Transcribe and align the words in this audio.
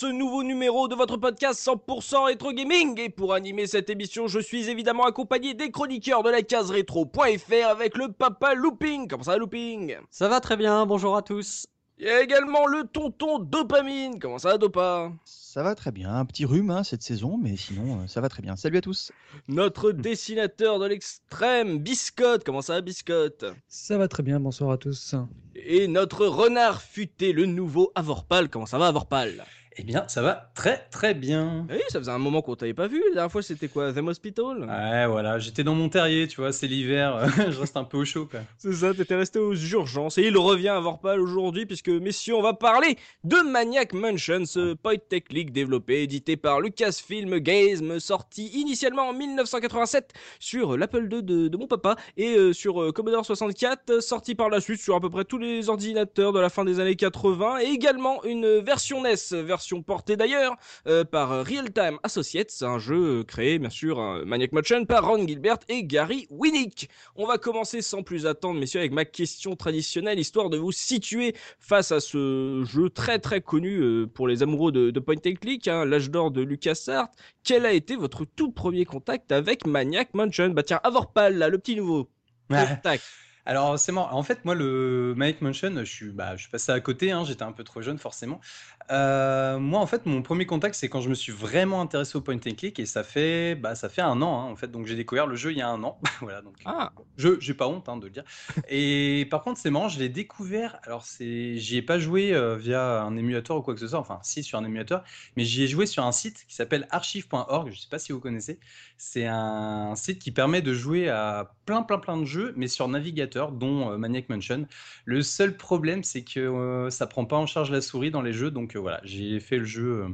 Ce 0.00 0.06
nouveau 0.06 0.42
numéro 0.42 0.88
de 0.88 0.94
votre 0.94 1.18
podcast 1.18 1.60
100% 1.60 2.24
rétro 2.24 2.54
gaming 2.54 2.98
et 2.98 3.10
pour 3.10 3.34
animer 3.34 3.66
cette 3.66 3.90
émission 3.90 4.28
je 4.28 4.40
suis 4.40 4.70
évidemment 4.70 5.04
accompagné 5.04 5.52
des 5.52 5.70
chroniqueurs 5.70 6.22
de 6.22 6.30
la 6.30 6.40
case 6.40 6.70
rétro.fr 6.70 7.68
avec 7.68 7.98
le 7.98 8.10
papa 8.10 8.54
Looping. 8.54 9.08
Comment 9.08 9.24
ça 9.24 9.32
va 9.32 9.36
Looping? 9.36 9.96
Ça 10.10 10.28
va 10.28 10.40
très 10.40 10.56
bien, 10.56 10.86
bonjour 10.86 11.18
à 11.18 11.20
tous. 11.20 11.66
Il 11.98 12.06
y 12.06 12.08
a 12.08 12.22
également 12.22 12.66
le 12.66 12.84
tonton 12.84 13.40
Dopamine. 13.40 14.18
Comment 14.18 14.38
ça 14.38 14.52
va 14.52 14.56
Dopa? 14.56 15.12
Ça 15.26 15.62
va 15.62 15.74
très 15.74 15.92
bien, 15.92 16.14
un 16.14 16.24
petit 16.24 16.46
rhume 16.46 16.70
hein, 16.70 16.82
cette 16.82 17.02
saison, 17.02 17.36
mais 17.36 17.58
sinon 17.58 18.00
euh, 18.00 18.06
ça 18.06 18.22
va 18.22 18.30
très 18.30 18.40
bien. 18.40 18.56
Salut 18.56 18.78
à 18.78 18.80
tous. 18.80 19.12
Notre 19.48 19.92
dessinateur 19.92 20.78
de 20.78 20.86
l'extrême 20.86 21.78
Biscotte. 21.78 22.42
Comment 22.42 22.62
ça 22.62 22.72
va 22.72 22.80
Biscotte? 22.80 23.44
Ça 23.68 23.98
va 23.98 24.08
très 24.08 24.22
bien, 24.22 24.40
bonsoir 24.40 24.70
à 24.70 24.78
tous. 24.78 25.14
Et 25.54 25.88
notre 25.88 26.24
renard 26.24 26.80
futé, 26.80 27.34
le 27.34 27.44
nouveau 27.44 27.92
Avorpal. 27.94 28.48
Comment 28.48 28.64
ça 28.64 28.78
va 28.78 28.86
Avorpal? 28.86 29.44
Eh 29.80 29.82
bien, 29.82 30.04
ça 30.08 30.20
va 30.20 30.50
très 30.54 30.76
très 30.90 31.14
bien. 31.14 31.66
Oui, 31.70 31.78
ça 31.88 31.98
faisait 32.00 32.10
un 32.10 32.18
moment 32.18 32.42
qu'on 32.42 32.54
t'avait 32.54 32.74
pas 32.74 32.86
vu. 32.86 33.02
La 33.08 33.14
dernière 33.14 33.32
fois 33.32 33.40
c'était 33.40 33.68
quoi 33.68 33.94
The 33.94 33.96
Hospital? 33.96 34.68
Ouais, 34.68 35.06
voilà, 35.06 35.38
j'étais 35.38 35.64
dans 35.64 35.74
mon 35.74 35.88
terrier, 35.88 36.28
tu 36.28 36.38
vois, 36.38 36.52
c'est 36.52 36.66
l'hiver, 36.66 37.26
je 37.50 37.58
reste 37.58 37.78
un 37.78 37.84
peu 37.84 37.96
au 37.96 38.04
chaud, 38.04 38.26
quoi. 38.30 38.40
C'est 38.58 38.74
ça, 38.74 38.92
t'étais 38.92 39.14
resté 39.14 39.38
aux 39.38 39.54
urgences 39.54 40.18
et 40.18 40.26
il 40.26 40.36
revient 40.36 40.68
à 40.68 40.80
Vorpal 40.80 41.18
aujourd'hui 41.18 41.64
puisque 41.64 41.88
messieurs 41.88 42.34
on 42.34 42.42
va 42.42 42.52
parler 42.52 42.98
de 43.24 43.36
Maniac 43.38 43.94
Mansion, 43.94 44.44
ce 44.44 44.74
point 44.74 44.96
tech 44.96 45.22
league 45.30 45.50
développé, 45.50 46.02
édité 46.02 46.36
par 46.36 46.60
Lucasfilm 46.60 47.38
Games, 47.38 48.00
sorti 48.00 48.48
initialement 48.48 49.08
en 49.08 49.14
1987 49.14 50.12
sur 50.40 50.76
l'Apple 50.76 51.08
II 51.10 51.22
de, 51.22 51.48
de 51.48 51.56
mon 51.56 51.68
papa 51.68 51.96
et 52.18 52.36
euh, 52.36 52.52
sur 52.52 52.82
euh, 52.82 52.92
Commodore 52.92 53.24
64, 53.24 54.02
sorti 54.02 54.34
par 54.34 54.50
la 54.50 54.60
suite 54.60 54.82
sur 54.82 54.94
à 54.94 55.00
peu 55.00 55.08
près 55.08 55.24
tous 55.24 55.38
les 55.38 55.70
ordinateurs 55.70 56.34
de 56.34 56.40
la 56.40 56.50
fin 56.50 56.66
des 56.66 56.80
années 56.80 56.96
80 56.96 57.60
et 57.60 57.68
également 57.68 58.22
une 58.24 58.58
version 58.58 59.02
NES, 59.02 59.14
version 59.42 59.69
portée 59.78 60.16
d'ailleurs 60.16 60.56
euh, 60.86 61.04
par 61.04 61.44
Real 61.44 61.72
Time 61.72 61.98
Associates, 62.02 62.52
un 62.62 62.78
jeu 62.78 63.20
euh, 63.20 63.24
créé 63.24 63.58
bien 63.58 63.70
sûr 63.70 63.98
un 64.00 64.24
Maniac 64.24 64.52
Mansion 64.52 64.84
par 64.84 65.06
Ron 65.06 65.26
Gilbert 65.26 65.58
et 65.68 65.84
Gary 65.84 66.26
Winnick. 66.30 66.88
On 67.16 67.26
va 67.26 67.38
commencer 67.38 67.82
sans 67.82 68.02
plus 68.02 68.26
attendre, 68.26 68.58
messieurs, 68.58 68.80
avec 68.80 68.92
ma 68.92 69.04
question 69.04 69.56
traditionnelle, 69.56 70.18
histoire 70.18 70.50
de 70.50 70.58
vous 70.58 70.72
situer 70.72 71.34
face 71.58 71.92
à 71.92 72.00
ce 72.00 72.64
jeu 72.64 72.90
très 72.90 73.18
très 73.18 73.40
connu 73.40 73.78
euh, 73.78 74.06
pour 74.06 74.28
les 74.28 74.42
amoureux 74.42 74.72
de, 74.72 74.90
de 74.90 75.00
point 75.00 75.16
and 75.26 75.34
click, 75.40 75.68
hein, 75.68 75.84
l'âge 75.84 76.10
d'or 76.10 76.30
de 76.30 76.42
LucasArts. 76.42 77.08
Quel 77.44 77.64
a 77.64 77.72
été 77.72 77.96
votre 77.96 78.24
tout 78.24 78.52
premier 78.52 78.84
contact 78.84 79.32
avec 79.32 79.66
Maniac 79.66 80.14
Mansion 80.14 80.50
Bah 80.50 80.62
tiens, 80.62 80.80
Avorpal, 80.82 81.38
là, 81.38 81.48
le 81.48 81.58
petit 81.58 81.76
nouveau. 81.76 82.10
Ouais. 82.50 82.80
Tac. 82.82 83.00
Alors, 83.46 83.78
c'est 83.78 83.92
marrant. 83.92 84.12
En 84.12 84.22
fait, 84.22 84.44
moi, 84.44 84.54
le 84.54 85.14
Maniac 85.16 85.40
Mansion, 85.40 85.72
je 85.78 85.84
suis, 85.84 86.10
bah, 86.10 86.36
je 86.36 86.42
suis 86.42 86.50
passé 86.50 86.72
à 86.72 86.80
côté, 86.80 87.10
hein, 87.10 87.24
j'étais 87.24 87.42
un 87.42 87.52
peu 87.52 87.64
trop 87.64 87.80
jeune, 87.80 87.98
forcément. 87.98 88.40
Euh, 88.90 89.58
moi, 89.60 89.78
en 89.80 89.86
fait, 89.86 90.04
mon 90.06 90.20
premier 90.22 90.46
contact, 90.46 90.74
c'est 90.74 90.88
quand 90.88 91.00
je 91.00 91.08
me 91.08 91.14
suis 91.14 91.32
vraiment 91.32 91.80
intéressé 91.80 92.18
au 92.18 92.20
point 92.20 92.34
and 92.34 92.54
click, 92.56 92.78
et 92.80 92.86
ça 92.86 93.04
fait, 93.04 93.54
bah, 93.54 93.76
ça 93.76 93.88
fait 93.88 94.02
un 94.02 94.20
an, 94.20 94.40
hein, 94.40 94.50
en 94.50 94.56
fait. 94.56 94.68
Donc, 94.68 94.86
j'ai 94.86 94.96
découvert 94.96 95.26
le 95.28 95.36
jeu 95.36 95.52
il 95.52 95.58
y 95.58 95.62
a 95.62 95.68
un 95.68 95.82
an. 95.84 96.00
voilà, 96.20 96.42
donc, 96.42 96.54
Ah, 96.64 96.92
je, 97.16 97.38
j'ai 97.40 97.54
pas 97.54 97.68
honte 97.68 97.88
hein, 97.88 97.96
de 97.98 98.06
le 98.06 98.10
dire. 98.10 98.24
Et 98.68 99.28
par 99.30 99.44
contre, 99.44 99.60
c'est 99.60 99.70
marrant, 99.70 99.88
je 99.88 99.98
l'ai 100.00 100.08
découvert. 100.08 100.80
Alors, 100.82 101.04
c'est, 101.04 101.56
j'y 101.56 101.76
ai 101.76 101.82
pas 101.82 102.00
joué 102.00 102.32
euh, 102.34 102.56
via 102.56 103.02
un 103.02 103.16
émulateur 103.16 103.56
ou 103.58 103.62
quoi 103.62 103.74
que 103.74 103.80
ce 103.80 103.86
soit. 103.86 104.00
Enfin, 104.00 104.18
si, 104.22 104.42
sur 104.42 104.58
un 104.58 104.64
émulateur, 104.64 105.04
mais 105.36 105.44
j'y 105.44 105.62
ai 105.62 105.68
joué 105.68 105.86
sur 105.86 106.04
un 106.04 106.12
site 106.12 106.44
qui 106.48 106.54
s'appelle 106.56 106.88
archive.org. 106.90 107.70
Je 107.72 107.78
sais 107.80 107.88
pas 107.88 108.00
si 108.00 108.10
vous 108.12 108.20
connaissez. 108.20 108.58
C'est 108.96 109.26
un 109.26 109.94
site 109.94 110.18
qui 110.18 110.32
permet 110.32 110.62
de 110.62 110.74
jouer 110.74 111.08
à 111.08 111.54
plein, 111.64 111.82
plein, 111.82 111.98
plein 111.98 112.16
de 112.16 112.24
jeux, 112.24 112.52
mais 112.56 112.66
sur 112.66 112.88
navigateur, 112.88 113.52
dont 113.52 113.92
euh, 113.92 113.98
Maniac 113.98 114.28
Mansion. 114.28 114.66
Le 115.04 115.22
seul 115.22 115.56
problème, 115.56 116.02
c'est 116.02 116.24
que 116.24 116.88
ça 116.90 117.06
prend 117.06 117.24
pas 117.24 117.36
en 117.36 117.46
charge 117.46 117.70
la 117.70 117.80
souris 117.80 118.10
dans 118.10 118.22
les 118.22 118.32
jeux, 118.32 118.50
donc 118.50 118.74
voilà, 118.80 119.00
j'ai 119.04 119.40
fait 119.40 119.58
le 119.58 119.64
jeu 119.64 120.04
euh, 120.04 120.08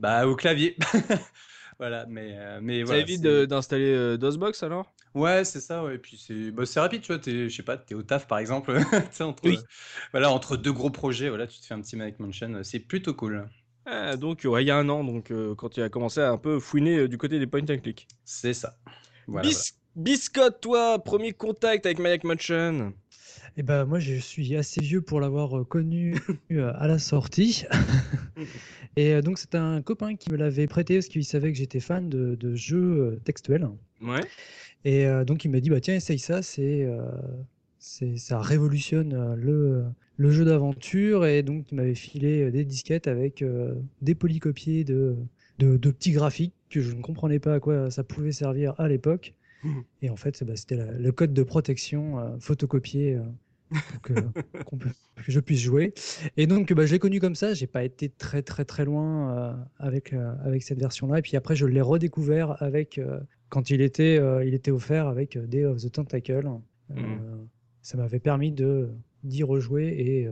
bah, 0.00 0.26
au 0.26 0.36
clavier. 0.36 0.76
voilà, 1.78 2.06
mais, 2.06 2.36
euh, 2.38 2.60
mais 2.62 2.84
ça 2.84 2.86
voilà. 2.86 3.02
évite 3.02 3.20
c'est- 3.20 3.26
de- 3.26 3.44
d'installer 3.46 3.92
euh, 3.94 4.16
DOSBox 4.16 4.62
alors? 4.62 4.92
Ouais, 5.14 5.44
c'est 5.44 5.60
ça, 5.60 5.82
ouais. 5.82 5.96
Et 5.96 5.98
puis 5.98 6.16
c'est 6.16 6.50
bah, 6.52 6.62
rapide, 6.76 7.02
tu 7.02 7.12
vois. 7.12 7.20
Je 7.24 7.48
sais 7.48 7.62
pas, 7.62 7.76
t'es 7.76 7.94
au 7.94 8.02
taf 8.02 8.26
par 8.28 8.38
exemple, 8.38 8.72
entre, 9.20 9.42
Oui. 9.44 9.58
voilà, 10.12 10.30
entre 10.30 10.56
deux 10.56 10.72
gros 10.72 10.90
projets, 10.90 11.28
voilà, 11.28 11.46
tu 11.46 11.60
te 11.60 11.66
fais 11.66 11.74
un 11.74 11.80
petit 11.80 11.96
Maniac 11.96 12.18
Mansion, 12.20 12.60
c'est 12.62 12.78
plutôt 12.80 13.14
cool. 13.14 13.48
Ah, 13.86 14.16
Donc, 14.16 14.42
ouais, 14.44 14.62
il 14.62 14.66
y 14.68 14.70
a 14.70 14.76
un 14.76 14.88
an, 14.88 15.02
donc 15.04 15.30
euh, 15.30 15.54
quand 15.54 15.76
il 15.76 15.82
a 15.82 15.88
commencé 15.88 16.20
à 16.20 16.30
un 16.30 16.38
peu 16.38 16.60
fouiner 16.60 16.98
euh, 16.98 17.08
du 17.08 17.18
côté 17.18 17.38
des 17.38 17.46
point 17.46 17.62
and 17.62 17.78
click. 17.82 18.06
C'est 18.24 18.54
ça. 18.54 18.76
Voilà, 19.26 19.48
Bis- 19.48 19.74
Biscotte, 19.96 20.60
toi, 20.60 20.98
premier 21.02 21.32
contact 21.32 21.86
avec 21.86 21.98
Maniac 21.98 22.24
Mansion? 22.24 22.92
Et 23.56 23.62
ben 23.62 23.84
moi 23.84 23.98
je 23.98 24.14
suis 24.14 24.56
assez 24.56 24.80
vieux 24.80 25.02
pour 25.02 25.20
l'avoir 25.20 25.58
euh, 25.58 25.64
connu 25.64 26.16
euh, 26.52 26.72
à 26.76 26.86
la 26.86 26.98
sortie. 26.98 27.64
Et 28.96 29.14
euh, 29.14 29.22
donc 29.22 29.38
c'est 29.38 29.54
un 29.54 29.82
copain 29.82 30.16
qui 30.16 30.30
me 30.30 30.36
l'avait 30.36 30.66
prêté 30.66 30.96
parce 30.96 31.08
qu'il 31.08 31.24
savait 31.24 31.52
que 31.52 31.58
j'étais 31.58 31.80
fan 31.80 32.08
de, 32.08 32.34
de 32.34 32.54
jeux 32.54 33.20
textuels. 33.24 33.68
Ouais. 34.02 34.20
Et 34.84 35.06
donc 35.26 35.44
il 35.44 35.50
m'a 35.50 35.60
dit 35.60 35.68
bah 35.68 35.80
tiens 35.80 35.94
essaye 35.94 36.18
ça, 36.18 36.42
c'est 36.42 36.88
euh, 37.80 38.16
ça 38.16 38.40
révolutionne 38.40 39.34
le 39.34 39.84
le 40.16 40.30
jeu 40.30 40.44
d'aventure 40.44 41.24
et 41.24 41.42
donc 41.42 41.72
il 41.72 41.76
m'avait 41.76 41.94
filé 41.94 42.50
des 42.50 42.64
disquettes 42.64 43.08
avec 43.08 43.40
euh, 43.40 43.74
des 44.02 44.14
polycopiés 44.14 44.84
de, 44.84 45.16
de 45.58 45.76
de 45.78 45.90
petits 45.90 46.12
graphiques 46.12 46.54
que 46.68 46.80
je 46.80 46.94
ne 46.94 47.00
comprenais 47.00 47.38
pas 47.38 47.54
à 47.54 47.60
quoi 47.60 47.90
ça 47.90 48.04
pouvait 48.04 48.32
servir 48.32 48.74
à 48.78 48.86
l'époque. 48.88 49.34
Et 50.02 50.10
en 50.10 50.16
fait 50.16 50.42
bah, 50.44 50.56
c'était 50.56 50.76
le 50.76 51.12
code 51.12 51.32
de 51.34 51.42
protection 51.42 52.18
euh, 52.18 52.38
photocopié 52.38 53.16
euh, 53.16 53.22
pour 53.70 54.00
que, 54.02 54.12
qu'on 54.64 54.78
peut- 54.78 54.90
que 55.16 55.30
je 55.30 55.40
puisse 55.40 55.60
jouer. 55.60 55.92
Et 56.36 56.46
donc 56.46 56.72
bah, 56.72 56.86
je 56.86 56.92
l'ai 56.92 56.98
connu 56.98 57.20
comme 57.20 57.34
ça, 57.34 57.54
j'ai 57.54 57.66
pas 57.66 57.84
été 57.84 58.08
très 58.08 58.42
très 58.42 58.64
très 58.64 58.84
loin 58.84 59.36
euh, 59.36 59.54
avec 59.78 60.14
avec 60.44 60.62
cette 60.62 60.78
version-là. 60.78 61.18
Et 61.18 61.22
puis 61.22 61.36
après 61.36 61.56
je 61.56 61.66
l'ai 61.66 61.82
redécouvert 61.82 62.62
avec 62.62 63.00
quand 63.48 63.70
il 63.70 63.80
était, 63.80 64.20
il 64.46 64.54
était 64.54 64.70
offert 64.70 65.08
avec 65.08 65.36
Day 65.36 65.64
of 65.64 65.78
the 65.82 65.90
Tentacle. 65.90 66.48
Mhm. 66.88 67.48
Ça 67.82 67.96
m'avait 67.96 68.20
permis 68.20 68.52
de 68.52 68.88
d'y 69.24 69.42
rejouer 69.42 69.88
et 69.98 70.28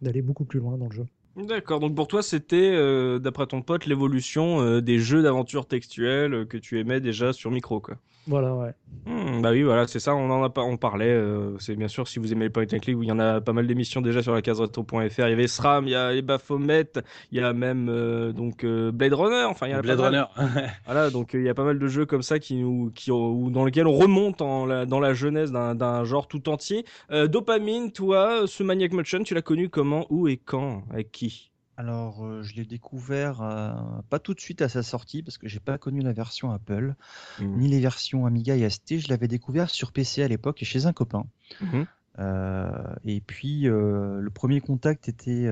d'aller 0.00 0.22
beaucoup 0.22 0.44
plus 0.44 0.60
loin 0.60 0.78
dans 0.78 0.88
le 0.88 0.94
jeu. 0.94 1.06
D'accord, 1.36 1.78
donc 1.80 1.94
pour 1.94 2.08
toi, 2.08 2.22
c'était, 2.22 2.72
d'après 3.20 3.46
ton 3.46 3.62
pote, 3.62 3.86
l'évolution 3.86 4.80
des 4.80 4.98
jeux 4.98 5.22
d'aventure 5.22 5.66
textuels 5.66 6.34
euh, 6.34 6.44
que 6.44 6.56
tu 6.58 6.78
aimais 6.80 7.00
déjà 7.00 7.32
sur 7.32 7.50
micro, 7.50 7.80
quoi. 7.80 7.98
Voilà, 8.26 8.54
ouais. 8.54 8.70
Hmm, 9.06 9.40
bah 9.40 9.50
oui, 9.50 9.62
voilà, 9.62 9.86
c'est 9.88 9.98
ça, 9.98 10.14
on 10.14 10.30
en 10.30 10.42
a 10.44 10.50
pas, 10.50 10.60
on 10.62 10.76
parlait. 10.76 11.08
euh, 11.08 11.56
c'est 11.58 11.74
bien 11.74 11.88
sûr 11.88 12.06
si 12.06 12.18
vous 12.18 12.32
aimez 12.32 12.44
les 12.44 12.50
point 12.50 12.62
and 12.64 12.78
click, 12.78 12.96
il 13.00 13.04
y 13.08 13.10
en 13.10 13.18
a 13.18 13.40
pas 13.40 13.52
mal 13.52 13.66
d'émissions 13.66 14.00
déjà 14.02 14.22
sur 14.22 14.32
la 14.34 14.42
case 14.42 14.60
retro.fr. 14.60 15.00
Il 15.02 15.18
y 15.18 15.22
avait 15.22 15.48
SRAM, 15.48 15.86
il 15.86 15.90
y 15.90 15.94
a 15.96 16.12
les 16.12 16.22
Baphomet, 16.22 16.92
il 17.32 17.38
y 17.38 17.42
a 17.42 17.52
même 17.52 17.88
euh, 17.88 18.32
donc 18.32 18.62
euh, 18.62 18.92
Blade 18.92 19.14
Runner. 19.14 19.44
Enfin, 19.48 19.66
il 19.66 19.70
y 19.70 19.72
a 19.72 19.82
Blade. 19.82 20.00
Runner. 20.00 20.24
Voilà, 20.84 21.10
donc 21.10 21.34
euh, 21.34 21.38
il 21.40 21.44
y 21.44 21.48
a 21.48 21.54
pas 21.54 21.64
mal 21.64 21.78
de 21.78 21.88
jeux 21.88 22.06
comme 22.06 22.22
ça 22.22 22.38
qui 22.38 22.56
nous, 22.56 22.92
qui, 22.94 23.10
ou 23.10 23.50
dans 23.50 23.64
lesquels 23.64 23.86
on 23.86 23.92
remonte 23.96 24.42
en 24.42 24.66
la- 24.66 24.86
dans 24.86 25.00
la 25.00 25.14
jeunesse 25.14 25.50
d'un 25.50 25.74
d'un 25.74 26.04
genre 26.04 26.28
tout 26.28 26.48
entier. 26.48 26.84
Euh, 27.10 27.26
Dopamine, 27.26 27.90
toi, 27.92 28.42
ce 28.46 28.62
Maniac 28.62 28.92
Mansion, 28.92 29.22
tu 29.22 29.34
l'as 29.34 29.42
connu 29.42 29.68
comment, 29.70 30.06
où 30.10 30.28
et 30.28 30.36
quand, 30.36 30.82
avec 30.92 31.10
qui? 31.10 31.49
Alors, 31.80 32.26
euh, 32.26 32.42
je 32.42 32.56
l'ai 32.56 32.66
découvert 32.66 33.40
euh, 33.40 33.72
pas 34.10 34.18
tout 34.18 34.34
de 34.34 34.40
suite 34.40 34.60
à 34.60 34.68
sa 34.68 34.82
sortie 34.82 35.22
parce 35.22 35.38
que 35.38 35.48
j'ai 35.48 35.60
pas 35.60 35.78
connu 35.78 36.02
la 36.02 36.12
version 36.12 36.52
Apple 36.52 36.94
ni 37.40 37.68
les 37.68 37.80
versions 37.80 38.26
Amiga 38.26 38.54
et 38.54 38.68
ST. 38.68 38.98
Je 38.98 39.08
l'avais 39.08 39.28
découvert 39.28 39.70
sur 39.70 39.90
PC 39.90 40.22
à 40.22 40.28
l'époque 40.28 40.60
et 40.60 40.66
chez 40.66 40.84
un 40.84 40.92
copain. 40.92 41.24
Mhm. 41.62 41.86
Euh, 42.18 42.94
et 43.06 43.22
puis 43.22 43.62
le 43.62 44.28
premier 44.28 44.60
contact 44.60 45.08
était, 45.08 45.48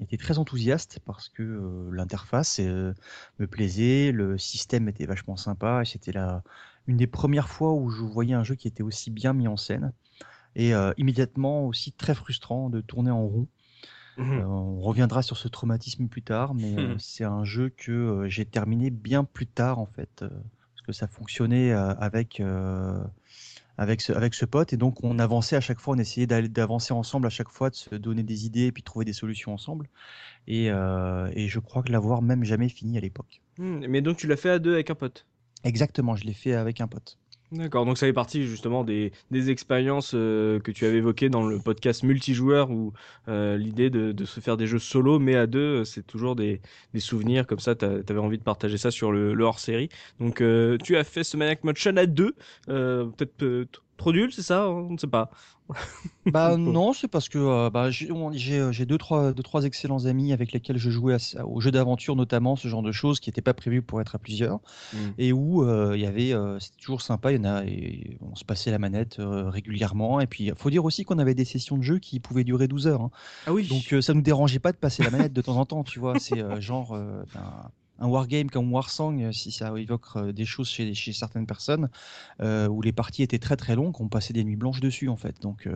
était 0.00 0.16
très 0.16 0.38
enthousiaste 0.38 0.98
parce 1.04 1.28
que 1.28 1.88
l'interface 1.92 2.58
me 2.58 3.46
plaisait, 3.46 4.10
le 4.10 4.38
système 4.38 4.88
était 4.88 5.06
vachement 5.06 5.36
sympa 5.36 5.82
et 5.82 5.84
c'était 5.84 6.10
la 6.10 6.42
une 6.88 6.96
des 6.96 7.06
premières 7.06 7.48
fois 7.48 7.74
où 7.74 7.90
je 7.90 8.02
voyais 8.02 8.34
un 8.34 8.42
jeu 8.42 8.56
qui 8.56 8.66
était 8.66 8.82
aussi 8.82 9.12
bien 9.12 9.34
mis 9.34 9.46
en 9.46 9.56
scène. 9.56 9.92
et 10.56 10.72
immédiatement 10.96 11.64
aussi 11.64 11.92
très 11.92 12.16
frustrant 12.16 12.70
de 12.70 12.80
tourner 12.80 13.12
en 13.12 13.22
rond. 13.22 13.46
Mhm. 14.18 14.40
Euh, 14.40 14.44
on 14.44 14.80
reviendra 14.80 15.22
sur 15.22 15.36
ce 15.36 15.48
traumatisme 15.48 16.08
plus 16.08 16.22
tard, 16.22 16.54
mais 16.54 16.76
euh, 16.76 16.94
Mhm. 16.94 16.98
c'est 16.98 17.24
un 17.24 17.44
jeu 17.44 17.70
que 17.70 17.92
euh, 17.92 18.28
j'ai 18.28 18.44
terminé 18.44 18.90
bien 18.90 19.24
plus 19.24 19.46
tard 19.46 19.78
en 19.78 19.86
fait, 19.86 20.10
parce 20.20 20.82
que 20.86 20.92
ça 20.92 21.08
fonctionnait 21.08 21.72
avec 21.72 22.40
avec 23.78 24.00
ce, 24.00 24.12
avec 24.12 24.34
ce 24.34 24.44
pote 24.44 24.72
et 24.72 24.76
donc 24.76 25.02
on 25.04 25.18
avançait 25.18 25.56
à 25.56 25.60
chaque 25.60 25.80
fois, 25.80 25.94
on 25.94 25.98
essayait 25.98 26.26
d'avancer 26.26 26.92
ensemble 26.92 27.26
à 27.26 27.30
chaque 27.30 27.48
fois, 27.50 27.70
de 27.70 27.74
se 27.76 27.94
donner 27.94 28.22
des 28.22 28.44
idées 28.46 28.66
et 28.66 28.72
puis 28.72 28.82
de 28.82 28.84
trouver 28.84 29.04
des 29.04 29.12
solutions 29.12 29.52
ensemble. 29.54 29.88
Et, 30.48 30.70
euh, 30.70 31.30
et 31.34 31.48
je 31.48 31.60
crois 31.60 31.82
que 31.84 31.92
l'avoir 31.92 32.22
même 32.22 32.44
jamais 32.44 32.68
fini 32.70 32.98
à 32.98 33.00
l'époque. 33.02 33.42
Hmm, 33.58 33.86
Mais 33.86 34.00
donc 34.02 34.16
tu 34.16 34.26
l'as 34.26 34.36
fait 34.38 34.48
à 34.50 34.58
deux 34.58 34.72
avec 34.72 34.90
un 34.90 34.94
pote? 34.94 35.28
Exactement, 35.62 36.16
je 36.16 36.24
l'ai 36.24 36.34
fait 36.34 36.54
avec 36.54 36.80
un 36.80 36.88
pote. 36.88 37.16
D'accord, 37.50 37.86
donc 37.86 37.96
ça 37.96 38.06
fait 38.06 38.12
partie 38.12 38.46
justement 38.46 38.84
des, 38.84 39.10
expériences 39.32 40.12
euh, 40.14 40.60
que 40.60 40.70
tu 40.70 40.84
avais 40.84 40.98
évoquées 40.98 41.30
dans 41.30 41.46
le 41.46 41.58
podcast 41.58 42.02
multijoueur 42.02 42.70
où 42.70 42.92
euh, 43.28 43.56
l'idée 43.56 43.88
de, 43.88 44.24
se 44.26 44.40
faire 44.40 44.58
des 44.58 44.66
jeux 44.66 44.78
solo 44.78 45.18
mais 45.18 45.34
à 45.34 45.46
deux, 45.46 45.80
euh, 45.80 45.84
c'est 45.84 46.06
toujours 46.06 46.36
des, 46.36 46.60
souvenirs 46.98 47.46
comme 47.46 47.58
ça, 47.58 47.74
tu 47.74 47.86
avais 47.86 48.18
envie 48.18 48.36
de 48.36 48.42
partager 48.42 48.76
ça 48.76 48.90
sur 48.90 49.12
le, 49.12 49.34
hors-série. 49.42 49.88
Donc 50.20 50.42
tu 50.84 50.96
as 50.96 51.04
fait 51.04 51.24
ce 51.24 51.38
Maniac 51.38 51.64
Motion 51.64 51.96
à 51.96 52.04
deux, 52.04 52.34
peut-être 52.66 53.80
trop 53.96 54.12
nul, 54.12 54.30
c'est 54.30 54.42
ça 54.42 54.68
On 54.68 54.90
ne 54.90 54.98
sait 54.98 55.06
pas. 55.06 55.30
Bah 56.26 56.56
non, 56.58 56.92
c'est 56.92 57.08
parce 57.08 57.28
que 57.28 57.38
euh, 57.38 57.70
bah, 57.70 57.90
j'ai 57.90 58.10
euh, 58.10 58.72
j'ai 58.72 58.84
deux 58.84 58.98
trois, 58.98 59.32
deux, 59.32 59.42
trois 59.42 59.64
excellents 59.64 60.04
amis 60.04 60.32
avec 60.32 60.52
lesquels 60.52 60.76
je 60.76 60.90
jouais 60.90 61.14
à 61.14 61.46
aux 61.46 61.60
jeux 61.60 61.70
d'aventure 61.70 62.16
notamment, 62.16 62.54
ce 62.54 62.68
genre 62.68 62.82
de 62.82 62.92
choses 62.92 63.18
qui 63.18 63.30
n'étaient 63.30 63.40
pas 63.40 63.54
prévues 63.54 63.80
pour 63.80 64.00
être 64.00 64.14
à 64.14 64.18
plusieurs. 64.18 64.60
Mm. 64.92 64.98
et 65.18 65.32
où 65.32 65.64
euh, 65.64 65.92
il 65.94 66.02
y 66.02 66.06
avait, 66.06 66.32
euh, 66.32 66.58
c'était 66.58 66.76
toujours 66.82 67.02
sympa, 67.02 67.32
il 67.32 67.36
y 67.36 67.40
en 67.40 67.44
a, 67.44 67.64
et 67.64 68.18
on 68.20 68.34
se 68.34 68.44
passait 68.44 68.70
la 68.70 68.78
manette 68.78 69.16
régulièrement. 69.18 70.20
Et 70.20 70.26
puis, 70.26 70.44
il 70.44 70.54
faut 70.56 70.70
dire 70.70 70.84
aussi 70.84 71.04
qu'on 71.04 71.18
avait 71.18 71.34
des 71.34 71.44
sessions 71.44 71.76
de 71.76 71.82
jeu 71.82 71.98
qui 71.98 72.20
pouvaient 72.20 72.44
durer 72.44 72.68
12 72.68 72.86
heures. 72.86 73.02
hein. 73.02 73.10
Ah 73.46 73.52
oui. 73.52 73.66
Donc, 73.68 74.02
ça 74.02 74.14
nous 74.14 74.22
dérangeait 74.22 74.58
pas 74.58 74.72
de 74.72 74.76
passer 74.76 75.02
la 75.02 75.10
manette 75.10 75.32
de 75.32 75.40
temps 75.40 75.56
en 75.56 75.64
temps, 75.64 75.84
tu 75.84 75.98
vois. 75.98 76.18
C'est 76.18 76.60
genre 76.60 76.92
euh, 76.92 77.22
un, 77.98 78.06
wargame 78.06 78.50
comme 78.50 78.72
Warsong, 78.72 79.22
euh, 79.22 79.32
si 79.32 79.50
ça 79.50 79.72
évoque 79.76 80.04
euh, 80.16 80.32
des 80.32 80.44
choses 80.44 80.68
chez, 80.68 80.94
certaines 81.12 81.46
personnes, 81.46 81.88
euh, 82.40 82.68
où 82.68 82.82
les 82.82 82.92
parties 82.92 83.22
étaient 83.22 83.38
très 83.38 83.56
très 83.56 83.74
longues, 83.74 84.00
on 84.00 84.08
passait 84.08 84.32
des 84.32 84.44
nuits 84.44 84.56
blanches 84.56 84.80
dessus, 84.80 85.08
en 85.08 85.16
fait. 85.16 85.40
Donc, 85.40 85.68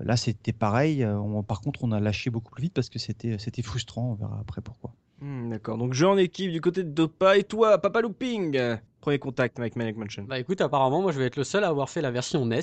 là, 0.00 0.16
c'était 0.16 0.52
pareil. 0.52 1.06
Par 1.46 1.60
contre, 1.60 1.84
on 1.84 1.92
a 1.92 2.00
lâché 2.00 2.30
beaucoup 2.30 2.50
plus 2.50 2.62
vite 2.62 2.74
parce 2.74 2.88
que 2.88 2.98
c'était 2.98 3.62
frustrant. 3.62 4.10
On 4.10 4.14
verra 4.14 4.38
après 4.40 4.60
pourquoi. 4.60 4.92
Hmm, 5.20 5.50
D'accord, 5.50 5.78
donc 5.78 5.94
jeu 5.94 6.06
en 6.06 6.16
équipe 6.16 6.52
du 6.52 6.60
côté 6.60 6.82
de 6.82 6.90
Dopa 6.90 7.38
et 7.38 7.44
toi, 7.44 7.78
Papa 7.78 8.02
Looping? 8.02 8.58
Premier 9.06 9.20
contact 9.20 9.60
avec 9.60 9.76
Maniac 9.76 9.94
Mansion. 9.94 10.24
Bah 10.24 10.40
écoute, 10.40 10.60
apparemment, 10.60 11.00
moi 11.00 11.12
je 11.12 11.20
vais 11.20 11.26
être 11.26 11.36
le 11.36 11.44
seul 11.44 11.62
à 11.62 11.68
avoir 11.68 11.88
fait 11.88 12.00
la 12.00 12.10
version 12.10 12.44
NES 12.44 12.58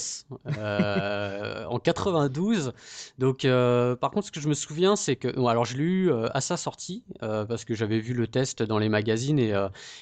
euh, 0.57 1.63
en 1.69 1.79
92. 1.79 2.73
Donc, 3.17 3.45
euh, 3.45 3.95
par 3.95 4.11
contre, 4.11 4.27
ce 4.27 4.31
que 4.33 4.41
je 4.41 4.49
me 4.49 4.53
souviens, 4.53 4.97
c'est 4.97 5.15
que. 5.15 5.33
Bon, 5.33 5.47
alors, 5.47 5.63
je 5.63 5.77
l'ai 5.77 5.83
eu 5.83 6.11
euh, 6.11 6.27
à 6.33 6.41
sa 6.41 6.57
sortie 6.57 7.05
parce 7.21 7.63
que 7.63 7.75
j'avais 7.75 7.99
vu 7.99 8.13
le 8.13 8.27
test 8.27 8.61
dans 8.61 8.77
les 8.77 8.89
magazines 8.89 9.39
et, 9.39 9.53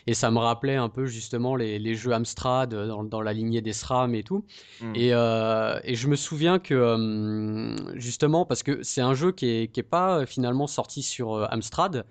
et 0.07 0.15
ça 0.15 0.31
me 0.31 0.39
rappelait 0.39 0.77
un 0.77 0.89
peu 0.89 1.05
justement 1.05 1.55
les, 1.55 1.77
les 1.77 1.93
jeux 1.93 2.11
Amstrad 2.11 2.73
dans, 2.73 3.03
dans 3.03 3.21
la 3.21 3.33
lignée 3.33 3.61
des 3.61 3.73
SRAM 3.73 4.15
et 4.15 4.23
tout. 4.23 4.43
Hmm. 4.81 4.93
Et, 4.95 5.09
et 5.09 5.95
je 5.95 6.07
me 6.07 6.15
souviens 6.15 6.57
que 6.57 7.75
justement, 7.93 8.47
parce 8.47 8.63
que 8.63 8.81
c'est 8.81 9.01
un 9.01 9.13
jeu 9.13 9.31
qui 9.31 9.45
est, 9.45 9.67
qui 9.71 9.79
est 9.79 9.83
pas 9.83 10.25
finalement 10.25 10.65
sorti 10.65 11.03
sur 11.03 11.47
Amstrad. 11.53 12.03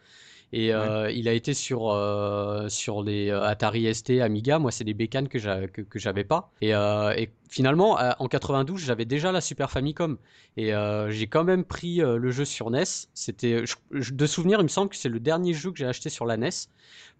Et 0.53 0.73
euh, 0.75 1.11
il 1.13 1.29
a 1.29 1.33
été 1.33 1.55
sur, 1.55 1.91
euh, 1.91 2.69
sur 2.69 3.03
les 3.05 3.31
euh, 3.31 3.43
Atari 3.43 3.87
ST, 3.95 4.21
Amiga. 4.21 4.59
Moi, 4.59 4.73
c'est 4.73 4.83
des 4.85 4.95
bécanes 4.95 5.29
que 5.29 5.39
j'a- 5.39 5.69
que, 5.69 5.81
que 5.83 5.99
j'avais 6.01 6.25
pas. 6.25 6.51
Et, 6.61 6.75
euh, 6.75 7.13
et 7.17 7.31
finalement, 7.49 7.99
en 8.19 8.27
92, 8.29 8.81
j'avais 8.81 9.05
déjà 9.05 9.31
la 9.31 9.41
Super 9.41 9.71
Famicom. 9.71 10.19
Et 10.57 10.75
euh, 10.75 11.11
j'ai 11.11 11.29
quand 11.29 11.45
même 11.45 11.65
pris 11.65 12.03
euh, 12.03 12.17
le 12.17 12.31
jeu 12.33 12.45
sur 12.45 12.71
NES. 12.71 12.85
C'était, 13.15 13.63
de 13.93 14.27
souvenir, 14.27 14.59
il 14.61 14.65
me 14.65 14.69
semble 14.69 14.91
que 14.91 14.97
c'est 14.97 15.09
le 15.09 15.21
dernier 15.21 15.55
jeu 15.55 15.71
que 15.71 15.79
j'ai 15.79 15.87
acheté 15.87 16.11
sur 16.11 16.27
la 16.27 16.35
NES. 16.37 16.69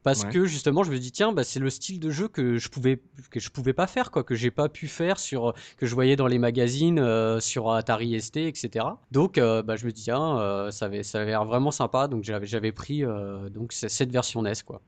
Parce 0.03 0.23
Ouais. 0.25 0.31
que 0.31 0.47
justement, 0.47 0.83
je 0.83 0.91
me 0.91 0.99
dis, 0.99 1.13
tiens, 1.13 1.33
bah, 1.33 1.45
c'est 1.45 1.61
le 1.61 1.69
style 1.69 2.01
de 2.01 2.11
jeu 2.11 2.29
que 2.29 2.57
je 2.57 2.69
pouvais, 2.71 3.03
que 3.31 3.39
je 3.39 3.51
pouvais 3.51 3.75
pas 3.75 3.87
faire, 3.87 4.11
quoi, 4.11 4.25
que 4.25 4.35
j'ai 4.35 4.51
pas 4.51 4.69
pu 4.71 4.89
faire 4.89 5.19
sur, 5.19 5.53
que 5.77 5.85
je 5.87 5.95
voyais 5.95 6.17
dans 6.17 6.27
les 6.27 6.39
magazines, 6.39 6.99
euh, 6.99 7.39
sur 7.41 7.71
Atari 7.71 8.19
ST, 8.21 8.39
etc. 8.39 8.87
Donc, 9.11 9.37
euh, 9.37 9.63
bah, 9.63 9.77
je 9.77 9.85
me 9.85 9.93
dis, 9.93 10.05
tiens, 10.05 10.39
euh, 10.39 10.71
ça 10.71 10.87
avait, 10.87 11.03
ça 11.03 11.21
avait 11.21 11.33
l'air 11.33 11.45
vraiment 11.45 11.71
sympa. 11.71 12.09
Donc, 12.09 12.25
j'avais, 12.25 12.47
j'avais 12.47 12.73
pris 12.73 13.03
donc 13.51 13.73
cette 13.73 14.11
version 14.11 14.43
NES, 14.43 14.63
quoi. 14.65 14.81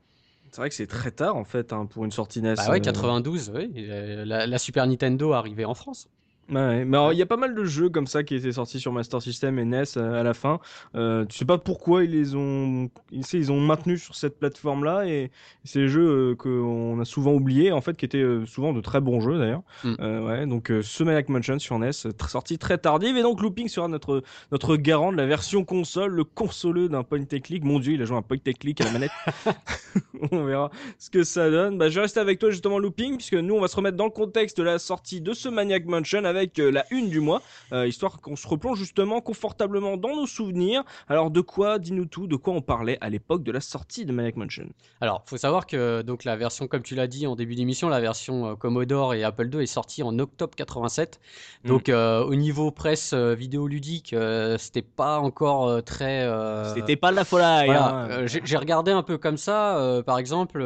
C'est 0.51 0.57
vrai 0.61 0.69
que 0.69 0.75
c'est 0.75 0.85
très 0.85 1.09
tard 1.09 1.35
en 1.35 1.45
fait 1.45 1.73
hein, 1.73 1.87
pour 1.87 2.05
une 2.05 2.11
sortie 2.11 2.39
NES. 2.39 2.53
Bah 2.55 2.69
ouais, 2.69 2.77
euh, 2.77 2.79
92, 2.79 3.51
oui. 3.55 3.71
La, 3.87 4.45
la 4.45 4.57
Super 4.59 4.85
Nintendo 4.85 5.33
arrivait 5.33 5.65
en 5.65 5.73
France. 5.73 6.09
Ouais, 6.53 6.85
mais 6.85 6.97
alors, 6.97 7.13
il 7.13 7.19
y 7.19 7.21
a 7.21 7.25
pas 7.25 7.37
mal 7.37 7.55
de 7.55 7.63
jeux 7.63 7.89
comme 7.89 8.07
ça 8.07 8.23
qui 8.23 8.35
étaient 8.35 8.51
sortis 8.51 8.79
sur 8.79 8.91
Master 8.91 9.21
System 9.21 9.57
et 9.57 9.65
NES 9.65 9.83
euh, 9.97 10.19
à 10.19 10.23
la 10.23 10.33
fin. 10.33 10.59
Euh, 10.95 11.25
tu 11.25 11.37
sais 11.37 11.45
pas 11.45 11.57
pourquoi 11.57 12.03
ils 12.03 12.11
les 12.11 12.35
ont, 12.35 12.89
ils, 13.11 13.51
ont 13.51 13.59
maintenu 13.59 13.97
sur 13.97 14.15
cette 14.15 14.37
plateforme-là 14.39 15.05
et 15.07 15.31
c'est 15.63 15.79
des 15.79 15.87
jeux 15.87 16.31
euh, 16.31 16.35
qu'on 16.35 16.99
a 16.99 17.05
souvent 17.05 17.33
oubliés 17.33 17.71
en 17.71 17.81
fait, 17.81 17.97
qui 17.97 18.05
étaient 18.05 18.17
euh, 18.17 18.45
souvent 18.45 18.73
de 18.73 18.81
très 18.81 19.01
bons 19.01 19.19
jeux 19.19 19.39
d'ailleurs. 19.39 19.63
Mm. 19.83 19.93
Euh, 19.99 20.25
ouais, 20.25 20.45
donc 20.45 20.71
ce 20.81 21.03
Maniac 21.03 21.29
Mansion 21.29 21.57
sur 21.59 21.79
NES, 21.79 21.91
sorti 22.27 22.57
très 22.57 22.77
tardive 22.77 23.17
et 23.17 23.21
donc 23.21 23.41
Looping 23.41 23.67
sera 23.67 23.87
notre 23.87 24.23
notre 24.51 24.75
garant 24.75 25.11
de 25.11 25.17
la 25.17 25.25
version 25.25 25.65
console, 25.65 26.11
le 26.11 26.23
consoleux 26.23 26.89
d'un 26.89 27.03
point 27.03 27.23
click. 27.25 27.63
Mon 27.63 27.79
Dieu, 27.79 27.93
il 27.93 28.01
a 28.01 28.05
joué 28.05 28.17
un 28.17 28.21
point 28.21 28.37
click 28.37 28.81
à 28.81 28.85
la 28.85 28.91
manette. 28.91 29.11
on 30.31 30.43
verra 30.43 30.69
ce 30.97 31.09
que 31.09 31.23
ça 31.23 31.49
donne. 31.49 31.77
Bah, 31.77 31.89
je 31.89 31.95
vais 31.95 32.01
rester 32.01 32.19
avec 32.19 32.39
toi 32.39 32.49
justement 32.49 32.79
Looping 32.79 33.17
puisque 33.17 33.33
nous 33.33 33.55
on 33.55 33.61
va 33.61 33.67
se 33.67 33.75
remettre 33.75 33.97
dans 33.97 34.05
le 34.05 34.11
contexte 34.11 34.57
de 34.57 34.63
la 34.63 34.79
sortie 34.79 35.21
de 35.21 35.33
ce 35.33 35.49
Maniac 35.49 35.85
Mansion 35.85 36.23
avec 36.25 36.42
euh, 36.59 36.71
la 36.71 36.85
une 36.91 37.09
du 37.09 37.19
mois, 37.19 37.41
euh, 37.71 37.87
histoire 37.87 38.19
qu'on 38.21 38.35
se 38.35 38.47
replonge 38.47 38.77
justement 38.79 39.21
confortablement 39.21 39.97
dans 39.97 40.15
nos 40.15 40.27
souvenirs. 40.27 40.83
Alors 41.07 41.31
de 41.31 41.41
quoi, 41.41 41.79
dis-nous 41.79 42.05
tout, 42.05 42.27
de 42.27 42.35
quoi 42.35 42.53
on 42.53 42.61
parlait 42.61 42.97
à 43.01 43.09
l'époque 43.09 43.43
de 43.43 43.51
la 43.51 43.61
sortie 43.61 44.05
de 44.05 44.11
Maniac 44.11 44.35
Mansion? 44.35 44.67
Alors, 45.01 45.23
faut 45.25 45.37
savoir 45.37 45.67
que 45.67 46.01
donc 46.01 46.23
la 46.23 46.35
version, 46.35 46.67
comme 46.67 46.83
tu 46.83 46.95
l'as 46.95 47.07
dit 47.07 47.27
en 47.27 47.35
début 47.35 47.55
d'émission, 47.55 47.89
la 47.89 47.99
version 47.99 48.47
euh, 48.51 48.55
Commodore 48.55 49.13
et 49.13 49.23
Apple 49.23 49.49
II 49.53 49.61
est 49.61 49.65
sortie 49.67 50.03
en 50.03 50.17
octobre 50.19 50.53
87. 50.55 51.19
Donc, 51.65 51.89
euh, 51.89 52.23
au 52.23 52.35
niveau 52.35 52.71
presse 52.71 53.11
euh, 53.13 53.33
vidéoludique, 53.35 54.13
euh, 54.13 54.57
c'était 54.57 54.81
pas 54.81 55.19
encore 55.19 55.83
très. 55.83 56.27
C'était 56.75 56.95
pas 56.95 57.11
de 57.11 57.15
la 57.15 57.25
folie. 57.25 57.43
Voilà, 57.65 58.07
hein. 58.09 58.25
j'ai 58.25 58.57
regardé 58.57 58.91
un 58.91 59.03
peu 59.03 59.17
comme 59.17 59.37
ça. 59.37 60.01
par 60.05 60.17
exemple, 60.17 60.59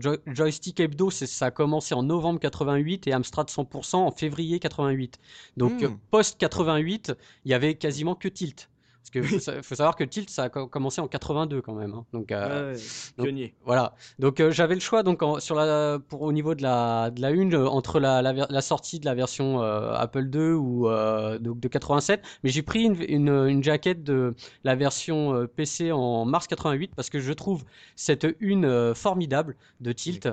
Joy- 0.00 0.18
Joystick 0.26 0.80
Hebdo, 0.80 1.10
ça 1.10 1.46
a 1.46 1.50
commencé 1.50 1.94
en 1.94 2.02
novembre 2.02 2.40
88 2.40 3.06
et 3.06 3.12
Amstrad 3.12 3.48
100% 3.48 3.96
en 3.96 4.10
février 4.10 4.58
88. 4.58 4.73
Donc, 5.56 5.82
Hmm. 5.82 5.96
post 6.10 6.38
88, 6.38 7.12
il 7.44 7.50
y 7.50 7.54
avait 7.54 7.74
quasiment 7.74 8.14
que 8.14 8.28
Tilt. 8.28 8.68
Parce 9.00 9.10
que 9.10 9.22
faut, 9.34 9.38
sa- 9.38 9.62
faut 9.62 9.74
savoir 9.74 9.96
que 9.96 10.02
Tilt, 10.04 10.30
ça 10.30 10.44
a 10.44 10.48
co- 10.48 10.66
commencé 10.66 11.00
en 11.02 11.06
82 11.08 11.60
quand 11.60 11.74
même. 11.74 11.92
hein. 11.92 12.06
Donc, 12.14 12.32
euh, 12.32 12.72
Ouais, 12.72 12.78
donc- 13.18 13.26
pionnier. 13.26 13.54
voilà. 13.66 13.94
Donc 14.18 14.40
euh, 14.40 14.50
j'avais 14.50 14.74
le 14.74 14.80
choix 14.80 15.02
donc 15.02 15.22
en- 15.22 15.40
sur 15.40 15.54
la 15.56 15.98
pour 16.08 16.22
au 16.22 16.32
niveau 16.32 16.54
de 16.54 16.62
la 16.62 17.10
de 17.10 17.20
la 17.20 17.30
une 17.30 17.54
euh, 17.54 17.68
entre 17.68 18.00
la, 18.00 18.22
la, 18.22 18.32
ver- 18.32 18.46
la 18.48 18.62
sortie 18.62 18.98
de 19.00 19.04
la 19.04 19.14
version 19.14 19.62
euh, 19.62 19.92
Apple 19.92 20.30
II 20.34 20.52
ou 20.54 20.88
donc 21.38 21.60
de 21.60 21.68
87, 21.68 22.22
mais 22.42 22.50
j'ai 22.50 22.62
pris 22.62 22.84
une, 22.84 22.96
une, 23.06 23.28
une 23.28 23.62
jaquette 23.62 24.02
de 24.04 24.34
la 24.64 24.74
version 24.74 25.46
PC 25.54 25.92
en 25.92 26.24
mars 26.24 26.46
88 26.46 26.92
parce 26.96 27.10
que 27.10 27.20
je 27.20 27.32
trouve 27.34 27.62
cette 27.96 28.26
une 28.40 28.94
formidable 28.94 29.54
de 29.80 29.92
Tilt. 29.92 30.30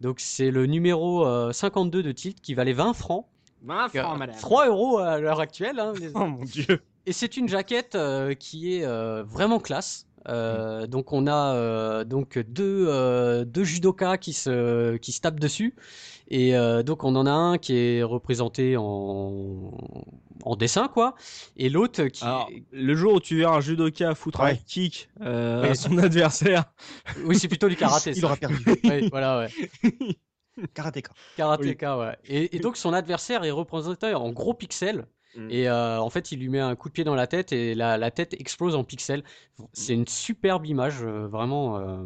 Donc 0.00 0.20
c'est 0.20 0.52
le 0.52 0.66
numéro 0.66 1.26
euh, 1.26 1.52
52 1.52 2.02
de 2.04 2.12
Tilt 2.12 2.40
qui 2.40 2.54
valait 2.54 2.72
20 2.72 2.92
francs, 2.94 3.26
20 3.64 3.84
Euh, 3.96 4.02
francs, 4.02 4.18
madame. 4.18 4.36
3 4.40 4.68
euros 4.68 4.98
à 4.98 5.18
l'heure 5.20 5.40
actuelle. 5.40 5.78
hein, 5.80 5.92
les- 6.00 6.10
Oh 6.14 6.26
mon 6.26 6.44
dieu. 6.44 6.80
et 7.06 7.12
c'est 7.12 7.36
une 7.36 7.48
jaquette 7.48 7.94
euh, 7.94 8.34
qui 8.34 8.74
est 8.76 8.84
euh, 8.84 9.22
vraiment 9.24 9.58
classe. 9.60 10.06
Euh, 10.26 10.86
donc 10.86 11.12
on 11.12 11.26
a 11.26 11.54
euh, 11.54 12.04
donc 12.04 12.38
deux, 12.38 12.86
euh, 12.88 13.44
deux 13.44 13.64
judokas 13.64 14.16
qui 14.16 14.32
se, 14.32 14.96
qui 14.96 15.12
se 15.12 15.20
tapent 15.20 15.38
dessus. 15.40 15.74
Et 16.28 16.56
euh, 16.56 16.82
donc 16.82 17.04
on 17.04 17.14
en 17.16 17.26
a 17.26 17.30
un 17.30 17.58
qui 17.58 17.76
est 17.76 18.02
représenté 18.02 18.78
en, 18.78 19.72
en 20.44 20.56
dessin 20.56 20.88
quoi. 20.88 21.14
Et 21.58 21.68
l'autre 21.68 22.04
qui... 22.04 22.24
Alors, 22.24 22.48
le 22.72 22.94
jour 22.94 23.12
où 23.14 23.20
tu 23.20 23.36
verras 23.36 23.56
un 23.56 23.60
judoka 23.60 24.14
foutre 24.14 24.40
un 24.40 24.54
kick 24.54 25.10
euh, 25.20 25.60
Ouais. 25.64 25.68
à 25.70 25.74
son 25.74 25.98
adversaire, 25.98 26.64
Oui 27.26 27.38
c'est 27.38 27.48
plutôt 27.48 27.68
du 27.68 27.76
karaté. 27.76 28.10
Il 28.16 28.20
ça. 28.20 28.26
aura 28.26 28.36
perdu. 28.36 28.64
Ouais, 28.84 29.06
voilà 29.10 29.40
ouais. 29.40 29.48
Karatéka. 30.74 31.12
Karatéka 31.36 31.98
ouais. 31.98 32.16
Et, 32.24 32.56
et 32.56 32.60
donc 32.60 32.76
son 32.76 32.92
adversaire 32.92 33.44
est 33.44 33.50
représenté 33.50 34.14
en 34.14 34.30
gros 34.30 34.54
pixels. 34.54 35.06
Mm. 35.36 35.50
Et 35.50 35.68
euh, 35.68 36.00
en 36.00 36.10
fait, 36.10 36.30
il 36.30 36.38
lui 36.38 36.48
met 36.48 36.60
un 36.60 36.76
coup 36.76 36.88
de 36.88 36.92
pied 36.92 37.02
dans 37.02 37.16
la 37.16 37.26
tête 37.26 37.50
et 37.50 37.74
la, 37.74 37.98
la 37.98 38.12
tête 38.12 38.34
explose 38.40 38.76
en 38.76 38.84
pixels. 38.84 39.24
C'est 39.72 39.92
une 39.94 40.06
superbe 40.06 40.64
image, 40.64 41.02
euh, 41.02 41.26
vraiment. 41.26 41.78
euh, 41.78 42.04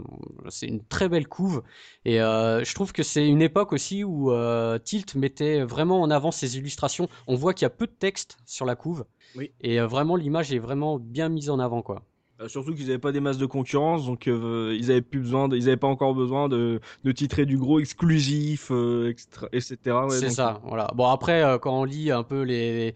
c'est 0.49 0.67
une 0.67 0.83
très 0.83 1.11
belle 1.11 1.29
couve. 1.29 1.63
Et 2.07 2.23
euh, 2.23 2.65
je 2.65 2.75
trouve 2.75 2.93
que 2.93 3.03
c'est 3.03 3.29
une 3.29 3.43
époque 3.43 3.75
aussi 3.75 4.03
où 4.03 4.33
euh, 4.33 4.79
Tilt 4.79 5.15
mettait 5.15 5.63
vraiment 5.63 6.01
en 6.01 6.11
avant 6.11 6.31
ses 6.31 6.57
illustrations. 6.57 7.09
On 7.27 7.35
voit 7.35 7.53
qu'il 7.53 7.67
y 7.67 7.67
a 7.67 7.71
peu 7.71 7.87
de 7.87 7.93
texte 7.93 8.39
sur 8.47 8.65
la 8.65 8.77
couve. 8.77 9.05
Oui. 9.35 9.53
Et 9.61 9.79
euh, 9.79 9.87
vraiment, 9.87 10.17
l'image 10.17 10.55
est 10.55 10.59
vraiment 10.59 10.99
bien 10.99 11.29
mise 11.29 11.51
en 11.51 11.59
avant, 11.59 11.83
quoi. 11.83 12.07
Euh, 12.41 12.47
surtout 12.49 12.73
qu'ils 12.75 12.87
n'avaient 12.87 12.99
pas 12.99 13.11
des 13.13 13.21
masses 13.21 13.39
de 13.39 13.47
concurrence, 13.47 14.07
donc 14.07 14.29
euh, 14.29 14.77
ils 14.79 14.91
avaient 14.93 15.03
plus 15.03 15.19
besoin, 15.21 15.49
de- 15.49 15.57
ils 15.57 15.65
n'avaient 15.65 15.77
pas 15.77 15.89
encore 15.89 16.15
besoin 16.15 16.49
de, 16.49 16.81
de 17.03 17.13
titrer 17.13 17.47
du 17.47 17.59
gros 17.59 17.81
exclusif, 17.81 18.69
euh, 18.71 19.11
extra- 19.11 19.49
etc. 19.53 19.77
ouais, 19.87 20.11
C'est 20.11 20.27
donc, 20.27 20.35
ça, 20.35 20.61
voilà. 20.65 20.89
Bon, 20.95 21.07
après, 21.09 21.43
euh, 21.43 21.59
quand 21.59 21.81
on 21.81 21.85
lit 21.85 22.11
un 22.13 22.23
peu 22.23 22.43
les. 22.43 22.95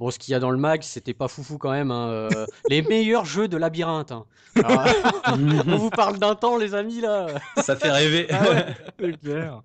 Bon, 0.00 0.10
ce 0.10 0.18
qu'il 0.18 0.32
y 0.32 0.34
a 0.34 0.40
dans 0.40 0.50
le 0.50 0.58
mag, 0.58 0.82
c'était 0.82 1.14
pas 1.14 1.28
foufou 1.28 1.56
quand 1.58 1.70
même. 1.70 1.90
hein, 1.90 2.08
euh, 2.08 2.28
les 2.68 2.82
meilleurs 2.82 3.24
jeux 3.24 3.48
de 3.48 3.56
labyrinthe. 3.56 4.12
hein. 4.12 4.26
Alors, 4.62 4.84
on 5.66 5.76
vous 5.76 5.90
parle 5.90 6.18
d'un 6.18 6.34
temps, 6.36 6.56
les 6.56 6.74
amis, 6.74 7.00
là. 7.00 7.26
Ça 7.62 7.74
fait 7.76 7.90
rêver. 7.90 8.26
Ah 8.30 8.42
ouais, 8.50 8.66
c'est 9.00 9.20
clair. 9.20 9.62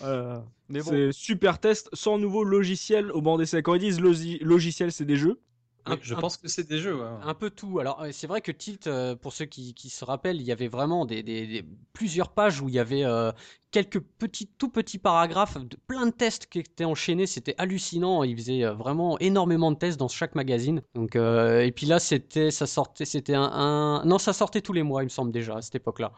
Voilà. 0.00 0.44
Mais 0.68 0.80
bon, 0.80 0.90
C'est 0.90 1.12
super 1.12 1.58
test 1.60 1.88
sans 1.92 2.18
nouveau 2.18 2.42
logiciel 2.44 3.10
au 3.12 3.20
banc 3.22 3.38
d'essai. 3.38 3.62
Quand 3.62 3.74
ils 3.74 3.80
disent 3.80 4.00
logi- 4.00 4.42
logiciel, 4.42 4.92
c'est 4.92 5.04
des 5.04 5.16
jeux. 5.16 5.38
Un- 5.86 5.98
je 6.02 6.14
un- 6.14 6.18
pense 6.18 6.36
que 6.36 6.48
c'est 6.48 6.68
des 6.68 6.78
jeux. 6.78 6.96
ouais. 6.96 7.08
un 7.22 7.34
peu 7.34 7.50
tout. 7.50 7.78
Alors, 7.78 8.02
euh, 8.02 8.10
c'est 8.12 8.26
vrai 8.26 8.40
que 8.40 8.50
Tilt, 8.52 8.86
euh, 8.88 9.14
pour 9.16 9.32
ceux 9.32 9.44
qui, 9.44 9.72
qui 9.74 9.88
se 9.88 10.04
rappellent, 10.04 10.40
il 10.40 10.46
y 10.46 10.52
avait 10.52 10.68
vraiment 10.68 11.06
des, 11.06 11.22
des- 11.22 11.46
des- 11.46 11.64
plusieurs 11.92 12.30
pages 12.32 12.60
où 12.60 12.68
il 12.68 12.74
y 12.74 12.78
avait 12.78 13.04
euh, 13.04 13.30
quelques 13.70 14.00
petits, 14.00 14.48
tout 14.58 14.68
petits 14.68 14.98
paragraphes, 14.98 15.58
de, 15.58 15.76
plein 15.86 16.06
de 16.06 16.10
tests 16.12 16.46
qui 16.46 16.58
étaient 16.60 16.84
enchaînés. 16.84 17.26
C'était 17.26 17.54
hallucinant. 17.58 18.22
Ils 18.24 18.36
faisaient 18.36 18.64
vraiment 18.64 19.18
énormément 19.20 19.70
de 19.72 19.76
tests 19.78 19.98
dans 19.98 20.08
chaque 20.08 20.34
magazine. 20.34 20.82
Donc, 20.94 21.14
euh, 21.16 21.60
et 21.62 21.72
puis 21.72 21.86
là, 21.86 21.98
c'était, 22.00 22.50
ça 22.50 22.66
sortait, 22.66 23.04
c'était 23.04 23.34
un, 23.34 23.42
un- 23.44 24.04
non, 24.04 24.18
ça 24.18 24.32
sortait 24.32 24.62
tous 24.62 24.72
les 24.72 24.82
mois, 24.82 25.02
il 25.02 25.06
me 25.06 25.10
semble 25.10 25.30
déjà 25.32 25.56
à 25.56 25.62
cette 25.62 25.76
époque-là. 25.76 26.12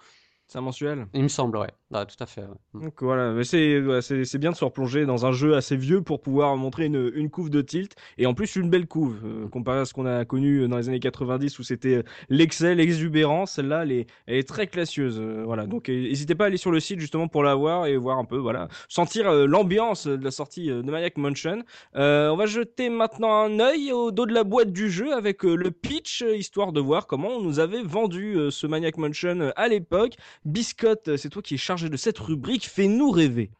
C'est 0.50 0.56
un 0.56 0.62
mensuel? 0.62 1.06
Il 1.12 1.22
me 1.24 1.28
semble, 1.28 1.58
ouais. 1.58 1.68
Ah, 1.92 2.06
tout 2.06 2.16
à 2.20 2.26
fait. 2.26 2.40
ouais. 2.40 2.48
Mm. 2.72 2.84
Donc 2.84 3.02
voilà, 3.02 3.32
mais 3.32 3.44
c'est 3.44 3.80
ouais, 3.80 4.00
c'est 4.00 4.24
c'est 4.24 4.38
bien 4.38 4.50
de 4.50 4.56
se 4.56 4.64
replonger 4.64 5.04
dans 5.04 5.26
un 5.26 5.32
jeu 5.32 5.54
assez 5.56 5.76
vieux 5.76 6.00
pour 6.00 6.22
pouvoir 6.22 6.56
montrer 6.56 6.86
une, 6.86 7.10
une 7.14 7.28
couve 7.28 7.50
de 7.50 7.60
tilt 7.60 7.94
et 8.16 8.24
en 8.26 8.32
plus 8.32 8.56
une 8.56 8.70
belle 8.70 8.86
couve 8.86 9.20
euh, 9.24 9.48
comparé 9.48 9.80
à 9.80 9.84
ce 9.84 9.92
qu'on 9.92 10.06
a 10.06 10.24
connu 10.24 10.66
dans 10.68 10.78
les 10.78 10.88
années 10.88 11.00
90 11.00 11.58
où 11.58 11.62
c'était 11.62 11.96
euh, 11.96 12.02
l'excel, 12.30 12.78
l'exubérance. 12.78 13.52
Celle-là, 13.52 13.82
elle 13.82 13.92
est, 13.92 14.06
elle 14.26 14.36
est 14.36 14.48
très 14.48 14.66
classieuse. 14.66 15.18
euh, 15.20 15.42
voilà, 15.44 15.66
donc 15.66 15.90
euh, 15.90 15.92
n'hésitez 15.92 16.34
pas 16.34 16.44
à 16.44 16.46
aller 16.46 16.56
sur 16.56 16.70
le 16.70 16.80
site 16.80 16.98
justement 16.98 17.28
pour 17.28 17.42
la 17.42 17.54
voir 17.54 17.84
et 17.86 17.96
voir 17.98 18.18
un 18.18 18.24
peu, 18.24 18.38
voilà, 18.38 18.68
sentir 18.88 19.28
euh, 19.28 19.46
l'ambiance 19.46 20.06
de 20.06 20.24
la 20.24 20.30
sortie 20.30 20.70
euh, 20.70 20.80
de 20.82 20.90
Maniac 20.90 21.18
Mansion. 21.18 21.62
Euh, 21.96 22.30
on 22.30 22.36
va 22.36 22.46
jeter 22.46 22.88
maintenant 22.88 23.44
un 23.44 23.60
œil 23.60 23.92
au 23.92 24.10
dos 24.12 24.24
de 24.24 24.32
la 24.32 24.44
boîte 24.44 24.72
du 24.72 24.90
jeu 24.90 25.12
avec 25.12 25.44
euh, 25.44 25.54
le 25.54 25.70
pitch, 25.70 26.22
euh, 26.22 26.34
histoire 26.36 26.72
de 26.72 26.80
voir 26.80 27.06
comment 27.06 27.28
on 27.28 27.42
nous 27.42 27.58
avait 27.60 27.82
vendu 27.82 28.34
euh, 28.36 28.50
ce 28.50 28.66
Maniac 28.66 28.96
Mansion 28.96 29.40
euh, 29.40 29.50
à 29.56 29.68
l'époque. 29.68 30.14
Biscotte, 30.44 31.16
c'est 31.16 31.28
toi 31.28 31.42
qui 31.42 31.54
es 31.54 31.58
chargé 31.58 31.88
de 31.88 31.96
cette 31.96 32.18
rubrique, 32.18 32.66
fais-nous 32.66 33.10
rêver. 33.10 33.50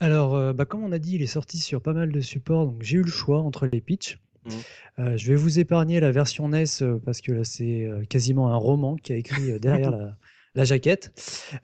Alors, 0.00 0.34
euh, 0.34 0.52
bah, 0.52 0.64
comme 0.64 0.84
on 0.84 0.92
a 0.92 0.98
dit, 0.98 1.14
il 1.14 1.22
est 1.22 1.26
sorti 1.26 1.58
sur 1.58 1.80
pas 1.80 1.92
mal 1.92 2.12
de 2.12 2.20
supports, 2.20 2.66
donc 2.66 2.82
j'ai 2.82 2.98
eu 2.98 3.02
le 3.02 3.10
choix 3.10 3.40
entre 3.40 3.66
les 3.66 3.80
pitchs. 3.80 4.18
Mhm. 4.44 4.52
Euh, 4.98 5.16
je 5.16 5.28
vais 5.28 5.36
vous 5.36 5.58
épargner 5.58 6.00
la 6.00 6.12
version 6.12 6.48
NES 6.48 6.64
euh, 6.82 6.98
parce 7.04 7.20
que 7.20 7.32
là, 7.32 7.44
c'est 7.44 7.84
euh, 7.84 8.04
quasiment 8.04 8.50
un 8.52 8.56
roman 8.56 8.96
qui 8.96 9.12
a 9.12 9.16
écrit 9.16 9.52
euh, 9.52 9.58
derrière 9.58 9.90
la, 9.90 10.16
la 10.54 10.64
jaquette. 10.64 11.12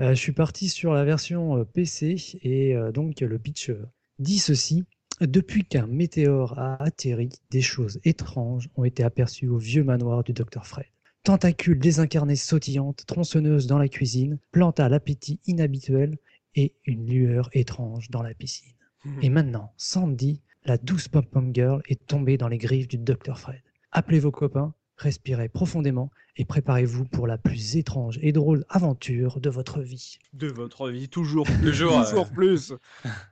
Euh, 0.01 0.11
je 0.11 0.21
suis 0.21 0.33
parti 0.33 0.69
sur 0.69 0.93
la 0.93 1.05
version 1.05 1.59
euh, 1.59 1.65
PC 1.65 2.17
et 2.43 2.77
euh, 2.77 2.93
donc 2.93 3.21
le 3.21 3.39
pitch 3.39 3.71
euh, 3.71 3.87
dit 4.19 4.39
ceci. 4.39 4.85
Depuis 5.21 5.65
qu'un 5.65 5.87
météore 5.87 6.59
a 6.59 6.83
atterri, 6.83 7.29
des 7.51 7.61
choses 7.61 8.01
étranges 8.05 8.69
ont 8.77 8.85
été 8.85 9.05
aperçues 9.05 9.47
au 9.47 9.59
vieux 9.59 9.85
manoir 9.85 10.25
du 10.25 10.33
Dr 10.33 10.67
Fred. 10.67 10.87
Tentacules 11.25 11.79
désincarnées 11.79 12.35
sautillantes, 12.37 13.05
tronçonneuses 13.07 13.69
dans 13.69 13.79
la 13.79 13.89
cuisine, 13.89 14.39
plantes 14.51 14.81
à 14.81 14.89
l'appétit 14.89 15.39
inhabituel 15.47 16.19
et 16.57 16.75
une 16.85 17.07
lueur 17.07 17.49
étrange 17.53 18.11
dans 18.11 18.23
la 18.23 18.35
piscine. 18.35 18.73
Et 19.21 19.31
maintenant, 19.31 19.73
Sandy, 19.77 20.43
la 20.65 20.79
douce 20.79 21.09
pom-pom 21.09 21.53
girl, 21.55 21.81
est 21.89 22.07
tombée 22.07 22.37
dans 22.39 22.49
les 22.49 22.59
griffes 22.59 22.89
du 22.89 22.99
Dr 22.99 23.39
Fred. 23.39 23.63
Appelez 23.93 24.19
vos 24.19 24.31
copains, 24.33 24.75
respirez 24.97 25.49
profondément 25.49 26.11
et 26.37 26.45
préparez-vous 26.45 27.05
pour 27.05 27.27
la 27.29 27.39
plus 27.39 27.77
étrange 27.77 28.19
et 28.23 28.33
drôle 28.33 28.65
aventure 28.69 29.41
de 29.41 29.51
votre 29.51 29.81
vie. 29.81 30.19
De 30.33 30.49
votre 30.49 30.91
vie, 30.91 31.09
toujours, 31.09 31.47
Toujours, 31.63 32.05
toujours 32.05 32.27
ouais. 32.27 32.35
plus. 32.35 32.73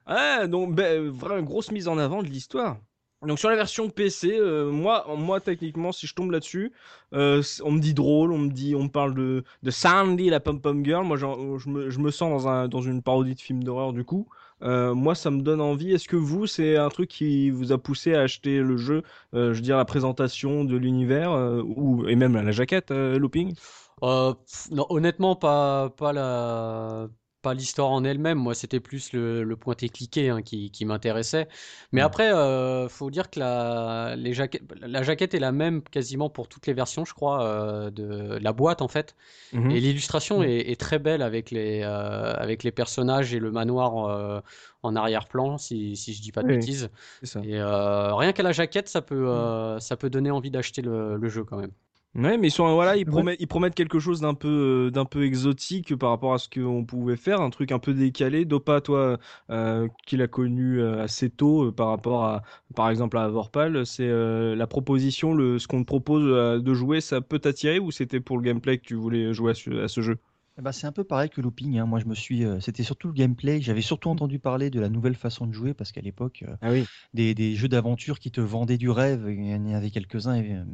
Ouais, 0.09 0.47
donc, 0.49 0.75
ben, 0.76 1.09
vraiment 1.09 1.42
grosse 1.42 1.73
mise 1.73 1.88
en 1.88 1.99
avant 1.99 2.23
de 2.23 2.28
l'histoire. 2.28 2.80
Donc 3.26 3.38
sur 3.38 3.50
la 3.50 3.56
version 3.56 3.90
PC, 3.90 4.38
euh, 4.38 4.70
moi, 4.70 5.04
moi 5.18 5.40
techniquement, 5.40 5.92
si 5.92 6.06
je 6.06 6.14
tombe 6.14 6.30
là-dessus, 6.30 6.72
euh, 7.12 7.42
on 7.62 7.72
me 7.72 7.80
dit 7.80 7.92
drôle, 7.92 8.32
on 8.32 8.38
me 8.38 8.50
dit, 8.50 8.74
on 8.74 8.88
parle 8.88 9.14
de, 9.14 9.44
de 9.62 9.70
Sandy, 9.70 10.30
la 10.30 10.40
pom 10.40 10.58
pom 10.58 10.82
girl. 10.82 11.04
Moi, 11.04 11.18
je 11.18 11.98
me, 11.98 12.10
sens 12.10 12.44
dans 12.44 12.48
un, 12.48 12.68
dans 12.68 12.80
une 12.80 13.02
parodie 13.02 13.34
de 13.34 13.40
film 13.40 13.62
d'horreur 13.62 13.92
du 13.92 14.04
coup. 14.04 14.26
Euh, 14.62 14.94
moi, 14.94 15.14
ça 15.14 15.30
me 15.30 15.42
donne 15.42 15.60
envie. 15.60 15.92
Est-ce 15.92 16.08
que 16.08 16.16
vous, 16.16 16.46
c'est 16.46 16.76
un 16.76 16.88
truc 16.88 17.10
qui 17.10 17.50
vous 17.50 17.72
a 17.72 17.78
poussé 17.78 18.14
à 18.14 18.22
acheter 18.22 18.60
le 18.60 18.78
jeu 18.78 19.02
Je 19.34 19.52
veux 19.52 19.60
dire 19.60 19.76
la 19.76 19.84
présentation 19.84 20.64
de 20.64 20.76
l'univers 20.76 21.32
ou 21.64 22.06
et 22.08 22.16
même 22.16 22.34
la 22.34 22.52
jaquette, 22.52 22.90
Looping? 22.90 23.54
Non, 24.02 24.86
honnêtement, 24.88 25.36
pas, 25.36 25.90
pas 25.90 26.14
la, 26.14 27.08
pas 27.42 27.54
l'histoire 27.54 27.90
en 27.90 28.04
elle-même. 28.04 28.38
Moi, 28.38 28.54
c'était 28.54 28.80
plus 28.80 29.12
le, 29.12 29.42
le 29.44 29.56
pointé 29.56 29.88
cliqué 29.88 30.28
hein, 30.30 30.42
qui, 30.42 30.70
qui 30.70 30.85
m'intéressait. 30.85 31.49
Mais 31.92 32.00
Ouais. 32.00 32.02
après, 32.02 32.32
euh, 32.32 32.88
faut 32.88 33.11
dire 33.11 33.30
que 33.30 33.40
la, 33.40 34.14
les 34.16 34.32
jaquettes, 34.35 34.62
la 34.80 35.02
jaquette 35.02 35.35
est 35.35 35.38
la 35.40 35.52
même 35.52 35.82
quasiment 35.82 36.30
pour 36.30 36.49
toutes 36.49 36.66
les 36.66 36.75
versions, 36.75 37.04
je 37.04 37.14
crois, 37.14 37.42
euh, 37.44 37.90
de 37.90 38.38
la 38.40 38.52
boîte 38.52 38.82
en 38.82 38.88
fait. 38.88 39.16
Mhm. 39.52 39.70
Et 39.70 39.80
l'illustration 39.80 40.42
Mhm. 40.42 40.44
est, 40.44 40.70
est 40.70 40.80
très 40.80 40.99
belle 40.99 41.23
avec 41.23 41.50
les, 41.50 41.82
euh, 41.85 42.35
avec 42.35 42.62
les 42.64 42.73
personnages 42.73 43.35
et 43.35 43.38
le 43.40 43.50
manoir 43.52 44.42
en 44.82 44.97
arrière-plan, 44.97 45.59
si, 45.59 45.97
si 45.97 46.14
je 46.14 46.23
dis 46.23 46.32
pas 46.32 46.42
de 46.42 46.49
Oui. 46.49 46.49
bêtises. 46.49 46.90
Ça. 47.23 47.40
Et 47.42 47.61
rien 47.62 48.32
qu'à 48.32 48.42
la 48.42 48.52
jaquette, 48.52 48.88
ça 48.88 49.02
peut, 49.02 49.28
euh, 49.28 49.78
ça 49.80 49.97
peut 49.97 50.11
donner 50.11 50.30
envie 50.30 50.50
d'acheter 50.50 50.82
le, 50.82 51.16
le 51.16 51.28
jeu 51.28 51.44
quand 51.44 51.56
même. 51.59 51.73
Ouais, 52.17 52.37
mais 52.38 52.49
ils 52.49 52.50
sont 52.50 52.75
voilà, 52.75 52.97
ils 52.97 53.07
promettent, 53.07 53.40
ils 53.40 53.47
promettent 53.47 53.76
quelque 53.76 54.00
chose 54.00 54.21
d'un 54.21 54.35
peu, 54.35 54.88
euh, 54.88 54.90
d'un 54.90 55.05
peu 55.05 55.23
exotique 55.25 55.95
par 55.95 56.11
rapport 56.11 56.35
à 56.35 56.38
ce 56.38 56.49
qu'on 56.49 56.85
pouvait 56.85 57.14
faire, 57.17 57.40
un 57.40 57.50
truc 57.50 57.71
un 57.71 57.79
peu 57.79 57.95
décalé. 57.95 58.45
Dopa, 58.45 58.81
toi, 58.81 59.19
euh, 59.50 59.87
qui 60.07 60.17
l'a 60.17 60.26
connu 60.26 60.81
euh, 60.81 61.05
assez 61.05 61.31
tôt 61.31 61.67
euh, 61.67 61.73
par 61.73 61.87
rapport 61.87 62.25
à, 62.25 62.43
par 62.75 62.90
exemple, 62.90 63.17
à 63.17 63.29
Vorpal, 63.29 63.87
c'est 63.87 64.09
euh, 64.09 64.57
la 64.57 64.67
proposition, 64.67 65.35
le, 65.35 65.61
ce 65.61 65.69
qu'on 65.69 65.83
te 65.83 65.87
propose 65.87 66.25
de 66.61 66.75
jouer, 66.75 67.00
ça 67.00 67.21
peut 67.21 67.38
t'attirer 67.38 67.79
ou 67.79 67.93
c'était 67.93 68.19
pour 68.19 68.38
le 68.38 68.43
gameplay 68.43 68.79
que 68.79 68.87
tu 68.87 68.95
voulais 68.97 69.33
jouer 69.33 69.52
à 69.52 69.55
ce, 69.55 69.71
à 69.85 69.87
ce 69.87 70.00
jeu? 70.00 70.19
Eh 70.61 70.62
ben, 70.62 70.73
c'est 70.73 70.87
un 70.87 70.93
peu 70.93 71.05
pareil 71.05 71.31
que 71.31 71.40
Looping. 71.40 71.79
hein. 71.79 71.87
Moi, 71.87 72.00
je 72.00 72.05
me 72.05 72.14
suis. 72.14 72.45
euh, 72.45 72.61
C'était 72.61 72.83
surtout 72.83 73.09
le 73.09 73.14
gameplay. 73.14 73.62
J'avais 73.62 73.81
surtout 73.81 74.11
entendu 74.11 74.38
parler 74.38 74.69
de 74.69 74.79
la 74.79 74.90
nouvelle 74.90 75.14
façon 75.14 75.47
de 75.47 75.52
jouer 75.55 75.73
parce 75.73 75.90
qu'à 75.90 76.02
l'époque, 76.02 76.45
euh, 76.47 76.55
Ah 76.61 76.71
oui. 76.71 76.85
des, 77.14 77.35
des 77.35 77.55
jeux 77.55 77.69
d'aventure 77.69 78.19
qui 78.19 78.31
te 78.31 78.43
vendaient 78.43 78.76
du 78.76 78.90
rêve, 78.90 79.25
il 79.31 79.43
y 79.49 79.55
en 79.55 79.73
avait 79.73 79.88
quelques-uns, 79.88 80.38
euh, 80.43 80.64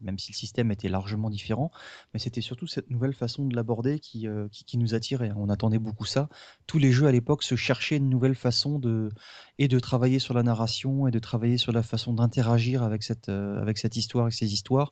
même 0.00 0.16
si 0.16 0.30
le 0.30 0.36
système 0.36 0.70
était 0.70 0.88
largement 0.88 1.28
différent. 1.28 1.72
Mais 2.14 2.20
c'était 2.20 2.40
surtout 2.40 2.68
cette 2.68 2.88
nouvelle 2.88 3.14
façon 3.14 3.44
de 3.44 3.56
l'aborder 3.56 3.98
qui, 3.98 4.28
euh, 4.28 4.46
qui, 4.52 4.64
qui 4.64 4.78
nous 4.78 4.94
attirait. 4.94 5.32
On 5.34 5.48
attendait 5.48 5.80
beaucoup 5.80 6.04
ça. 6.04 6.28
Tous 6.68 6.78
les 6.78 6.92
jeux 6.92 7.08
à 7.08 7.12
l'époque 7.12 7.42
se 7.42 7.56
cherchaient 7.56 7.96
une 7.96 8.10
nouvelle 8.10 8.36
façon 8.36 8.78
de 8.78 9.08
et 9.62 9.68
de 9.68 9.78
travailler 9.78 10.18
sur 10.18 10.34
la 10.34 10.42
narration 10.42 11.06
et 11.06 11.10
de 11.10 11.18
travailler 11.18 11.56
sur 11.58 11.72
la 11.72 11.82
façon 11.82 12.12
d'interagir 12.14 12.82
avec 12.82 13.02
cette 13.02 13.28
euh, 13.28 13.60
avec 13.60 13.78
cette 13.78 13.96
histoire, 13.96 14.24
avec 14.24 14.34
ces 14.34 14.52
histoires 14.52 14.90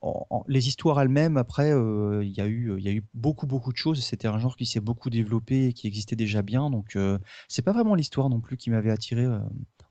en- 0.00 0.26
en- 0.30 0.44
les 0.48 0.68
histoires 0.68 1.00
elles-mêmes, 1.00 1.36
après, 1.36 1.72
euh, 1.72 2.24
il 2.24 2.32
y 2.32 2.40
a 2.40 2.46
eu, 2.46 2.74
il 2.78 2.84
y 2.84 2.88
a 2.88 2.92
eu 2.92 3.04
beaucoup, 3.14 3.46
beaucoup 3.46 3.72
de 3.72 3.76
choses. 3.76 4.02
C'était 4.04 4.28
un 4.28 4.38
genre 4.38 4.56
qui 4.56 4.66
s'est 4.66 4.80
beaucoup 4.80 5.10
développé 5.10 5.66
et 5.68 5.72
qui 5.72 5.86
existait 5.86 6.16
déjà 6.16 6.42
bien. 6.42 6.70
Donc, 6.70 6.96
euh, 6.96 7.18
c'est 7.48 7.62
pas 7.62 7.72
vraiment 7.72 7.94
l'histoire 7.94 8.28
non 8.28 8.40
plus 8.40 8.56
qui 8.56 8.70
m'avait 8.70 8.90
attiré. 8.90 9.24
euh. 9.24 9.38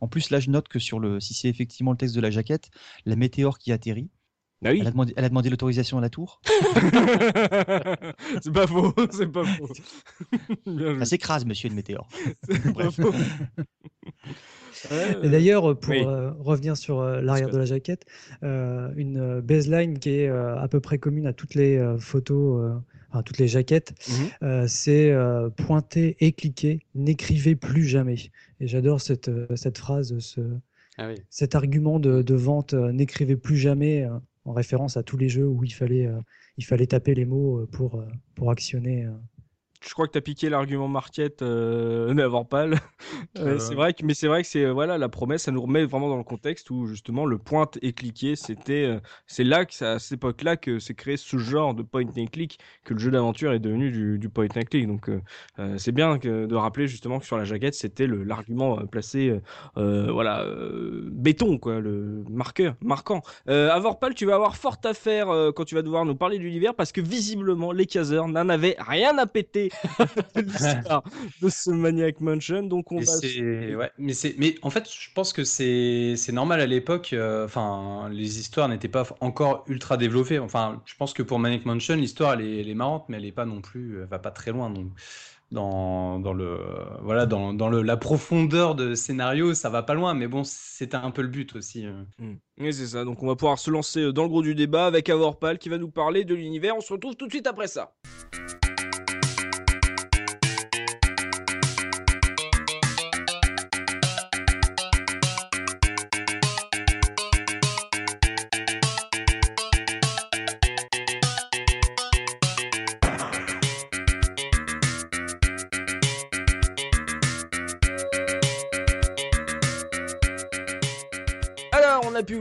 En 0.01 0.07
plus, 0.07 0.29
là, 0.31 0.39
je 0.39 0.49
note 0.49 0.67
que 0.67 0.79
sur 0.79 0.99
le, 0.99 1.19
si 1.19 1.33
c'est 1.33 1.47
effectivement 1.49 1.91
le 1.91 1.97
texte 1.97 2.15
de 2.15 2.21
la 2.21 2.31
jaquette, 2.31 2.69
la 3.05 3.15
météore 3.15 3.57
qui 3.59 3.71
atterrit, 3.71 4.09
Ah 4.63 4.69
oui. 4.71 4.77
elle 4.81 4.87
a 4.87 4.91
demandé, 4.91 5.13
elle 5.17 5.25
a 5.25 5.29
demandé 5.29 5.49
l'autorisation 5.49 5.97
à 5.97 6.01
la 6.01 6.09
tour. 6.09 6.39
c'est 8.41 8.53
pas 8.53 8.67
faux, 8.67 8.93
c'est 9.11 9.31
pas 9.31 9.43
faux. 9.43 9.69
Ça 10.99 11.05
s'écrase, 11.05 11.45
monsieur 11.45 11.69
le 11.69 11.75
météore. 11.75 12.07
Et 15.23 15.29
d'ailleurs, 15.29 15.77
pour 15.79 15.91
oui. 15.91 16.03
euh, 16.05 16.31
revenir 16.39 16.75
sur 16.77 16.99
euh, 17.01 17.21
l'arrière 17.21 17.49
de 17.49 17.57
la 17.57 17.65
jaquette, 17.65 18.05
euh, 18.43 18.89
une 18.95 19.17
euh, 19.17 19.41
baseline 19.41 19.99
qui 19.99 20.09
est 20.11 20.27
euh, 20.29 20.57
à 20.59 20.67
peu 20.67 20.79
près 20.79 20.97
commune 20.97 21.27
à 21.27 21.33
toutes 21.33 21.55
les 21.55 21.77
euh, 21.77 21.97
photos, 21.99 22.61
euh, 22.63 22.77
enfin 23.11 23.21
toutes 23.21 23.37
les 23.37 23.47
jaquettes, 23.47 23.93
Mhm. 24.07 24.29
euh, 24.43 24.65
c'est 24.67 25.11
euh, 25.11 25.49
pointer 25.49 26.15
et 26.19 26.31
cliquer, 26.31 26.79
n'écrivez 26.95 27.55
plus 27.55 27.83
jamais. 27.83 28.15
Et 28.59 28.67
j'adore 28.67 29.01
cette, 29.01 29.29
euh, 29.29 29.45
cette 29.55 29.77
phrase, 29.77 30.17
ce, 30.19 30.41
Ah 30.97 31.07
oui. 31.09 31.15
cet 31.29 31.53
argument 31.55 31.99
de, 31.99 32.21
de 32.21 32.35
vente, 32.35 32.73
euh, 32.73 32.91
n'écrivez 32.91 33.35
plus 33.35 33.57
jamais, 33.57 34.03
euh, 34.05 34.17
en 34.45 34.53
référence 34.53 34.97
à 34.97 35.03
tous 35.03 35.17
les 35.17 35.29
jeux 35.29 35.47
où 35.47 35.63
il 35.63 35.73
fallait, 35.73 36.07
euh, 36.07 36.19
il 36.57 36.65
fallait 36.65 36.87
taper 36.87 37.13
les 37.13 37.25
mots 37.25 37.59
euh, 37.59 37.67
pour, 37.67 37.95
euh, 37.95 38.05
pour 38.35 38.51
actionner. 38.51 39.07
Euh. 39.81 39.87
je 39.87 39.93
crois 39.93 40.07
que 40.07 40.11
tu 40.11 40.17
as 40.17 40.21
piqué 40.21 40.49
l'argument 40.49 40.87
Marquette 40.87 41.41
euh, 41.41 42.13
d'avoir 42.13 42.45
pas. 42.45 42.67
c'est 43.35 43.75
vrai 43.75 43.93
que, 43.93 44.05
mais 44.05 44.13
c'est 44.13 44.27
vrai 44.27 44.43
que 44.43 44.47
c'est 44.47 44.69
voilà 44.69 44.97
la 44.97 45.09
promesse, 45.09 45.43
ça 45.43 45.51
nous 45.51 45.61
remet 45.61 45.85
vraiment 45.85 46.09
dans 46.09 46.17
le 46.17 46.23
contexte 46.23 46.69
où 46.69 46.87
justement 46.87 47.25
le 47.25 47.37
point 47.37 47.69
et 47.81 47.93
cliquer, 47.93 48.35
c'était, 48.35 48.99
c'est 49.27 49.43
là 49.43 49.65
que 49.65 49.83
à 49.83 49.99
cette 49.99 50.13
époque-là 50.13 50.57
que 50.57 50.79
s'est 50.79 50.93
créé 50.93 51.17
ce 51.17 51.37
genre 51.37 51.73
de 51.73 51.83
point 51.83 52.05
and 52.17 52.25
click, 52.31 52.59
que 52.83 52.93
le 52.93 52.99
jeu 52.99 53.11
d'aventure 53.11 53.53
est 53.53 53.59
devenu 53.59 53.91
du, 53.91 54.19
du 54.19 54.29
point 54.29 54.47
and 54.55 54.61
click. 54.69 54.87
Donc 54.87 55.09
c'est 55.77 55.91
bien 55.91 56.17
de 56.17 56.55
rappeler 56.55 56.87
justement 56.87 57.19
que 57.19 57.25
sur 57.25 57.37
la 57.37 57.43
jaquette, 57.43 57.75
c'était 57.75 58.07
l'argument 58.07 58.77
placé, 58.87 59.39
voilà, 59.75 60.45
béton 61.11 61.57
quoi, 61.57 61.79
le 61.79 62.23
marqueur, 62.29 62.75
marquant. 62.81 63.21
Euh, 63.49 63.77
Vorpal, 63.79 64.13
tu 64.13 64.25
vas 64.25 64.35
avoir 64.35 64.55
fort 64.55 64.77
à 64.83 64.93
faire 64.93 65.27
quand 65.55 65.65
tu 65.65 65.75
vas 65.75 65.81
devoir 65.81 66.05
nous 66.05 66.15
parler 66.15 66.37
de 66.37 66.43
l'univers 66.43 66.75
parce 66.75 66.91
que 66.91 67.01
visiblement 67.01 67.71
les 67.71 67.85
caseurs 67.85 68.27
n'en 68.27 68.47
avaient 68.49 68.75
rien 68.79 69.17
à 69.17 69.25
péter 69.25 69.70
de 70.35 71.49
ce 71.49 71.69
Maniac 71.71 72.19
Mansion. 72.19 72.63
Donc 72.63 72.91
on 72.91 72.99
va. 72.99 73.11
Ouais, 73.21 73.91
mais 73.97 74.13
c'est, 74.13 74.35
mais 74.37 74.55
en 74.61 74.69
fait, 74.69 74.89
je 74.89 75.09
pense 75.13 75.33
que 75.33 75.43
c'est 75.43 76.15
c'est 76.17 76.31
normal 76.31 76.61
à 76.61 76.65
l'époque. 76.65 77.13
Euh, 77.13 77.45
enfin, 77.45 78.09
les 78.11 78.39
histoires 78.39 78.69
n'étaient 78.69 78.87
pas 78.87 79.05
encore 79.19 79.63
ultra 79.67 79.97
développées. 79.97 80.39
Enfin, 80.39 80.81
je 80.85 80.95
pense 80.95 81.13
que 81.13 81.23
pour 81.23 81.39
Maniac 81.39 81.65
Mansion, 81.65 81.95
l'histoire 81.95 82.33
elle 82.33 82.41
est, 82.41 82.61
elle 82.61 82.69
est 82.69 82.75
marrante, 82.75 83.05
mais 83.09 83.17
elle 83.17 83.25
est 83.25 83.31
pas 83.31 83.45
non 83.45 83.61
plus, 83.61 83.99
elle 84.01 84.07
va 84.07 84.19
pas 84.19 84.31
très 84.31 84.51
loin. 84.51 84.69
Donc 84.69 84.91
dans, 85.51 86.19
dans 86.19 86.33
le 86.33 86.59
voilà 87.01 87.25
dans, 87.25 87.53
dans 87.53 87.69
le, 87.69 87.81
la 87.81 87.97
profondeur 87.97 88.73
de 88.73 88.95
scénario 88.95 89.53
ça 89.53 89.69
va 89.69 89.83
pas 89.83 89.93
loin 89.93 90.13
mais 90.13 90.27
bon 90.27 90.43
c'était 90.43 90.95
un 90.95 91.11
peu 91.11 91.21
le 91.21 91.27
but 91.27 91.55
aussi 91.55 91.85
euh. 91.85 92.03
mmh. 92.19 92.33
oui 92.59 92.73
c'est 92.73 92.87
ça 92.87 93.03
donc 93.03 93.21
on 93.21 93.27
va 93.27 93.35
pouvoir 93.35 93.59
se 93.59 93.69
lancer 93.69 94.13
dans 94.13 94.23
le 94.23 94.29
gros 94.29 94.41
du 94.41 94.55
débat 94.55 94.85
avec 94.85 95.09
Avorpal 95.09 95.59
qui 95.59 95.69
va 95.69 95.77
nous 95.77 95.89
parler 95.89 96.23
de 96.23 96.33
l'univers 96.33 96.75
on 96.77 96.81
se 96.81 96.93
retrouve 96.93 97.15
tout 97.15 97.27
de 97.27 97.31
suite 97.31 97.47
après 97.47 97.67
ça 97.67 97.93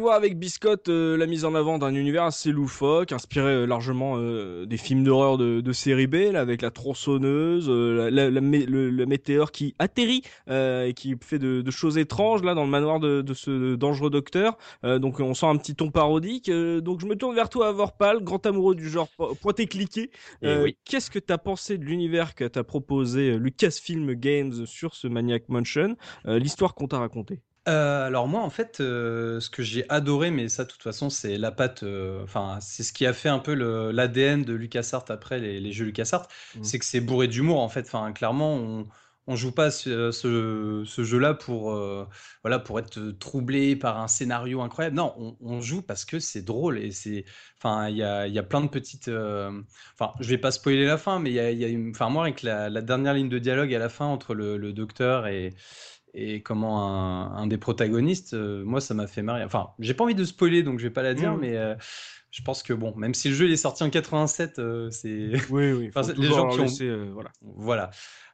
pu 0.01 0.05
voir 0.05 0.15
avec 0.15 0.39
Biscotte 0.39 0.89
euh, 0.89 1.17
la 1.17 1.27
mise 1.27 1.45
en 1.45 1.55
avant 1.55 1.79
d'un 1.79 1.95
univers 1.95 2.25
assez 2.25 2.53
loufoque, 2.53 3.13
inspiré 3.13 3.51
euh, 3.51 3.67
largement 3.67 4.15
euh, 4.17 4.65
des 4.65 4.79
films 4.79 5.05
d'horreur 5.05 5.37
de, 5.37 5.73
série 5.73 6.07
B, 6.07 6.33
là, 6.33 6.41
avec 6.41 6.63
la 6.63 6.71
tronçonneuse, 6.71 7.69
la, 7.69 8.31
le, 8.31 9.07
météore 9.07 9.53
qui 9.53 9.75
atterrit 9.79 10.23
et 10.49 10.93
qui 10.95 11.17
fait 11.21 11.39
de, 11.39 11.71
choses 11.71 11.99
étranges 11.99 12.43
là 12.43 12.55
dans 12.55 12.65
le 12.65 12.71
manoir 12.71 12.99
de, 12.99 13.35
ce 13.35 13.77
dangereux 13.77 14.11
docteur. 14.11 14.57
donc 14.83 15.21
on 15.21 15.35
sent 15.35 15.47
un 15.47 15.57
petit 15.57 15.75
ton 15.75 15.91
parodique. 15.91 16.51
donc 16.51 17.01
je 17.01 17.07
me 17.07 17.15
tourne 17.15 17.35
vers 17.35 17.49
toi, 17.49 17.73
Vorpal, 17.73 18.23
grand 18.23 18.45
amoureux 18.47 18.75
du 18.75 18.89
genre 18.89 19.09
pointé 19.41 19.67
cliqué. 19.67 20.11
Oui. 20.43 20.77
Qu'est-ce 20.85 21.11
que 21.11 21.19
tu 21.19 21.33
as 21.33 21.39
pensé 21.39 21.79
de 21.79 21.85
l'univers 21.85 22.35
que 22.35 22.45
t'a 22.45 22.65
proposé 22.65 23.39
Lucasfilm 23.39 24.15
Games 24.15 24.67
sur 24.67 24.95
ce 24.95 25.07
Maniac 25.07 25.49
Mansion, 25.49 25.97
l'histoire 26.25 26.75
qu'on 26.75 26.89
t'a 26.89 26.99
racontée? 26.99 27.41
Euh, 27.69 28.07
alors 28.07 28.27
moi, 28.27 28.41
en 28.41 28.51
fait, 28.51 28.81
euh, 28.81 29.39
ce 29.41 29.51
que 29.51 29.63
j'ai 29.63 29.85
adoré, 29.91 30.31
mais 30.31 30.49
ça, 30.49 30.65
de 30.65 30.71
toute 30.71 30.83
façon, 30.83 31.11
c'est 31.11 31.37
la 31.37 31.53
patte. 31.53 31.83
Euh, 31.83 32.23
enfin, 32.25 32.59
c'est 32.61 32.83
ce 32.83 32.93
qui 32.93 33.07
a 33.07 33.13
fait 33.13 33.29
un 33.29 33.39
peu 33.39 33.53
l'ADN 33.93 34.45
de 34.45 34.55
LucasArts 34.55 35.05
après 35.11 35.39
les, 35.39 35.73
jeux 35.73 35.85
LucasArts, 35.85 36.27
mmh. 36.57 36.65
c'est 36.65 36.79
que 36.79 36.85
c'est 36.87 37.01
bourré 37.01 37.29
d'humour 37.29 37.61
en 37.61 37.69
fait. 37.69 37.83
Enfin, 37.87 38.13
clairement, 38.13 38.55
on, 38.55 38.89
on 39.27 39.37
joue 39.37 39.53
pas 39.53 39.71
ce, 39.71 40.11
ce, 40.11 41.05
jeu-là 41.05 41.35
pour 41.35 41.73
voilà 42.43 42.59
pour 42.59 42.79
être 42.79 43.11
troublé 43.19 43.77
par 43.77 44.01
un 44.01 44.09
scénario 44.09 44.63
incroyable. 44.63 44.97
Non, 44.97 45.37
on, 45.41 45.61
joue 45.61 45.83
parce 45.83 46.05
que 46.07 46.19
c'est 46.19 46.43
drôle 46.43 46.79
et 46.79 46.91
c'est. 46.93 47.25
Enfin, 47.59 47.89
il 47.91 47.97
y 47.97 48.03
a, 48.03 48.27
y 48.27 48.39
a, 48.39 48.43
plein 48.43 48.63
de 48.63 48.69
petites. 48.69 49.09
Enfin, 49.09 50.15
je 50.21 50.29
vais 50.31 50.39
pas 50.39 50.51
spoiler 50.51 50.87
la 50.87 50.97
fin, 50.99 51.19
mais 51.19 51.31
il 51.31 51.35
y 51.35 51.41
a, 51.41 51.51
y 51.51 51.65
a 51.65 51.91
Enfin, 51.91 52.09
moi, 52.09 52.25
avec 52.25 52.43
la, 52.43 52.71
la, 52.71 52.81
dernière 52.81 53.15
ligne 53.15 53.29
de 53.29 53.39
dialogue 53.39 53.75
à 53.75 53.79
la 53.79 53.91
fin 53.91 54.07
entre 54.07 54.35
le, 54.35 54.57
le 54.57 54.73
docteur 54.73 55.27
et 55.27 55.55
et 56.15 56.43
comment 56.43 57.37
un, 57.37 57.47
des 57.47 57.59
protagonistes, 57.59 58.35
euh, 58.35 58.65
moi 58.65 58.81
ça 58.81 58.95
m'a 58.95 59.07
fait 59.07 59.23
marrer. 59.23 59.45
Enfin, 59.45 59.71
j'ai 59.79 59.95
pas 59.95 60.05
envie 60.05 60.15
de 60.15 60.25
spoiler 60.25 60.63
donc 60.63 60.79
je 60.79 60.85
vais 60.85 60.93
pas 60.93 61.03
la 61.03 61.15
dire, 61.15 61.35
mmh. 61.35 61.41
mais 61.41 61.57
euh, 61.57 61.75
je 62.31 62.43
pense 62.43 62.63
que 62.63 62.73
bon, 62.73 62.95
même 62.97 63.15
si 63.15 63.29
le 63.29 63.35
jeu 63.35 63.47
il 63.47 63.53
est 63.53 63.57
sorti 63.57 63.83
en 63.83 63.91
87, 63.91 64.59
euh, 64.59 64.91
c'est. 64.91 65.33
Oui, 65.51 65.73
oui. 65.73 65.91
les 66.17 66.29
gens 66.29 66.49
qui 66.49 66.61
ont. 66.61 67.13
voilà. 67.13 67.31
Voilà. 67.43 67.91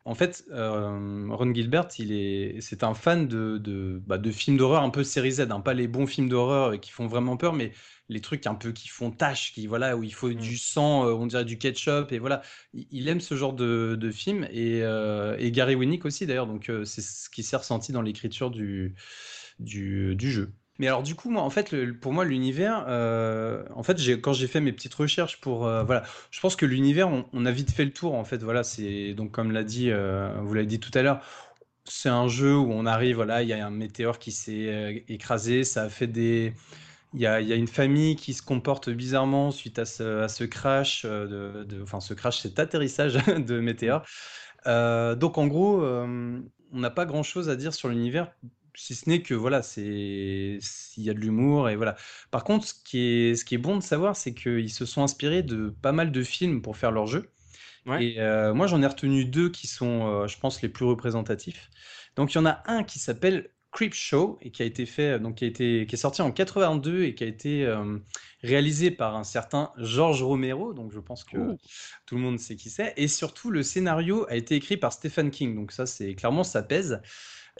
En 0.07 0.15
fait, 0.15 0.45
Ron 0.53 1.53
Gilbert, 1.53 1.89
il 1.99 2.13
est, 2.13 2.61
c'est 2.61 2.85
un 2.85 2.95
fan 2.95 3.27
de, 3.27 3.59
de, 3.59 4.01
bah, 4.07 4.19
de 4.19 4.31
films 4.31 4.57
d'horreur 4.57 4.83
un 4.83 4.91
peu 4.91 5.03
série 5.03 5.33
Z, 5.33 5.41
hein, 5.51 5.61
pas 5.61 5.75
les 5.75 5.89
bons 5.89 6.07
films 6.07 6.29
d'horreur 6.29 6.81
qui 6.81 6.93
font 6.93 7.09
vraiment 7.09 7.37
peur, 7.37 7.53
mais 7.53 7.73
les 8.09 8.21
trucs 8.21 8.47
un 8.47 8.55
peu 8.55 8.73
qui 8.73 8.89
font 8.89 9.11
tâche, 9.11 9.53
qui 9.53 9.67
voilà 9.67 9.97
où 9.97 10.03
il 10.03 10.15
faut 10.15 10.33
du 10.33 10.55
mmh. 10.55 10.59
sang, 10.59 11.07
euh, 11.07 11.13
on 11.13 11.27
dirait 11.27 11.45
du 11.45 11.59
ketchup 11.59 12.13
et 12.13 12.19
voilà. 12.19 12.43
Il, 12.73 13.09
aime 13.09 13.21
ce 13.21 13.35
genre 13.35 13.53
de, 13.53 13.97
de 13.99 14.11
film 14.11 14.45
et, 14.51 14.83
euh, 14.83 15.37
et, 15.39 15.51
Gary 15.51 15.75
Winnick 15.75 16.05
aussi 16.05 16.27
d'ailleurs. 16.27 16.47
Donc 16.47 16.69
euh, 16.71 16.85
c'est 16.85 17.03
ce 17.03 17.29
qui 17.31 17.43
s'est 17.43 17.57
ressenti 17.57 17.93
dans 17.93 18.03
l'écriture 18.03 18.51
du, 18.51 18.95
du, 19.59 20.15
du 20.17 20.31
jeu. 20.31 20.53
Mais 20.79 20.87
alors 20.89 21.03
du 21.03 21.15
coup, 21.15 21.31
moi, 21.31 21.43
en 21.43 21.51
fait, 21.51 21.75
pour 22.01 22.13
moi, 22.13 22.25
l'univers, 22.25 22.85
en 23.75 23.83
fait, 23.83 23.97
quand 24.21 24.33
j'ai 24.33 24.47
fait 24.47 24.61
mes 24.61 24.73
petites 24.73 24.95
recherches 24.95 25.41
pour, 25.41 25.61
voilà, 25.61 26.05
je 26.31 26.41
pense 26.41 26.57
que 26.57 26.67
l'univers, 26.67 27.09
on, 27.33 27.47
a 27.47 27.51
vite 27.51 27.71
fait 27.71 27.85
le 27.85 27.93
tour, 27.93 28.15
en 28.15 28.25
fait, 28.25 28.43
voilà, 28.43 28.63
c'est 28.63 29.15
donc 29.15 29.31
comme 29.33 29.53
l'a 29.53 29.65
dit, 29.65 29.91
vous 29.91 30.55
l'avez 30.55 30.67
dit 30.67 30.81
tout 30.81 30.91
à 30.93 31.03
l'heure, 31.03 31.23
c'est 31.85 32.11
un 32.11 32.29
jeu 32.29 32.57
où 32.57 32.71
on 32.73 32.85
arrive, 32.85 33.17
voilà, 33.17 33.43
il 33.43 33.49
y 33.49 33.55
a 33.55 33.67
un 33.67 33.71
météore 33.71 34.19
qui 34.19 34.33
s'est 34.33 35.05
écrasé, 35.09 35.65
ça 35.65 35.85
a 35.85 35.89
fait 35.89 36.09
des, 36.09 36.53
il 37.17 37.23
y, 37.23 37.27
a, 37.27 37.41
une 37.41 37.67
famille 37.67 38.15
qui 38.15 38.35
se 38.35 38.43
comporte 38.43 38.91
bizarrement 38.91 39.51
suite 39.51 39.79
à 39.79 39.87
ce, 39.87 40.45
crash, 40.45 41.07
euh, 41.07 41.65
ce 42.01 42.15
crash, 42.15 42.41
cet 42.41 42.59
atterrissage 42.59 43.15
de 43.39 43.59
météore. 43.59 44.03
Euh, 44.67 45.15
donc 45.15 45.39
en 45.39 45.47
gros, 45.47 45.83
euh, 45.83 46.39
on 46.73 46.79
n'a 46.79 46.91
pas 46.91 47.07
grand-chose 47.07 47.49
à 47.49 47.57
dire 47.57 47.73
sur 47.73 47.89
l'univers, 47.89 48.33
si 48.77 48.95
ce 48.95 49.09
n'est 49.09 49.23
que 49.23 49.35
voilà, 49.35 49.63
c'est 49.63 49.83
il 49.83 51.03
y 51.05 51.11
a 51.11 51.15
de 51.15 51.19
l'humour 51.21 51.69
et 51.69 51.77
voilà. 51.77 51.97
Par 52.31 52.45
contre, 52.45 52.67
ce 52.67 52.75
qui 52.75 52.99
est, 53.01 53.37
ce 53.37 53.45
qui 53.45 53.55
est 53.57 53.59
bon 53.59 53.77
de 53.77 53.83
savoir, 53.83 54.17
c'est 54.17 54.35
qu'ils 54.35 54.71
se 54.73 54.87
sont 54.87 55.03
inspirés 55.03 55.43
de 55.43 55.71
pas 55.83 55.93
mal 55.93 56.13
de 56.13 56.23
films 56.23 56.63
pour 56.63 56.77
faire 56.77 56.93
leur 56.93 57.07
jeu. 57.07 57.31
Et 58.01 58.17
moi, 58.55 58.67
j'en 58.67 58.83
ai 58.83 58.87
retenu 58.87 59.25
deux 59.25 59.49
qui 59.51 59.67
sont, 59.67 60.27
je 60.27 60.39
pense, 60.39 60.63
les 60.63 60.69
plus 60.69 60.85
représentatifs. 60.85 61.71
Donc, 62.17 62.33
il 62.35 62.37
y 62.37 62.39
en 62.41 62.47
a 62.47 62.63
un 62.67 62.83
qui 62.85 62.99
s'appelle 62.99 63.51
Creep 63.77 63.93
Show 63.93 64.39
et 64.41 64.51
qui 64.51 64.63
a 64.63 64.65
été 64.65 64.87
fait 64.87 65.19
donc 65.21 65.35
qui 65.35 65.45
a 65.45 65.47
été 65.47 65.85
qui 65.87 65.97
est 65.97 65.99
sorti 65.99 66.23
en 66.23 66.33
82 66.33 67.03
et 67.03 67.15
qui 67.15 67.25
a 67.25 67.27
été 67.27 67.67
euh, 67.67 67.99
réalisé 68.43 68.91
par 68.91 69.17
un 69.17 69.23
certain 69.23 69.71
George 69.77 70.23
Romero. 70.23 70.73
Donc 70.73 70.93
je 70.93 70.99
pense 70.99 71.25
que 71.25 71.37
tout 72.07 72.15
le 72.15 72.23
monde 72.23 72.39
sait 72.39 72.57
qui 72.57 72.71
c'est. 72.71 72.95
Et 72.97 73.07
surtout 73.07 73.51
le 73.51 73.63
scénario 73.63 74.25
a 74.31 74.37
été 74.37 74.55
écrit 74.55 74.79
par 74.79 74.95
Stephen 74.95 75.31
King. 75.31 75.55
Donc 75.55 75.73
ça 75.73 75.85
c'est 75.85 76.15
clairement 76.15 76.43
ça 76.43 76.63
pèse. 76.63 77.03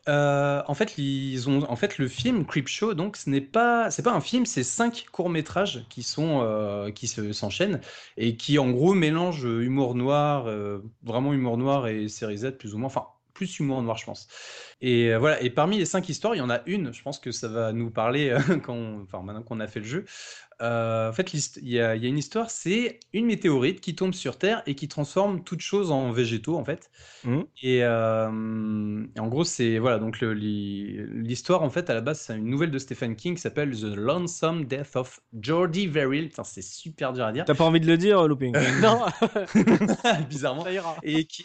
Euh, 0.09 0.63
en 0.67 0.75
fait, 0.75 0.97
ils 0.99 1.49
ont, 1.49 1.63
en 1.71 1.77
fait, 1.77 1.99
le 1.99 2.07
film 2.07 2.47
Creep 2.47 2.69
Show, 2.69 2.95
donc, 2.95 3.17
ce 3.17 3.31
n'est 3.31 3.41
pas, 3.41 3.91
c'est 3.91 4.03
pas 4.03 4.13
un 4.13 4.21
film, 4.21 4.45
c'est 4.45 4.63
cinq 4.63 5.07
courts 5.11 5.31
métrages 5.31 5.87
qui 5.89 6.03
sont, 6.03 6.43
euh, 6.43 6.91
qui 6.91 7.09
se 7.09 7.33
s'enchaînent 7.33 7.81
et 8.19 8.37
qui, 8.37 8.59
en 8.59 8.71
gros, 8.71 8.95
mélangent 8.95 9.45
humour 9.45 9.95
noir, 9.95 10.51
vraiment 11.03 11.33
humour 11.33 11.57
noir 11.57 11.89
et 11.89 12.09
série 12.09 12.39
Z 12.39 12.53
plus 12.59 12.75
ou 12.75 12.79
moins. 12.79 12.89
Enfin, 12.89 13.07
plus 13.37 13.59
humour 13.59 13.83
noir, 13.83 13.99
je 13.99 14.07
pense. 14.07 14.29
Et 14.81 15.13
euh, 15.13 15.19
voilà. 15.19 15.41
Et 15.43 15.51
parmi 15.51 15.77
les 15.77 15.85
cinq 15.85 16.09
histoires, 16.09 16.35
il 16.35 16.39
y 16.39 16.43
en 16.43 16.51
a 16.51 16.63
une. 16.67 16.93
Je 16.93 17.03
pense 17.03 17.19
que 17.19 17.31
ça 17.31 17.49
va 17.49 17.73
nous 17.73 17.91
parler 17.91 18.31
euh, 18.31 18.39
quand, 18.65 19.03
enfin, 19.03 19.23
maintenant 19.23 19.43
qu'on 19.43 19.61
a 19.61 19.67
fait 19.67 19.81
le 19.81 19.87
jeu. 19.87 20.05
Euh, 20.63 21.11
en 21.11 21.13
fait, 21.13 21.35
il 21.35 21.69
y, 21.69 21.81
a, 21.81 21.95
une 21.95 22.17
histoire. 22.17 22.51
C'est 22.51 23.01
une 23.13 23.27
météorite 23.27 23.83
qui 23.83 23.95
tombe 23.95 24.15
sur 24.15 24.39
Terre 24.39 24.63
et 24.67 24.75
qui 24.75 24.89
transforme 24.89 25.45
toute 25.45 25.61
chose 25.61 25.91
en 25.91 26.13
végétaux, 26.13 26.57
en 26.57 26.65
fait. 26.65 26.91
Mmh. 27.25 27.41
Et, 27.63 27.85
en 27.87 29.27
gros, 29.29 29.45
c'est 29.45 29.79
voilà. 29.79 29.99
Donc 29.99 30.23
l'histoire, 30.23 31.63
en 31.63 31.69
fait, 31.69 31.91
à 31.91 31.95
la 31.95 32.01
base, 32.01 32.21
c'est 32.21 32.39
une 32.39 32.49
nouvelle 32.49 32.71
de 32.71 32.79
Stephen 32.79 33.17
King 33.17 33.35
qui 33.35 33.43
s'appelle 33.43 33.79
The 33.79 33.95
Lonesome 33.95 34.65
Death 34.65 34.97
of 34.97 35.21
Geordie 35.39 35.89
Verrill. 35.89 36.31
C'est 36.43 36.63
super 36.63 37.13
dur 37.13 37.27
à 37.27 37.33
dire. 37.33 37.45
T'as 37.45 37.55
pas 37.55 37.65
envie 37.65 37.81
de 37.81 37.87
le 37.87 37.99
dire, 37.99 38.27
Looping? 38.27 38.57
Non. 38.81 39.05
Bizarrement. 40.31 40.65
Et 41.03 41.27
qui, 41.27 41.45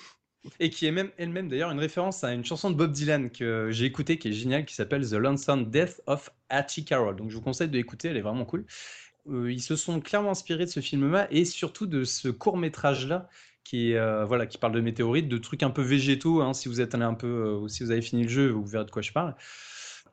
et 0.59 0.69
qui 0.69 0.85
est 0.85 0.91
même 0.91 1.09
elle-même 1.17 1.47
d'ailleurs 1.47 1.71
une 1.71 1.79
référence 1.79 2.23
à 2.23 2.33
une 2.33 2.43
chanson 2.43 2.71
de 2.71 2.75
Bob 2.75 2.91
Dylan 2.91 3.29
que 3.29 3.69
j'ai 3.71 3.85
écoutée 3.85 4.17
qui 4.17 4.29
est 4.29 4.33
géniale 4.33 4.65
qui 4.65 4.73
s'appelle 4.73 5.07
The 5.07 5.13
Lonesome 5.13 5.69
Death 5.69 6.01
of 6.07 6.29
Hattie 6.49 6.85
Carroll. 6.85 7.15
Donc 7.15 7.29
je 7.29 7.35
vous 7.35 7.41
conseille 7.41 7.69
de 7.69 7.77
l'écouter, 7.77 8.09
elle 8.09 8.17
est 8.17 8.21
vraiment 8.21 8.45
cool. 8.45 8.65
Euh, 9.29 9.51
ils 9.51 9.61
se 9.61 9.75
sont 9.75 9.99
clairement 9.99 10.31
inspirés 10.31 10.65
de 10.65 10.69
ce 10.71 10.79
film-là 10.79 11.27
et 11.31 11.45
surtout 11.45 11.85
de 11.85 12.03
ce 12.03 12.27
court 12.29 12.57
métrage-là 12.57 13.29
qui 13.63 13.93
euh, 13.93 14.25
voilà 14.25 14.47
qui 14.47 14.57
parle 14.57 14.73
de 14.73 14.81
météorites, 14.81 15.29
de 15.29 15.37
trucs 15.37 15.61
un 15.61 15.69
peu 15.69 15.83
végétaux. 15.83 16.41
Hein, 16.41 16.53
si 16.53 16.67
vous 16.67 16.81
êtes 16.81 16.95
allé 16.95 17.03
un 17.03 17.13
peu, 17.13 17.27
euh, 17.27 17.67
si 17.67 17.83
vous 17.83 17.91
avez 17.91 18.01
fini 18.01 18.23
le 18.23 18.29
jeu, 18.29 18.49
vous 18.49 18.65
verrez 18.65 18.85
de 18.85 18.91
quoi 18.91 19.03
je 19.03 19.11
parle. 19.11 19.35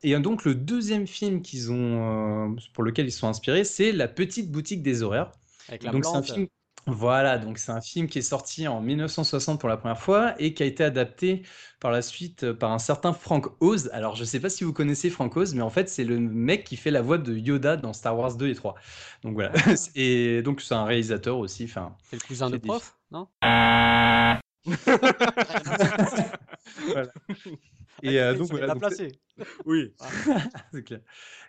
Et 0.03 0.17
donc 0.19 0.45
le 0.45 0.55
deuxième 0.55 1.07
film 1.07 1.43
qu'ils 1.43 1.73
ont, 1.73 2.55
pour 2.73 2.85
lequel 2.85 3.07
ils 3.07 3.13
sont 3.13 3.27
inspirés, 3.27 3.65
c'est 3.65 3.91
La 3.91 4.07
Petite 4.07 4.53
Boutique 4.53 4.83
des 4.83 5.03
Horaires. 5.03 5.33
Avec 5.69 5.83
la 5.83 5.91
donc 5.91 6.05
c'est 6.05 6.17
un 6.17 6.23
film 6.23 6.47
Voilà, 6.89 7.37
donc 7.37 7.59
c'est 7.59 7.71
un 7.71 7.83
film 7.83 8.09
qui 8.09 8.19
est 8.19 8.23
sorti 8.23 8.67
en 8.67 8.81
1960 8.81 9.61
pour 9.61 9.69
la 9.69 9.77
première 9.77 10.01
fois 10.01 10.35
et 10.39 10.55
qui 10.55 10.63
a 10.63 10.67
été 10.67 10.83
adapté 10.83 11.43
par 11.81 11.91
la 11.91 12.01
suite 12.01 12.45
euh, 12.45 12.55
par 12.55 12.73
un 12.73 12.79
certain 12.79 13.13
Frank 13.13 13.47
Oz. 13.61 13.91
Alors, 13.93 14.17
je 14.17 14.25
sais 14.25 14.41
pas 14.41 14.49
si 14.49 14.65
vous 14.65 14.73
connaissez 14.73 15.11
Frank 15.11 15.37
Oz, 15.37 15.55
mais 15.55 15.61
en 15.61 15.69
fait, 15.69 15.91
c'est 15.91 16.05
le 16.05 16.19
mec 16.19 16.65
qui 16.65 16.77
fait 16.77 16.91
la 16.91 17.03
voix 17.03 17.19
de 17.19 17.37
Yoda 17.37 17.77
dans 17.77 17.93
Star 17.93 18.17
Wars 18.17 18.37
2 18.37 18.49
et 18.49 18.55
3. 18.55 18.75
Donc 19.23 19.35
voilà. 19.35 19.53
Et 19.97 20.41
donc, 20.41 20.63
c'est 20.63 20.75
un 20.75 20.85
réalisateur 20.85 21.37
aussi. 21.39 21.65
Enfin, 21.65 21.95
C'est 22.05 22.17
le 22.17 22.27
cousin 22.27 22.49
de 22.49 22.57
prof, 22.57 22.97
non? 23.11 23.29
Voilà. 26.87 27.13
Et 28.03 28.21
euh, 28.21 28.35
donc, 28.35 28.51
voilà. 28.51 28.69
donc, 28.69 28.81
placé. 28.81 29.13
Oui. 29.65 29.95
C'est 30.73 30.83
clair. 30.85 31.01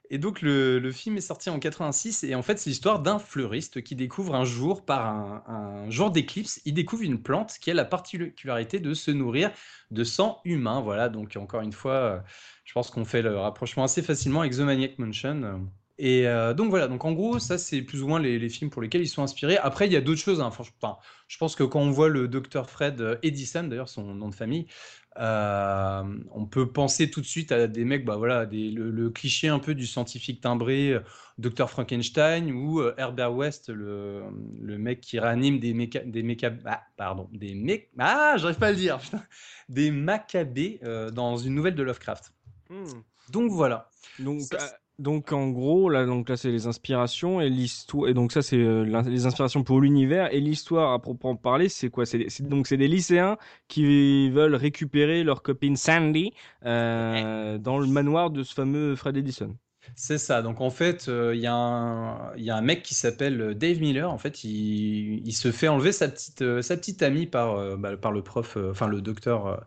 Et 0.09 0.17
donc 0.17 0.41
le, 0.41 0.79
le 0.79 0.91
film 0.91 1.17
est 1.17 1.21
sorti 1.21 1.49
en 1.49 1.59
86 1.59 2.23
et 2.23 2.35
en 2.35 2.41
fait 2.41 2.57
c'est 2.59 2.69
l'histoire 2.69 2.99
d'un 3.01 3.19
fleuriste 3.19 3.83
qui 3.83 3.95
découvre 3.95 4.35
un 4.35 4.45
jour 4.45 4.85
par 4.85 5.07
un, 5.07 5.43
un 5.47 5.89
jour 5.89 6.11
d'éclipse, 6.11 6.61
il 6.65 6.73
découvre 6.73 7.03
une 7.03 7.21
plante 7.21 7.53
qui 7.61 7.71
a 7.71 7.73
la 7.75 7.85
particularité 7.85 8.79
de 8.79 8.93
se 8.93 9.11
nourrir 9.11 9.51
de 9.91 10.03
sang 10.03 10.41
humain. 10.45 10.81
Voilà, 10.81 11.09
donc 11.09 11.35
encore 11.37 11.61
une 11.61 11.73
fois, 11.73 11.93
euh, 11.93 12.19
je 12.65 12.73
pense 12.73 12.89
qu'on 12.91 13.05
fait 13.05 13.21
le 13.21 13.37
rapprochement 13.37 13.83
assez 13.83 14.01
facilement 14.01 14.41
avec 14.41 14.53
The 14.53 14.59
Maniac 14.59 14.97
Mansion. 14.99 15.69
Et 16.01 16.27
euh, 16.27 16.53
donc 16.53 16.69
voilà, 16.69 16.87
donc 16.87 17.03
en 17.05 17.11
gros 17.11 17.39
ça 17.39 17.57
c'est 17.57 17.81
plus 17.81 18.01
ou 18.01 18.07
moins 18.07 18.19
les, 18.21 18.39
les 18.39 18.49
films 18.49 18.69
pour 18.71 18.81
lesquels 18.81 19.01
ils 19.01 19.07
sont 19.09 19.21
inspirés. 19.23 19.57
Après 19.57 19.85
il 19.87 19.93
y 19.93 19.97
a 19.97 20.01
d'autres 20.01 20.21
choses. 20.21 20.41
hein. 20.41 20.49
Franchement, 20.51 20.75
enfin, 20.81 20.97
je 21.27 21.37
pense 21.37 21.55
que 21.55 21.63
quand 21.63 21.81
on 21.81 21.91
voit 21.91 22.07
le 22.09 22.27
docteur 22.29 22.69
Fred 22.69 23.19
Edison, 23.21 23.63
d'ailleurs 23.65 23.89
son 23.89 24.03
nom 24.15 24.29
de 24.29 24.35
famille, 24.35 24.67
euh, 25.17 26.03
on 26.31 26.45
peut 26.45 26.71
penser 26.71 27.09
tout 27.09 27.21
de 27.21 27.25
suite 27.25 27.51
à 27.51 27.67
des 27.67 27.83
mecs, 27.83 28.05
bah 28.05 28.15
voilà, 28.15 28.45
des, 28.45 28.69
le, 28.69 28.91
le 28.91 29.09
cliché 29.09 29.47
un 29.47 29.59
peu 29.59 29.73
du 29.73 29.85
scientifique 29.85 30.41
timbré, 30.41 30.93
euh, 30.93 30.99
Dr 31.39 31.69
Frankenstein 31.69 32.51
ou 32.51 32.79
euh, 32.79 32.93
Herbert 32.97 33.33
West, 33.33 33.69
le, 33.69 34.23
le 34.61 34.77
mec 34.77 35.01
qui 35.01 35.19
réanime 35.19 35.59
des 35.59 35.73
méca, 35.73 35.99
des 35.99 36.21
méca, 36.21 36.51
ah, 36.65 36.83
pardon, 36.95 37.27
des 37.33 37.55
mec, 37.55 37.89
ah, 37.97 38.35
j'arrive 38.37 38.57
pas 38.57 38.67
à 38.67 38.71
le 38.71 38.77
dire, 38.77 38.97
putain, 39.01 39.23
des 39.67 39.91
macabées 39.91 40.79
euh, 40.83 41.09
dans 41.09 41.37
une 41.37 41.55
nouvelle 41.55 41.75
de 41.75 41.83
Lovecraft. 41.83 42.33
Hmm. 42.69 43.01
Donc 43.29 43.51
voilà. 43.51 43.89
Donc, 44.19 44.41
Ça, 44.41 44.77
donc 44.99 45.31
en 45.31 45.49
gros, 45.49 45.89
là, 45.89 46.05
donc 46.05 46.29
là, 46.29 46.37
c'est 46.37 46.51
les 46.51 46.67
inspirations 46.67 47.41
et 47.41 47.49
l'histoire. 47.49 48.09
Et 48.09 48.13
donc 48.13 48.31
ça, 48.31 48.41
c'est 48.41 48.57
euh, 48.57 48.83
les 49.03 49.25
inspirations 49.25 49.63
pour 49.63 49.81
l'univers 49.81 50.33
et 50.33 50.39
l'histoire 50.39 50.93
à 50.93 50.99
proprement 50.99 51.35
parler. 51.35 51.69
C'est 51.69 51.89
quoi? 51.89 52.05
C'est 52.05 52.41
donc 52.41 52.67
c'est 52.67 52.77
des 52.77 52.87
lycéens 52.87 53.37
qui 53.67 54.29
veulent 54.29 54.55
récupérer 54.55 55.23
leur 55.23 55.41
copine 55.41 55.75
Sandy 55.75 56.33
euh, 56.65 57.57
dans 57.57 57.79
le 57.79 57.87
manoir 57.87 58.29
de 58.29 58.43
ce 58.43 58.53
fameux 58.53 58.95
Fred 58.95 59.17
Edison. 59.17 59.55
C'est 59.95 60.17
ça. 60.19 60.41
Donc 60.41 60.61
en 60.61 60.69
fait, 60.69 61.07
euh, 61.07 61.33
il 61.35 61.41
y 61.41 61.47
a 61.47 61.53
un, 61.53 62.35
il 62.35 62.43
y 62.43 62.51
a 62.51 62.55
un 62.55 62.61
mec 62.61 62.83
qui 62.83 62.93
s'appelle 62.93 63.55
Dave 63.55 63.79
Miller. 63.79 64.11
En 64.11 64.17
fait, 64.17 64.43
il, 64.43 65.25
il 65.25 65.33
se 65.33 65.51
fait 65.51 65.67
enlever 65.67 65.91
sa 65.91 66.07
petite, 66.09 66.41
euh, 66.41 66.61
sa 66.61 66.77
petite 66.77 67.01
amie 67.01 67.25
par, 67.25 67.55
euh, 67.55 67.75
bah, 67.75 67.97
par 67.97 68.11
le 68.11 68.21
prof, 68.21 68.57
enfin 68.69 68.87
le 68.87 69.01
docteur, 69.01 69.65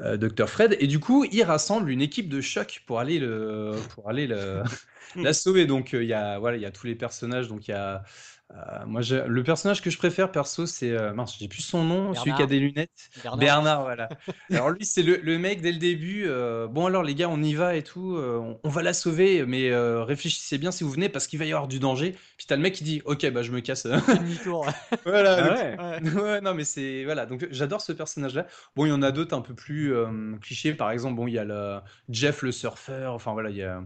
euh, 0.00 0.16
docteur 0.16 0.48
Fred. 0.48 0.76
Et 0.80 0.86
du 0.86 1.00
coup, 1.00 1.24
il 1.30 1.42
rassemble 1.42 1.90
une 1.90 2.00
équipe 2.00 2.28
de 2.28 2.40
choc 2.40 2.82
pour 2.86 3.00
aller 3.00 3.18
le, 3.18 3.72
pour 3.94 4.08
aller 4.08 4.26
le, 4.26 4.62
la 5.16 5.32
sauver. 5.32 5.66
Donc 5.66 5.94
euh, 5.94 6.02
il 6.02 6.08
y 6.08 6.14
a, 6.14 6.38
voilà, 6.38 6.56
il 6.56 6.62
y 6.62 6.66
a 6.66 6.70
tous 6.70 6.86
les 6.86 6.94
personnages. 6.94 7.48
Donc 7.48 7.68
il 7.68 7.72
y 7.72 7.74
a, 7.74 8.04
euh, 8.50 8.86
moi, 8.86 9.02
le 9.26 9.42
personnage 9.42 9.82
que 9.82 9.90
je 9.90 9.98
préfère 9.98 10.32
perso, 10.32 10.64
c'est 10.64 10.90
euh, 10.92 11.12
mince, 11.12 11.36
j'ai 11.38 11.48
plus 11.48 11.60
son 11.60 11.84
nom, 11.84 12.14
celui 12.14 12.32
qui 12.34 12.42
a 12.42 12.46
Bernard. 12.46 12.46
des 12.46 12.58
lunettes. 12.60 13.10
Bernard. 13.22 13.38
Bernard, 13.38 13.82
voilà. 13.82 14.08
Alors 14.50 14.70
lui, 14.70 14.86
c'est 14.86 15.02
le, 15.02 15.16
le 15.18 15.38
mec 15.38 15.60
dès 15.60 15.70
le 15.70 15.78
début. 15.78 16.24
euh, 16.26 16.66
bon 16.66 16.86
alors 16.86 17.02
les 17.02 17.14
gars, 17.14 17.28
on 17.28 17.42
y 17.42 17.52
va 17.54 17.76
et 17.76 17.82
tout. 17.82 18.16
euh, 18.16 18.38
on, 18.38 18.58
on 18.64 18.68
va 18.70 18.82
la 18.82 18.94
sauver, 18.94 19.44
mais 19.44 19.70
euh, 19.70 20.02
réfléchissez 20.02 20.56
bien 20.56 20.70
si 20.72 20.82
vous 20.82 20.90
venez 20.90 21.10
parce 21.10 21.26
qu'il 21.26 21.38
va 21.38 21.44
y 21.44 21.52
avoir 21.52 21.68
du 21.68 21.78
danger. 21.78 22.16
Puis 22.38 22.46
t'as 22.46 22.56
le 22.56 22.62
mec 22.62 22.74
qui 22.74 22.84
dit, 22.84 23.02
ok, 23.04 23.30
bah 23.30 23.42
je 23.42 23.52
me 23.52 23.60
casse. 23.60 23.86
Demi-tour. 24.08 24.66
voilà. 25.04 25.74
Ah 25.78 26.00
donc- 26.00 26.14
ouais. 26.14 26.20
Ouais, 26.22 26.40
non 26.40 26.54
mais 26.54 26.64
c'est 26.64 27.04
voilà. 27.04 27.26
Donc 27.26 27.46
j'adore 27.50 27.82
ce 27.82 27.92
personnage-là. 27.92 28.46
Bon, 28.76 28.86
il 28.86 28.88
y 28.88 28.92
en 28.92 29.02
a 29.02 29.12
d'autres 29.12 29.36
un 29.36 29.42
peu 29.42 29.54
plus 29.54 29.94
euh, 29.94 30.36
clichés. 30.40 30.72
Par 30.74 30.90
exemple, 30.90 31.16
bon, 31.16 31.26
il 31.26 31.34
y 31.34 31.38
a 31.38 31.44
le 31.44 31.80
Jeff 32.08 32.40
le 32.42 32.52
surfeur. 32.52 33.12
Enfin 33.12 33.32
voilà, 33.34 33.50
il 33.50 33.56
y 33.56 33.62
a 33.62 33.82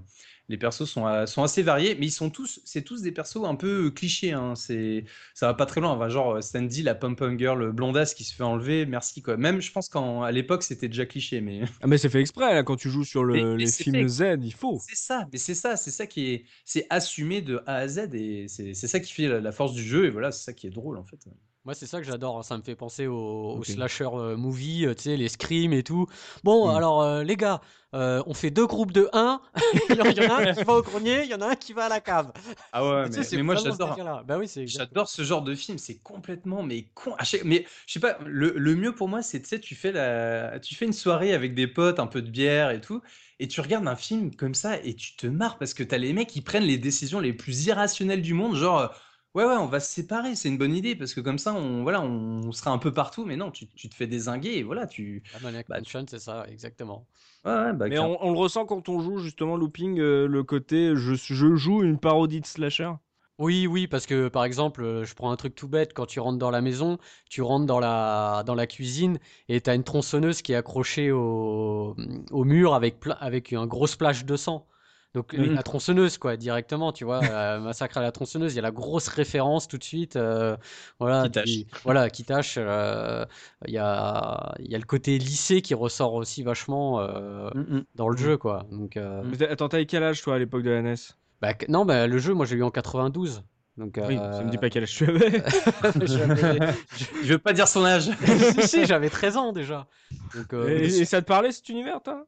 les 0.49 0.59
persos 0.59 0.85
sont, 0.91 1.07
euh, 1.07 1.25
sont 1.27 1.43
assez 1.43 1.63
variés, 1.63 1.95
mais 1.99 2.07
ils 2.07 2.11
sont 2.11 2.29
tous, 2.29 2.61
c'est 2.65 2.83
tous 2.83 3.01
des 3.01 3.13
persos 3.13 3.45
un 3.45 3.55
peu 3.55 3.91
clichés. 3.91 4.33
Hein. 4.33 4.55
C'est, 4.55 5.05
ça 5.35 5.47
va 5.47 5.55
pas 5.55 5.67
très 5.67 5.81
loin. 5.81 5.91
Enfin, 5.91 6.09
genre 6.09 6.37
euh, 6.37 6.41
Sandy, 6.41 6.83
la 6.83 6.95
pom-pom 6.95 7.39
girl 7.39 7.71
blondasse 7.73 8.13
qui 8.15 8.25
se 8.25 8.35
fait 8.35 8.43
enlever. 8.43 8.85
Merci 8.85 9.23
quoi. 9.23 9.37
Même, 9.37 9.61
je 9.63 9.73
pense 9.73 9.89
qu'à 9.89 10.31
l'époque 10.33 10.63
c'était 10.63 10.89
déjà 10.89 11.07
cliché, 11.07 11.41
mais 11.41 11.63
Ah 11.81 11.87
mais 11.87 11.97
c'est 11.97 12.09
fait 12.11 12.21
exprès 12.21 12.53
là 12.55 12.63
quand 12.65 12.77
tu 12.77 12.91
joues 12.91 13.05
sur 13.05 13.25
le- 13.25 13.35
Mais- 13.35 13.65
les 13.65 13.71
films. 13.71 14.09
Z, 14.09 14.25
il 14.43 14.53
faut. 14.53 14.79
c'est 14.87 14.97
ça. 14.97 15.29
Mais 15.33 15.39
c'est 15.39 15.55
ça, 15.55 15.77
c'est 15.77 15.91
ça 15.93 16.07
qui 16.07 16.27
est, 16.33 16.45
c'est 16.65 16.87
assumé 16.91 17.41
de 17.41 17.63
A 17.67 17.77
à 17.77 17.89
Z 17.89 18.11
et 18.15 18.47
c'est 18.49 18.75
c'est 18.75 18.89
ça 18.89 19.01
qui 19.01 19.13
fait 19.13 19.29
la, 19.29 19.41
la 19.41 19.53
force 19.53 19.73
du 19.73 19.83
jeu. 19.83 20.07
Et 20.07 20.11
voilà, 20.11 20.33
c'est 20.33 20.45
ça 20.45 20.53
qui 20.53 20.67
est 20.67 20.71
drôle 20.71 20.99
en 20.99 21.05
fait. 21.05 21.19
Moi, 21.65 21.75
c'est 21.75 21.87
ça 21.87 21.99
que 22.01 22.05
j'adore. 22.07 22.39
hein. 22.39 22.43
Ça 22.43 22.57
me 22.59 22.63
fait 22.63 22.75
penser 22.75 23.07
au, 23.07 23.59
au 23.59 23.63
Ok. 23.63 23.65
slasher 23.65 24.09
euh, 24.15 24.37
movie, 24.37 24.85
euh, 24.87 24.95
tu 24.95 25.03
sais, 25.05 25.17
les 25.17 25.29
screams 25.29 25.73
et 25.73 25.85
tout. 25.85 26.07
Bon, 26.43 26.69
Mm. 26.69 26.75
alors, 26.75 27.03
euh, 27.03 27.23
les 27.23 27.37
gars, 27.37 27.61
euh, 27.95 28.23
on 28.27 28.35
fait 28.35 28.51
deux 28.51 28.67
groupes 28.67 28.91
de 28.93 29.09
1. 29.13 29.41
il 29.89 30.15
y 30.17 30.21
en 30.21 30.29
a 30.29 30.35
un 30.39 30.47
qui 30.47 30.65
va 30.65 30.75
au 30.75 30.83
grenier, 30.83 31.23
il 31.23 31.31
y 31.31 31.35
en 31.35 31.41
a 31.41 31.49
un 31.51 31.55
qui 31.57 31.73
va 31.73 31.85
à 31.85 31.89
la 31.89 32.01
cave. 32.01 32.33
Ah 32.73 32.85
ouais, 32.87 33.09
Tu 33.11 33.17
sais, 33.17 33.23
mais, 33.23 33.25
c'est 33.25 33.37
mais 33.37 33.43
moi 33.43 33.55
vraiment 33.55 33.75
ce 33.75 33.81
j'adore. 33.81 33.81
délire-là. 33.83 34.23
Bah 34.27 34.39
oui, 34.39 34.49
c'est 34.49 34.63
exact. 34.63 34.89
J'adore 34.95 35.09
ce 35.09 35.23
genre 35.25 35.43
de 35.43 35.55
film, 35.55 35.79
c'est 35.79 35.99
complètement 36.01 36.63
mais 36.63 36.89
con. 36.95 37.15
à 37.19 37.25
chaque- 37.25 37.45
Mais 37.45 37.67
je 37.87 37.95
sais 37.95 38.01
pas, 38.01 38.19
le, 38.27 38.53
le 38.57 38.77
mieux 38.77 38.95
pour 38.95 39.09
moi, 39.09 39.23
c'est 39.23 39.43
tu 39.43 39.49
sais, 39.49 39.61
tu 39.61 39.75
fais 39.75 39.93
la, 39.93 40.61
tu 40.61 40.75
fais 40.77 40.87
une 40.87 40.93
soirée 40.93 41.35
avec 41.35 41.55
des 41.55 41.67
potes, 41.67 41.99
un 42.01 42.07
peu 42.07 42.23
de 42.23 42.31
bière 42.31 42.71
et 42.71 42.81
tout, 42.81 43.03
et 43.41 43.49
tu 43.49 43.61
regardes 43.61 43.89
un 43.89 43.97
film 43.97 44.35
comme 44.37 44.55
ça 44.55 44.79
et 44.83 44.95
tu 44.95 45.17
te 45.17 45.27
marres 45.27 45.59
parce 45.59 45.75
que 45.75 45.83
t'as 45.83 45.99
les 45.99 46.13
mecs 46.13 46.29
qui 46.29 46.43
prennent 46.43 46.65
les 46.65 46.79
décisions 46.79 47.21
les 47.21 47.33
plus 47.33 47.67
irrationnelles 47.67 48.23
du 48.23 48.35
monde, 48.35 48.57
genre 48.57 48.79
euh, 48.81 48.89
ouais 49.35 49.45
ouais, 49.45 49.57
on 49.57 49.67
va 49.67 49.81
se 49.81 49.91
séparer, 49.93 50.35
c'est 50.37 50.49
une 50.49 50.59
bonne 50.59 50.75
idée 50.75 50.95
parce 50.97 51.15
que 51.15 51.21
comme 51.21 51.39
ça, 51.39 51.55
on 51.55 51.83
voilà, 51.83 52.03
on, 52.03 52.53
sera 52.53 52.71
un 52.71 52.79
peu 52.79 52.93
partout, 52.93 53.25
mais 53.25 53.37
non, 53.37 53.51
tu, 53.51 53.69
tu 53.69 53.89
te 53.89 53.95
fais 53.95 54.07
désinguer 54.07 54.57
et 54.59 54.63
voilà, 54.63 54.87
tu. 54.87 55.23
La 55.33 55.41
Maniac 55.41 55.69
Bah, 55.69 55.81
Mansion, 55.81 56.05
c'est 56.09 56.19
ça, 56.21 56.47
exactement. 56.49 57.07
Ouais, 57.45 57.53
ouais, 57.53 57.73
bah, 57.73 57.87
Mais 57.89 57.99
on, 57.99 58.23
on 58.25 58.33
le 58.33 58.39
ressent 58.39 58.67
quand 58.67 58.89
on 58.89 59.01
joue 59.01 59.19
justement 59.19 59.57
looping 59.57 59.99
euh, 60.01 60.27
le 60.27 60.45
côté 60.45 60.95
je, 60.97 61.15
je 61.15 61.55
joue 61.57 61.83
une 61.83 61.99
parodie 61.99 62.41
de 62.41 62.47
slasher. 62.47 62.93
Oui, 63.39 63.67
oui, 63.67 63.87
parce 63.89 64.07
que 64.07 64.29
par 64.29 64.45
exemple, 64.45 64.83
euh, 64.85 65.05
je 65.05 65.15
prends 65.15 65.31
un 65.33 65.37
truc 65.37 65.55
tout 65.55 65.67
bête, 65.69 65.93
quand 65.95 66.07
tu 66.07 66.21
rentres 66.21 66.39
dans 66.39 66.51
la 66.51 66.61
maison, 66.61 66.99
tu 67.29 67.43
rentres 67.43 67.67
dans 67.67 67.81
la, 67.81 68.43
dans 68.47 68.55
la 68.55 68.67
cuisine 68.67 69.19
et 69.49 69.61
tu 69.61 69.71
as 69.71 69.75
une 69.75 69.85
tronçonneuse 69.85 70.43
qui 70.43 70.53
est 70.53 70.55
accrochée 70.57 71.11
au, 71.11 71.97
au 72.31 72.45
mur 72.45 72.75
avec, 72.75 73.01
plein- 73.01 73.17
avec 73.21 73.53
un 73.53 73.67
gros 73.67 73.87
splash 73.87 74.25
de 74.25 74.37
sang. 74.37 74.67
Donc 75.15 75.35
Mhm. 75.35 75.55
la 75.55 75.63
tronçonneuse, 75.63 76.17
quoi, 76.19 76.37
directement, 76.37 76.93
tu 76.93 77.05
vois, 77.05 77.19
euh, 77.23 77.61
Massacre 77.61 77.99
à 77.99 78.03
la 78.03 78.13
tronçonneuse, 78.13 78.53
il 78.55 78.57
y 78.57 78.59
a 78.59 78.63
la 78.63 78.71
grosse 78.71 79.09
référence 79.09 79.69
tout 79.69 79.77
de 79.79 79.85
suite. 79.85 80.17
euh, 80.17 80.57
voilà, 80.99 81.25
Qui 81.25 81.31
tâche. 81.33 81.83
voilà, 81.85 82.09
qui 82.11 82.25
tâche. 82.25 82.55
euh, 82.59 83.25
Il 83.67 83.75
y 83.75 83.79
a, 83.79 84.55
y 84.61 84.75
a 84.75 84.79
le 84.79 84.85
côté 84.85 85.19
lycée 85.19 85.61
qui 85.61 85.75
ressort 85.75 86.15
aussi 86.15 86.43
vachement 86.43 87.01
euh, 87.01 87.51
Mm, 87.55 87.61
mm. 87.61 87.85
dans 87.95 88.09
le 88.09 88.17
jeu, 88.17 88.37
quoi. 88.39 88.65
Donc, 88.71 88.97
Mais 88.97 89.43
Attends, 89.43 89.69
t'avais 89.69 89.87
quel 89.87 90.03
âge 90.03 90.23
toi 90.23 90.37
à 90.37 90.39
l'époque 90.39 90.63
de 90.63 90.71
la 90.71 90.79
NES 90.79 91.15
bah, 91.41 91.55
non, 91.69 91.85
bah, 91.85 92.07
le 92.07 92.19
jeu, 92.19 92.35
moi, 92.35 92.47
j'ai 92.47 92.57
eu 92.57 92.63
en 92.63 92.71
92. 92.71 93.43
Donc, 93.77 93.99
Oui, 93.99 94.17
euh, 94.17 94.33
ça 94.33 94.45
me 94.45 94.51
dit 94.51 94.59
pas 94.59 94.71
quel 94.71 94.85
âge 94.85 94.95
tu 94.95 95.05
avais. 95.05 95.43
Je 97.23 97.33
veux 97.33 97.39
pas 97.39 97.53
dire 97.53 97.69
son 97.69 97.85
âge. 97.85 98.11
si, 98.53 98.63
si, 98.63 98.87
j'avais 98.87 99.11
13 99.11 99.37
ans 99.37 99.53
déjà. 99.53 99.87
Donc, 100.35 100.53
euh, 100.53 100.69
et, 100.79 101.01
et 101.01 101.05
ça 101.05 101.21
te 101.21 101.27
parlait 101.27 101.53
cet 101.53 101.69
univers 101.69 102.01
toi? 102.03 102.27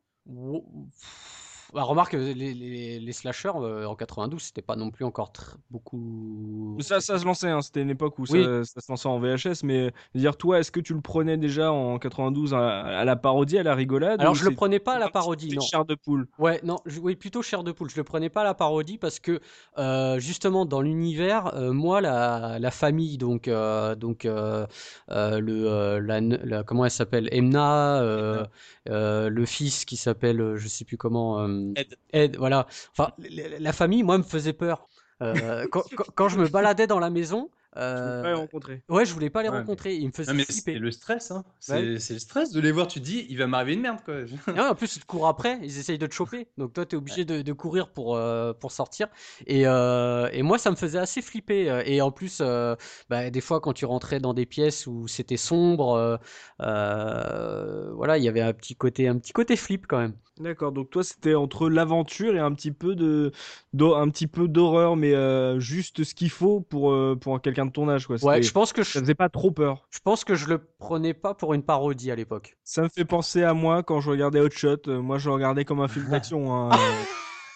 Bah, 1.74 1.82
remarque, 1.82 2.12
les, 2.12 2.34
les, 2.34 3.00
les 3.00 3.12
slashers 3.12 3.50
euh, 3.56 3.86
en 3.86 3.96
92, 3.96 4.40
c'était 4.40 4.62
pas 4.62 4.76
non 4.76 4.90
plus 4.90 5.04
encore 5.04 5.32
beaucoup. 5.72 6.76
ça, 6.80 7.00
ça 7.00 7.18
se 7.18 7.24
lançait, 7.24 7.48
hein, 7.50 7.62
c'était 7.62 7.82
une 7.82 7.90
époque 7.90 8.16
où 8.20 8.26
ça, 8.26 8.34
Oui. 8.36 8.44
ça 8.64 8.80
se 8.80 8.90
lançait 8.92 9.08
en 9.08 9.18
VHS, 9.18 9.64
mais 9.64 9.92
dire 10.14 10.36
toi, 10.36 10.60
est-ce 10.60 10.70
que 10.70 10.78
tu 10.78 10.94
le 10.94 11.00
prenais 11.00 11.36
déjà 11.36 11.72
en 11.72 11.98
92 11.98 12.54
à, 12.54 12.82
à 12.82 13.04
la 13.04 13.16
parodie, 13.16 13.58
à 13.58 13.64
la 13.64 13.74
rigolade 13.74 14.20
Alors, 14.20 14.36
je 14.36 14.44
le 14.44 14.54
prenais 14.54 14.78
pas 14.78 14.94
à 14.94 14.98
la 15.00 15.08
parodie, 15.08 15.52
non. 15.54 15.62
chair 15.62 15.84
de 15.84 15.96
poule? 15.96 16.28
Ouais, 16.38 16.60
non, 16.62 16.78
je- 16.86 17.00
oui, 17.00 17.16
plutôt 17.16 17.42
chair 17.42 17.64
de 17.64 17.72
poule. 17.72 17.90
Je 17.90 17.96
le 17.96 18.04
prenais 18.04 18.28
pas 18.28 18.42
à 18.42 18.44
la 18.44 18.54
parodie 18.54 18.98
parce 18.98 19.18
que 19.18 19.40
euh, 19.78 20.20
justement 20.20 20.66
dans 20.66 20.80
l'univers, 20.80 21.54
euh, 21.56 21.72
moi 21.72 22.00
la, 22.00 22.58
la 22.60 22.70
famille, 22.70 23.18
donc 23.18 23.48
euh, 23.48 23.96
donc 23.96 24.24
euh, 24.26 24.66
euh, 25.10 25.40
le 25.40 25.66
euh, 25.66 26.00
la, 26.00 26.20
la- 26.20 26.62
comment 26.62 26.84
elle 26.84 26.90
s'appelle, 26.92 27.28
Emna, 27.32 28.00
euh, 28.00 28.44
euh, 28.88 29.28
le 29.28 29.44
fils 29.46 29.84
qui 29.84 29.96
s'appelle, 29.96 30.40
euh, 30.40 30.56
je 30.56 30.68
sais 30.68 30.84
plus 30.84 30.96
comment, 30.96 31.40
euh, 31.40 31.63
Ed. 31.76 31.96
Ed, 32.12 32.36
voilà. 32.36 32.66
Enfin, 32.92 33.12
la, 33.58 33.72
famille, 33.72 34.02
moi, 34.02 34.18
me 34.18 34.22
faisait 34.22 34.52
peur. 34.52 34.88
Euh, 35.22 35.66
quand, 35.72 35.82
quand- 35.96 36.10
quand 36.14 36.28
je 36.28 36.38
me 36.38 36.48
baladais 36.48 36.86
dans 36.86 36.98
la 36.98 37.10
maison, 37.10 37.50
euh, 37.76 38.22
Ouais, 38.22 38.32
rencontré. 38.34 38.82
ouais, 38.88 39.04
je 39.04 39.12
voulais 39.12 39.30
pas 39.30 39.42
les 39.42 39.48
Ouais, 39.48 39.54
mais- 39.54 39.60
rencontrer. 39.62 39.96
Ils 39.96 40.06
me 40.06 40.12
faisaient 40.12 40.30
Non, 40.30 40.36
mais 40.38 40.44
c'est 40.44 40.52
flipper. 40.62 40.78
le 40.78 40.90
stress, 40.92 41.32
hein. 41.32 41.44
C'est 41.58 41.72
Ouais. 41.72 41.82
le 41.82 41.98
stress 41.98 42.52
de 42.52 42.60
les 42.60 42.70
voir. 42.70 42.86
Tu 42.86 43.00
te 43.00 43.04
dis, 43.04 43.26
il 43.28 43.36
va 43.36 43.48
m'arriver 43.48 43.74
une 43.74 43.80
merde, 43.80 43.98
quoi. 44.04 44.14
Ouais, 44.62 44.68
en 44.68 44.74
plus, 44.76 44.94
ils 44.96 45.00
te 45.00 45.06
courent 45.06 45.26
après, 45.26 45.58
ils 45.62 45.76
essayent 45.78 45.98
de 45.98 46.06
te 46.06 46.14
choper. 46.14 46.46
Donc 46.56 46.72
toi, 46.72 46.86
tu 46.86 46.94
es 46.94 46.98
obligé 46.98 47.24
de, 47.24 47.42
de 47.42 47.52
courir 47.52 47.88
pour, 47.88 48.14
euh, 48.16 48.52
pour 48.52 48.70
sortir. 48.70 49.08
Et, 49.48 49.66
euh, 49.66 50.28
et 50.32 50.42
moi, 50.42 50.58
ça 50.58 50.70
me 50.70 50.76
faisait 50.76 50.98
assez 50.98 51.20
flipper. 51.20 51.82
Et 51.86 52.00
en 52.00 52.12
plus, 52.12 52.38
euh, 52.40 52.76
bah, 53.08 53.30
des 53.30 53.40
fois, 53.40 53.60
quand 53.60 53.72
tu 53.72 53.86
rentrais 53.86 54.20
dans 54.20 54.34
des 54.34 54.46
pièces 54.46 54.86
où 54.86 55.08
c'était 55.08 55.36
sombre, 55.36 55.94
euh, 55.94 56.16
euh, 56.60 57.92
voilà, 57.94 58.18
il 58.18 58.24
y 58.24 58.28
avait 58.28 58.40
un 58.40 58.52
petit 58.52 58.76
côté, 58.76 59.08
un 59.08 59.18
petit 59.18 59.32
côté 59.32 59.56
flip 59.56 59.86
quand 59.88 59.98
même. 59.98 60.14
D'accord, 60.40 60.72
donc 60.72 60.90
toi 60.90 61.04
c'était 61.04 61.36
entre 61.36 61.68
l'aventure 61.68 62.34
et 62.34 62.40
un 62.40 62.52
petit 62.52 62.72
peu 62.72 62.96
de, 62.96 63.30
d'hor- 63.72 63.98
un 63.98 64.08
petit 64.10 64.26
peu 64.26 64.48
d'horreur, 64.48 64.96
mais 64.96 65.14
euh, 65.14 65.60
juste 65.60 66.02
ce 66.02 66.12
qu'il 66.12 66.28
faut 66.30 66.60
pour, 66.60 66.90
euh, 66.90 67.14
pour 67.14 67.40
quelqu'un 67.40 67.66
de 67.66 67.70
ton 67.70 67.88
âge, 67.88 68.08
quoi. 68.08 68.18
Ouais, 68.20 68.34
C'était- 68.34 68.48
je 68.48 68.52
pense 68.52 68.72
que 68.72 68.82
je, 68.82 68.90
Ça 68.90 69.00
faisait 69.00 69.14
pas 69.14 69.28
trop 69.28 69.52
peur. 69.52 69.86
je 69.92 70.00
pense 70.00 70.24
que 70.24 70.34
je 70.34 70.46
le 70.48 70.58
prenais 70.58 71.14
pas 71.14 71.34
pour 71.34 71.54
une 71.54 71.62
parodie 71.62 72.10
à 72.10 72.16
l'époque. 72.16 72.56
Ça 72.64 72.82
me 72.82 72.88
fait 72.88 73.04
penser 73.04 73.44
à 73.44 73.54
moi 73.54 73.84
quand 73.84 74.00
je 74.00 74.10
regardais 74.10 74.40
Hot 74.40 74.50
Shot. 74.50 74.88
Euh, 74.88 75.00
Moi, 75.00 75.18
je 75.18 75.28
le 75.28 75.34
regardais 75.34 75.64
comme 75.64 75.80
un 75.80 75.88
film 75.88 76.06
d'action. 76.08 76.52
hein. 76.52 77.06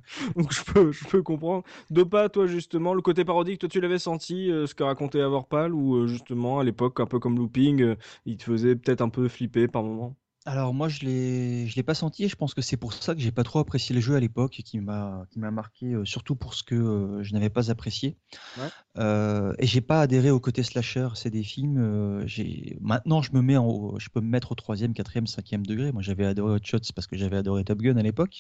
Donc, 0.36 0.54
je 0.54 0.64
peux, 0.64 0.92
je 0.92 1.06
peux 1.08 1.22
comprendre. 1.24 1.64
Dopa, 1.90 2.30
toi, 2.30 2.48
justement, 2.48 2.94
le 2.94 3.02
côté 3.02 3.26
parodique, 3.26 3.60
toi, 3.60 3.70
tu 3.70 3.82
l'avais 3.82 4.00
senti, 4.00 4.52
euh, 4.52 4.68
ce 4.68 4.76
que 4.76 4.84
racontait 4.84 5.22
Avorpal, 5.22 5.74
ou 5.74 5.96
euh, 5.98 6.08
justement, 6.08 6.60
à 6.60 6.64
l'époque, 6.64 7.00
un 7.00 7.06
peu 7.06 7.20
comme 7.20 7.38
Looping, 7.38 7.82
euh, 7.82 7.96
il 8.26 8.38
te 8.38 8.44
faisait 8.44 8.76
peut-être 8.76 9.02
un 9.02 9.10
peu 9.10 9.28
flipper 9.28 9.68
par 9.68 9.84
moment? 9.84 10.16
Alors 10.50 10.74
moi 10.74 10.88
je 10.88 11.02
l'ai 11.02 11.68
je 11.68 11.76
l'ai 11.76 11.84
pas 11.84 11.94
senti 11.94 12.24
et 12.24 12.30
je 12.30 12.38
pense 12.38 12.54
que 12.54 12.62
c'est 12.62 12.78
pour 12.78 12.94
ça 12.94 13.14
que 13.14 13.20
j'ai 13.20 13.34
pas 13.34 13.44
trop 13.44 13.60
apprécié 13.60 13.94
le 13.94 14.00
jeu 14.00 14.16
à 14.16 14.20
l'époque 14.22 14.58
et 14.62 14.64
qui 14.64 14.80
m'a 14.80 15.26
qui 15.30 15.40
m'a 15.40 15.52
marqué 15.52 15.88
euh, 15.88 16.06
surtout 16.06 16.38
pour 16.38 16.54
ce 16.54 16.64
que 16.64 16.74
euh, 16.74 17.22
je 17.22 17.34
n'avais 17.34 17.50
pas 17.50 17.70
apprécié. 17.70 18.16
Ouais. 18.58 18.70
Euh, 18.98 19.54
et 19.60 19.68
j'ai 19.68 19.82
pas 19.82 20.00
adhéré 20.00 20.32
au 20.32 20.40
côté 20.40 20.64
slasher. 20.64 21.10
C'est 21.16 21.32
des 21.32 21.44
films. 21.44 21.78
euh, 21.80 22.26
j'ai 22.28 22.78
maintenant 22.80 23.22
je 23.22 23.34
me 23.34 23.42
mets 23.42 23.58
en 23.58 24.00
je 24.00 24.08
peux 24.08 24.22
me 24.22 24.30
mettre 24.30 24.54
au 24.54 24.56
troisième, 24.56 24.94
quatrième, 24.94 25.28
cinquième 25.28 25.66
degré. 25.66 25.92
Moi 25.92 26.02
j'avais 26.02 26.26
adoré 26.26 26.54
Hot 26.56 26.60
Shots 26.64 26.94
parce 26.96 27.08
que 27.08 27.18
j'avais 27.18 27.36
adoré 27.36 27.66
Top 27.66 27.80
Gun 27.80 27.98
à 27.98 28.02
l'époque. 28.02 28.40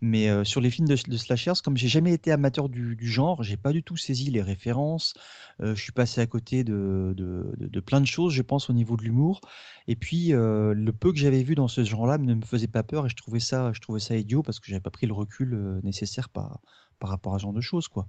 Mais 0.00 0.44
sur 0.44 0.60
les 0.60 0.70
films 0.70 0.86
de, 0.88 0.96
de 1.08 1.16
slashers, 1.16 1.60
comme 1.64 1.76
j'ai 1.76 1.88
jamais 1.88 2.12
été 2.12 2.30
amateur 2.32 2.68
du, 2.68 2.94
du 2.96 3.08
genre, 3.08 3.42
j'ai 3.42 3.56
pas 3.56 3.72
du 3.72 3.82
tout 3.82 3.96
saisi 3.96 4.30
les 4.30 4.42
références. 4.42 5.14
Je 5.60 5.74
suis 5.74 5.92
passé 5.92 6.20
à 6.20 6.26
côté 6.26 6.64
de, 6.64 7.12
de, 7.16 7.52
de- 7.58 7.66
de 7.66 7.80
plein 7.80 8.00
de 8.00 8.06
choses, 8.06 8.32
je 8.32 8.42
pense, 8.42 8.70
au 8.70 8.72
niveau 8.72 8.96
de 8.96 9.02
l'humour. 9.02 9.40
Et 9.88 9.96
puis, 9.96 10.28
le 10.30 10.90
peu 10.92 11.12
que 11.12 11.18
j'avais 11.18 11.39
vu 11.42 11.54
dans 11.54 11.68
ce 11.68 11.84
genre-là 11.84 12.18
ne 12.18 12.34
me 12.34 12.42
faisait 12.44 12.68
pas 12.68 12.82
peur 12.82 13.06
et 13.06 13.08
je 13.08 13.16
trouvais 13.16 13.40
ça, 13.40 13.72
je 13.72 13.80
trouvais 13.80 14.00
ça 14.00 14.16
idiot 14.16 14.42
parce 14.42 14.60
que 14.60 14.66
j'avais 14.68 14.80
pas 14.80 14.90
pris 14.90 15.06
le 15.06 15.12
recul 15.12 15.54
euh, 15.54 15.80
nécessaire 15.82 16.28
par, 16.28 16.60
par 16.98 17.10
rapport 17.10 17.34
à 17.34 17.38
ce 17.38 17.42
genre 17.42 17.52
de 17.52 17.60
choses, 17.60 17.88
quoi. 17.88 18.06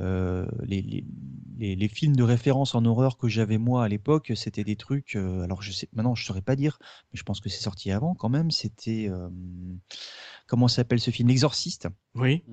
Euh, 0.00 0.46
les, 0.62 0.80
les, 0.80 1.04
les, 1.58 1.76
les 1.76 1.88
films 1.88 2.14
de 2.16 2.22
référence 2.22 2.74
en 2.74 2.84
horreur 2.84 3.18
que 3.18 3.28
j'avais 3.28 3.58
moi 3.58 3.84
à 3.84 3.88
l'époque, 3.88 4.32
c'était 4.36 4.64
des 4.64 4.76
trucs. 4.76 5.16
euh, 5.16 5.42
alors, 5.42 5.60
je 5.60 5.72
sais, 5.72 5.88
maintenant, 5.92 6.14
je 6.14 6.24
saurais 6.24 6.42
pas 6.42 6.56
dire, 6.56 6.78
mais 7.12 7.18
je 7.18 7.24
pense 7.24 7.40
que 7.40 7.48
c'est 7.48 7.62
sorti 7.62 7.90
avant 7.90 8.14
quand 8.14 8.28
même. 8.28 8.50
C'était 8.50 9.08
euh, 9.10 9.28
comment 10.46 10.68
s'appelle 10.68 11.00
ce 11.00 11.10
film, 11.10 11.28
L'Exorciste. 11.28 11.88
Oui. 12.14 12.44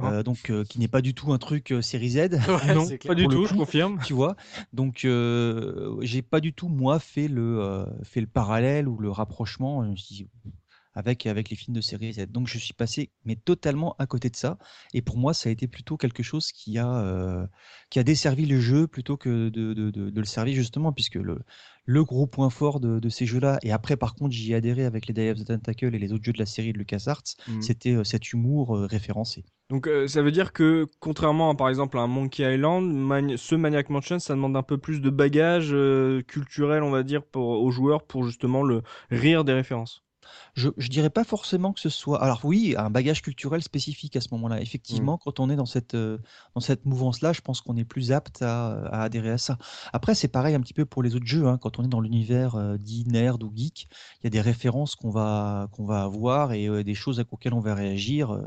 Euh, 0.00 0.22
donc 0.22 0.50
euh, 0.50 0.64
qui 0.64 0.78
n'est 0.78 0.88
pas 0.88 1.00
du 1.00 1.14
tout 1.14 1.32
un 1.32 1.38
truc 1.38 1.72
euh, 1.72 1.82
série 1.82 2.10
Z. 2.10 2.30
non, 2.74 2.88
pas 3.06 3.14
du 3.14 3.26
tout, 3.26 3.40
coup. 3.40 3.46
je 3.46 3.54
confirme. 3.54 4.00
tu 4.04 4.12
vois. 4.12 4.36
Donc, 4.72 5.04
euh, 5.04 5.96
j'ai 6.02 6.22
pas 6.22 6.40
du 6.40 6.52
tout, 6.52 6.68
moi, 6.68 6.98
fait 6.98 7.28
le, 7.28 7.60
euh, 7.60 7.84
fait 8.04 8.20
le 8.20 8.26
parallèle 8.26 8.88
ou 8.88 8.98
le 8.98 9.10
rapprochement 9.10 9.84
je 9.94 10.02
dis, 10.02 10.28
avec, 10.98 11.26
avec 11.26 11.48
les 11.50 11.56
films 11.56 11.76
de 11.76 11.80
série 11.80 12.12
Z. 12.12 12.26
Donc, 12.30 12.48
je 12.48 12.58
suis 12.58 12.74
passé, 12.74 13.10
mais 13.24 13.36
totalement 13.36 13.94
à 13.98 14.06
côté 14.06 14.28
de 14.30 14.36
ça. 14.36 14.58
Et 14.92 15.02
pour 15.02 15.16
moi, 15.16 15.32
ça 15.32 15.48
a 15.48 15.52
été 15.52 15.68
plutôt 15.68 15.96
quelque 15.96 16.22
chose 16.22 16.50
qui 16.52 16.76
a, 16.78 16.88
euh, 17.02 17.46
qui 17.90 17.98
a 17.98 18.02
desservi 18.02 18.46
le 18.46 18.60
jeu 18.60 18.86
plutôt 18.86 19.16
que 19.16 19.48
de, 19.48 19.72
de, 19.74 19.90
de, 19.90 20.10
de 20.10 20.20
le 20.20 20.26
servir, 20.26 20.54
justement, 20.54 20.92
puisque 20.92 21.14
le, 21.14 21.38
le 21.84 22.04
gros 22.04 22.26
point 22.26 22.50
fort 22.50 22.80
de, 22.80 23.08
ces 23.08 23.24
jeux-là, 23.24 23.58
et 23.62 23.72
après, 23.72 23.96
par 23.96 24.14
contre, 24.14 24.32
j'y 24.34 24.52
ai 24.52 24.56
adhéré 24.56 24.84
avec 24.84 25.06
les 25.06 25.14
Day 25.14 25.30
of 25.30 25.38
the 25.38 25.46
Tentacle 25.46 25.94
et 25.94 25.98
les 25.98 26.12
autres 26.12 26.24
jeux 26.24 26.34
de 26.34 26.38
la 26.38 26.46
série 26.46 26.72
de 26.72 26.78
LucasArts, 26.78 27.22
Mhm. 27.46 27.62
c'était 27.62 27.94
euh, 27.94 28.04
cet 28.04 28.32
humour 28.32 28.76
euh, 28.76 28.86
référencé. 28.86 29.44
Donc, 29.70 29.86
euh, 29.86 30.08
ça 30.08 30.22
veut 30.22 30.30
dire 30.30 30.52
que, 30.52 30.86
contrairement 30.98 31.50
à, 31.50 31.54
par 31.54 31.68
exemple, 31.68 31.98
à 31.98 32.02
un 32.02 32.06
Monkey 32.06 32.42
Island, 32.54 32.84
Mani- 32.92 33.38
ce 33.38 33.54
Maniac 33.54 33.88
Mansion, 33.90 34.18
ça 34.18 34.34
demande 34.34 34.56
un 34.56 34.62
peu 34.62 34.78
plus 34.78 35.00
de 35.00 35.10
bagage 35.10 35.70
euh, 35.72 36.22
culturel, 36.22 36.82
on 36.82 36.90
va 36.90 37.02
dire, 37.02 37.22
pour, 37.22 37.48
aux 37.62 37.70
joueurs 37.70 38.02
pour 38.06 38.24
justement 38.24 38.62
le 38.62 38.82
rire 39.10 39.44
des 39.44 39.52
références. 39.52 40.02
Je, 40.54 40.68
je 40.76 40.88
dirais 40.88 41.10
pas 41.10 41.24
forcément 41.24 41.72
que 41.72 41.80
ce 41.80 41.88
soit. 41.88 42.22
Alors 42.22 42.40
oui, 42.44 42.74
un 42.78 42.90
bagage 42.90 43.22
culturel 43.22 43.62
spécifique 43.62 44.16
à 44.16 44.20
ce 44.20 44.28
moment-là. 44.32 44.60
Effectivement, 44.60 45.18
quand 45.18 45.40
on 45.40 45.50
est 45.50 45.56
dans 45.56 45.66
cette 45.66 45.94
euh, 45.94 46.18
dans 46.54 46.60
cette 46.60 46.84
mouvance-là, 46.86 47.32
je 47.32 47.40
pense 47.40 47.60
qu'on 47.60 47.76
est 47.76 47.84
plus 47.84 48.12
apte 48.12 48.42
à, 48.42 48.72
à 48.86 49.02
adhérer 49.04 49.30
à 49.30 49.38
ça. 49.38 49.58
Après, 49.92 50.14
c'est 50.14 50.28
pareil 50.28 50.54
un 50.54 50.60
petit 50.60 50.74
peu 50.74 50.84
pour 50.84 51.02
les 51.02 51.14
autres 51.16 51.26
jeux. 51.26 51.46
hein. 51.46 51.58
Quand 51.58 51.78
on 51.78 51.84
est 51.84 51.88
dans 51.88 52.00
l'univers 52.00 52.54
euh, 52.56 52.76
dit 52.78 53.04
nerd 53.06 53.42
ou 53.42 53.52
geek, 53.54 53.88
il 54.20 54.24
y 54.24 54.26
a 54.26 54.30
des 54.30 54.40
références 54.40 54.96
qu'on 54.96 55.10
va 55.10 55.68
qu'on 55.72 55.84
va 55.86 56.02
avoir 56.02 56.52
et 56.52 56.68
euh, 56.68 56.82
des 56.84 56.94
choses 56.94 57.20
auxquelles 57.30 57.54
on 57.54 57.60
va 57.60 57.74
réagir. 57.74 58.32
euh, 58.34 58.42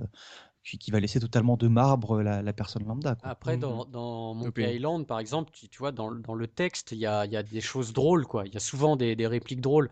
qui, 0.64 0.92
va 0.92 1.00
laisser 1.00 1.20
totalement 1.20 1.58
de 1.58 1.68
marbre 1.68 2.22
la, 2.22 2.42
la 2.42 2.54
personne 2.54 2.86
lambda. 2.86 3.16
quoi. 3.16 3.32
Après, 3.32 3.56
Mhm. 3.56 3.62
dans, 3.62 3.86
dans 3.86 4.34
Monkey. 4.36 4.76
Island, 4.76 5.08
par 5.08 5.20
exemple, 5.20 5.50
tu, 5.54 5.68
tu 5.70 5.80
vois, 5.80 5.92
dans, 5.92 6.10
le- 6.10 6.22
dans 6.22 6.36
le 6.36 6.48
texte, 6.48 6.92
il 6.92 7.00
y 7.00 7.06
a, 7.08 7.26
il 7.26 7.32
y 7.32 7.36
a 7.38 7.44
des 7.44 7.62
choses 7.62 7.94
drôles, 7.94 8.26
quoi. 8.28 8.46
Il 8.46 8.54
y 8.54 8.58
a 8.58 8.60
souvent 8.60 8.96
des, 8.96 9.16
des 9.16 9.28
répliques 9.28 9.62
drôles. 9.62 9.90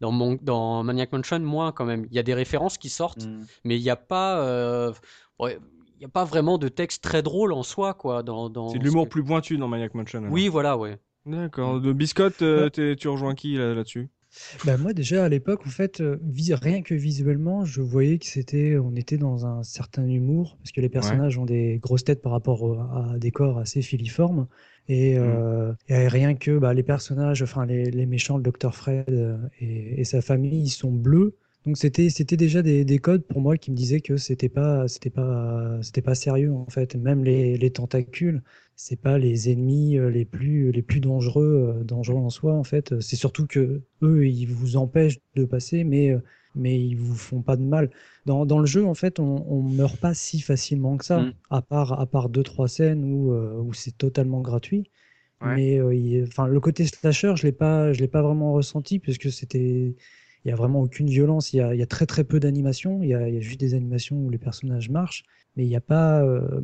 Dans, 0.00 0.10
Mon- 0.12 0.38
dans 0.40 0.82
Maniac 0.82 1.12
Mansion, 1.12 1.40
moins 1.40 1.72
quand 1.72 1.84
même. 1.84 2.06
Il 2.10 2.16
y 2.16 2.18
a 2.18 2.22
des 2.22 2.34
références 2.34 2.78
qui 2.78 2.88
sortent, 2.88 3.26
Mm. 3.26 3.44
mais 3.64 3.76
il 3.78 3.82
n'y 3.82 3.90
a 3.90 3.96
pas, 3.96 4.40
euh, 4.40 4.92
ouais, 5.38 5.58
il 5.96 6.02
y 6.02 6.06
a 6.06 6.08
pas 6.08 6.24
vraiment 6.24 6.56
de 6.56 6.68
texte 6.68 7.02
très 7.02 7.22
drôle 7.22 7.52
en 7.52 7.62
soi, 7.62 7.92
quoi. 7.94 8.22
Dans, 8.22 8.48
dans 8.48 8.70
C'est 8.70 8.78
de 8.78 8.84
l'humour 8.84 9.04
que- 9.04 9.10
plus 9.10 9.22
pointu 9.24 9.58
dans 9.58 9.68
Maniac 9.68 9.94
Mansion. 9.94 10.20
alors. 10.20 10.32
Oui, 10.32 10.48
voilà, 10.48 10.78
ouais. 10.78 10.96
D'accord. 11.26 11.80
De 11.82 11.92
Biscotte, 11.92 12.40
euh, 12.40 12.70
tu 12.70 13.08
rejoins 13.08 13.34
qui 13.34 13.56
là- 13.56 13.74
là-dessus? 13.74 14.08
Bah, 14.64 14.76
moi 14.76 14.92
déjà 14.92 15.24
à 15.24 15.28
l'époque 15.28 15.66
en 15.66 15.70
fait 15.70 16.00
euh, 16.00 16.16
vis- 16.22 16.54
rien 16.54 16.82
que 16.82 16.94
visuellement 16.94 17.64
je 17.64 17.82
voyais 17.82 18.16
que 18.18 18.26
c'était 18.26 18.78
on 18.78 18.94
était 18.94 19.18
dans 19.18 19.44
un 19.44 19.64
certain 19.64 20.06
humour 20.06 20.56
parce 20.58 20.70
que 20.70 20.80
les 20.80 20.88
personnages 20.88 21.36
ont 21.36 21.44
des 21.46 21.80
grosses 21.82 22.04
têtes 22.04 22.22
par 22.22 22.30
rapport 22.30 22.80
à 22.94 23.18
des 23.18 23.32
corps 23.32 23.58
assez 23.58 23.82
filiformes 23.82 24.46
et, 24.88 25.16
euh, 25.18 25.72
et 25.88 26.08
rien 26.08 26.34
que 26.34 26.58
bah, 26.58 26.74
les 26.74 26.82
personnages 26.82 27.42
enfin 27.42 27.66
les, 27.66 27.84
les 27.90 28.06
méchants 28.06 28.36
le 28.36 28.42
docteur 28.42 28.74
Fred 28.74 29.04
euh, 29.10 29.36
et, 29.60 30.00
et 30.00 30.04
sa 30.04 30.20
famille 30.22 30.62
ils 30.62 30.70
sont 30.70 30.90
bleus. 30.92 31.36
Donc 31.66 31.76
c'était 31.76 32.08
c'était 32.10 32.36
déjà 32.38 32.62
des, 32.62 32.84
des 32.86 32.98
codes 32.98 33.24
pour 33.26 33.40
moi 33.42 33.56
qui 33.58 33.70
me 33.70 33.76
disaient 33.76 34.00
que 34.00 34.16
c'était 34.16 34.48
pas 34.48 34.88
c'était 34.88 35.10
pas 35.10 35.78
c'était 35.82 36.02
pas 36.02 36.14
sérieux 36.14 36.52
en 36.52 36.66
fait. 36.66 36.96
Même 36.96 37.24
les, 37.24 37.56
les 37.58 37.70
tentacules 37.70 38.42
c'est 38.76 39.00
pas 39.00 39.18
les 39.18 39.50
ennemis 39.50 39.98
euh, 39.98 40.08
les 40.10 40.24
plus 40.24 40.72
les 40.72 40.82
plus 40.82 41.00
dangereux 41.00 41.82
dangereux 41.84 42.16
en 42.18 42.30
soi 42.30 42.54
en 42.54 42.64
fait. 42.64 42.98
C'est 43.00 43.16
surtout 43.16 43.46
que 43.46 43.82
eux 44.02 44.26
ils 44.26 44.46
vous 44.46 44.76
empêchent 44.76 45.18
de 45.36 45.44
passer 45.44 45.84
mais 45.84 46.14
mais 46.54 46.78
ils 46.80 46.96
vous 46.96 47.14
font 47.16 47.42
pas 47.42 47.56
de 47.56 47.62
mal 47.62 47.90
dans, 48.26 48.46
dans 48.46 48.58
le 48.58 48.66
jeu 48.66 48.84
en 48.86 48.94
fait 48.94 49.20
on, 49.20 49.44
on 49.50 49.62
meurt 49.62 49.98
pas 49.98 50.14
si 50.14 50.40
facilement 50.40 50.96
que 50.96 51.04
ça 51.04 51.22
Mm. 51.22 51.34
à 51.50 51.62
part 51.62 51.98
à 52.00 52.06
part 52.06 52.28
deux 52.28 52.42
trois 52.42 52.68
scènes 52.68 53.04
où 53.04 53.32
euh, 53.34 53.60
où 53.60 53.72
c'est 53.74 53.96
totalement 53.96 54.40
gratuit 54.40 54.90
Ouais. 55.40 55.60
mais 55.60 55.78
euh, 55.80 55.94
il- 55.94 56.24
enfin 56.24 56.46
le 56.46 56.60
côté 56.60 56.86
slasher 56.86 57.34
je 57.36 57.44
l'ai 57.46 57.52
pas 57.52 57.92
je 57.92 58.00
l'ai 58.00 58.08
pas 58.08 58.22
vraiment 58.22 58.52
ressenti 58.52 58.98
puisque 58.98 59.30
c'était 59.32 59.94
il 60.44 60.48
y 60.48 60.52
a 60.52 60.56
vraiment 60.56 60.80
aucune 60.82 61.08
violence 61.08 61.52
il 61.52 61.58
y 61.58 61.60
a, 61.60 61.74
il 61.74 61.78
y 61.80 61.82
a 61.82 61.86
très 61.86 62.06
très 62.06 62.24
peu 62.24 62.40
d'animation 62.40 63.02
il 63.02 63.08
y 63.10 63.14
a, 63.14 63.28
il 63.28 63.34
y 63.34 63.38
a 63.38 63.40
juste 63.40 63.60
des 63.60 63.74
animations 63.74 64.16
où 64.18 64.30
les 64.30 64.38
personnages 64.38 64.90
marchent 64.90 65.24
mais 65.56 65.64
il 65.64 65.68
n'y 65.68 65.76
a 65.76 65.80
pas 65.80 66.22
euh, 66.22 66.60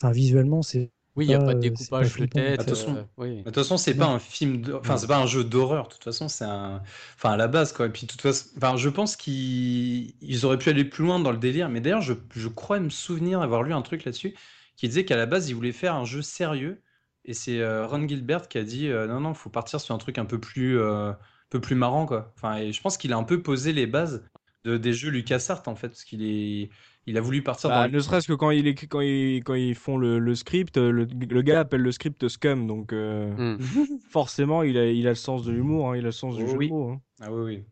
enfin 0.00 0.12
visuellement 0.12 0.62
c'est 0.62 0.90
Oui, 1.18 1.24
il 1.26 1.28
n'y 1.28 1.34
a 1.34 1.38
pas, 1.38 1.52
de 1.54 1.58
euh, 1.58 1.60
découpage 1.60 2.16
de 2.16 2.26
tête. 2.26 2.60
Attention. 2.60 2.96
euh, 2.96 3.02
oui. 3.16 3.38
De 3.38 3.42
toute 3.42 3.54
façon, 3.56 3.76
c'est 3.76 3.94
pas 3.94 4.06
un 4.06 4.18
film, 4.20 4.62
de- 4.62 4.72
enfin 4.74 4.96
c'est 4.96 5.06
pas 5.08 5.18
un 5.18 5.26
jeu 5.26 5.44
d'horreur. 5.44 5.88
De 5.88 5.92
toute 5.94 6.04
façon, 6.04 6.28
c'est 6.28 6.44
un, 6.44 6.82
enfin 7.16 7.32
à 7.32 7.36
la 7.36 7.48
base 7.48 7.72
quoi. 7.72 7.86
Et 7.86 7.90
puis 7.90 8.02
de 8.06 8.12
toute 8.12 8.22
façon, 8.22 8.48
enfin 8.56 8.76
je 8.76 8.88
pense 8.88 9.16
qu'ils 9.16 10.14
ils 10.20 10.46
auraient 10.46 10.58
pu 10.58 10.70
aller 10.70 10.84
plus 10.84 11.04
loin 11.04 11.18
dans 11.18 11.32
le 11.32 11.38
délire. 11.38 11.68
Mais 11.68 11.80
d'ailleurs, 11.80 12.02
je, 12.02 12.14
je 12.30 12.48
crois 12.48 12.80
me 12.80 12.90
souvenir 12.90 13.42
avoir 13.42 13.62
lu 13.64 13.72
un 13.74 13.82
truc 13.82 14.04
là-dessus 14.04 14.34
qui 14.76 14.86
disait 14.88 15.04
qu'à 15.04 15.16
la 15.16 15.26
base, 15.26 15.48
ils 15.48 15.54
voulaient 15.54 15.72
faire 15.72 15.94
un 15.94 16.04
jeu 16.04 16.22
sérieux. 16.22 16.82
Et 17.24 17.34
c'est 17.34 17.60
euh, 17.60 17.86
Ron 17.86 18.06
Gilbert 18.08 18.48
qui 18.48 18.58
a 18.58 18.62
dit 18.64 18.88
euh, 18.88 19.06
non 19.06 19.20
non, 19.20 19.34
faut 19.34 19.50
partir 19.50 19.80
sur 19.80 19.94
un 19.94 19.98
truc 19.98 20.18
un 20.18 20.24
peu 20.24 20.40
plus, 20.40 20.78
euh, 20.78 21.10
un 21.10 21.18
peu 21.50 21.60
plus 21.60 21.74
marrant 21.74 22.06
quoi. 22.06 22.32
Enfin, 22.36 22.56
et 22.58 22.72
je 22.72 22.80
pense 22.80 22.96
qu'il 22.96 23.12
a 23.12 23.16
un 23.16 23.24
peu 23.24 23.42
posé 23.42 23.72
les 23.72 23.86
bases 23.86 24.24
de, 24.64 24.76
des 24.76 24.92
jeux 24.92 25.10
LucasArts 25.10 25.62
en 25.66 25.74
fait, 25.76 25.88
parce 25.88 26.04
qu'il 26.04 26.22
est, 26.22 26.70
il 27.08 27.16
a 27.18 27.20
voulu 27.20 27.42
partir 27.42 27.70
Bah, 27.70 27.86
dans. 27.88 27.92
Ne 27.94 28.00
serait-ce 28.00 28.28
que 28.28 28.32
quand, 28.34 28.50
il 28.50 28.66
écrit, 28.66 28.86
quand, 28.88 29.00
ils, 29.00 29.42
quand 29.44 29.54
ils 29.54 29.74
font 29.74 29.96
le, 29.96 30.18
le 30.18 30.34
script, 30.34 30.76
le, 30.76 31.04
le 31.04 31.42
gars 31.42 31.60
appelle 31.60 31.82
le 31.82 31.92
script 31.92 32.28
Scum, 32.28 32.66
donc 32.66 32.92
euh, 32.92 33.56
Hmm. 33.56 33.58
forcément 34.10 34.62
il 34.62 34.76
a, 34.78 34.86
il 34.90 35.06
a 35.06 35.10
le 35.10 35.14
sens 35.16 35.44
de 35.44 35.52
l'humour, 35.52 35.90
hein, 35.90 35.96
il 35.96 36.00
a 36.00 36.02
le 36.04 36.12
sens 36.12 36.36
du 36.36 36.46
jeu 36.46 36.56
oui. 36.56 36.68
de 36.68 36.72
mots. 36.72 36.90
hein. 36.90 37.00
Ah 37.20 37.32
oui 37.32 37.42
oui. 37.44 37.64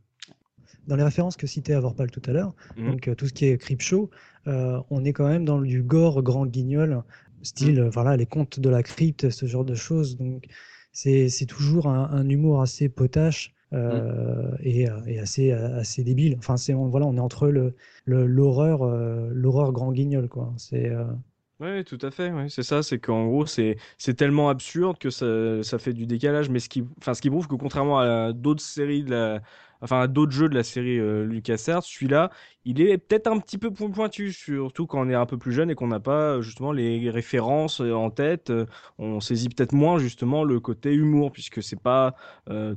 dans 0.87 0.96
les 0.96 1.03
références 1.03 1.37
que 1.37 1.46
citait 1.46 1.75
Avorpal 1.75 2.11
tout 2.11 2.22
à 2.27 2.33
l'heure, 2.33 2.55
Mhm. 2.77 2.90
donc 2.90 3.09
euh, 3.09 3.14
tout 3.14 3.27
ce 3.27 3.33
qui 3.33 3.46
est 3.46 3.59
Creepshow, 3.59 4.11
euh, 4.46 4.81
on 4.90 5.05
est 5.05 5.12
quand 5.12 5.29
même 5.29 5.44
dans 5.44 5.61
du 5.61 5.83
gore 5.83 6.22
grand 6.22 6.46
guignol, 6.46 7.03
style 7.42 7.81
euh, 7.81 7.90
voilà 7.90 8.16
les 8.16 8.27
contes 8.27 8.61
de 8.61 8.68
la 8.70 8.83
crypte, 8.83 9.31
ce 9.31 9.46
genre 9.46 9.64
de 9.64 9.75
choses. 9.75 10.16
Donc 10.16 10.44
c'est 10.92 11.29
c'est 11.29 11.46
toujours 11.46 11.88
un, 11.88 12.09
un 12.11 12.29
humour 12.29 12.62
assez 12.62 12.88
potache 12.88 13.53
euh, 13.72 14.50
et, 14.61 14.88
euh, 14.90 15.00
et 15.07 15.18
assez 15.18 15.52
assez 15.52 16.05
débile. 16.05 16.37
Enfin 16.38 16.57
c'est 16.57 16.74
on- 16.74 16.88
voilà 16.88 17.07
on 17.07 17.16
est 17.16 17.20
entre 17.20 17.48
le 17.48 17.74
l'horreur 18.07 18.83
euh, 18.83 19.31
l'horreur 19.33 19.72
grand 19.72 19.92
guignol 19.92 20.29
quoi. 20.29 20.52
C'est 20.57 20.90
euh, 20.90 21.05
Ouais, 21.59 21.85
tout 21.85 21.96
à 22.02 22.11
fait, 22.11 22.31
ouais, 22.33 22.50
c'est 22.50 22.62
ça, 22.62 22.83
c'est 22.83 22.98
qu'en 22.98 23.26
gros, 23.29 23.46
c'est 23.46 23.76
c'est 23.96 24.12
tellement 24.12 24.50
absurde 24.50 24.98
que 24.98 25.09
ça, 25.09 25.62
ça 25.62 25.79
fait 25.79 25.94
du 25.94 26.07
décalage, 26.07 26.50
mais 26.50 26.59
ce 26.59 26.68
qui, 26.68 26.85
enfin, 26.98 27.14
ce 27.14 27.22
qui 27.22 27.31
prouve 27.31 27.48
que 27.48 27.55
contrairement 27.55 27.98
à 27.98 28.35
d'autres 28.35 28.61
séries 28.62 29.05
de 29.05 29.11
la, 29.12 29.40
enfin 29.81 30.09
d'autres 30.09 30.33
jeux 30.33 30.49
de 30.49 30.55
la 30.55 30.62
série 30.62 30.99
euh, 30.99 31.25
LucasArts, 31.25 31.83
celui-là, 31.83 32.31
il 32.65 32.81
est 32.81 32.99
peut-être 32.99 33.27
un 33.27 33.39
petit 33.39 33.59
peu 33.59 33.71
point 33.71 33.91
pointu, 33.91 34.33
surtout 34.33 34.87
quand 34.87 35.01
on 35.07 35.09
est 35.09 35.15
un 35.15 35.27
peu 35.27 35.39
plus 35.39 35.53
jeune 35.53 35.71
et 35.71 35.75
qu'on 35.75 35.89
n'a 35.89 36.01
pas 36.01 36.41
justement 36.41 36.73
les 36.73 37.11
références 37.11 37.81
euh, 37.81 37.93
en 37.93 38.11
tête. 38.11 38.51
Euh, 38.51 38.67
on 38.99 39.21
saisit 39.21 39.49
peut-être 39.49 39.73
moins 39.73 39.99
justement 39.99 40.45
le 40.45 40.61
côté 40.61 40.93
humour, 40.95 41.33
puisque 41.33 41.62
c'est 41.62 41.81
pas 41.81 42.15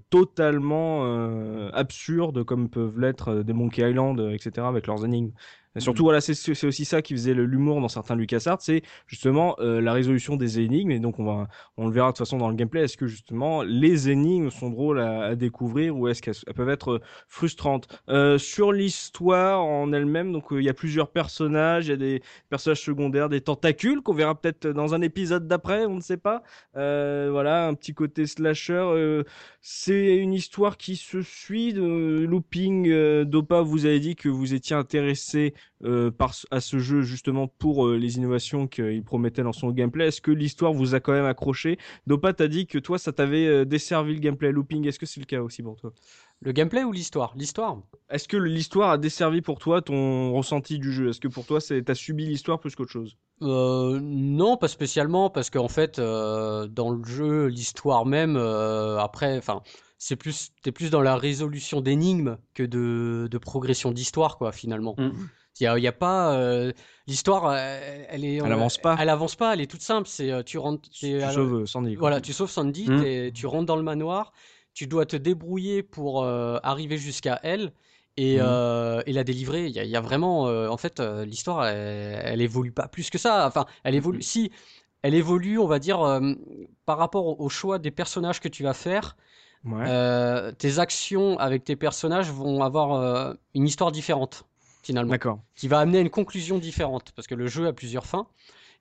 totalement 0.10 1.70
absurde 1.74 2.44
comme 2.44 2.70
peuvent 2.70 3.00
l'être 3.00 3.44
des 3.44 3.54
Monkey 3.54 3.90
Island, 3.90 4.20
etc., 4.20 4.68
avec 4.68 4.88
leurs 4.88 5.06
énigmes. 5.06 5.32
Et 5.80 5.82
surtout, 5.82 6.04
voilà, 6.04 6.20
c'est 6.20 6.65
aussi 6.65 6.84
ça 6.84 7.02
qui 7.02 7.13
faisait 7.13 7.34
l'humour 7.34 7.80
dans 7.80 7.88
certains 7.88 8.15
LucasArts, 8.15 8.58
c'est 8.60 8.82
justement 9.08 9.56
euh, 9.60 9.80
la 9.80 9.94
résolution 9.94 10.36
des 10.36 10.60
énigmes. 10.60 10.92
Et 10.92 11.00
donc, 11.00 11.20
on, 11.20 11.24
va, 11.24 11.48
on 11.78 11.88
le 11.88 11.94
verra 11.94 12.08
de 12.08 12.12
toute 12.12 12.18
façon 12.18 12.38
dans 12.38 12.50
le 12.50 12.56
gameplay. 12.56 12.84
Est-ce 12.84 12.98
que 12.98 13.08
justement 13.08 13.63
les 13.63 14.10
énigmes 14.10 14.50
sont 14.50 14.70
drôles 14.70 15.00
à, 15.00 15.36
découvrir 15.36 15.96
ou 15.96 16.10
est-ce 16.10 16.22
qu'elles 16.22 16.54
peuvent 16.54 16.70
être 16.70 17.00
frustrantes? 17.30 17.88
Euh, 18.10 18.38
Sur 18.38 18.74
l'histoire 18.74 19.63
en 19.63 19.94
elle-même, 19.94 20.34
donc 20.34 20.52
euh, 20.52 20.62
il 20.62 20.65
y 20.65 20.70
a 20.70 20.74
plusieurs 20.74 21.12
personnages, 21.12 21.88
il 21.88 21.92
y 21.92 21.94
a 21.94 21.98
des 21.98 22.22
personnages 22.50 22.84
secondaires, 22.84 23.30
des 23.30 23.39
tentacules 23.39 24.02
qu'on 24.02 24.13
verra 24.13 24.36
peut-être 24.36 24.68
dans 24.68 24.94
un 24.94 25.02
épisode 25.02 25.48
d'après, 25.48 25.86
on 25.86 25.96
ne 25.96 26.02
sait 26.02 26.18
pas. 26.18 26.44
voilà, 26.74 27.68
un 27.68 27.74
petit 27.74 27.94
côté 27.94 28.26
slasher. 28.26 29.24
c'est 29.62 30.18
une 30.18 30.34
histoire 30.34 30.76
qui 30.76 30.98
se 30.98 31.22
suit 31.22 31.72
de 31.72 32.26
looping. 32.28 33.24
Dopa, 33.24 33.62
vous 33.62 33.86
avez 33.86 34.02
dit 34.02 34.18
que 34.18 34.28
vous 34.28 34.54
étiez 34.54 34.76
intéressé 34.76 35.54
euh, 35.86 36.12
par, 36.12 36.36
à 36.52 36.60
ce 36.60 36.78
jeu 36.78 37.04
justement 37.04 37.48
pour 37.48 37.88
euh, 37.88 37.96
les 37.96 38.18
innovations 38.18 38.68
qu'il 38.68 39.02
promettait 39.04 39.44
dans 39.44 39.54
son 39.54 39.72
gameplay. 39.72 40.08
Est-ce 40.08 40.20
que 40.20 40.32
l'histoire 40.32 40.74
vous 40.74 40.94
a 40.94 41.00
quand 41.00 41.14
même 41.14 41.26
accroché? 41.26 41.78
Dopa 42.06 42.34
t'a 42.34 42.50
dit 42.50 42.68
que 42.68 42.78
toi 42.80 43.00
ça 43.00 43.14
t'avait 43.14 43.48
euh, 43.48 43.64
desservi 43.64 44.14
le 44.14 44.20
gameplay 44.20 44.52
looping. 44.52 44.86
Est-ce 44.88 45.00
que 45.00 45.06
c'est 45.06 45.22
le 45.22 45.26
cas 45.26 45.42
aussi 45.42 45.64
pour 45.64 45.78
toi? 45.78 45.94
Le 46.42 46.52
gameplay 46.52 46.84
ou 46.84 46.92
l'histoire? 46.92 47.34
L'histoire. 47.38 47.82
Est-ce 48.10 48.28
que 48.28 48.36
l'histoire 48.36 48.90
a 48.92 48.98
desservi 48.98 49.42
pour 49.42 49.60
toi 49.60 49.82
ton 49.82 50.34
ressenti 50.34 50.80
du 50.80 50.92
jeu? 50.92 51.10
Est-ce 51.10 51.22
que 51.22 51.30
pour 51.30 51.46
toi 51.46 51.60
t'as 51.62 51.96
subi 51.96 52.26
l'histoire 52.26 52.60
plus 52.60 52.76
qu'autre 52.76 52.92
chose? 52.92 53.18
Non, 53.42 54.58
pas 54.58 54.68
spécialement, 54.68 55.30
parce 55.30 55.50
qu'en 55.50 55.68
fait, 55.68 55.98
dans 56.00 56.92
le 56.92 57.04
jeu, 57.06 57.48
l'histoire 57.48 58.06
même, 58.06 58.38
après, 58.38 59.38
enfin, 59.38 59.62
c'est 59.98 60.16
plus, 60.16 60.52
t'es 60.62 60.72
plus 60.72 60.90
dans 60.90 61.02
la 61.02 61.18
résolution 61.18 61.82
d'énigmes 61.82 62.38
que 62.54 62.64
de, 62.64 63.28
de 63.30 63.38
progression 63.38 63.92
d'histoire, 63.92 64.38
quoi, 64.38 64.54
finalement. 64.54 64.96
Mm. 64.98 65.12
Il 65.60 65.84
y 65.84 65.88
a, 65.88 65.91
pas 65.91 66.34
euh, 66.34 66.72
l'histoire, 67.08 67.48
euh, 67.48 68.06
elle 68.10 68.24
est, 68.24 68.36
elle 68.36 68.52
avance 68.52 68.78
pas. 68.78 68.95
Elle 69.00 69.10
avance 69.10 69.36
pas, 69.36 69.54
elle 69.54 69.62
est 69.62 69.69
toute 69.69 69.82
simple. 69.82 70.08
C'est 70.08 70.32
euh, 70.32 70.41
tu 70.41 70.58
rentres, 70.58 70.89
tu 70.89 71.19
sauves 71.34 71.65
Sandy. 71.65 71.95
Voilà, 71.95 72.22
tu 72.22 72.32
sauves 72.32 72.50
Sandy, 72.50 72.89
mmh. 72.89 73.32
tu 73.34 73.45
rentres 73.45 73.65
dans 73.65 73.76
le 73.76 73.84
manoir, 73.84 74.32
tu 74.74 74.88
dois 74.88 75.06
te 75.06 75.17
débrouiller 75.17 75.84
pour 75.84 76.26
arriver 76.26 76.98
jusqu'à 76.98 77.39
elle 77.43 77.74
et, 78.15 78.38
mmh. 78.38 79.04
et 79.06 79.13
la 79.13 79.24
délivrer. 79.24 79.67
Il 79.67 79.74
y, 79.74 79.95
a 79.95 80.02
vraiment, 80.02 80.43
en 80.43 80.78
fait, 80.78 81.00
l'histoire, 81.00 81.65
elle, 81.65 82.41
évolue 82.41 82.72
pas 82.72 82.88
plus 82.88 83.10
que 83.10 83.17
ça. 83.17 83.45
Enfin, 83.45 83.65
elle 83.84 83.95
évolue. 83.95 84.19
Mmh. 84.19 84.24
Si 84.24 84.52
elle 85.02 85.13
évolue, 85.13 85.60
on 85.60 85.67
va 85.67 85.80
dire, 85.80 86.00
par 86.86 86.98
rapport 86.98 87.39
au, 87.41 87.50
choix 87.50 87.80
des 87.80 87.91
personnages 87.91 88.39
que 88.39 88.48
tu 88.48 88.63
vas 88.63 88.74
faire. 88.74 89.17
tes 90.58 90.80
actions 90.80 91.38
avec 91.38 91.65
tes 91.65 91.76
personnages 91.76 92.32
vont 92.32 92.63
avoir 92.63 93.36
une 93.54 93.67
histoire 93.67 93.91
différente 93.91 94.45
finalement. 94.84 95.12
D'accord. 95.12 95.39
Qui 95.56 95.68
va 95.68 95.80
amener 95.80 96.00
à 96.00 96.02
une 96.02 96.10
conclusion 96.10 96.58
différente, 96.58 97.12
parce 97.15 97.28
que 97.28 97.36
le 97.36 97.48
jeu 97.48 97.68
a 97.68 97.74
plusieurs 97.74 98.06
fins. 98.06 98.28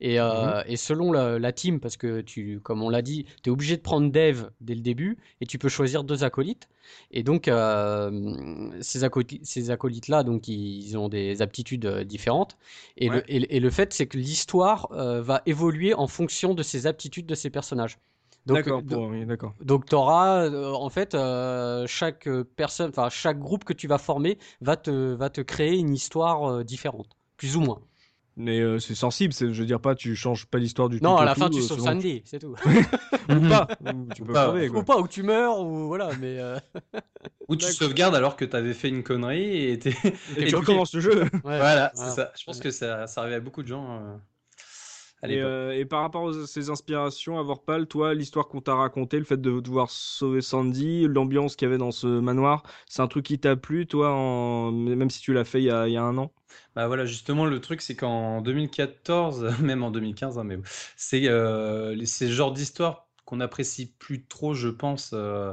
Et, 0.00 0.20
euh, 0.20 0.58
mhm. 0.58 0.64
et 0.68 0.76
selon 0.76 1.12
la, 1.12 1.52
team, 1.52 1.80
parce 1.80 1.96
que 1.96 2.20
tu, 2.20 2.60
comme 2.60 2.82
on 2.82 2.88
l'a 2.88 3.02
dit, 3.02 3.24
tu 3.42 3.50
es 3.50 3.52
obligé 3.52 3.76
de 3.76 3.82
prendre 3.82 4.10
Dev 4.10 4.48
dès 4.60 4.74
le 4.74 4.80
début, 4.80 5.18
et 5.40 5.46
tu 5.46 5.58
peux 5.58 5.68
choisir 5.68 6.04
deux 6.04 6.22
acolytes. 6.22 6.68
Et 7.10 7.22
donc, 7.22 7.48
euh, 7.48 8.70
ces, 8.80 9.04
acolytes, 9.04 9.44
ces 9.44 9.70
acolytes-là, 9.70 10.22
donc, 10.22 10.46
ils 10.48 10.96
ont 10.96 11.08
des 11.08 11.42
aptitudes 11.42 11.86
euh, 11.86 12.04
différentes. 12.04 12.56
Et, 12.96 13.08
le, 13.08 13.22
et, 13.28 13.60
le 13.60 13.70
fait, 13.70 13.92
c'est 13.92 14.06
que 14.06 14.16
l'histoire 14.16 14.88
va 14.90 15.42
évoluer 15.46 15.94
en 15.94 16.06
fonction 16.06 16.54
de 16.54 16.62
ces 16.62 16.86
aptitudes 16.86 17.26
de 17.26 17.34
ces 17.34 17.50
personnages. 17.50 17.98
D'accord, 18.54 18.82
d'accord. 18.82 19.54
Donc 19.60 19.86
tu 19.86 19.94
auras 19.94 20.44
euh, 20.44 20.72
en 20.72 20.88
fait 20.88 21.14
euh, 21.14 21.86
chaque 21.86 22.28
personne, 22.56 22.90
enfin 22.90 23.08
chaque 23.10 23.38
groupe 23.38 23.64
que 23.64 23.72
tu 23.72 23.86
vas 23.88 23.98
former 23.98 24.38
va 24.60 24.76
te 24.76 25.14
va 25.14 25.30
te 25.30 25.40
créer 25.40 25.76
une 25.76 25.94
histoire 25.94 26.44
euh, 26.44 26.64
différente, 26.64 27.08
plus 27.36 27.56
ou 27.56 27.60
moins. 27.60 27.80
Mais 28.40 28.60
c'est 28.78 28.94
sensible, 28.94 29.32
c'est, 29.32 29.52
je 29.52 29.60
veux 29.60 29.66
dire 29.66 29.80
pas, 29.80 29.96
tu 29.96 30.14
changes 30.14 30.46
pas 30.46 30.58
l'histoire 30.58 30.88
du 30.88 31.00
tout. 31.00 31.04
Non, 31.04 31.16
à 31.16 31.24
la 31.24 31.34
fin 31.34 31.50
tu 31.50 31.60
sauves 31.60 31.80
Sandy, 31.80 32.22
c'est 32.24 32.38
tout. 32.38 32.54
ou 33.28 33.48
pas, 33.48 33.66
tu 34.14 34.22
peux 34.22 34.32
pas, 34.32 34.54
ou 34.54 34.82
pas, 34.84 34.98
ou 34.98 35.08
tu 35.08 35.24
meurs, 35.24 35.58
ou 35.58 35.88
voilà, 35.88 36.10
mais. 36.20 36.38
Ou 37.48 37.56
tu 37.56 37.66
sauvegardes 37.66 38.14
alors 38.14 38.36
que 38.36 38.44
tu 38.44 38.54
avais 38.54 38.74
fait 38.74 38.90
une 38.90 39.02
connerie 39.02 39.42
et, 39.42 39.72
et, 40.36 40.44
tu 40.46 40.54
recommences 40.54 40.94
le 40.94 41.00
jeu. 41.00 41.24
voilà, 41.42 41.90
c'est 41.96 42.10
ça. 42.10 42.32
Je 42.38 42.44
pense 42.44 42.60
que 42.60 42.70
ça, 42.70 43.08
ça 43.08 43.22
arrive 43.22 43.34
à 43.34 43.40
beaucoup 43.40 43.64
de 43.64 43.68
gens. 43.68 44.20
Euh, 45.24 45.72
et, 45.72 45.84
par 45.84 46.02
rapport 46.02 46.28
à 46.28 46.46
ces 46.46 46.70
inspirations, 46.70 47.38
à 47.38 47.42
Vorpal, 47.42 47.86
toi, 47.86 48.14
l'histoire 48.14 48.48
qu'on 48.48 48.60
t'a 48.60 48.74
racontée, 48.74 49.18
le 49.18 49.24
fait 49.24 49.40
de 49.40 49.60
devoir 49.60 49.90
sauver 49.90 50.40
Sandy, 50.40 51.06
l'ambiance 51.08 51.56
qu'il 51.56 51.66
y 51.66 51.68
avait 51.68 51.78
dans 51.78 51.90
ce 51.90 52.06
manoir, 52.06 52.62
c'est 52.86 53.02
un 53.02 53.08
truc 53.08 53.26
qui 53.26 53.38
t'a 53.38 53.56
plu, 53.56 53.86
toi, 53.86 54.12
en... 54.12 54.70
même 54.70 55.10
si 55.10 55.20
tu 55.20 55.32
l'as 55.32 55.44
fait 55.44 55.60
il 55.60 55.64
y, 55.64 55.70
a, 55.70 55.88
il 55.88 55.92
y, 55.94 55.96
a, 55.96 56.02
un 56.02 56.16
an? 56.18 56.32
Bah 56.76 56.86
voilà, 56.86 57.04
justement, 57.04 57.46
le 57.46 57.60
truc, 57.60 57.80
c'est 57.82 57.96
qu'en 57.96 58.40
2014, 58.42 59.56
même 59.60 59.82
en 59.82 59.90
2015, 59.90 60.38
hein, 60.38 60.44
mais 60.44 60.58
c'est 60.96 61.28
euh, 61.28 61.96
ce 62.04 62.28
genre 62.30 62.52
d'histoire 62.52 63.08
qu'on 63.24 63.40
apprécie 63.40 63.92
plus 63.98 64.24
trop, 64.24 64.54
je 64.54 64.68
pense. 64.68 65.10
Euh, 65.14 65.52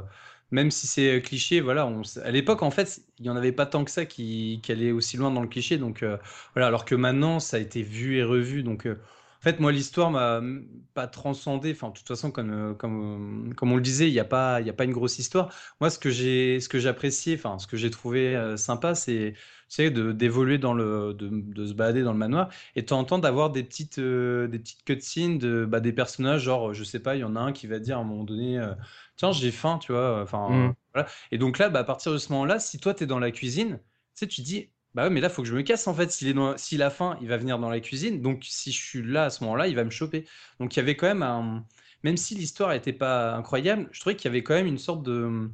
même 0.52 0.70
si 0.70 0.86
c'est 0.86 1.20
cliché, 1.22 1.60
voilà, 1.60 1.86
on, 1.88 2.02
à 2.22 2.30
l'époque, 2.30 2.62
en 2.62 2.70
fait, 2.70 3.00
il 3.18 3.24
n'y 3.24 3.30
en 3.30 3.36
avait 3.36 3.52
pas 3.52 3.66
tant 3.66 3.84
que 3.84 3.90
ça 3.90 4.06
qui, 4.06 4.60
qui 4.62 4.70
allait 4.70 4.92
aussi 4.92 5.16
loin 5.16 5.32
dans 5.32 5.42
le 5.42 5.48
cliché. 5.48 5.76
Donc, 5.76 6.04
voilà, 6.54 6.68
alors 6.68 6.84
que 6.84 6.94
maintenant, 6.94 7.40
ça 7.40 7.56
a 7.56 7.60
été 7.60 7.82
vu 7.82 8.16
et 8.18 8.22
revu. 8.22 8.62
Donc, 8.62 8.86
fait, 9.46 9.60
moi, 9.60 9.70
l'histoire 9.70 10.10
m'a 10.10 10.40
pas 10.94 11.06
transcendé. 11.06 11.72
Enfin, 11.72 11.90
de 11.90 11.94
toute 11.94 12.08
façon, 12.08 12.30
comme, 12.30 12.50
euh, 12.50 12.74
comme, 12.74 13.54
comme 13.56 13.72
on 13.72 13.76
le 13.76 13.82
disait, 13.82 14.08
il 14.08 14.12
n'y 14.12 14.18
a, 14.18 14.24
pas, 14.24 14.60
y 14.60 14.70
a 14.70 14.72
pas 14.72 14.84
une 14.84 14.92
grosse 14.92 15.18
histoire. 15.18 15.52
Moi, 15.80 15.90
ce 15.90 15.98
que 15.98 16.10
j'ai 16.10 16.88
apprécié, 16.88 17.36
enfin, 17.36 17.58
ce 17.58 17.66
que 17.66 17.76
j'ai 17.76 17.90
trouvé 17.90 18.34
euh, 18.34 18.56
sympa, 18.56 18.94
c'est 18.94 19.34
d'évoluer 19.78 20.58
dans 20.58 20.74
le 20.74 21.12
de, 21.14 21.28
de, 21.28 21.66
se 21.66 21.74
balader 21.74 22.02
dans 22.02 22.12
le 22.12 22.18
manoir 22.18 22.50
et 22.76 22.82
de 22.82 22.86
temps 22.86 23.00
en 23.00 23.04
temps 23.04 23.18
d'avoir 23.18 23.50
des 23.50 23.64
petites 23.64 23.98
euh, 23.98 24.46
des 24.46 24.60
petites 24.60 24.84
cutscenes 24.84 25.38
de 25.38 25.64
bah, 25.64 25.80
des 25.80 25.92
personnages 25.92 26.42
genre 26.42 26.72
je 26.72 26.84
sais 26.84 27.00
pas 27.00 27.16
il 27.16 27.22
y 27.22 27.24
en 27.24 27.34
a 27.34 27.40
un 27.40 27.52
qui 27.52 27.66
va 27.66 27.80
dire 27.80 27.98
à 27.98 28.02
un 28.02 28.04
moment 28.04 28.22
donné 28.22 28.64
tiens 29.16 29.32
j'ai 29.32 29.50
faim 29.50 29.80
tu 29.82 29.90
vois 29.90 30.22
enfin 30.22 30.50
mmh. 30.50 30.74
voilà 30.94 31.08
et 31.32 31.38
donc 31.38 31.58
là 31.58 31.68
bah, 31.68 31.80
à 31.80 31.84
partir 31.84 32.12
de 32.12 32.18
ce 32.18 32.30
moment 32.32 32.44
là 32.44 32.60
si 32.60 32.78
toi 32.78 32.94
tu 32.94 33.02
es 33.02 33.06
dans 33.06 33.18
la 33.18 33.32
cuisine 33.32 33.80
tu 33.80 34.20
sais 34.20 34.28
tu 34.28 34.40
dis 34.42 34.70
bah 34.96 35.10
mais 35.10 35.20
là, 35.20 35.28
il 35.28 35.34
faut 35.34 35.42
que 35.42 35.48
je 35.48 35.54
me 35.54 35.60
casse 35.62 35.86
en 35.88 35.94
fait. 35.94 36.10
S'il 36.10 36.28
est 36.28 36.32
dans... 36.32 36.56
S'il 36.56 36.82
a 36.82 36.88
faim, 36.88 37.18
il 37.20 37.28
va 37.28 37.36
venir 37.36 37.58
dans 37.58 37.68
la 37.68 37.80
cuisine. 37.80 38.22
Donc, 38.22 38.44
si 38.48 38.72
je 38.72 38.82
suis 38.82 39.02
là 39.02 39.24
à 39.24 39.30
ce 39.30 39.44
moment-là, 39.44 39.68
il 39.68 39.76
va 39.76 39.84
me 39.84 39.90
choper. 39.90 40.24
Donc, 40.58 40.74
il 40.74 40.78
y 40.78 40.82
avait 40.82 40.96
quand 40.96 41.06
même 41.06 41.22
un. 41.22 41.66
Même 42.02 42.16
si 42.16 42.34
l'histoire 42.34 42.70
n'était 42.70 42.94
pas 42.94 43.34
incroyable, 43.34 43.88
je 43.92 44.00
trouvais 44.00 44.16
qu'il 44.16 44.30
y 44.30 44.32
avait 44.32 44.42
quand 44.42 44.54
même 44.54 44.66
une 44.66 44.78
sorte 44.78 45.02
de. 45.02 45.50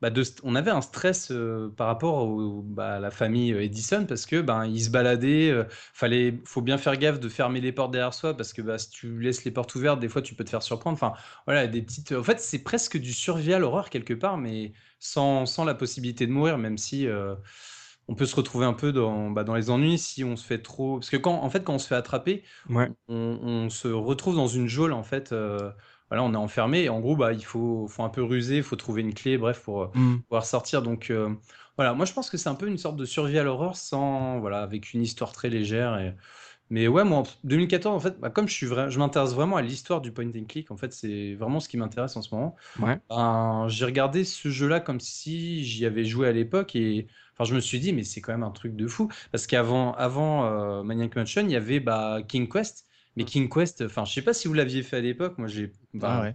Bah. 0.00 0.10
On 0.44 0.54
avait 0.54 0.70
un 0.70 0.80
stress 0.80 1.32
euh, 1.32 1.74
par 1.76 1.88
rapport 1.88 2.28
bah, 2.62 2.96
à 2.96 3.00
la 3.00 3.10
famille 3.10 3.52
euh, 3.52 3.64
Edison 3.64 4.06
parce 4.06 4.26
que 4.26 4.40
ben 4.40 4.64
il 4.64 4.80
se 4.80 4.90
baladait. 4.90 5.50
Euh, 5.50 5.64
fallait, 5.92 6.40
faut 6.44 6.62
bien 6.62 6.78
faire 6.78 6.96
gaffe 6.96 7.18
de 7.18 7.28
fermer 7.28 7.60
les 7.60 7.72
portes 7.72 7.90
derrière 7.90 8.14
soi 8.14 8.36
parce 8.36 8.52
que 8.52 8.62
bah, 8.62 8.78
si 8.78 8.90
tu 8.90 9.18
laisses 9.18 9.44
les 9.44 9.50
portes 9.50 9.74
ouvertes, 9.74 9.98
des 9.98 10.08
fois 10.08 10.22
tu 10.22 10.36
peux 10.36 10.44
te 10.44 10.50
faire 10.50 10.62
surprendre. 10.62 10.94
Enfin, 10.94 11.14
voilà, 11.46 11.66
des 11.66 11.82
petites. 11.82 12.12
En 12.12 12.22
fait, 12.22 12.38
c'est 12.40 12.60
presque 12.60 12.96
du 12.96 13.12
survival 13.12 13.64
horreur 13.64 13.90
quelque 13.90 14.14
part, 14.14 14.38
mais 14.38 14.72
sans, 15.00 15.46
sans 15.46 15.64
la 15.64 15.74
possibilité 15.74 16.28
de 16.28 16.32
mourir, 16.32 16.58
même 16.58 16.78
si 16.78 17.08
on 18.08 18.14
peut 18.14 18.26
se 18.26 18.34
retrouver 18.34 18.64
un 18.64 18.72
peu 18.72 18.90
dans, 18.92 19.30
bah, 19.30 19.44
dans 19.44 19.54
les 19.54 19.70
ennuis 19.70 19.98
si 19.98 20.24
on 20.24 20.36
se 20.36 20.44
fait 20.44 20.58
trop. 20.58 20.98
Parce 20.98 21.10
que 21.10 21.16
quand, 21.16 21.34
en 21.34 21.50
fait, 21.50 21.62
quand 21.62 21.74
on 21.74 21.78
se 21.78 21.86
fait 21.86 21.94
attraper, 21.94 22.42
on, 23.08 23.68
se 23.70 23.88
retrouve 23.88 24.34
dans 24.34 24.48
une 24.48 24.66
geôle, 24.66 24.92
en 24.92 25.02
fait. 25.02 25.32
Euh, 25.32 25.70
voilà, 26.10 26.24
on 26.24 26.32
est 26.32 26.38
enfermé 26.38 26.84
et 26.84 26.88
en 26.88 27.00
gros, 27.00 27.16
bah, 27.16 27.34
il 27.34 27.44
faut, 27.44 27.86
faut 27.86 28.02
un 28.02 28.08
peu 28.08 28.22
ruser, 28.22 28.56
il 28.56 28.62
faut 28.62 28.76
trouver 28.76 29.02
une 29.02 29.12
clé, 29.12 29.36
bref, 29.36 29.62
pour 29.62 29.82
euh, 29.82 29.90
mmh. 29.94 30.22
pouvoir 30.22 30.46
sortir. 30.46 30.80
Donc, 30.80 31.10
euh, 31.10 31.28
voilà, 31.76 31.92
moi, 31.92 32.06
je 32.06 32.14
pense 32.14 32.30
que 32.30 32.38
c'est 32.38 32.48
un 32.48 32.54
peu 32.54 32.66
une 32.66 32.78
sorte 32.78 32.96
de 32.96 33.04
survie 33.04 33.38
à 33.38 33.44
l'horreur 33.44 33.76
sans, 33.76 34.40
voilà, 34.40 34.62
avec 34.62 34.94
une 34.94 35.02
histoire 35.02 35.32
très 35.32 35.50
légère. 35.50 35.98
Et... 35.98 36.14
Mais 36.70 36.86
ouais, 36.86 37.04
moi, 37.04 37.18
en 37.18 37.22
2014, 37.44 37.96
en 37.96 38.00
fait, 38.00 38.18
bah, 38.20 38.30
comme 38.30 38.48
je 38.48 38.54
suis 38.54 38.66
vrai, 38.66 38.90
je 38.90 38.98
m'intéresse 38.98 39.32
vraiment 39.32 39.56
à 39.56 39.62
l'histoire 39.62 40.00
du 40.00 40.12
point 40.12 40.26
and 40.26 40.44
click. 40.48 40.70
En 40.70 40.76
fait, 40.76 40.92
c'est 40.92 41.34
vraiment 41.34 41.60
ce 41.60 41.68
qui 41.68 41.76
m'intéresse 41.76 42.16
en 42.16 42.22
ce 42.22 42.34
moment. 42.34 42.56
Ben, 42.78 43.66
j'ai 43.68 43.84
regardé 43.84 44.24
ce 44.24 44.50
jeu-là 44.50 44.80
comme 44.80 45.00
si 45.00 45.64
j'y 45.64 45.86
avais 45.86 46.04
joué 46.04 46.28
à 46.28 46.32
l'époque 46.32 46.76
et 46.76 47.06
Enfin, 47.38 47.48
je 47.48 47.54
me 47.54 47.60
suis 47.60 47.78
dit, 47.78 47.92
mais 47.92 48.02
c'est 48.02 48.20
quand 48.20 48.32
même 48.32 48.42
un 48.42 48.50
truc 48.50 48.74
de 48.74 48.88
fou. 48.88 49.08
Parce 49.30 49.46
qu'avant 49.46 49.92
avant, 49.92 50.46
euh, 50.46 50.82
Maniac 50.82 51.14
Mansion, 51.14 51.42
il 51.42 51.52
y 51.52 51.56
avait 51.56 51.78
bah, 51.78 52.18
King 52.26 52.48
Quest. 52.48 52.84
Mais 53.16 53.24
King 53.24 53.48
Quest, 53.48 53.82
enfin, 53.82 54.04
je 54.04 54.12
sais 54.12 54.22
pas 54.22 54.34
si 54.34 54.48
vous 54.48 54.54
l'aviez 54.54 54.82
fait 54.82 54.96
à 54.96 55.00
l'époque. 55.00 55.38
Moi, 55.38 55.46
j'ai. 55.46 55.72
Bah, 55.94 56.16
ah 56.18 56.22
ouais. 56.22 56.34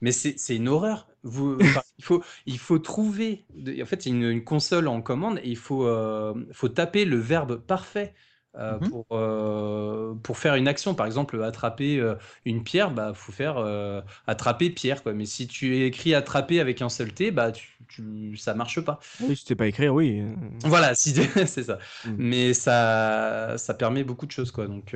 Mais 0.00 0.10
c'est 0.10 0.56
une 0.56 0.68
horreur. 0.68 1.08
Vous, 1.22 1.58
il, 1.98 2.04
faut, 2.04 2.24
il 2.46 2.58
faut 2.58 2.80
trouver. 2.80 3.46
En 3.80 3.86
fait, 3.86 4.02
c'est 4.02 4.10
une, 4.10 4.24
une, 4.24 4.44
console 4.44 4.88
en 4.88 5.00
commande 5.00 5.38
et 5.38 5.48
il 5.48 5.56
faut, 5.56 5.86
euh, 5.86 6.34
faut 6.52 6.68
taper 6.68 7.04
le 7.04 7.18
verbe 7.18 7.60
parfait 7.64 8.12
Euh, 8.54 8.78
Mhm. 8.78 8.90
pour, 8.90 9.06
euh, 9.12 10.14
pour 10.22 10.36
faire 10.36 10.56
une 10.56 10.68
action. 10.68 10.94
Par 10.94 11.06
exemple, 11.06 11.42
attraper 11.42 11.98
euh, 11.98 12.16
une 12.44 12.62
pierre, 12.62 12.90
bah 12.90 13.12
faut 13.14 13.32
faire 13.32 13.56
attraper 14.26 14.68
pierre, 14.70 15.02
quoi. 15.02 15.14
Mais 15.14 15.24
si 15.24 15.46
tu 15.46 15.84
écris 15.84 16.14
attraper 16.14 16.60
avec 16.60 16.82
un 16.82 16.90
seul 16.90 17.12
T, 17.12 17.30
bah 17.30 17.50
tu, 17.52 17.78
tu- 17.88 18.36
ça 18.36 18.54
marche 18.54 18.80
pas. 18.80 18.98
Oui, 19.20 19.36
si 19.36 19.44
tu 19.44 19.48
sais 19.48 19.54
pas 19.56 19.66
écrire, 19.66 19.94
oui. 19.94 20.22
Voilà, 20.64 20.94
si 20.94 21.14
c'est 21.46 21.62
ça. 21.62 21.78
Mhm. 22.04 22.16
Mais 22.18 22.52
ça, 22.54 23.54
ça 23.56 23.74
permet 23.74 24.04
beaucoup 24.04 24.26
de 24.26 24.32
choses, 24.32 24.50
quoi. 24.50 24.66
Donc, 24.66 24.94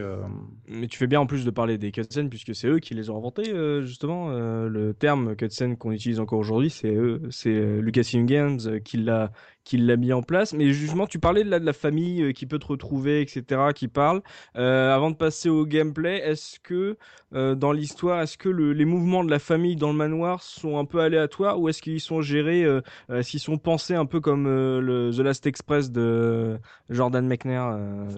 Mais 0.69 0.87
tu 0.89 0.99
fais 0.99 1.07
bien 1.07 1.21
en 1.21 1.27
plus 1.27 1.45
de 1.45 1.51
parler 1.51 1.79
des 1.79 1.93
cutscenes, 1.93 2.29
puisque 2.29 2.55
c'est 2.55 2.69
eux 2.69 2.79
qui 2.79 2.95
les 2.95 3.11
ont 3.11 3.17
inventés, 3.17 3.53
justement. 3.85 4.29
Le 4.31 4.93
terme 4.93 5.35
cutscene 5.37 5.77
qu'on 5.77 5.93
utilise 5.93 6.21
encore 6.21 6.39
aujourd'hui, 6.39 6.71
c'est 6.71 6.95
eux, 6.95 7.23
c'est 7.31 7.81
Lucasfilm 7.81 8.27
Games 8.27 8.81
qui 8.85 8.99
l'a 8.99 9.33
qui 9.67 9.77
l'a 9.79 9.97
mis 9.97 10.13
en 10.13 10.23
place. 10.23 10.53
Mais 10.55 10.73
justement, 10.73 11.07
tu 11.07 11.19
parlais 11.19 11.43
de 11.45 11.51
la, 11.51 11.59
de 11.59 11.67
la 11.67 11.73
famille 11.73 12.23
euh, 12.23 12.33
qui 12.33 12.47
peut 12.47 12.59
te 12.61 12.67
retrouver, 12.67 13.21
etc., 13.21 13.73
qui 13.75 13.89
parle. 13.89 14.23
Euh, 14.57 14.95
avant 14.95 15.11
de 15.11 15.17
passer 15.17 15.49
au 15.49 15.67
gameplay, 15.67 16.19
est-ce 16.19 16.61
que 16.61 16.97
euh, 17.35 17.57
dans 17.57 17.73
l'histoire, 17.73 18.23
est-ce 18.23 18.39
que 18.39 18.49
le- 18.49 18.73
les 18.73 18.85
mouvements 18.85 19.25
de 19.25 19.31
la 19.31 19.41
famille 19.41 19.75
dans 19.75 19.89
le 19.91 19.97
manoir 19.97 20.43
sont 20.43 20.79
un 20.79 20.85
peu 20.85 21.01
aléatoires 21.01 21.61
ou 21.61 21.69
est-ce 21.69 21.83
qu'ils 21.83 22.01
sont 22.01 22.23
gérés, 22.23 22.65
euh, 22.65 22.81
est-ce 23.13 23.31
qu'ils 23.33 23.41
sont 23.41 23.59
pensés 23.59 23.97
un 23.97 24.07
peu 24.07 24.21
comme 24.21 24.45
The 24.45 25.19
Last 25.19 25.47
Express 25.47 25.91
de 25.91 26.59
Jordan 26.89 27.27
Mechner, 27.27 27.61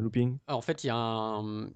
Looping? 0.00 0.36
En 0.48 0.60
fait, 0.60 0.84
il 0.84 0.88
y 0.88 0.90
a 0.90 0.96
un, 0.96 1.70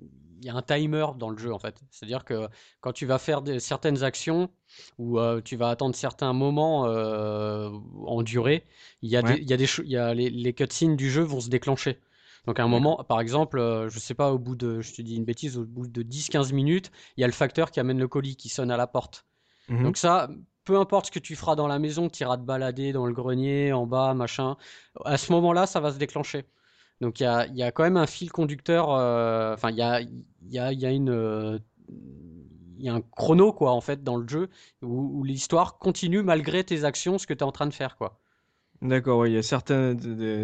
y 0.46 0.50
a 0.50 0.54
un 0.54 0.62
timer 0.62 1.06
dans 1.18 1.30
le 1.30 1.38
jeu, 1.38 1.52
en 1.52 1.58
fait. 1.58 1.80
C'est-à-dire 1.90 2.24
que 2.24 2.48
quand 2.80 2.92
tu 2.92 3.06
vas 3.06 3.18
faire 3.18 3.42
des- 3.42 3.60
certaines 3.60 4.02
actions 4.02 4.50
ou 4.98 5.18
euh, 5.18 5.40
tu 5.42 5.56
vas 5.56 5.70
attendre 5.70 5.94
certains 5.94 6.32
moments 6.32 6.86
euh, 6.86 7.70
en 8.06 8.22
durée, 8.22 8.64
il 9.02 9.10
y 9.10 9.16
a 9.16 9.22
Ouais. 9.22 9.36
des, 9.36 9.38
il 9.38 9.48
y 9.48 9.52
a 9.52 9.56
des 9.56 9.66
cho- 9.66 9.82
il 9.84 9.90
y 9.90 9.96
a 9.96 10.14
les, 10.14 10.30
les 10.30 10.52
cutscenes 10.54 10.96
du 10.96 11.10
jeu 11.10 11.22
vont 11.22 11.40
se 11.40 11.48
déclencher. 11.50 12.00
Donc 12.46 12.58
à 12.58 12.64
un 12.64 12.68
moment, 12.68 13.04
par 13.04 13.20
exemple, 13.20 13.58
euh, 13.58 13.88
je 13.88 13.98
sais 14.00 14.14
pas, 14.14 14.32
au 14.32 14.38
bout 14.38 14.56
de, 14.56 14.80
je 14.80 14.92
te 14.94 15.02
dis 15.02 15.16
une 15.16 15.24
bêtise, 15.24 15.58
au 15.58 15.64
bout 15.64 15.86
de 15.86 16.02
10-15 16.02 16.52
minutes, 16.52 16.90
il 17.16 17.20
y 17.20 17.24
a 17.24 17.26
le 17.28 17.32
facteur 17.32 17.70
qui 17.70 17.78
amène 17.80 17.98
le 17.98 18.08
colis 18.08 18.36
qui 18.36 18.48
sonne 18.48 18.70
à 18.70 18.76
la 18.76 18.86
porte. 18.86 19.26
Mhm. 19.68 19.92
Donc 19.92 19.96
ça, 19.96 20.28
peu 20.64 20.78
importe 20.78 21.06
ce 21.06 21.10
que 21.10 21.18
tu 21.18 21.36
feras 21.36 21.56
dans 21.56 21.66
la 21.68 21.78
maison, 21.78 22.08
tu 22.08 22.22
iras 22.22 22.36
te 22.36 22.42
balader 22.42 22.92
dans 22.92 23.06
le 23.06 23.12
grenier, 23.12 23.72
en 23.72 23.86
bas, 23.86 24.14
machin, 24.14 24.56
à 25.04 25.16
ce 25.18 25.32
moment-là, 25.32 25.66
ça 25.66 25.80
va 25.80 25.92
se 25.92 25.98
déclencher. 25.98 26.44
Donc 27.02 27.18
il 27.18 27.24
y 27.24 27.62
a, 27.62 27.72
quand 27.72 27.82
même 27.82 27.96
un 27.96 28.06
fil 28.06 28.30
conducteur, 28.30 28.88
enfin 28.90 29.70
il 29.70 29.76
y 29.76 29.82
a, 32.88 32.94
un 32.94 33.00
chrono 33.16 33.52
quoi 33.52 33.72
en 33.72 33.80
fait 33.80 34.04
dans 34.04 34.16
le 34.16 34.28
jeu 34.28 34.48
où, 34.82 35.18
où 35.18 35.24
l'histoire 35.24 35.78
continue 35.78 36.22
malgré 36.22 36.62
tes 36.62 36.84
actions, 36.84 37.18
ce 37.18 37.26
que 37.26 37.34
tu 37.34 37.40
es 37.40 37.42
en 37.42 37.50
train 37.50 37.66
de 37.66 37.74
faire 37.74 37.96
quoi. 37.96 38.21
D'accord, 38.84 39.20
ouais, 39.20 39.30
il 39.30 39.34
y 39.34 39.36
a 39.38 39.42
certains, 39.44 39.94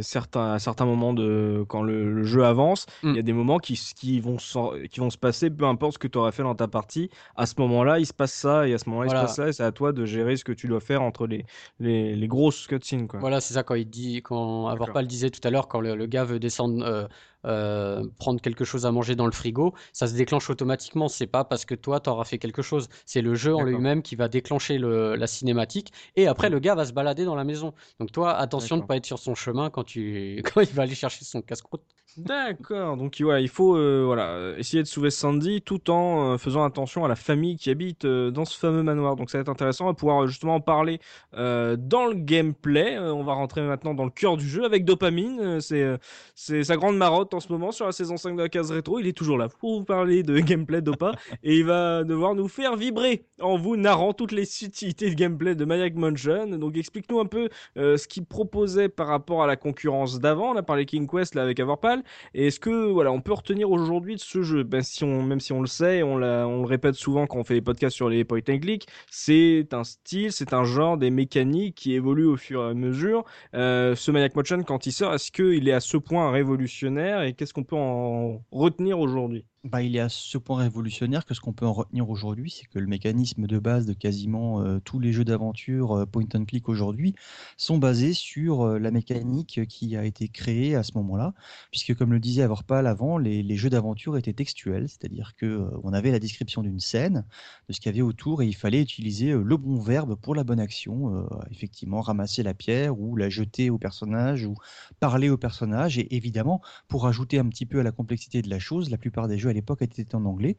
certains, 0.00 0.52
à 0.52 0.58
certains 0.60 0.86
moments 0.86 1.12
de 1.12 1.64
quand 1.68 1.82
le, 1.82 2.12
le 2.14 2.22
jeu 2.22 2.44
avance, 2.44 2.86
il 3.02 3.16
y 3.16 3.18
a 3.18 3.22
Mm. 3.22 3.24
des 3.24 3.32
moments 3.32 3.58
qui, 3.58 3.72
s- 3.72 3.94
qui 3.94 4.20
vont, 4.20 4.38
s'en- 4.38 4.74
qui 4.88 5.00
vont 5.00 5.10
se 5.10 5.18
passer, 5.18 5.50
peu 5.50 5.64
importe 5.64 5.94
ce 5.94 5.98
que 5.98 6.06
tu 6.06 6.18
auras 6.18 6.30
fait 6.30 6.44
dans 6.44 6.54
ta 6.54 6.68
partie. 6.68 7.10
À 7.34 7.46
ce 7.46 7.54
moment-là, 7.58 7.98
il 7.98 8.06
se 8.06 8.12
passe 8.14 8.32
ça, 8.32 8.68
et 8.68 8.74
à 8.74 8.78
ce 8.78 8.88
moment-là, 8.90 9.06
il 9.08 9.10
se 9.10 9.16
passe 9.16 9.34
ça, 9.34 9.48
et 9.48 9.52
c'est 9.52 9.64
à 9.64 9.72
toi 9.72 9.92
de 9.92 10.04
gérer 10.04 10.36
ce 10.36 10.44
que 10.44 10.52
tu 10.52 10.68
dois 10.68 10.78
faire 10.80 11.02
entre 11.02 11.26
les, 11.26 11.46
les, 11.80 12.14
les 12.14 12.28
grosses 12.28 12.64
cutscenes, 12.68 13.08
quoi. 13.08 13.18
Voilà, 13.18 13.40
c'est 13.40 13.54
ça 13.54 13.64
quand 13.64 13.74
il 13.74 13.90
dit, 13.90 14.22
quand 14.22 14.68
D'accord. 14.68 14.82
Avorpal 14.84 15.06
disait 15.08 15.30
tout 15.30 15.40
à 15.42 15.50
l'heure, 15.50 15.66
quand 15.66 15.80
le, 15.80 15.96
le 15.96 16.06
gars 16.06 16.22
veut 16.24 16.38
descendre, 16.38 16.84
euh, 16.86 17.08
euh, 17.46 18.04
prendre 18.18 18.40
quelque 18.40 18.64
chose 18.64 18.86
à 18.86 18.92
manger 18.92 19.14
dans 19.16 19.26
le 19.26 19.32
frigo, 19.32 19.74
ça 19.92 20.06
se 20.08 20.14
déclenche 20.14 20.50
automatiquement. 20.50 21.08
C'est 21.08 21.26
pas 21.26 21.44
parce 21.44 21.64
que 21.64 21.74
toi 21.74 22.00
t'auras 22.00 22.24
fait 22.24 22.38
quelque 22.38 22.62
chose, 22.62 22.88
c'est 23.06 23.22
le 23.22 23.34
jeu 23.34 23.54
en 23.54 23.62
lui-même 23.62 24.02
qui 24.02 24.16
va 24.16 24.28
déclencher 24.28 24.78
le- 24.78 25.14
la 25.16 25.26
cinématique. 25.26 25.92
Et 26.16 26.26
après, 26.26 26.50
le 26.50 26.58
gars 26.58 26.74
va 26.74 26.84
se 26.84 26.92
balader 26.92 27.24
dans 27.24 27.34
la 27.36 27.44
maison. 27.44 27.74
Donc 28.00 28.12
toi, 28.12 28.34
attention 28.34 28.76
de 28.76 28.80
D'accord. 28.80 28.88
pas 28.88 28.96
être 28.96 29.06
sur 29.06 29.18
son 29.18 29.34
chemin 29.34 29.70
quand 29.70 29.84
tu, 29.84 30.42
quand 30.54 30.60
il 30.60 30.68
va 30.74 30.82
aller 30.82 30.94
chercher 30.94 31.24
son 31.24 31.42
casse-croûte. 31.42 31.82
D'accord, 32.18 32.96
donc 32.96 33.16
voilà, 33.20 33.38
il 33.38 33.48
faut 33.48 33.76
euh, 33.76 34.02
voilà, 34.04 34.30
euh, 34.30 34.56
essayer 34.56 34.82
de 34.82 34.88
sauver 34.88 35.10
Sandy 35.10 35.62
tout 35.62 35.88
en 35.88 36.32
euh, 36.32 36.36
faisant 36.36 36.64
attention 36.64 37.04
à 37.04 37.08
la 37.08 37.14
famille 37.14 37.56
qui 37.56 37.70
habite 37.70 38.04
dans 38.04 38.44
ce 38.44 38.58
fameux 38.58 38.82
manoir. 38.82 39.14
Donc 39.14 39.30
ça 39.30 39.38
va 39.38 39.42
être 39.42 39.48
intéressant, 39.48 39.84
on 39.84 39.88
va 39.88 39.94
pouvoir 39.94 40.26
justement 40.26 40.56
en 40.56 40.60
parler 40.60 40.98
dans 41.32 42.06
le 42.06 42.14
gameplay. 42.14 42.98
On 42.98 43.22
va 43.22 43.34
rentrer 43.34 43.62
maintenant 43.62 43.94
dans 43.94 44.04
le 44.04 44.10
cœur 44.10 44.36
du 44.36 44.48
jeu 44.48 44.64
avec 44.64 44.84
Dopamine. 44.84 45.60
C'est 45.60 45.86
c'est 46.34 46.64
sa 46.64 46.76
grande 46.76 46.96
marotte 46.96 47.34
en 47.34 47.40
ce 47.40 47.52
moment 47.52 47.70
sur 47.70 47.86
la 47.86 47.92
saison 47.92 48.16
5 48.16 48.36
de 48.36 48.42
la 48.42 48.48
case 48.48 48.72
rétro. 48.72 48.98
Il 48.98 49.06
est 49.06 49.16
toujours 49.16 49.38
là 49.38 49.48
pour 49.48 49.78
vous 49.78 49.84
parler 49.84 50.24
de 50.24 50.38
gameplay 50.40 50.80
Dopa 50.80 51.12
et 51.44 51.58
il 51.58 51.64
va 51.64 52.02
devoir 52.02 52.34
nous 52.34 52.48
faire 52.48 52.76
vibrer 52.76 53.26
en 53.40 53.56
vous 53.56 53.76
narrant 53.76 54.12
toutes 54.12 54.32
les 54.32 54.44
subtilités 54.44 55.10
de 55.10 55.14
gameplay 55.14 55.54
de 55.54 55.64
Maniac 55.64 55.94
Mansion. 55.94 56.46
Donc 56.46 56.76
explique-nous 56.76 57.20
un 57.20 57.26
peu 57.26 57.48
ce 57.76 58.08
qu'il 58.08 58.24
proposait 58.24 58.88
par 58.88 59.06
rapport 59.06 59.44
à 59.44 59.46
la 59.46 59.56
concurrence 59.56 60.18
d'avant. 60.18 60.52
On 60.52 60.56
a 60.56 60.62
parlé 60.62 60.84
King 60.84 61.06
Quest 61.06 61.36
là 61.36 61.42
avec 61.42 61.60
Avorpal. 61.60 62.02
Et 62.34 62.48
est-ce 62.48 62.60
que 62.60 62.90
voilà, 62.90 63.12
on 63.12 63.20
peut 63.20 63.32
retenir 63.32 63.70
aujourd'hui 63.70 64.16
de 64.16 64.20
ce 64.20 64.42
jeu, 64.42 64.62
ben, 64.62 64.82
même 65.02 65.40
si 65.40 65.52
on 65.52 65.60
le 65.60 65.66
sait, 65.66 66.02
on, 66.02 66.16
le 66.16 66.64
répète 66.64 66.94
souvent 66.94 67.26
quand 67.26 67.38
on 67.38 67.44
fait 67.44 67.54
les 67.54 67.60
podcasts 67.60 67.96
sur 67.96 68.08
les 68.08 68.24
point 68.24 68.40
and 68.48 68.58
click, 68.58 68.86
c'est 69.10 69.68
un 69.72 69.84
style, 69.84 70.32
c'est 70.32 70.52
un 70.52 70.64
genre, 70.64 70.96
des 70.98 71.10
mécaniques 71.10 71.74
qui 71.76 71.94
évoluent 71.94 72.26
au 72.26 72.36
fur 72.36 72.62
et 72.64 72.70
à 72.70 72.74
mesure. 72.74 73.24
Euh, 73.54 73.94
ce 73.94 74.10
Maniac 74.10 74.34
Motion, 74.34 74.62
quand 74.62 74.86
il 74.86 74.92
sort, 74.92 75.14
est-ce 75.14 75.30
qu'il 75.30 75.68
est 75.68 75.72
à 75.72 75.80
ce 75.80 75.96
point 75.96 76.30
révolutionnaire? 76.30 77.22
Et 77.22 77.34
qu'est-ce 77.34 77.54
qu'on 77.54 77.64
peut 77.64 77.76
en 77.76 78.42
retenir 78.50 78.98
aujourd'hui? 78.98 79.44
Bah, 79.70 79.82
il 79.82 79.96
est 79.96 80.00
à 80.00 80.08
ce 80.08 80.38
point 80.38 80.62
révolutionnaire 80.62 81.26
que 81.26 81.34
ce 81.34 81.40
qu'on 81.40 81.52
peut 81.52 81.66
en 81.66 81.74
retenir 81.74 82.08
aujourd'hui, 82.08 82.50
c'est 82.50 82.66
que 82.66 82.78
le 82.78 82.86
mécanisme 82.86 83.46
de 83.46 83.58
base 83.58 83.84
de 83.84 83.92
quasiment 83.92 84.62
euh, 84.62 84.78
tous 84.82 84.98
les 84.98 85.12
jeux 85.12 85.26
d'aventure 85.26 85.92
euh, 85.92 86.06
point 86.06 86.24
and 86.34 86.46
click 86.46 86.70
aujourd'hui 86.70 87.14
sont 87.58 87.76
basés 87.76 88.14
sur 88.14 88.62
euh, 88.62 88.78
la 88.78 88.90
mécanique 88.90 89.60
qui 89.68 89.94
a 89.94 90.04
été 90.04 90.28
créée 90.28 90.74
à 90.74 90.82
ce 90.82 90.92
moment-là, 90.94 91.34
puisque 91.70 91.94
comme 91.94 92.14
le 92.14 92.18
disait 92.18 92.42
Avorpal 92.42 92.86
avant, 92.86 93.18
les, 93.18 93.56
jeux 93.56 93.68
d'aventure 93.68 94.16
étaient 94.16 94.32
textuels, 94.32 94.88
c'est-à-dire 94.88 95.34
que 95.36 95.68
on 95.82 95.92
avait 95.92 96.12
la 96.12 96.20
description 96.20 96.62
d'une 96.62 96.80
scène, 96.80 97.26
de 97.68 97.74
ce 97.74 97.80
qu'il 97.80 97.92
y 97.92 97.94
avait 97.94 98.02
autour, 98.02 98.40
et 98.40 98.46
il 98.46 98.54
fallait 98.54 98.80
utiliser 98.80 99.32
le 99.32 99.56
bon 99.56 99.78
verbe 99.80 100.14
pour 100.14 100.34
la 100.34 100.44
bonne 100.44 100.60
action, 100.60 101.26
effectivement 101.50 102.00
ramasser 102.00 102.42
la 102.42 102.54
pierre 102.54 102.98
ou 102.98 103.16
la 103.16 103.28
jeter 103.28 103.68
au 103.68 103.78
personnage 103.78 104.46
ou 104.46 104.54
parler 105.00 105.28
au 105.28 105.36
personnage, 105.36 105.98
et 105.98 106.14
évidemment 106.14 106.62
pour 106.86 107.06
ajouter 107.06 107.38
un 107.38 107.48
petit 107.48 107.66
peu 107.66 107.80
à 107.80 107.82
la 107.82 107.90
complexité 107.90 108.42
de 108.42 108.48
la 108.48 108.60
chose, 108.60 108.90
la 108.90 108.98
plupart 108.98 109.26
des 109.26 109.38
jeux 109.38 109.48
l'époque 109.60 109.82
étaient 109.82 110.14
en 110.14 110.24
anglais. 110.24 110.56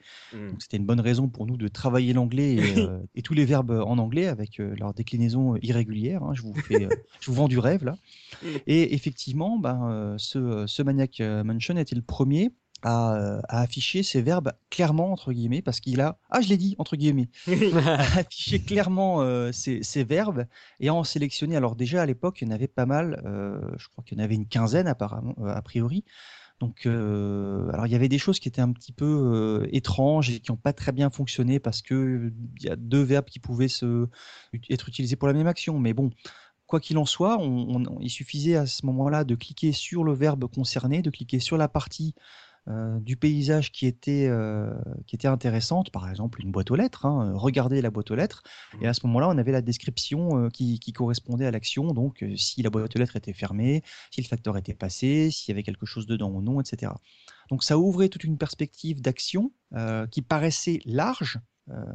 Donc 0.52 0.62
c'était 0.62 0.78
une 0.78 0.86
bonne 0.86 1.00
raison 1.02 1.28
pour 1.28 1.46
nous 1.48 1.58
de 1.58 1.68
travailler 1.68 2.14
l'anglais 2.14 2.56
et, 2.56 2.78
euh, 2.78 3.00
et 3.16 3.22
tous 3.22 3.34
les 3.34 3.46
verbes 3.46 3.72
en 3.72 3.98
anglais 3.98 4.28
avec 4.28 4.60
euh, 4.60 4.76
leur 4.78 4.94
déclinaison 4.94 5.56
irrégulière. 5.62 6.22
hein. 6.24 6.34
Je 6.34 6.42
vous 6.42 6.54
fais, 6.54 6.86
euh, 6.86 6.90
je 7.20 7.32
vous 7.32 7.36
vends 7.36 7.48
du 7.48 7.60
rêve 7.60 7.84
là. 7.84 7.96
Et 8.68 8.94
effectivement, 8.94 9.58
ben, 9.60 9.90
euh, 9.90 10.16
ce, 10.18 10.66
ce 10.68 10.82
Maniac 10.84 11.20
euh, 11.20 11.44
Mansion 11.44 11.76
était 11.78 11.96
le 11.96 12.02
premier 12.02 12.52
à, 12.82 13.16
euh, 13.16 13.42
à 13.50 13.60
afficher 13.62 14.04
ces 14.04 14.22
verbes 14.22 14.54
clairement 14.70 15.12
entre 15.12 15.34
guillemets 15.34 15.62
parce 15.62 15.82
qu'il 15.82 16.00
a, 16.00 16.18
ah 16.30 16.40
je 16.40 16.48
l'ai 16.48 16.56
dit 16.56 16.76
entre 16.78 16.96
guillemets, 16.96 17.28
à 17.76 18.00
afficher 18.20 18.60
clairement 18.64 19.22
euh, 19.22 19.52
ces, 19.52 19.84
ces 19.84 20.06
verbes 20.06 20.46
et 20.80 20.88
à 20.88 20.94
en 20.94 21.04
sélectionner. 21.04 21.58
Alors 21.58 21.76
déjà 21.76 22.02
à 22.02 22.06
l'époque, 22.06 22.42
il 22.42 22.48
y 22.48 22.52
en 22.52 22.56
avait 22.56 22.70
pas 22.70 22.86
mal. 22.86 23.22
euh, 23.26 23.60
je 23.78 23.88
crois 23.90 24.04
qu'il 24.06 24.18
y 24.18 24.22
en 24.22 24.24
avait 24.24 24.36
une 24.36 24.48
quinzaine 24.48 24.88
apparemment, 24.88 25.36
euh, 25.42 25.54
a 25.54 25.62
priori. 25.62 26.06
Donc, 26.60 26.86
euh, 26.86 27.70
alors 27.72 27.88
il 27.88 27.92
y 27.92 27.96
avait 27.96 28.10
des 28.10 28.18
choses 28.18 28.40
qui 28.40 28.50
étaient 28.50 28.62
un 28.62 28.74
petit 28.74 28.92
peu 28.92 29.06
euh, 29.06 29.68
étranges 29.72 30.30
et 30.30 30.40
qui 30.40 30.52
n'ont 30.52 30.58
pas 30.58 30.74
très 30.74 30.92
bien 30.92 31.10
fonctionné 31.10 31.60
parce 31.60 31.82
que 31.82 32.34
il 32.58 32.64
y 32.64 32.70
a 32.70 32.76
deux 32.76 33.02
verbes 33.02 33.26
qui 33.26 33.40
pouvaient 33.40 33.70
se, 33.70 34.08
être 34.70 34.90
utilisés 34.90 35.16
pour 35.16 35.30
la 35.30 35.34
même 35.34 35.48
action. 35.48 35.80
Mais 35.80 35.94
bon, 35.94 36.10
quoi 36.68 36.82
qu'il 36.82 36.98
en 36.98 37.06
soit, 37.06 37.40
il 38.02 38.10
suffisait 38.10 38.56
à 38.56 38.66
ce 38.66 38.86
moment-là 38.86 39.24
de 39.24 39.36
cliquer 39.36 39.72
sur 39.72 40.04
le 40.04 40.14
verbe 40.14 40.48
concerné, 40.54 41.02
de 41.02 41.10
cliquer 41.10 41.40
sur 41.40 41.58
la 41.58 41.70
partie 41.70 42.14
euh, 42.70 43.00
du 43.00 43.16
paysage 43.18 43.72
qui 43.72 43.88
était, 43.88 44.28
euh, 44.30 44.72
qui 45.08 45.16
était 45.16 45.28
intéressante, 45.28 45.90
par 45.92 46.10
exemple 46.10 46.42
une 46.42 46.52
boîte 46.52 46.70
aux 46.72 46.76
lettres, 46.76 47.06
hein, 47.06 47.32
euh, 47.32 47.38
regarder 47.38 47.82
la 47.82 47.90
boîte 47.90 48.12
aux 48.12 48.16
lettres, 48.16 48.44
et 48.82 48.88
à 48.88 48.94
ce 48.94 49.06
moment-là, 49.08 49.28
on 49.30 49.38
avait 49.38 49.52
la 49.52 49.62
description 49.62 50.38
euh, 50.46 50.50
qui, 50.50 50.80
qui 50.80 50.94
correspondait 50.94 51.46
à 51.46 51.52
l'action, 51.52 51.94
donc 51.94 52.24
si 52.36 52.62
la 52.62 52.70
boîte 52.70 52.96
aux 52.96 53.00
lettres 53.00 53.16
était 53.16 53.34
fermée, 53.34 53.82
si 54.12 54.22
le 54.22 54.28
facteur 54.28 54.56
était 54.58 54.74
passé, 54.76 55.32
s'il 55.32 55.52
y 55.52 55.56
avait 55.56 55.64
quelque 55.64 55.86
chose 55.86 56.06
dedans 56.06 56.30
ou 56.30 56.42
non, 56.42 56.62
etc. 56.62 56.92
Donc 57.50 57.64
ça 57.64 57.80
ouvrait 57.80 58.10
toute 58.10 58.24
une 58.24 58.38
perspective 58.38 59.02
d'action 59.02 59.52
qui 60.12 60.22
paraissait 60.22 60.80
large, 60.86 61.40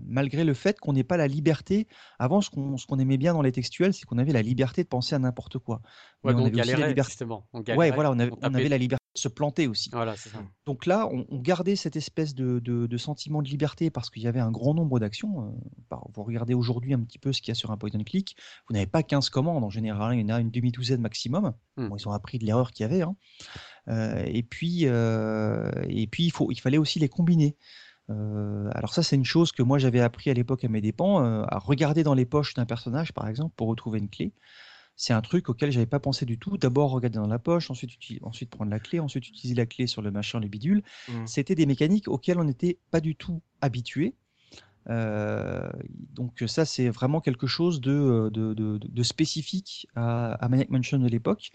malgré 0.04 0.44
le 0.44 0.54
fait 0.54 0.78
qu'on 0.80 0.92
n'ait 0.92 1.04
pas 1.04 1.16
la 1.16 1.28
liberté. 1.28 1.86
Avant, 2.18 2.40
ce 2.40 2.50
qu'on 2.50 2.98
aimait 2.98 3.16
bien 3.16 3.34
dans 3.34 3.42
les 3.42 3.52
textuels, 3.52 3.94
c'est 3.94 4.04
qu'on 4.06 4.18
avait 4.18 4.32
la 4.32 4.42
liberté 4.42 4.82
de 4.82 4.88
penser 4.88 5.14
à 5.14 5.18
n'importe 5.20 5.58
quoi. 5.58 5.80
Ouais, 6.24 6.32
on 6.34 6.38
on 6.38 6.44
avait 6.46 6.60
aussi 6.60 6.70
la 6.70 6.88
liberté. 6.88 7.10
justement. 7.10 7.46
On 7.52 7.62
Ouais, 7.76 7.90
voilà, 7.92 8.10
on 8.10 8.18
avait, 8.18 8.32
on 8.32 8.36
on 8.36 8.40
tapait- 8.40 8.56
avait 8.56 8.68
la 8.68 8.78
liberté 8.78 9.03
se 9.14 9.28
planter 9.28 9.66
aussi. 9.68 9.90
Voilà, 9.92 10.16
c'est 10.16 10.28
ça. 10.30 10.42
Donc 10.66 10.86
là, 10.86 11.08
on, 11.12 11.24
on 11.30 11.38
gardait 11.38 11.76
cette 11.76 11.94
espèce 11.96 12.34
de, 12.34 12.58
de- 12.58 12.86
de 12.86 12.96
sentiment 12.96 13.42
de 13.42 13.48
liberté 13.48 13.90
parce 13.90 14.10
qu'il 14.10 14.22
y 14.22 14.26
avait 14.26 14.40
un 14.40 14.50
grand 14.50 14.74
nombre 14.74 14.98
d'actions. 14.98 15.44
euh, 15.92 15.96
vous 16.14 16.22
regardez 16.24 16.54
aujourd'hui 16.54 16.94
un 16.94 17.00
petit 17.00 17.18
peu 17.20 17.32
ce 17.32 17.40
qu'il 17.40 17.48
y 17.48 17.52
a 17.52 17.54
sur 17.54 17.70
un 17.70 17.76
point 17.76 17.90
and 17.94 18.02
click. 18.04 18.36
Vous 18.68 18.74
n'avez 18.74 18.86
pas 18.86 19.02
15 19.04 19.30
commandes. 19.30 19.62
En 19.62 19.70
général, 19.70 20.16
il 20.16 20.20
y 20.20 20.24
en 20.24 20.34
a 20.34 20.40
une 20.40 20.50
demi-douzaine 20.50 21.00
maximum. 21.00 21.54
Hmm. 21.76 21.88
Bon, 21.88 21.96
ils 21.96 22.08
ont 22.08 22.12
appris 22.12 22.38
de 22.38 22.44
l'erreur 22.44 22.72
qu'il 22.72 22.82
y 22.82 22.86
avait. 22.86 23.02
hein. 23.02 23.14
Euh, 23.88 24.22
et 24.26 24.42
puis, 24.42 24.80
euh, 24.86 25.70
et 25.88 26.06
puis 26.06 26.24
il, 26.24 26.30
faut, 26.30 26.50
il 26.50 26.60
fallait 26.60 26.78
aussi 26.78 26.98
les 26.98 27.08
combiner. 27.08 27.56
Euh, 28.10 28.68
alors 28.74 28.92
ça, 28.94 29.02
c'est 29.02 29.16
une 29.16 29.24
chose 29.24 29.52
que 29.52 29.62
moi 29.62 29.78
j'avais 29.78 30.00
appris 30.00 30.28
à 30.30 30.34
l'époque 30.34 30.64
à 30.64 30.68
mes 30.68 30.80
dépens, 30.80 31.24
euh, 31.24 31.44
à 31.48 31.58
regarder 31.58 32.02
dans 32.02 32.14
les 32.14 32.26
poches 32.26 32.54
d'un 32.54 32.66
personnage, 32.66 33.12
par 33.12 33.28
exemple, 33.28 33.54
pour 33.56 33.68
retrouver 33.68 33.98
une 33.98 34.08
clé. 34.10 34.32
C'est 34.96 35.12
un 35.12 35.20
truc 35.20 35.48
auquel 35.48 35.72
j'avais 35.72 35.86
pas 35.86 36.00
pensé 36.00 36.24
du 36.24 36.38
tout. 36.38 36.56
D'abord 36.56 36.90
regarder 36.90 37.18
dans 37.18 37.26
la 37.26 37.38
poche, 37.38 37.70
ensuite, 37.70 37.92
ensuite 38.22 38.50
prendre 38.50 38.70
la 38.70 38.78
clé, 38.78 39.00
ensuite 39.00 39.28
utiliser 39.28 39.54
la 39.54 39.66
clé 39.66 39.86
sur 39.86 40.02
le 40.02 40.10
machin, 40.10 40.40
le 40.40 40.48
bidule. 40.48 40.82
Mmh. 41.08 41.26
C'était 41.26 41.54
des 41.54 41.66
mécaniques 41.66 42.08
auxquelles 42.08 42.38
on 42.38 42.44
n'était 42.44 42.78
pas 42.90 43.00
du 43.00 43.16
tout 43.16 43.42
habitué. 43.60 44.14
Euh, 44.90 45.68
donc 46.12 46.44
ça, 46.46 46.64
c'est 46.64 46.88
vraiment 46.90 47.20
quelque 47.20 47.46
chose 47.46 47.80
de, 47.80 48.30
de, 48.30 49.02
spécifique 49.02 49.88
à, 49.94 50.32
à, 50.34 50.48
Maniac 50.48 50.70
Mansion 50.70 50.98
de 50.98 51.08
l'époque. 51.08 51.50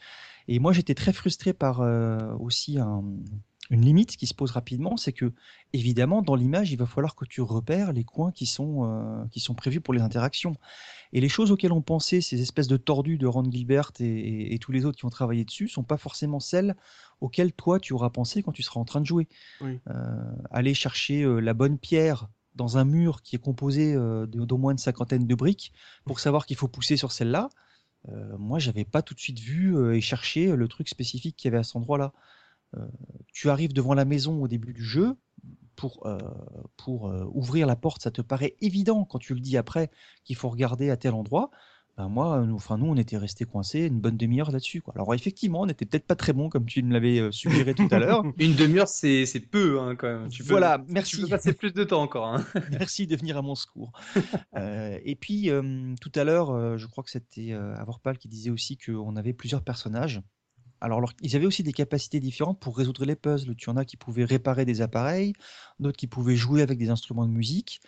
Et 0.48 0.60
moi, 0.60 0.74
j'étais 0.74 0.96
très 0.96 1.14
frustré 1.14 1.54
par 1.54 1.82
euh, 1.82 2.34
aussi 2.40 2.78
une 2.80 3.82
limite 3.82 4.18
qui 4.18 4.26
se 4.26 4.34
pose 4.34 4.52
rapidement, 4.52 4.98
c'est 4.98 5.14
que 5.14 5.32
évidemment, 5.74 6.22
dans 6.22 6.36
l'image, 6.36 6.72
il 6.72 6.78
va 6.78 6.88
falloir 6.88 7.16
que 7.16 7.26
tu 7.26 7.42
repères 7.42 7.94
les 7.94 8.04
coins 8.04 8.32
qui 8.32 8.48
sont, 8.48 8.86
euh, 8.86 9.26
qui 9.32 9.40
sont 9.40 9.54
prévus 9.54 9.82
pour 9.82 9.94
les 9.94 10.02
interactions. 10.02 10.56
Et 11.12 11.22
les 11.22 11.30
choses 11.30 11.51
auxquelles 11.51 11.72
on 11.72 11.82
pensait, 11.82 12.22
ces 12.22 12.41
espèces 12.41 12.68
de 12.68 12.78
tordus 12.78 13.18
de 13.18 13.26
Ron 13.26 13.49
Gilbert 13.49 13.91
et, 13.99 14.57
tous 14.60 14.72
les 14.72 14.86
autres 14.86 14.97
qui 14.97 15.05
ont 15.05 15.10
travaillé 15.10 15.43
dessus, 15.43 15.68
sont 15.68 15.84
pas 15.84 15.97
forcément 15.97 16.39
celles 16.39 16.76
auxquelles 17.20 17.51
toi 17.51 17.80
tu 17.80 17.93
auras 17.93 18.10
pensé 18.10 18.43
quand 18.43 18.51
tu 18.51 18.64
seras 18.64 18.80
en 18.80 18.86
train 18.86 19.01
de 19.01 19.05
jouer. 19.05 19.28
aller 20.51 20.74
chercher 20.74 21.26
la 21.41 21.53
bonne 21.53 21.78
pierre 21.78 22.28
dans 22.60 22.78
un 22.78 22.84
mur 22.84 23.22
qui 23.22 23.36
est 23.36 23.39
composé 23.39 23.93
euh, 23.95 24.26
d'au 24.28 24.57
moins 24.57 24.74
une 24.74 24.78
cinquantaine 24.78 25.26
de 25.26 25.36
briques 25.36 25.74
pour 26.05 26.20
savoir 26.20 26.45
qu'il 26.45 26.57
faut 26.57 26.68
pousser 26.68 26.97
sur 26.97 27.12
celle-là. 27.12 27.49
Euh, 28.10 28.38
moi, 28.38 28.60
j'avais 28.60 28.86
pas 28.86 29.01
tout 29.01 29.14
de 29.14 29.20
suite 29.20 29.39
vu 29.39 29.76
euh, 29.76 29.95
et 29.95 30.01
cherché 30.01 30.55
le 30.55 30.68
truc 30.68 30.89
spécifique 30.89 31.36
qu'il 31.38 31.49
y 31.49 31.51
avait 31.53 31.60
à 31.60 31.64
cet 31.64 31.78
endroit-là. 31.78 32.14
Tu 33.34 33.50
arrives 33.50 33.74
devant 33.74 33.94
la 33.94 34.06
maison 34.06 34.42
au 34.42 34.48
début 34.48 34.74
du 34.74 34.84
jeu, 34.84 35.16
pour, 35.76 36.08
pour 36.76 37.12
ouvrir 37.34 37.66
la 37.66 37.76
porte, 37.76 38.02
ça 38.02 38.12
te 38.12 38.22
paraît 38.22 38.56
évident 38.60 39.06
quand 39.06 39.20
tu 39.20 39.34
le 39.34 39.40
dis 39.40 39.56
après 39.58 39.90
qu'il 40.26 40.36
faut 40.36 40.50
regarder 40.50 40.90
à 40.90 40.98
tel 40.98 41.14
endroit. 41.14 41.52
Ben, 42.00 42.08
moi, 42.08 42.46
nous, 42.48 42.56
enfin, 42.56 42.78
nous, 42.78 42.86
on 42.86 42.96
était 42.96 43.18
restés 43.18 43.44
coincés 43.44 43.82
une 43.82 44.00
bonne 44.00 44.16
demi-heure 44.16 44.52
là-dessus. 44.52 44.82
Alors, 44.96 45.14
effectivement, 45.14 45.64
on 45.64 45.66
n'était 45.66 45.84
peut-être 45.84 46.08
pas 46.08 46.16
très 46.16 46.32
bon, 46.32 46.48
comme 46.48 46.66
tu 46.66 46.82
me 46.82 46.94
l'avais 46.94 47.20
euh, 47.20 47.30
suggéré 47.30 47.74
tout 47.74 47.90
à 47.92 48.00
l'heure. 48.00 48.24
Une 48.38 48.56
demi-heure, 48.56 48.88
c'est 48.88 49.26
peu, 49.52 49.82
hein, 49.82 49.98
quand 49.98 50.08
même. 50.08 50.30
Tu 50.30 50.42
voilà, 50.42 50.82
merci. 50.88 51.18
Tu 51.18 51.24
peux 51.24 51.28
passer 51.28 51.52
plus 51.52 51.74
de 51.74 51.84
temps 51.84 52.02
encore. 52.02 52.28
Hein. 52.28 52.46
merci 52.72 53.06
de 53.06 53.18
venir 53.18 53.36
à 53.36 53.42
mon 53.42 53.54
secours. 53.54 53.92
Euh, 54.56 54.98
et 55.04 55.18
puis, 55.18 55.50
euh, 55.50 55.94
tout 56.00 56.12
à 56.16 56.24
l'heure, 56.24 56.78
je 56.78 56.88
crois 56.88 57.04
que 57.04 57.10
c'était 57.10 57.52
Avorpal 57.52 58.18
qui 58.18 58.30
disait 58.30 58.50
aussi 58.50 58.78
qu'on 58.78 59.18
avait 59.18 59.34
plusieurs 59.34 59.62
personnages. 59.62 60.22
Alors, 60.82 61.12
ils 61.22 61.36
avaient 61.36 61.46
aussi 61.46 61.64
des 61.64 61.74
capacités 61.74 62.20
différentes 62.20 62.60
pour 62.60 62.78
résoudre 62.78 63.06
les 63.06 63.16
puzzles. 63.16 63.56
Tu 63.56 63.70
en 63.70 63.78
as 63.78 63.86
qui 63.86 63.98
pouvaient 63.98 64.26
réparer 64.26 64.66
des 64.66 64.82
appareils, 64.82 65.34
d'autres 65.80 65.98
qui 65.98 66.08
pouvaient 66.08 66.36
jouer 66.36 66.62
avec 66.62 66.78
des 66.78 66.90
instruments 66.90 67.26
de 67.26 67.32
musique. 67.32 67.82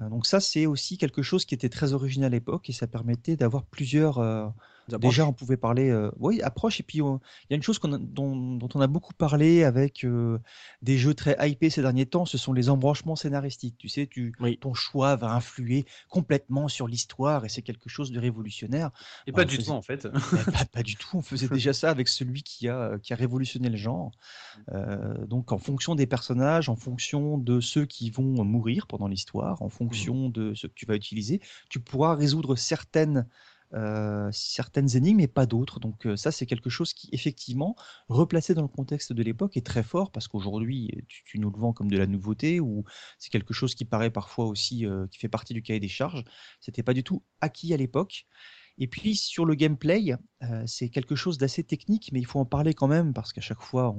Euh, 0.00 0.08
donc 0.08 0.26
ça, 0.26 0.40
c'est 0.40 0.66
aussi 0.66 0.98
quelque 0.98 1.22
chose 1.22 1.44
qui 1.44 1.54
était 1.54 1.68
très 1.68 1.92
original 1.92 2.28
à 2.28 2.30
l'époque 2.30 2.70
et 2.70 2.72
ça 2.72 2.86
permettait 2.86 3.36
d'avoir 3.36 3.64
plusieurs, 3.66 4.18
euh, 4.18 4.48
Déjà, 4.96 5.26
on 5.26 5.32
pouvait 5.32 5.56
parler, 5.56 5.90
euh, 5.90 6.10
oui, 6.18 6.40
approche. 6.42 6.80
Et 6.80 6.82
puis, 6.82 6.98
il 6.98 7.50
y 7.50 7.52
a 7.52 7.56
une 7.56 7.62
chose 7.62 7.78
dont, 7.80 8.58
on 8.74 8.80
a 8.80 8.86
beaucoup 8.86 9.12
parlé 9.12 9.64
avec 9.64 10.04
euh, 10.04 10.38
des 10.80 10.96
jeux 10.96 11.14
très 11.14 11.36
hypés 11.48 11.70
ces 11.70 11.82
derniers 11.82 12.06
temps, 12.06 12.24
ce 12.24 12.38
sont 12.38 12.52
les 12.52 12.70
embranchements 12.70 13.16
scénaristiques. 13.16 13.76
Tu 13.78 13.88
sais, 13.88 14.06
tu, 14.06 14.32
ton 14.60 14.74
choix 14.74 15.16
va 15.16 15.32
influer 15.32 15.84
complètement 16.08 16.68
sur 16.68 16.88
l'histoire 16.88 17.44
et 17.44 17.48
c'est 17.48 17.62
quelque 17.62 17.88
chose 17.88 18.12
de 18.12 18.18
révolutionnaire. 18.18 18.90
Et 19.26 19.32
pas 19.32 19.44
du 19.44 19.58
tout, 19.58 19.70
en 19.70 19.82
fait. 19.82 20.08
pas, 20.72 20.82
du 20.82 20.96
tout. 20.96 21.18
On 21.18 21.22
faisait 21.22 21.48
déjà 21.48 21.72
ça 21.72 21.90
avec 21.90 22.08
celui 22.08 22.42
qui 22.42 22.68
a, 22.68 22.98
qui 22.98 23.12
a 23.12 23.16
révolutionné 23.16 23.68
le 23.68 23.76
genre. 23.76 24.12
Euh, 24.72 25.26
donc, 25.26 25.52
en 25.52 25.58
fonction 25.58 25.94
des 25.94 26.06
personnages, 26.06 26.68
en 26.68 26.76
fonction 26.76 27.36
de 27.36 27.60
ceux 27.60 27.84
qui 27.84 28.10
vont 28.10 28.44
mourir 28.44 28.86
pendant 28.86 29.08
l'histoire, 29.08 29.60
en 29.62 29.66
mmh. 29.66 29.70
fonction 29.70 30.28
de 30.30 30.54
ce 30.54 30.66
que 30.66 30.74
tu 30.74 30.86
vas 30.86 30.94
utiliser, 30.94 31.40
tu 31.68 31.80
pourras 31.80 32.14
résoudre 32.14 32.56
certaines 32.56 33.26
euh, 33.74 34.30
certaines 34.32 34.96
énigmes 34.96 35.20
et 35.20 35.28
pas 35.28 35.44
d'autres. 35.44 35.78
Donc 35.78 36.06
euh, 36.06 36.16
ça, 36.16 36.32
c'est 36.32 36.46
quelque 36.46 36.70
chose 36.70 36.94
qui, 36.94 37.10
effectivement, 37.12 37.76
replacé 38.08 38.54
dans 38.54 38.62
le 38.62 38.68
contexte 38.68 39.12
de 39.12 39.22
l'époque, 39.22 39.56
est 39.58 39.66
très 39.66 39.82
fort 39.82 40.10
parce 40.10 40.26
qu'aujourd'hui, 40.26 41.04
tu, 41.06 41.38
nous 41.38 41.50
le 41.50 41.58
vends 41.58 41.74
comme 41.74 41.90
de 41.90 41.98
la 41.98 42.06
nouveauté 42.06 42.60
ou 42.60 42.84
c'est 43.18 43.30
quelque 43.30 43.52
chose 43.52 43.74
qui 43.74 43.84
paraît 43.84 44.10
parfois 44.10 44.46
aussi, 44.46 44.86
euh, 44.86 45.06
qui 45.08 45.18
fait 45.18 45.28
partie 45.28 45.52
du 45.52 45.62
cahier 45.62 45.80
des 45.80 45.88
charges. 45.88 46.24
C'était 46.60 46.82
pas 46.82 46.94
du 46.94 47.04
tout 47.04 47.22
acquis 47.42 47.74
à 47.74 47.76
l'époque. 47.76 48.26
Et 48.78 48.86
puis 48.86 49.16
sur 49.16 49.44
le 49.44 49.54
gameplay, 49.54 50.14
c'est 50.66 50.88
quelque 50.88 51.16
chose 51.16 51.36
d'assez 51.36 51.64
technique, 51.64 52.10
mais 52.12 52.20
il 52.20 52.26
faut 52.26 52.38
en 52.38 52.44
parler 52.44 52.74
quand 52.74 52.86
même 52.86 53.12
parce 53.12 53.32
qu'à 53.32 53.40
chaque 53.40 53.60
fois, 53.60 53.96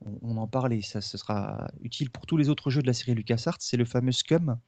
on, 0.00 0.36
en 0.36 0.48
parle 0.48 0.72
et 0.72 0.82
ça 0.82 1.00
ce 1.00 1.16
sera 1.16 1.68
utile 1.82 2.10
pour 2.10 2.26
tous 2.26 2.36
les 2.36 2.48
autres 2.48 2.68
jeux 2.68 2.82
de 2.82 2.88
la 2.88 2.92
série 2.92 3.14
LucasArts. 3.14 3.58
C'est 3.60 3.76
le 3.76 3.84
fameux 3.84 4.10
SCUM 4.10 4.58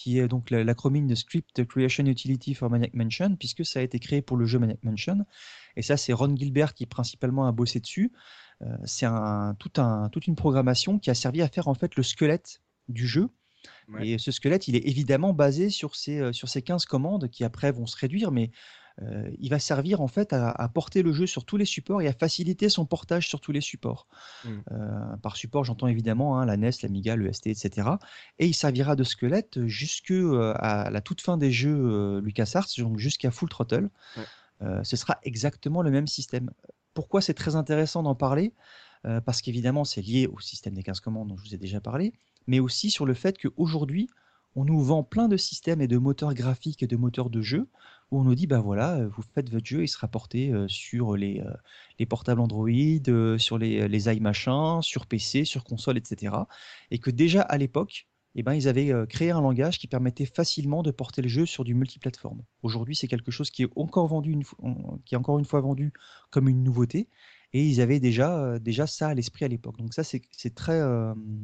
qui 0.00 0.18
est 0.18 0.28
donc 0.28 0.48
l'acronyme 0.48 1.06
de 1.06 1.14
Script 1.14 1.62
Creation 1.66 2.06
Utility 2.06 2.54
for 2.54 2.70
Maniac 2.70 2.94
Mansion, 2.94 3.36
puisque 3.36 3.66
ça 3.66 3.80
a 3.80 3.82
été 3.82 3.98
créé 3.98 4.22
pour 4.22 4.38
le 4.38 4.46
jeu 4.46 4.58
Maniac 4.58 4.82
Mansion. 4.82 5.26
Et 5.76 5.82
ça, 5.82 5.98
c'est 5.98 6.14
Ron 6.14 6.34
Gilbert 6.34 6.72
qui 6.72 6.86
principalement 6.86 7.46
a 7.46 7.52
bossé 7.52 7.80
dessus. 7.80 8.10
Euh, 8.62 8.74
c'est 8.86 9.04
un, 9.04 9.54
tout 9.58 9.78
un, 9.78 10.08
toute 10.08 10.26
une 10.26 10.36
programmation 10.36 10.98
qui 10.98 11.10
a 11.10 11.14
servi 11.14 11.42
à 11.42 11.48
faire 11.48 11.68
en 11.68 11.74
fait 11.74 11.96
le 11.96 12.02
squelette 12.02 12.62
du 12.88 13.06
jeu. 13.06 13.28
Et 14.00 14.16
ce 14.16 14.30
squelette, 14.30 14.68
il 14.68 14.76
est 14.76 14.88
évidemment 14.88 15.34
basé 15.34 15.68
sur 15.68 15.94
ces, 15.94 16.18
euh, 16.18 16.32
sur 16.32 16.48
ces 16.48 16.62
15 16.62 16.86
commandes 16.86 17.28
qui 17.28 17.44
après 17.44 17.70
vont 17.70 17.84
se 17.84 17.96
réduire, 17.98 18.30
mais 18.30 18.52
euh, 19.02 19.30
il 19.38 19.50
va 19.50 19.58
servir 19.58 20.00
en 20.00 20.08
fait 20.08 20.32
à, 20.32 20.68
porter 20.68 21.02
le 21.02 21.12
jeu 21.12 21.26
sur 21.26 21.44
tous 21.44 21.56
les 21.56 21.64
supports 21.64 22.02
et 22.02 22.08
à 22.08 22.12
faciliter 22.12 22.68
son 22.68 22.84
portage 22.84 23.28
sur 23.28 23.40
tous 23.40 23.52
les 23.52 23.60
supports. 23.60 24.06
Mmh. 24.44 24.48
Euh, 24.72 25.16
par 25.22 25.36
support, 25.36 25.64
j'entends 25.64 25.86
évidemment 25.86 26.38
hein, 26.38 26.44
la 26.44 26.56
NES, 26.56 26.70
l'Amiga, 26.82 27.16
le 27.16 27.32
ST, 27.32 27.46
etc. 27.46 27.88
Et 28.38 28.46
il 28.46 28.54
servira 28.54 28.96
de 28.96 29.04
squelette 29.04 29.66
jusqu'à 29.66 30.14
euh, 30.14 30.54
la 30.90 31.00
toute 31.00 31.20
fin 31.20 31.36
des 31.36 31.50
jeux 31.50 32.20
LucasArts, 32.20 32.68
donc 32.78 32.98
jusqu'à 32.98 33.30
Full 33.30 33.48
Throttle. 33.48 33.90
ce 34.82 34.96
sera 34.96 35.18
exactement 35.22 35.82
le 35.82 35.90
même 35.90 36.06
système. 36.06 36.50
Pourquoi 36.94 37.20
c'est 37.20 37.34
très 37.34 37.56
intéressant 37.56 38.02
d'en 38.02 38.14
parler? 38.14 38.52
Parce 39.02 39.40
qu'évidemment, 39.40 39.84
c'est 39.84 40.02
lié 40.02 40.26
au 40.26 40.40
système 40.40 40.74
des 40.74 40.82
15 40.82 41.00
commandes 41.00 41.28
dont 41.28 41.36
je 41.36 41.42
vous 41.42 41.54
ai 41.54 41.58
déjà 41.58 41.80
parlé, 41.80 42.12
mais 42.46 42.60
aussi 42.60 42.90
sur 42.90 43.06
le 43.06 43.14
fait 43.14 43.38
qu'aujourd'hui, 43.38 44.10
on 44.56 44.64
nous 44.64 44.82
vend 44.82 45.02
plein 45.02 45.28
de 45.28 45.36
systèmes 45.36 45.80
et 45.80 45.88
de 45.88 45.96
moteurs 45.96 46.34
graphiques 46.34 46.82
et 46.82 46.86
de 46.86 46.96
moteurs 46.96 47.30
de 47.30 47.40
jeu 47.40 47.68
où 48.10 48.20
on 48.20 48.24
nous 48.24 48.34
dit 48.34 48.46
bah 48.46 48.60
voilà, 48.60 49.06
vous 49.06 49.22
faites 49.34 49.50
votre 49.50 49.66
jeu, 49.66 49.82
il 49.82 49.88
sera 49.88 50.08
porté 50.08 50.52
sur 50.68 51.16
les, 51.16 51.42
les 51.98 52.06
portables 52.06 52.40
Android, 52.40 52.68
sur 53.38 53.58
les, 53.58 53.88
les 53.88 54.12
iMachins, 54.12 54.82
sur 54.82 55.06
PC, 55.06 55.44
sur 55.44 55.64
console, 55.64 55.98
etc. 55.98 56.34
Et 56.90 56.98
que 56.98 57.10
déjà 57.10 57.42
à 57.42 57.56
l'époque, 57.58 58.06
eh 58.36 58.42
ben, 58.42 58.54
ils 58.54 58.68
avaient 58.68 58.92
créé 59.08 59.30
un 59.30 59.40
langage 59.40 59.78
qui 59.78 59.86
permettait 59.88 60.26
facilement 60.26 60.82
de 60.82 60.90
porter 60.90 61.22
le 61.22 61.28
jeu 61.28 61.46
sur 61.46 61.64
du 61.64 61.74
multiplateforme. 61.74 62.42
Aujourd'hui, 62.62 62.94
c'est 62.94 63.08
quelque 63.08 63.30
chose 63.30 63.50
qui 63.50 63.64
est 63.64 63.68
encore 63.76 64.06
vendu, 64.06 64.32
une, 64.32 64.44
qui 65.04 65.14
est 65.14 65.18
encore 65.18 65.38
une 65.38 65.44
fois 65.44 65.60
vendu 65.60 65.92
comme 66.30 66.48
une 66.48 66.62
nouveauté, 66.62 67.08
et 67.52 67.66
ils 67.66 67.80
avaient 67.80 67.98
déjà, 67.98 68.58
déjà 68.60 68.86
ça 68.86 69.08
à 69.08 69.14
l'esprit 69.14 69.44
à 69.44 69.48
l'époque. 69.48 69.76
Donc 69.78 69.94
ça, 69.94 70.04
c'est 70.04 70.54
très, 70.54 70.80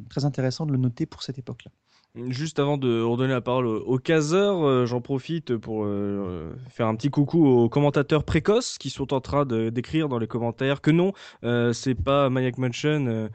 très 0.08 0.24
intéressant 0.24 0.66
de 0.66 0.72
le 0.72 0.78
noter 0.78 1.06
pour 1.06 1.22
cette 1.22 1.38
époque-là. 1.38 1.72
Juste 2.16 2.58
avant 2.58 2.78
de 2.78 3.02
redonner 3.02 3.34
la 3.34 3.42
parole 3.42 3.66
aux 3.66 3.98
caseurs, 3.98 4.66
euh, 4.66 4.86
j'en 4.86 5.02
profite 5.02 5.54
pour 5.56 5.84
euh, 5.84 6.50
faire 6.70 6.86
un 6.86 6.94
petit 6.94 7.10
coucou 7.10 7.46
aux 7.46 7.68
commentateurs 7.68 8.24
précoces 8.24 8.78
qui 8.78 8.88
sont 8.88 9.12
en 9.12 9.20
train 9.20 9.44
d'écrire 9.44 10.08
dans 10.08 10.18
les 10.18 10.26
commentaires 10.26 10.80
que 10.80 10.90
non, 10.90 11.12
euh, 11.44 11.74
c'est 11.74 11.94
pas 11.94 12.30
Maniac 12.30 12.56
Mansion 12.56 13.28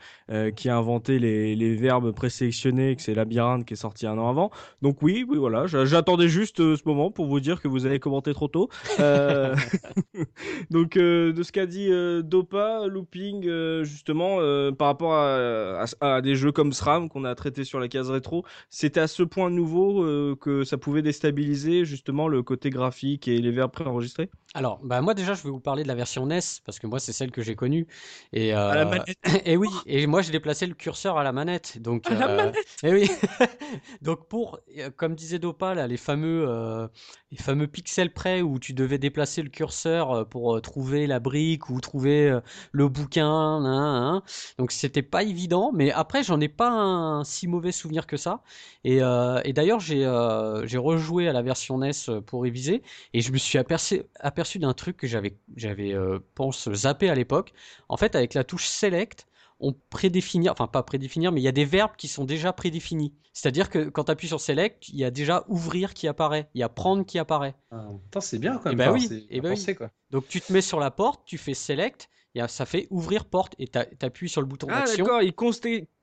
qui 0.56 0.70
a 0.70 0.78
inventé 0.78 1.20
les, 1.20 1.56
les 1.56 1.76
verbes 1.76 2.12
présélectionnés, 2.14 2.96
que 2.96 3.02
c'est 3.02 3.14
Labyrinthe 3.14 3.66
qui 3.66 3.74
est 3.74 3.78
sorti 3.78 4.08
un 4.08 4.18
an 4.18 4.30
avant. 4.30 4.50
Donc 4.82 5.02
oui, 5.02 5.26
oui 5.28 5.38
voilà, 5.38 5.68
j'attendais 5.68 6.30
juste 6.30 6.58
ce 6.58 6.82
moment 6.86 7.12
pour 7.12 7.28
vous 7.28 7.42
dire 7.42 7.62
que 7.62 7.68
vous 7.68 7.86
avez 7.86 8.00
commenté 8.00 8.34
trop 8.34 8.48
tôt. 8.48 8.70
Donc 10.72 10.98
de 10.98 11.44
ce 11.44 11.52
qu'a 11.52 11.66
dit 11.66 11.90
Dopa, 12.24 12.88
Looping, 12.88 13.44
justement, 13.84 14.38
par 14.74 14.88
rapport 14.88 15.14
à, 15.14 15.84
à, 16.00 16.16
à, 16.16 16.22
des 16.22 16.36
jeux 16.36 16.54
comme 16.54 16.72
SRAM 16.72 17.10
qu'on 17.10 17.26
a 17.26 17.36
traité 17.36 17.66
sur 17.66 17.80
la 17.80 17.90
case 17.90 18.10
rétro, 18.10 18.46
c'était 18.74 19.02
à 19.02 19.08
ce 19.08 19.22
point 19.22 19.50
nouveau 19.50 20.02
euh, 20.02 20.38
que 20.40 20.64
ça 20.64 20.78
pouvait 20.78 21.02
déstabiliser 21.02 21.84
justement 21.84 22.30
le 22.30 22.42
côté 22.42 22.70
graphique 22.70 23.28
et 23.28 23.38
les 23.40 23.52
verbes 23.52 23.72
préenregistrés? 23.72 24.30
Alors, 24.54 24.80
bah 24.82 25.02
moi 25.02 25.14
déjà, 25.14 25.34
je 25.34 25.44
vais 25.44 25.50
vous 25.50 25.60
parler 25.60 25.84
de 25.84 25.90
la 25.90 25.96
version 25.96 26.26
NES 26.26 26.40
parce 26.66 26.80
que 26.80 26.88
moi 26.88 27.00
c'est 27.00 27.12
celle 27.12 27.32
que 27.32 27.42
j'ai 27.42 27.56
connue. 27.56 27.86
Et, 28.32 28.54
à 28.54 28.74
la 28.74 28.82
euh, 28.84 28.86
manette. 28.86 29.18
et 29.46 29.58
oui, 29.58 29.68
et 29.86 30.08
moi 30.08 30.22
j'ai 30.22 30.32
déplacé 30.32 30.68
le 30.68 30.74
curseur 30.74 31.18
à 31.18 31.24
la 31.24 31.34
manette. 31.34 31.82
Donc, 31.82 32.10
à 32.10 32.16
la 32.16 32.30
euh, 32.30 32.38
manette. 32.38 32.66
Et 32.84 32.94
oui. 32.94 33.12
donc 34.02 34.30
pour, 34.30 34.62
comme 34.96 35.16
disait 35.16 35.40
Dopa, 35.40 35.76
là, 35.76 35.86
les 35.86 35.98
fameux, 35.98 36.90
les 37.30 37.38
fameux 37.38 37.68
pixels 37.68 38.14
près 38.14 38.42
où 38.42 38.58
tu 38.58 38.72
devais 38.72 38.98
déplacer 38.98 39.42
le 39.42 39.50
curseur 39.50 40.30
pour 40.30 40.62
trouver 40.62 41.08
la 41.08 41.20
brique 41.20 41.70
ou 41.70 41.82
trouver 41.82 42.40
le 42.72 42.88
bouquin. 42.88 43.28
Hein, 43.28 44.16
hein. 44.16 44.24
Donc 44.58 44.72
c'était 44.72 45.02
pas 45.02 45.24
évident, 45.24 45.72
mais 45.74 45.92
après 45.92 46.24
j'en 46.24 46.40
ai 46.40 46.48
pas 46.48 46.70
un 46.70 47.26
si 47.26 47.48
mauvais 47.48 47.74
souvenir 47.74 48.08
que 48.08 48.16
ça. 48.16 48.42
Euh, 48.88 49.42
et, 49.44 49.54
d'ailleurs, 49.54 49.82
euh, 49.90 50.66
j'ai 50.66 50.78
rejoué 50.78 51.28
à 51.28 51.34
la 51.34 51.42
version 51.42 51.78
NES 51.78 52.22
pour 52.26 52.44
réviser 52.44 52.82
et 53.14 53.22
je 53.22 53.32
me 53.32 53.38
suis 53.38 53.58
aperçu, 53.58 54.04
aperçu 54.20 54.60
d'un 54.60 54.74
truc 54.74 54.98
que 54.98 55.08
j'avais, 55.08 55.38
j'avais 55.56 55.94
euh, 55.94 56.20
pense, 56.36 56.72
zappé 56.74 57.10
à 57.10 57.16
l'époque. 57.16 57.54
En 57.90 57.98
fait, 57.98 58.16
avec 58.16 58.34
la 58.34 58.44
touche 58.44 58.68
Select, 58.68 59.28
on 59.60 59.76
prédéfinir, 59.92 60.52
enfin 60.52 60.68
pas 60.68 60.82
prédéfinir, 60.82 61.32
mais 61.32 61.40
il 61.40 61.44
y 61.44 61.48
a 61.48 61.54
des 61.54 61.66
verbes 61.66 61.96
qui 61.96 62.08
sont 62.08 62.26
déjà 62.26 62.52
prédéfinis. 62.52 63.14
C'est-à-dire 63.32 63.70
que 63.70 63.90
quand 63.90 64.06
tu 64.06 64.12
appuies 64.12 64.28
sur 64.28 64.42
Select, 64.42 64.90
il 64.90 64.98
y 64.98 65.06
a 65.06 65.12
déjà 65.12 65.46
ouvrir 65.48 65.94
qui 65.94 66.08
apparaît, 66.08 66.50
il 66.56 66.62
y 66.62 66.64
a 66.64 66.70
prendre 66.70 67.06
qui 67.06 67.20
apparaît. 67.20 67.56
Ah, 67.72 67.88
c'est 68.20 68.40
bien 68.40 68.58
quand 68.58 68.74
même. 68.74 68.82
Et 68.82 68.84
bah 68.84 68.92
oui, 68.92 69.28
et 69.30 69.40
bah 69.40 69.50
oui. 69.54 69.76
Quoi. 69.76 69.92
Donc 70.10 70.28
tu 70.28 70.42
te 70.42 70.52
mets 70.52 70.62
sur 70.62 70.80
la 70.80 70.90
porte, 70.90 71.22
tu 71.26 71.38
fais 71.38 71.54
Select, 71.54 72.10
et 72.36 72.42
ça 72.48 72.66
fait 72.66 72.88
ouvrir 72.90 73.26
porte 73.26 73.56
et 73.60 73.68
tu 73.68 73.78
appuies 74.06 74.30
sur 74.30 74.42
le 74.42 74.48
bouton 74.48 74.68
ah, 74.70 74.80
d'action. 74.80 75.04
D'accord, 75.04 75.22
il 75.22 75.34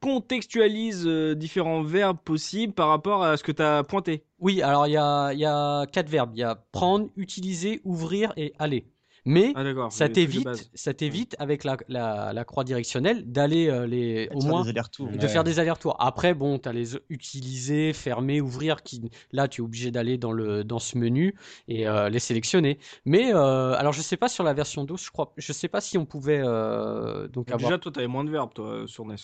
contextualise 0.01 1.07
euh, 1.07 1.35
différents 1.35 1.83
verbes 1.83 2.19
possibles 2.23 2.75
par 2.75 2.89
rapport 2.89 3.25
à 3.25 3.37
ce 3.37 3.43
que 3.43 3.53
tu 3.53 3.63
as 3.63 3.83
pointé. 3.83 4.25
Oui, 4.39 4.61
alors 4.63 4.87
il 4.87 4.93
y 4.93 4.97
a, 4.97 5.33
y 5.33 5.45
a 5.45 5.87
quatre 5.87 6.09
verbes. 6.09 6.31
Il 6.35 6.41
y 6.41 6.45
a 6.45 6.55
prendre, 6.73 7.09
utiliser, 7.17 7.81
ouvrir 7.85 8.33
et 8.37 8.53
aller. 8.59 8.87
Mais 9.25 9.53
ah, 9.55 9.65
ça 9.91 10.09
t'évite, 10.09 10.71
ça 10.75 10.95
t'évite 10.95 11.37
avec 11.39 11.65
la, 11.65 11.77
la, 11.89 12.45
croix 12.45 12.65
directionnelle 12.65 13.31
d'aller 13.31 13.69
euh, 13.69 13.87
les 13.87 14.29
au 14.35 14.43
moins 14.43 14.65
de 14.65 15.29
faire 15.29 15.45
des 15.45 15.59
allers-retours. 15.59 15.97
Après, 15.99 16.35
bon, 16.35 16.59
tu 16.59 16.69
as 16.69 16.73
les 16.73 16.97
utiliser, 17.09 17.93
fermer, 17.93 18.41
ouvrir. 18.41 18.83
Qui 18.83 19.11
là, 19.33 19.49
tu 19.49 19.61
es 19.61 19.65
obligé 19.65 19.91
d'aller 19.91 20.19
dans 20.19 20.33
le 20.33 20.65
dans 20.65 20.79
ce 20.79 20.99
menu 20.99 21.35
et 21.67 21.89
euh, 21.89 22.09
les 22.09 22.19
sélectionner. 22.19 22.79
Mais 23.05 23.35
euh, 23.35 23.75
alors, 23.75 23.93
je 23.93 24.03
sais 24.03 24.17
pas 24.17 24.29
sur 24.29 24.45
la 24.45 24.55
version 24.55 24.85
12, 24.85 25.03
je 25.03 25.11
crois, 25.11 25.33
je 25.37 25.53
sais 25.53 25.69
pas 25.69 25.81
si 25.81 25.99
on 25.99 26.07
pouvait 26.07 26.39
donc 26.39 27.51
avoir. 27.51 27.71
Déjà, 27.71 27.79
toi, 27.79 27.93
avais 27.97 28.07
moins 28.07 28.25
de 28.25 28.31
verbes, 28.31 28.53
toi, 28.55 28.85
sur 28.87 29.05
NES. 29.05 29.17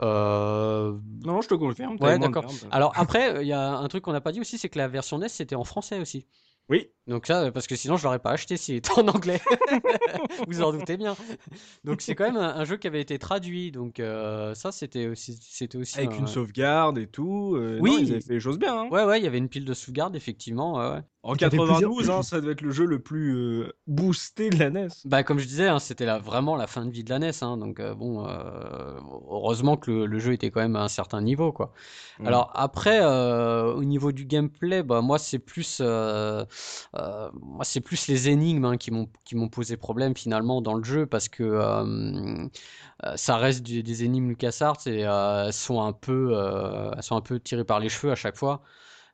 Euh... 0.00 0.96
Non, 1.24 1.40
je 1.40 1.48
te 1.48 1.54
confirme. 1.54 1.96
Ouais, 2.00 2.18
d'accord. 2.18 2.46
Alors 2.70 2.92
après, 2.94 3.42
il 3.42 3.48
y 3.48 3.52
a 3.52 3.76
un 3.76 3.88
truc 3.88 4.04
qu'on 4.04 4.12
n'a 4.12 4.20
pas 4.20 4.32
dit 4.32 4.40
aussi, 4.40 4.58
c'est 4.58 4.68
que 4.68 4.78
la 4.78 4.88
version 4.88 5.18
NES 5.18 5.28
c'était 5.28 5.56
en 5.56 5.64
français 5.64 6.00
aussi. 6.00 6.26
Oui. 6.68 6.88
Donc 7.06 7.26
ça, 7.26 7.50
parce 7.50 7.66
que 7.66 7.74
sinon 7.74 7.96
je 7.96 8.04
l'aurais 8.04 8.18
pas 8.18 8.32
acheté 8.32 8.58
s'il 8.58 8.76
était 8.76 8.92
en 8.92 9.08
anglais. 9.08 9.40
Vous 10.46 10.62
en 10.62 10.72
doutez 10.72 10.98
bien. 10.98 11.16
Donc 11.82 12.02
c'est 12.02 12.14
quand 12.14 12.30
même 12.30 12.36
un, 12.36 12.64
jeu 12.64 12.76
qui 12.76 12.86
avait 12.86 13.00
été 13.00 13.18
traduit. 13.18 13.72
Donc 13.72 13.98
euh, 13.98 14.54
ça, 14.54 14.72
c'était 14.72 15.06
aussi, 15.06 15.38
c'était 15.40 15.78
aussi 15.78 15.98
avec 15.98 16.18
une 16.18 16.26
sauvegarde 16.26 16.98
et 16.98 17.06
tout. 17.06 17.54
Euh, 17.56 17.78
oui, 17.80 17.96
ils 18.00 18.10
avaient 18.10 18.20
fait 18.20 18.34
les 18.34 18.40
choses 18.40 18.58
bien. 18.58 18.78
Hein. 18.78 18.88
Ouais, 18.90 19.04
ouais, 19.04 19.18
il 19.18 19.24
y 19.24 19.26
avait 19.26 19.38
une 19.38 19.48
pile 19.48 19.64
de 19.64 19.72
sauvegarde 19.72 20.14
effectivement. 20.16 20.76
Ouais, 20.76 21.00
En 21.22 21.32
92, 21.32 22.10
hein, 22.10 22.22
ça 22.22 22.42
devait 22.42 22.52
être 22.52 22.60
le 22.60 22.72
jeu 22.72 22.84
le 22.84 22.98
plus 22.98 23.34
euh, 23.34 23.72
boosté 23.86 24.50
de 24.50 24.58
la 24.58 24.68
NES. 24.68 24.88
Bah 25.06 25.22
comme 25.22 25.38
je 25.38 25.46
disais, 25.46 25.68
hein, 25.68 25.78
c'était 25.78 26.04
vraiment 26.18 26.56
la 26.56 26.66
fin 26.66 26.84
de 26.84 26.90
vie 26.90 27.04
de 27.04 27.10
la 27.10 27.18
NES. 27.18 27.30
Hein. 27.40 27.56
donc 27.56 27.80
bon, 27.80 28.26
heureusement 29.30 29.78
que 29.78 29.90
le, 29.90 30.18
jeu 30.18 30.34
était 30.34 30.50
quand 30.50 30.60
même 30.60 30.76
à 30.76 30.82
un 30.82 30.88
certain 30.88 31.22
niveau, 31.22 31.52
quoi. 31.52 31.72
Mm. 32.18 32.26
Alors 32.26 32.50
après, 32.54 33.02
au 33.02 33.82
niveau 33.84 34.12
du 34.12 34.26
gameplay, 34.26 34.82
bah 34.82 35.00
moi 35.00 35.18
c'est 35.18 35.38
plus 35.38 35.80
euh, 35.80 36.44
moi, 36.94 37.64
c'est 37.64 37.80
plus 37.80 38.08
les 38.08 38.28
énigmes 38.28 38.64
hein, 38.64 38.76
qui 38.76 38.90
m'ont 38.90 39.48
posé 39.48 39.76
problème 39.76 40.16
finalement 40.16 40.60
dans 40.62 40.74
le 40.74 40.84
jeu 40.84 41.06
parce 41.06 41.28
que 41.28 41.42
euh, 41.42 42.46
euh, 43.04 43.16
ça 43.16 43.36
reste 43.36 43.62
des, 43.62 44.04
énigmes 44.04 44.28
LucasArts 44.28 44.86
et 44.86 45.00
elles 45.00 45.52
sont 45.52 45.80
un 45.82 45.92
peu 45.92 46.32
elles 46.96 47.02
sont 47.02 47.16
un 47.16 47.20
peu 47.20 47.40
tirées 47.40 47.64
par 47.64 47.80
les 47.80 47.88
cheveux 47.88 48.12
à 48.12 48.16
chaque 48.16 48.36
fois. 48.36 48.62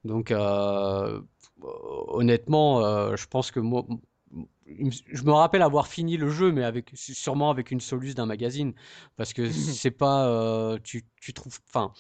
Donc 0.05 0.33
honnêtement, 2.09 3.17
je 3.17 3.27
pense 3.27 3.51
que 3.51 3.61
moi 3.61 3.85
je 4.67 5.23
me 5.25 5.33
rappelle 5.33 5.63
avoir 5.63 5.87
fini 5.87 6.17
le 6.17 6.31
jeu, 6.31 6.51
mais 6.51 6.65
avec 6.65 6.91
sûrement 6.95 7.51
avec 7.51 7.71
une 7.71 7.81
soluce 7.81 8.15
d'un 8.15 8.27
magazine, 8.27 8.73
parce 9.17 9.33
que 9.33 9.51
c'est 9.51 9.91
pas, 9.91 10.77
tu, 10.83 11.05
tu 11.21 11.33
trouves, 11.33 11.59
enfin, 11.69 11.93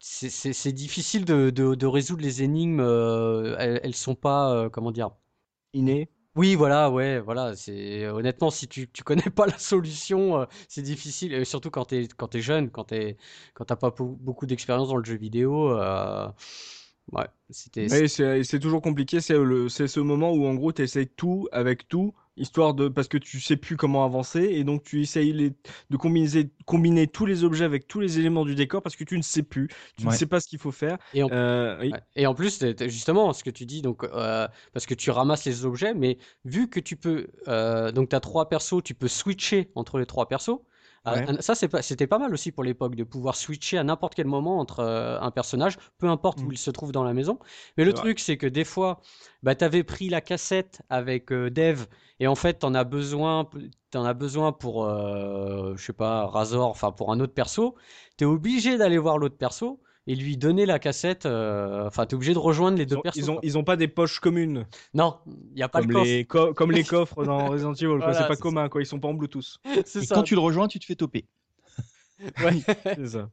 c'est 0.00 0.72
difficile 0.72 1.24
de, 1.24 1.86
résoudre 1.86 2.22
les 2.22 2.42
énigmes. 2.42 2.80
Euh, 2.80 3.56
elles, 3.58 3.80
elles, 3.82 3.94
sont 3.94 4.14
pas, 4.14 4.52
euh, 4.54 4.68
comment 4.68 4.92
dire, 4.92 5.10
innées. 5.72 6.08
Oui, 6.36 6.54
voilà, 6.54 6.90
ouais, 6.90 7.18
voilà. 7.20 7.56
C'est 7.56 8.06
honnêtement, 8.08 8.50
si 8.50 8.68
tu 8.68 8.88
tu 8.90 9.02
connais 9.02 9.22
pas 9.34 9.46
la 9.46 9.58
solution, 9.58 10.40
euh, 10.40 10.44
c'est 10.68 10.82
difficile. 10.82 11.44
Surtout 11.44 11.70
quand 11.70 11.86
t'es 11.86 12.06
quand 12.16 12.36
jeune, 12.38 12.70
quand 12.70 12.84
t'es 12.84 13.16
quand 13.54 13.64
t'as 13.64 13.76
pas 13.76 13.92
beaucoup 13.98 14.46
d'expérience 14.46 14.88
dans 14.88 14.96
le 14.96 15.04
jeu 15.04 15.16
vidéo. 15.16 15.74
ouais, 17.12 17.26
c'était. 17.50 17.88
c'est 17.88 18.60
toujours 18.60 18.82
compliqué. 18.82 19.20
C'est 19.20 19.36
le 19.38 19.68
c'est 19.68 19.88
ce 19.88 20.00
moment 20.00 20.32
où 20.32 20.46
en 20.46 20.54
gros 20.54 20.72
tu 20.72 20.82
essayes 20.82 21.08
tout 21.08 21.48
avec 21.50 21.88
tout 21.88 22.14
histoire 22.38 22.74
de 22.74 22.88
parce 22.88 23.08
que 23.08 23.18
tu 23.18 23.40
sais 23.40 23.56
plus 23.56 23.76
comment 23.76 24.04
avancer 24.04 24.40
et 24.40 24.64
donc 24.64 24.82
tu 24.82 25.00
essayes 25.02 25.32
les, 25.32 25.50
de 25.90 25.96
combiner, 25.96 26.50
combiner 26.66 27.06
tous 27.06 27.26
les 27.26 27.44
objets 27.44 27.64
avec 27.64 27.86
tous 27.86 28.00
les 28.00 28.18
éléments 28.18 28.44
du 28.44 28.54
décor 28.54 28.82
parce 28.82 28.96
que 28.96 29.04
tu 29.04 29.16
ne 29.16 29.22
sais 29.22 29.42
plus, 29.42 29.68
tu 29.96 30.06
ne 30.06 30.12
sais 30.12 30.26
pas 30.26 30.40
ce 30.40 30.48
qu'il 30.48 30.58
faut 30.58 30.72
faire. 30.72 30.98
Et 31.14 31.22
en, 31.22 31.28
euh, 31.32 31.90
et 32.16 32.26
en 32.26 32.34
plus, 32.34 32.64
justement, 32.86 33.32
ce 33.32 33.44
que 33.44 33.50
tu 33.50 33.66
dis, 33.66 33.82
donc 33.82 34.04
euh, 34.04 34.48
parce 34.72 34.86
que 34.86 34.94
tu 34.94 35.10
ramasses 35.10 35.44
les 35.44 35.64
objets, 35.64 35.94
mais 35.94 36.18
vu 36.44 36.68
que 36.68 36.80
tu 36.80 36.96
peux, 36.96 37.28
euh, 37.48 37.92
donc 37.92 38.10
tu 38.10 38.16
as 38.16 38.20
trois 38.20 38.48
persos, 38.48 38.82
tu 38.82 38.94
peux 38.94 39.08
switcher 39.08 39.70
entre 39.74 39.98
les 39.98 40.06
trois 40.06 40.28
persos. 40.28 40.60
Ah, 41.04 41.40
ça, 41.40 41.54
c'était 41.54 42.06
pas, 42.06 42.18
mal 42.18 42.32
aussi 42.32 42.52
pour 42.52 42.64
l'époque 42.64 42.94
de 42.94 43.04
pouvoir 43.04 43.36
switcher 43.36 43.78
à 43.78 43.84
n'importe 43.84 44.14
quel 44.14 44.26
moment 44.26 44.58
entre 44.58 44.80
euh, 44.80 45.20
un 45.20 45.30
personnage, 45.30 45.76
peu 45.98 46.08
importe 46.08 46.40
où 46.40 46.48
mm. 46.48 46.52
il 46.52 46.58
se 46.58 46.70
trouve 46.70 46.92
dans 46.92 47.04
la 47.04 47.14
maison. 47.14 47.38
Mais 47.76 47.84
le 47.84 47.92
truc, 47.92 48.18
c'est 48.18 48.36
que 48.36 48.46
des 48.46 48.64
fois, 48.64 49.00
bah, 49.42 49.54
tu 49.54 49.64
avais 49.64 49.84
pris 49.84 50.08
la 50.08 50.20
cassette 50.20 50.82
avec 50.90 51.32
euh, 51.32 51.50
Dev 51.50 51.86
et 52.20 52.26
en 52.26 52.34
fait, 52.34 52.54
t'en 52.54 52.74
as 52.74 52.84
besoin, 52.84 53.48
as 53.94 54.14
besoin 54.14 54.52
pour, 54.52 54.84
euh, 54.84 55.74
je 55.76 55.84
sais 55.84 55.92
pas, 55.92 56.26
Razor, 56.26 56.68
enfin 56.68 56.92
pour 56.92 57.12
un 57.12 57.20
autre 57.20 57.34
perso. 57.34 57.76
Tu 58.16 58.24
es 58.24 58.26
obligé 58.26 58.76
d'aller 58.76 58.98
voir 58.98 59.18
l'autre 59.18 59.36
perso 59.36 59.80
et 60.08 60.14
lui 60.14 60.36
donner 60.36 60.66
la 60.66 60.78
cassette. 60.78 61.26
Euh, 61.26 61.86
enfin, 61.86 62.06
tu 62.06 62.12
es 62.12 62.16
obligé 62.16 62.32
de 62.32 62.38
rejoindre 62.38 62.78
les 62.78 62.86
deux 62.86 63.00
personnes. 63.00 63.22
Ils 63.22 63.30
ont, 63.30 63.38
ils 63.42 63.58
ont 63.58 63.62
pas 63.62 63.76
des 63.76 63.88
poches 63.88 64.18
communes. 64.18 64.66
Non, 64.94 65.18
il 65.26 65.56
n'y 65.56 65.62
a 65.62 65.68
pas 65.68 65.82
comme 65.82 65.92
de 65.92 65.98
les 66.00 66.24
Comme 66.24 66.72
les 66.72 66.84
coffres 66.84 67.24
dans 67.24 67.46
Resident 67.46 67.74
Evil, 67.74 68.00
c'est 68.14 68.26
pas 68.26 68.36
commun, 68.36 68.68
quoi. 68.68 68.82
Ils 68.82 68.86
sont 68.86 68.98
pas 68.98 69.08
en 69.08 69.14
Bluetooth. 69.14 69.58
Et 69.64 70.06
quand 70.06 70.22
tu 70.22 70.34
le 70.34 70.40
rejoins, 70.40 70.66
tu 70.66 70.78
te 70.80 70.86
fais 70.86 70.96
toper. 70.96 71.26
ouais, 72.20 72.52
c'est 72.96 73.06
ça. 73.06 73.28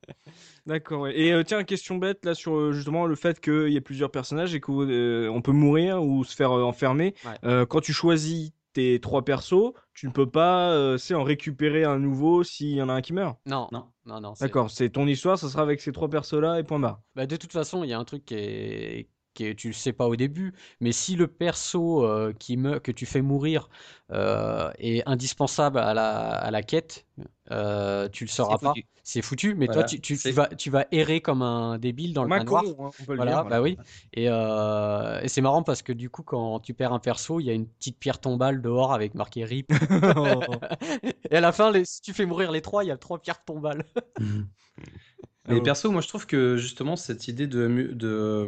D'accord. 0.68 1.08
Et 1.08 1.32
euh, 1.32 1.44
tiens, 1.44 1.64
question 1.64 1.96
bête 1.96 2.26
là 2.26 2.36
sur 2.36 2.56
euh, 2.56 2.72
justement 2.74 3.06
le 3.06 3.16
fait 3.16 3.40
qu'il 3.40 3.70
y 3.70 3.78
ait 3.78 3.82
plusieurs 3.82 4.12
personnages 4.12 4.54
et 4.54 4.60
qu'on 4.60 5.42
peut 5.44 5.52
mourir 5.54 6.04
ou 6.04 6.24
se 6.26 6.36
faire 6.36 6.52
enfermer. 6.52 7.16
quand 7.42 7.82
tu 7.82 7.94
choisis 7.94 8.52
tes 8.76 9.00
trois 9.00 9.24
persos, 9.24 9.74
tu 9.94 10.06
ne 10.06 10.12
peux 10.12 10.30
pas 10.30 10.72
euh, 10.72 10.98
en 11.14 11.24
récupérer 11.24 11.86
un 11.86 11.98
nouveau 11.98 12.44
s'il 12.44 12.76
y 12.76 12.82
en 12.82 12.90
a 12.90 12.94
un 12.94 13.02
qui 13.02 13.14
meurt. 13.14 13.40
Non, 13.46 13.68
non, 13.72 13.86
non, 14.06 14.22
non. 14.22 14.34
D'accord, 14.40 14.70
c'est 14.70 14.90
ton 14.90 15.08
histoire, 15.08 15.38
ça 15.38 15.50
sera 15.50 15.64
avec 15.64 15.82
ces 15.82 15.92
trois 15.92 16.10
persos-là 16.10 16.60
et 16.60 16.64
point 16.64 16.80
barre. 16.80 17.02
Bah, 17.16 17.26
de 17.26 17.36
toute 17.36 17.52
façon, 17.52 17.84
il 17.84 17.90
y 17.90 17.94
a 17.94 18.00
un 18.00 18.06
truc 18.06 18.26
qui 18.26 18.36
est, 18.36 19.10
qui 19.36 19.56
tu 19.56 19.68
le 19.68 19.74
sais 19.74 19.94
pas 19.94 20.08
au 20.08 20.16
début, 20.16 20.54
mais 20.80 20.92
si 20.92 21.16
le 21.16 21.28
perso 21.28 22.04
euh, 22.04 22.34
qui 22.34 22.58
me, 22.58 22.80
que 22.80 22.92
tu 22.92 23.06
fais 23.06 23.22
mourir 23.22 23.70
euh, 24.12 24.72
est 24.80 25.08
indispensable 25.08 25.78
à 25.78 25.94
la, 25.94 26.30
à 26.32 26.50
la 26.50 26.64
quête, 26.64 27.06
euh, 27.52 28.10
tu 28.10 28.24
le 28.24 28.30
sauras 28.30 28.58
pas. 28.58 28.74
C'est 29.04 29.22
foutu, 29.22 29.54
mais 29.54 29.68
toi 29.68 29.84
tu, 29.84 30.02
tu, 30.02 30.16
vas, 30.32 30.48
tu 30.48 30.72
vas 30.72 30.88
errer 30.92 31.22
comme 31.22 31.44
un 31.44 31.78
débile 31.78 32.14
dans 32.14 32.24
le 32.24 32.30
Macron, 32.30 32.64
noir. 32.64 32.88
Hein, 32.88 33.04
voilà, 33.06 33.44
bah 33.44 33.62
oui. 33.62 33.78
Et, 34.14 34.26
et 34.26 35.28
c'est 35.28 35.42
marrant 35.42 35.62
parce 35.62 35.84
que 35.84 35.94
du 35.94 36.10
coup, 36.10 36.24
quand 36.24 36.60
tu 36.60 36.74
perds 36.74 36.94
un 36.94 37.00
perso, 37.00 37.40
il 37.40 37.46
y 37.46 37.52
a 37.52 37.54
une 37.54 37.68
petite 37.68 38.00
pierre 38.00 38.20
tombale 38.20 38.64
dehors 38.64 38.94
avec 38.94 39.14
marqué 39.14 39.46
RIP. 39.46 39.72
et 41.30 41.36
à 41.36 41.42
la 41.42 41.52
fin, 41.52 41.70
les, 41.70 41.86
si 41.86 42.02
tu 42.02 42.14
fais 42.14 42.26
mourir 42.26 42.52
les 42.52 42.62
trois, 42.62 42.84
il 42.84 42.88
y 42.88 42.92
a 42.92 42.98
trois 42.98 43.20
pierres 43.20 43.44
tombales. 43.44 43.86
Mais 45.48 45.62
perso, 45.62 45.92
moi 45.92 46.02
je 46.02 46.08
trouve 46.08 46.26
que 46.26 46.58
justement 46.58 46.96
cette 46.96 47.28
idée 47.28 47.48
de, 47.48 47.92
de 47.94 48.48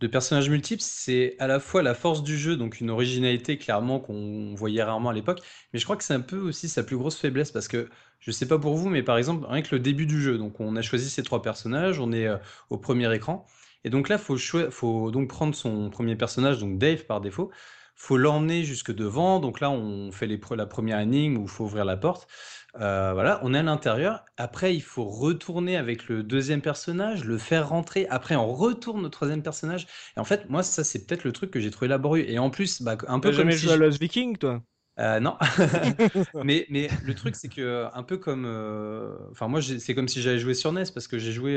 de 0.00 0.06
personnages 0.06 0.48
multiples, 0.48 0.82
c'est 0.82 1.34
à 1.40 1.46
la 1.48 1.58
fois 1.58 1.82
la 1.82 1.94
force 1.94 2.22
du 2.22 2.38
jeu, 2.38 2.56
donc 2.56 2.80
une 2.80 2.90
originalité 2.90 3.58
clairement 3.58 3.98
qu'on 3.98 4.54
voyait 4.54 4.82
rarement 4.82 5.10
à 5.10 5.12
l'époque, 5.12 5.40
mais 5.72 5.80
je 5.80 5.84
crois 5.84 5.96
que 5.96 6.04
c'est 6.04 6.14
un 6.14 6.20
peu 6.20 6.38
aussi 6.38 6.68
sa 6.68 6.84
plus 6.84 6.96
grosse 6.96 7.18
faiblesse 7.18 7.50
parce 7.50 7.66
que 7.66 7.88
je 8.20 8.30
sais 8.30 8.46
pas 8.46 8.58
pour 8.58 8.76
vous, 8.76 8.88
mais 8.88 9.02
par 9.02 9.18
exemple, 9.18 9.46
rien 9.48 9.62
que 9.62 9.74
le 9.74 9.80
début 9.80 10.06
du 10.06 10.20
jeu, 10.22 10.38
donc 10.38 10.60
on 10.60 10.76
a 10.76 10.82
choisi 10.82 11.10
ces 11.10 11.22
trois 11.24 11.42
personnages, 11.42 11.98
on 11.98 12.12
est 12.12 12.28
euh, 12.28 12.36
au 12.70 12.78
premier 12.78 13.12
écran, 13.14 13.44
et 13.84 13.90
donc 13.90 14.08
là, 14.08 14.18
faut, 14.18 14.36
faut 14.70 15.10
donc 15.10 15.28
prendre 15.28 15.54
son 15.54 15.90
premier 15.90 16.16
personnage, 16.16 16.58
donc 16.58 16.78
Dave 16.78 17.04
par 17.04 17.20
défaut, 17.20 17.50
faut 17.96 18.16
l'emmener 18.16 18.62
jusque 18.62 18.94
devant, 18.94 19.40
donc 19.40 19.58
là 19.60 19.70
on 19.70 20.12
fait 20.12 20.26
les, 20.26 20.40
la 20.56 20.66
première 20.66 21.00
énigme 21.00 21.38
où 21.38 21.42
il 21.42 21.48
faut 21.48 21.64
ouvrir 21.64 21.84
la 21.84 21.96
porte. 21.96 22.28
Euh, 22.76 23.12
voilà, 23.12 23.40
on 23.42 23.54
est 23.54 23.58
à 23.58 23.62
l'intérieur. 23.62 24.24
Après, 24.36 24.74
il 24.74 24.82
faut 24.82 25.04
retourner 25.08 25.76
avec 25.76 26.08
le 26.08 26.22
deuxième 26.22 26.60
personnage, 26.60 27.24
le 27.24 27.38
faire 27.38 27.68
rentrer. 27.70 28.06
Après, 28.08 28.36
on 28.36 28.52
retourne 28.54 29.04
au 29.04 29.08
troisième 29.08 29.42
personnage. 29.42 29.86
Et 30.16 30.20
en 30.20 30.24
fait, 30.24 30.48
moi, 30.48 30.62
ça, 30.62 30.84
c'est 30.84 31.06
peut-être 31.06 31.24
le 31.24 31.32
truc 31.32 31.50
que 31.50 31.60
j'ai 31.60 31.70
trouvé 31.70 31.88
laborieux. 31.88 32.28
Et 32.30 32.38
en 32.38 32.50
plus, 32.50 32.82
bah, 32.82 32.96
un 33.08 33.20
peu 33.20 33.30
comme 33.30 33.36
jamais 33.36 33.56
joué 33.56 33.72
à 33.72 33.76
Lost 33.76 34.00
Viking, 34.00 34.36
toi? 34.36 34.62
Euh, 34.98 35.20
non, 35.20 35.36
mais, 36.42 36.66
mais 36.70 36.88
le 37.04 37.14
truc 37.14 37.36
c'est 37.36 37.48
que 37.48 37.86
un 37.94 38.02
peu 38.02 38.16
comme, 38.16 38.44
euh, 38.46 39.16
enfin 39.30 39.46
moi 39.46 39.60
c'est 39.62 39.94
comme 39.94 40.08
si 40.08 40.20
j'avais 40.20 40.40
joué 40.40 40.54
sur 40.54 40.72
NES 40.72 40.90
parce 40.92 41.06
que 41.06 41.18
j'ai 41.18 41.30
joué 41.30 41.56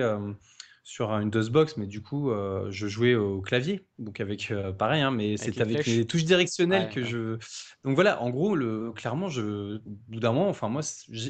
sur 0.83 1.11
une 1.11 1.29
DOSBox, 1.29 1.77
mais 1.77 1.85
du 1.85 2.01
coup, 2.01 2.31
euh, 2.31 2.69
je 2.71 2.87
jouais 2.87 3.13
au 3.15 3.41
clavier, 3.41 3.85
donc 3.99 4.19
avec 4.19 4.49
euh, 4.49 4.71
pareil, 4.71 5.01
hein, 5.01 5.11
mais 5.11 5.37
c'était 5.37 5.61
avec 5.61 5.85
les 5.85 6.05
touches 6.05 6.25
directionnelles 6.25 6.89
que 6.89 7.03
je. 7.03 7.37
Donc 7.83 7.95
voilà, 7.95 8.21
en 8.21 8.29
gros, 8.29 8.55
le, 8.55 8.91
clairement, 8.91 9.29
je, 9.29 9.77
bout 9.85 10.19
d'un 10.19 10.31
moment, 10.31 10.49
enfin 10.49 10.69
moi, 10.69 10.81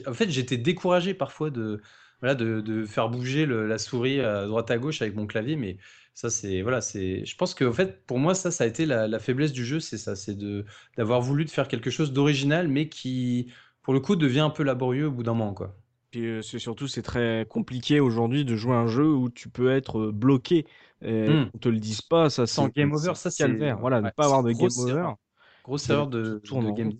en 0.08 0.14
fait, 0.14 0.30
j'étais 0.30 0.58
découragé 0.58 1.14
parfois 1.14 1.50
de, 1.50 1.82
voilà, 2.22 2.36
de, 2.36 2.62
de 2.62 2.86
faire 2.86 3.10
bouger 3.10 3.46
la 3.46 3.78
souris 3.78 4.22
à 4.22 4.48
droite 4.48 4.72
à 4.72 4.78
gauche 4.78 5.02
avec 5.02 5.16
mon 5.16 5.28
clavier, 5.28 5.58
mais 5.58 5.78
ça, 6.14 6.30
c'est 6.30 6.62
voilà, 6.62 6.80
c'est. 6.82 7.26
Je 7.26 7.36
pense 7.36 7.54
que 7.54 7.66
en 7.66 7.74
fait, 7.74 8.06
pour 8.06 8.20
moi, 8.20 8.36
ça, 8.36 8.52
ça 8.52 8.64
a 8.64 8.68
été 8.68 8.86
la, 8.86 9.08
la 9.08 9.20
faiblesse 9.20 9.52
du 9.52 9.66
jeu, 9.66 9.80
c'est 9.82 9.98
ça, 9.98 10.16
c'est 10.16 10.36
de 10.36 10.66
d'avoir 10.98 11.22
voulu 11.22 11.44
de 11.46 11.50
faire 11.50 11.68
quelque 11.68 11.90
chose 11.90 12.14
d'original, 12.14 12.70
mais 12.70 12.88
qui, 12.90 13.52
pour 13.82 13.94
le 13.94 14.00
coup, 14.00 14.16
devient 14.16 14.40
un 14.42 14.50
peu 14.50 14.64
laborieux 14.64 15.08
au 15.08 15.12
bout 15.12 15.24
d'un 15.24 15.34
moment, 15.34 15.54
quoi. 15.54 15.81
Puis 16.12 16.26
euh, 16.28 16.42
c'est 16.42 16.60
surtout, 16.60 16.88
c'est 16.88 17.02
très 17.02 17.46
compliqué 17.50 18.00
aujourd'hui 18.00 18.44
de 18.46 18.56
jouer 18.56 18.76
un 18.76 18.88
jeu 18.88 19.08
où 19.08 19.30
tu 19.30 19.50
peux 19.50 19.72
être 19.72 20.00
euh, 20.00 20.12
bloqué. 20.12 20.66
Et 21.02 21.30
Hmm. 21.30 21.50
On 21.54 21.58
te 21.58 21.70
le 21.70 21.80
dise 21.80 22.02
pas, 22.02 22.30
ça 22.30 22.46
Sans 22.46 22.66
c'est- 22.66 22.76
game 22.76 22.92
over, 22.94 23.16
ça 23.16 23.32
c'est 23.32 23.44
calvaire. 23.44 23.80
Voilà, 23.80 24.02
ne 24.02 24.10
pas 24.10 24.26
avoir 24.26 24.44
de 24.44 24.52
game 24.52 24.70
over. 24.78 25.08
Grosse 25.64 25.90
erreur 25.90 26.08
de, 26.08 26.42
de 26.44 26.54
en 26.54 26.72
game. 26.74 26.92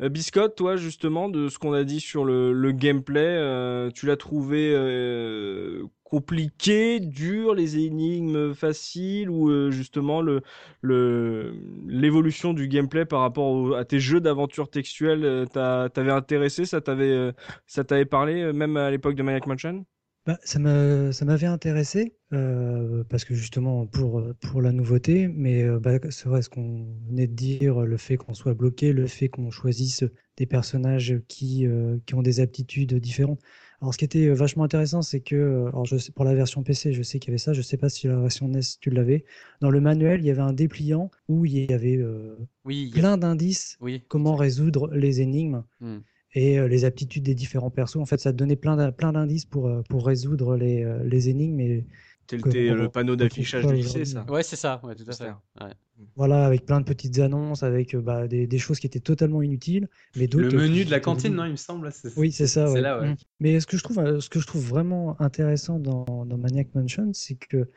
Euh, 0.00 0.08
Biscotte, 0.08 0.56
toi 0.56 0.76
justement, 0.76 1.28
de 1.28 1.48
ce 1.48 1.58
qu'on 1.58 1.72
a 1.72 1.84
dit 1.84 2.00
sur 2.00 2.24
le, 2.24 2.72
gameplay, 2.72 3.20
euh, 3.20 3.90
tu 3.90 4.06
l'as 4.06 4.16
trouvé 4.16 4.72
euh, 4.74 5.84
compliqué, 6.04 7.00
dur, 7.00 7.54
les 7.54 7.78
énigmes 7.78 8.54
faciles 8.54 9.30
ou 9.30 9.50
euh, 9.50 9.70
justement 9.70 10.22
le 10.22 10.42
le 10.82 11.54
l'évolution 11.86 12.52
du 12.52 12.68
gameplay 12.68 13.04
par 13.04 13.20
rapport 13.20 13.76
à 13.76 13.84
tes 13.84 14.00
jeux 14.00 14.20
d'aventure 14.20 14.70
textuelle, 14.70 15.46
t'a- 15.52 15.88
t'avait 15.92 16.12
intéressé, 16.12 16.64
ça 16.64 16.80
t'avait 16.80 17.32
ça 17.66 17.84
t'avait 17.84 18.04
parlé 18.06 18.52
même 18.52 18.76
à 18.76 18.90
l'époque 18.90 19.14
de 19.16 19.22
Maniac 19.22 19.46
Mansion? 19.46 19.84
Bah, 20.26 20.38
ça 20.44 20.58
m'a- 20.58 21.12
ça 21.12 21.24
m'avait 21.24 21.46
intéressé 21.46 22.14
euh, 22.34 23.02
parce 23.08 23.24
que 23.24 23.34
justement 23.34 23.86
pour, 23.86 24.22
pour 24.42 24.60
la 24.60 24.70
nouveauté, 24.70 25.28
mais 25.28 25.62
euh, 25.64 25.80
bah, 25.80 25.98
c'est 26.10 26.28
vrai 26.28 26.42
ce 26.42 26.50
qu'on 26.50 26.86
venait 27.08 27.26
de 27.26 27.32
dire, 27.34 27.80
le 27.80 27.96
fait 27.96 28.18
qu'on 28.18 28.34
soit 28.34 28.52
bloqué, 28.54 28.92
le 28.92 29.06
fait 29.06 29.30
qu'on 29.30 29.50
choisisse 29.50 30.04
des 30.36 30.44
personnages 30.46 31.20
qui, 31.26 31.66
euh, 31.66 31.96
qui 32.04 32.14
ont 32.14 32.22
des 32.22 32.40
aptitudes 32.40 32.94
différentes. 32.96 33.40
Alors 33.80 33.94
ce 33.94 33.98
qui 33.98 34.04
était 34.04 34.28
vachement 34.28 34.64
intéressant, 34.64 35.00
c'est 35.00 35.20
que 35.20 35.64
alors 35.68 35.86
je 35.86 35.96
sais, 35.96 36.12
pour 36.12 36.24
la 36.26 36.34
version 36.34 36.62
PC, 36.62 36.92
je 36.92 37.02
sais 37.02 37.18
qu'il 37.18 37.30
y 37.30 37.32
avait 37.32 37.38
ça, 37.38 37.54
je 37.54 37.62
sais 37.62 37.78
pas 37.78 37.88
si 37.88 38.06
la 38.06 38.16
version 38.20 38.46
NES 38.46 38.78
tu 38.80 38.90
l'avais. 38.90 39.24
Dans 39.62 39.70
le 39.70 39.80
manuel, 39.80 40.20
il 40.20 40.26
y 40.26 40.30
avait 40.30 40.42
un 40.42 40.52
dépliant 40.52 41.10
où 41.28 41.46
il 41.46 41.70
y 41.70 41.72
avait 41.72 41.96
euh, 41.96 42.36
Oui, 42.64 42.90
a- 42.94 42.98
plein 42.98 43.16
d'indices 43.16 43.78
oui. 43.80 44.02
comment 44.08 44.36
résoudre 44.36 44.90
les 44.94 45.22
énigmes 45.22 45.64
Hmm. 45.80 46.00
Et 46.34 46.58
euh, 46.58 46.68
les 46.68 46.84
aptitudes 46.84 47.22
des 47.24 47.34
différents 47.34 47.70
persos. 47.70 47.96
En 47.96 48.06
fait, 48.06 48.20
ça 48.20 48.32
donnait 48.32 48.56
plein 48.56 48.76
d'in- 48.76 48.92
plein 48.92 49.12
d'indices 49.12 49.44
pour, 49.44 49.66
euh, 49.68 49.82
pour 49.88 50.06
résoudre 50.06 50.56
les, 50.56 50.84
euh, 50.84 51.02
les 51.04 51.28
énigmes. 51.28 51.60
Et 51.60 51.84
Tel 52.26 52.42
Que 52.42 52.48
était 52.50 52.70
on 52.70 52.74
le 52.74 52.88
panneau 52.88 53.16
d'affichage 53.16 53.66
du 53.66 53.74
lycée, 53.74 54.04
ça. 54.04 54.24
Ouais, 54.28 54.44
c'est 54.44 54.54
ça, 54.54 54.80
ouais, 54.84 54.94
tout 54.94 55.04
à 55.08 55.12
fait. 55.12 55.30
Ouais. 55.60 55.72
voilà, 56.14 56.46
avec 56.46 56.64
plein 56.64 56.80
de 56.80 56.84
petites 56.84 57.18
annonces, 57.18 57.64
avec 57.64 57.96
bah, 57.96 58.28
des, 58.28 58.46
des 58.46 58.58
choses 58.58 58.78
qui 58.78 58.86
étaient 58.86 59.00
totalement 59.00 59.42
inutiles. 59.42 59.88
Mais 60.14 60.28
Le 60.32 60.48
menu 60.48 60.84
de 60.84 60.92
la 60.92 61.00
cantine, 61.00 61.34
non, 61.34 61.44
il 61.44 61.50
me 61.50 61.56
semble. 61.56 61.90
Oui, 62.16 62.30
c'est 62.30 62.46
ça. 62.46 62.70
Ouais. 62.70 62.80
là, 62.80 63.00
ouais. 63.00 63.10
Mm. 63.10 63.16
Mais 63.40 63.58
ce 63.58 63.66
que 63.66 63.76
je 63.76 63.82
trouve, 63.82 64.20
ce 64.20 64.28
que 64.28 64.38
je 64.38 64.46
trouve 64.46 64.64
vraiment 64.64 65.20
intéressant 65.20 65.80
dans, 65.80 66.24
dans 66.24 66.38
Maniac 66.38 66.68
Mansion, 66.74 67.10
c'est 67.12 67.34
que 67.34 67.68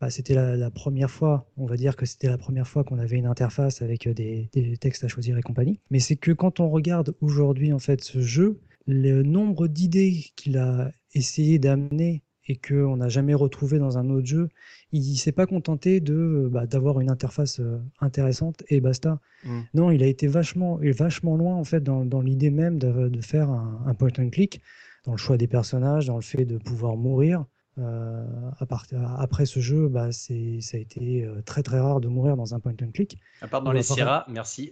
bah, 0.00 0.08
c'était 0.10 0.34
la, 0.34 0.56
la 0.56 0.70
première 0.70 1.10
fois, 1.10 1.46
on 1.56 1.66
va 1.66 1.76
dire 1.76 1.94
que 1.96 2.06
c'était 2.06 2.28
la 2.28 2.38
première 2.38 2.66
fois 2.66 2.84
qu'on 2.84 2.98
avait 2.98 3.18
une 3.18 3.26
interface 3.26 3.82
avec 3.82 4.06
euh, 4.06 4.14
des, 4.14 4.48
des 4.52 4.76
textes 4.76 5.04
à 5.04 5.08
choisir 5.08 5.36
et 5.36 5.42
compagnie. 5.42 5.80
Mais 5.90 6.00
c'est 6.00 6.16
que 6.16 6.32
quand 6.32 6.58
on 6.60 6.70
regarde 6.70 7.14
aujourd'hui 7.20 7.72
en 7.72 7.78
fait 7.78 8.02
ce 8.02 8.20
jeu, 8.20 8.60
le 8.86 9.22
nombre 9.22 9.68
d'idées 9.68 10.24
qu'il 10.36 10.56
a 10.56 10.90
essayé 11.14 11.58
d'amener 11.58 12.22
et 12.46 12.56
qu'on 12.56 12.96
n'a 12.96 13.08
jamais 13.08 13.34
retrouvé 13.34 13.78
dans 13.78 13.98
un 13.98 14.08
autre 14.10 14.26
jeu, 14.26 14.48
il 14.90 15.16
s'est 15.16 15.32
pas 15.32 15.46
contenté 15.46 16.00
de 16.00 16.48
bah, 16.50 16.66
d'avoir 16.66 17.00
une 17.00 17.10
interface 17.10 17.60
euh, 17.60 17.78
intéressante 18.00 18.64
et 18.68 18.80
basta. 18.80 19.20
Mm. 19.44 19.60
Non, 19.74 19.90
il 19.90 20.02
a 20.02 20.06
été 20.06 20.26
vachement, 20.26 20.80
et 20.80 20.92
vachement 20.92 21.36
loin 21.36 21.54
en 21.54 21.64
fait 21.64 21.82
dans, 21.82 22.04
dans 22.04 22.22
l'idée 22.22 22.50
même 22.50 22.78
de, 22.78 23.08
de 23.08 23.20
faire 23.20 23.50
un, 23.50 23.82
un 23.86 23.94
point 23.94 24.10
and 24.18 24.30
click, 24.30 24.62
dans 25.04 25.12
le 25.12 25.18
choix 25.18 25.36
des 25.36 25.46
personnages, 25.46 26.06
dans 26.06 26.16
le 26.16 26.22
fait 26.22 26.44
de 26.44 26.56
pouvoir 26.58 26.96
mourir. 26.96 27.44
Euh, 27.80 28.24
à 28.58 28.66
part- 28.66 28.86
après 29.18 29.46
ce 29.46 29.60
jeu, 29.60 29.88
bah, 29.88 30.12
ça 30.12 30.34
a 30.34 30.76
été 30.78 31.24
euh, 31.24 31.40
très 31.42 31.62
très 31.62 31.80
rare 31.80 32.00
de 32.00 32.08
mourir 32.08 32.36
dans 32.36 32.54
un 32.54 32.60
point 32.60 32.74
and 32.82 32.90
click. 32.92 33.18
À 33.40 33.48
part 33.48 33.62
dans 33.62 33.72
les 33.72 33.80
pas- 33.80 33.94
Sierra, 33.94 34.26
merci. 34.30 34.70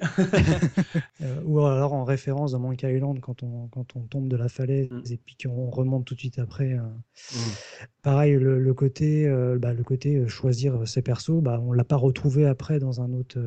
Euh, 1.23 1.41
ou 1.45 1.61
alors 1.65 1.95
en 1.95 2.05
référence 2.05 2.53
dans 2.53 2.59
Monkey 2.59 2.95
Island 2.95 3.19
quand 3.21 3.43
on, 3.43 3.69
quand 3.69 3.97
on 3.97 4.01
tombe 4.03 4.29
de 4.29 4.37
la 4.37 4.49
falaise 4.49 4.89
Mm. 4.91 5.03
et 5.11 5.17
puis 5.17 5.37
qu'on 5.43 5.71
remonte 5.71 6.05
tout 6.05 6.15
de 6.15 6.21
suite 6.21 6.39
après. 6.39 6.75
Mm. 6.75 6.93
Pareil, 8.03 8.35
le, 8.35 8.59
le 8.59 8.75
côté, 8.75 9.29
bah, 9.61 9.73
le 9.73 9.83
côté 9.85 10.17
euh, 10.17 10.29
choisir 10.29 10.87
ses 10.87 11.03
persos, 11.03 11.41
bah, 11.43 11.61
on 11.63 11.73
l'a 11.73 11.85
pas 11.85 11.97
retrouvé 11.97 12.47
après 12.47 12.79
dans 12.79 13.01
un 13.01 13.13
autre, 13.13 13.39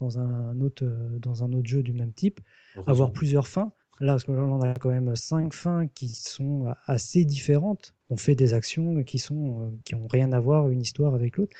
dans 0.00 0.18
un 0.18 0.60
autre, 0.60 0.84
dans 1.20 1.44
un 1.44 1.52
autre 1.52 1.68
jeu 1.68 1.82
du 1.82 1.92
même 1.92 2.12
type. 2.12 2.40
Avoir 2.86 3.12
plusieurs 3.12 3.48
fins. 3.48 3.72
Là, 4.00 4.12
parce 4.14 4.24
que 4.24 4.32
là, 4.32 4.42
on 4.42 4.60
a 4.62 4.74
quand 4.74 4.90
même 4.90 5.14
cinq 5.14 5.52
fins 5.54 5.86
qui 5.88 6.08
sont 6.08 6.74
assez 6.86 7.24
différentes. 7.24 7.94
On 8.08 8.16
fait 8.16 8.34
des 8.34 8.54
actions 8.54 9.02
qui 9.04 9.18
sont 9.18 9.68
euh, 9.68 9.70
qui 9.84 9.94
ont 9.94 10.06
rien 10.08 10.32
à 10.32 10.40
voir 10.40 10.70
une 10.70 10.80
histoire 10.80 11.14
avec 11.14 11.36
l'autre. 11.36 11.54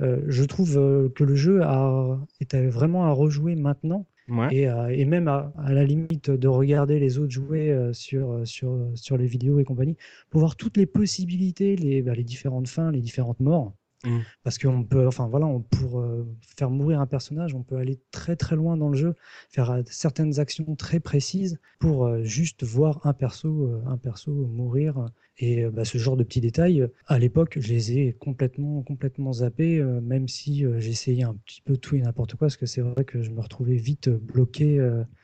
Euh, 0.00 0.22
je 0.28 0.44
trouve 0.44 0.78
euh, 0.78 1.08
que 1.10 1.24
le 1.24 1.36
jeu 1.36 1.62
a, 1.62 2.18
est 2.40 2.54
vraiment 2.68 3.04
à 3.06 3.12
rejouer 3.12 3.56
maintenant 3.56 4.06
Ouais. 4.28 4.50
et, 4.50 4.66
à- 4.68 4.92
et 4.92 5.04
même 5.06 5.28
à, 5.28 5.52
à 5.58 5.72
la 5.72 5.84
limite 5.84 6.30
de 6.30 6.48
regarder 6.48 6.98
les 7.00 7.18
autres 7.18 7.32
jouer 7.32 7.70
euh, 7.72 7.92
sur, 7.92 8.32
euh, 8.32 8.44
sur, 8.46 8.90
sur 8.96 9.16
les 9.18 9.26
vidéos 9.26 9.60
et 9.60 9.64
compagnie 9.64 9.96
pour 10.30 10.40
voir 10.40 10.56
toutes 10.56 10.76
les 10.78 10.86
possibilités, 10.86 11.76
les, 11.76 12.02
bah, 12.02 12.14
les 12.14 12.24
différentes 12.24 12.68
fins, 12.68 12.90
les 12.92 13.00
différentes 13.02 13.40
morts. 13.40 13.74
Mm. 14.04 14.20
Parce 14.42 14.58
qu'on 14.58 14.84
peut, 14.84 15.06
enfin 15.06 15.26
voilà, 15.28 15.46
on, 15.46 15.60
pour 15.60 16.00
euh, 16.00 16.26
faire 16.56 16.70
mourir 16.70 17.00
un 17.00 17.06
personnage, 17.06 17.54
on 17.54 17.62
peut 17.62 17.76
aller 17.76 17.98
très 18.10 18.36
très 18.36 18.56
loin 18.56 18.76
dans 18.76 18.88
le 18.88 18.96
jeu, 18.96 19.14
faire 19.48 19.70
euh, 19.70 19.82
certaines 19.86 20.38
actions 20.40 20.76
très 20.76 21.00
précises 21.00 21.58
pour 21.78 22.06
euh, 22.06 22.22
juste 22.22 22.64
voir 22.64 23.06
un 23.06 23.12
perso, 23.12 23.82
un 23.86 23.96
perso 23.96 24.32
mourir. 24.32 25.06
Et 25.38 25.64
bah, 25.66 25.84
ce 25.84 25.98
genre 25.98 26.16
de 26.16 26.22
petits 26.22 26.40
détails, 26.40 26.86
à 27.08 27.18
l'époque, 27.18 27.58
je 27.60 27.68
les 27.68 27.98
ai 27.98 28.12
complètement, 28.12 28.82
complètement 28.82 29.32
zappés, 29.32 29.82
même 29.82 30.28
si 30.28 30.64
j'essayais 30.78 31.24
un 31.24 31.34
petit 31.34 31.60
peu 31.60 31.76
tout 31.76 31.96
et 31.96 32.00
n'importe 32.02 32.36
quoi, 32.36 32.46
parce 32.46 32.56
que 32.56 32.66
c'est 32.66 32.82
vrai 32.82 33.04
que 33.04 33.20
je 33.20 33.32
me 33.32 33.40
retrouvais 33.40 33.74
vite 33.74 34.08
bloqué 34.08 34.78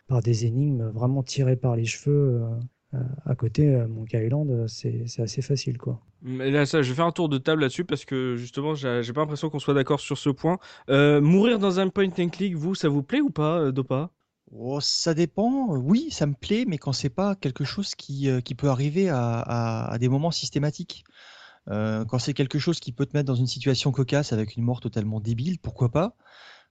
par 0.08 0.20
des 0.20 0.46
énigmes 0.46 0.88
vraiment 0.88 1.22
tirées 1.22 1.54
par 1.54 1.76
les 1.76 1.84
cheveux. 1.84 2.42
Euh, 2.94 2.98
à 3.26 3.34
côté, 3.34 3.74
euh, 3.74 3.88
Monkey 3.88 4.24
Island, 4.26 4.50
euh, 4.50 4.66
c'est 4.68 5.06
c'est 5.06 5.22
assez 5.22 5.42
facile, 5.42 5.78
quoi. 5.78 6.00
Mais 6.22 6.50
là, 6.50 6.66
ça, 6.66 6.82
je 6.82 6.90
vais 6.90 6.96
faire 6.96 7.06
un 7.06 7.12
tour 7.12 7.30
de 7.30 7.38
table 7.38 7.62
là-dessus 7.62 7.84
parce 7.84 8.04
que 8.04 8.36
justement, 8.36 8.74
j'ai 8.74 9.12
pas 9.14 9.20
l'impression 9.22 9.48
qu'on 9.48 9.58
soit 9.58 9.72
d'accord 9.74 10.00
sur 10.00 10.18
ce 10.18 10.28
point. 10.28 10.58
Euh, 10.90 11.20
mourir 11.20 11.58
dans 11.58 11.80
un 11.80 11.88
point 11.88 12.08
and 12.18 12.28
click, 12.28 12.54
vous, 12.56 12.74
ça 12.74 12.88
vous 12.90 13.02
plaît 13.02 13.22
ou 13.22 13.30
pas, 13.30 13.72
Dopa? 13.72 14.10
Oh, 14.52 14.80
ça 14.80 15.14
dépend. 15.14 15.68
Oui, 15.76 16.08
ça 16.10 16.26
me 16.26 16.34
plaît, 16.34 16.64
mais 16.66 16.76
quand 16.76 16.92
c'est 16.92 17.08
pas 17.10 17.36
quelque 17.36 17.64
chose 17.64 17.94
qui, 17.94 18.28
euh, 18.28 18.40
qui 18.40 18.54
peut 18.54 18.68
arriver 18.68 19.08
à, 19.08 19.40
à- 19.40 19.90
à 19.92 19.98
des 19.98 20.08
moments 20.08 20.30
systématiques. 20.32 21.04
Euh, 21.70 22.04
quand 22.06 22.18
c'est 22.18 22.34
quelque 22.34 22.58
chose 22.58 22.80
qui 22.80 22.92
peut 22.92 23.06
te 23.06 23.16
mettre 23.16 23.26
dans 23.28 23.34
une 23.36 23.46
situation 23.46 23.92
cocasse 23.92 24.32
avec 24.32 24.56
une 24.56 24.64
mort 24.64 24.80
totalement 24.80 25.20
débile, 25.20 25.58
pourquoi 25.60 25.90
pas? 25.90 26.16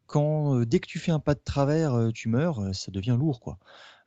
Quand 0.07 0.55
euh, 0.57 0.65
dès 0.65 0.79
que 0.79 0.87
tu 0.87 0.99
fais 0.99 1.11
un 1.11 1.19
pas 1.19 1.35
de 1.35 1.41
travers, 1.43 1.93
euh, 1.95 2.11
tu 2.11 2.29
meurs, 2.29 2.59
euh, 2.61 2.73
ça 2.73 2.91
devient 2.91 3.15
lourd, 3.19 3.39
quoi. 3.41 3.59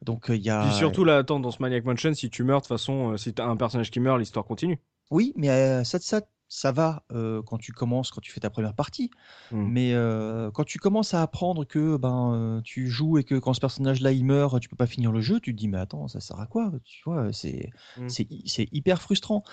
Donc 0.02 0.30
euh, 0.30 0.36
il 0.36 0.42
y 0.42 0.50
a. 0.50 0.62
Puis 0.66 0.74
surtout 0.74 1.04
là, 1.04 1.18
attends, 1.18 1.40
dans 1.40 1.50
ce 1.50 1.62
Maniac 1.62 1.84
Mansion, 1.84 2.12
si 2.14 2.28
tu 2.28 2.44
meurs, 2.44 2.58
de 2.58 2.62
toute 2.62 2.68
façon, 2.68 3.12
euh, 3.12 3.16
si 3.16 3.32
t'as 3.32 3.46
un 3.46 3.56
personnage 3.56 3.90
qui 3.90 4.00
meurt, 4.00 4.18
l'histoire 4.18 4.44
continue. 4.44 4.78
Oui, 5.10 5.32
mais 5.36 5.50
euh, 5.50 5.84
ça, 5.84 5.98
ça, 6.00 6.20
ça 6.54 6.70
va 6.70 7.02
euh, 7.12 7.40
quand 7.42 7.56
tu 7.56 7.72
commences, 7.72 8.10
quand 8.10 8.20
tu 8.20 8.30
fais 8.30 8.40
ta 8.40 8.50
première 8.50 8.74
partie. 8.74 9.10
Mm. 9.52 9.62
Mais 9.68 9.94
euh, 9.94 10.50
quand 10.50 10.64
tu 10.64 10.78
commences 10.78 11.14
à 11.14 11.22
apprendre 11.22 11.64
que 11.64 11.96
ben 11.96 12.34
euh, 12.34 12.60
tu 12.62 12.88
joues 12.88 13.16
et 13.16 13.24
que 13.24 13.36
quand 13.36 13.54
ce 13.54 13.60
personnage-là 13.60 14.12
il 14.12 14.24
meurt, 14.26 14.60
tu 14.60 14.68
peux 14.68 14.76
pas 14.76 14.86
finir 14.86 15.12
le 15.12 15.22
jeu, 15.22 15.40
tu 15.40 15.52
te 15.54 15.58
dis 15.58 15.68
mais 15.68 15.78
attends, 15.78 16.08
ça 16.08 16.20
sert 16.20 16.38
à 16.38 16.46
quoi? 16.46 16.70
Tu 16.84 17.00
vois, 17.06 17.32
c'est 17.32 17.70
Mm. 17.96 18.08
c'est 18.08 18.26
hy- 18.30 18.42
c'est 18.46 18.68
hyper 18.72 19.00
frustrant. 19.00 19.44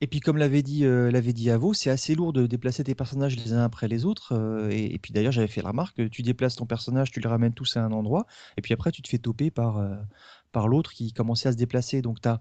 Et 0.00 0.06
puis 0.06 0.20
comme 0.20 0.38
l'avait 0.38 0.62
dit 0.62 0.84
l'avait 0.84 1.32
dit 1.34 1.50
Avo, 1.50 1.74
c'est 1.74 1.90
assez 1.90 2.14
lourd 2.14 2.32
de 2.32 2.46
déplacer 2.46 2.84
tes 2.84 2.94
personnages 2.94 3.36
les 3.36 3.52
uns 3.52 3.62
après 3.64 3.88
les 3.88 4.04
autres. 4.06 4.34
et, 4.70 4.94
et 4.94 4.98
puis 4.98 5.12
d'ailleurs 5.12 5.32
j'avais 5.32 5.48
fait 5.48 5.62
la 5.62 5.68
remarque, 5.70 6.08
tu 6.10 6.22
déplaces 6.22 6.56
ton 6.56 6.66
personnage, 6.66 7.10
tu 7.10 7.20
les 7.20 7.28
ramènes 7.28 7.52
tous 7.54 7.76
à 7.76 7.82
un 7.84 7.92
endroit, 7.92 8.26
et 8.56 8.62
puis 8.62 8.72
après 8.74 8.92
tu 8.92 9.02
te 9.02 9.08
fais 9.08 9.18
toper 9.18 9.50
par 9.50 9.80
par 10.52 10.68
l'autre 10.68 10.92
qui 10.92 11.12
commençait 11.12 11.48
à 11.50 11.52
se 11.52 11.56
déplacer. 11.58 12.00
Donc 12.02 12.20
tu 12.20 12.28
as 12.28 12.40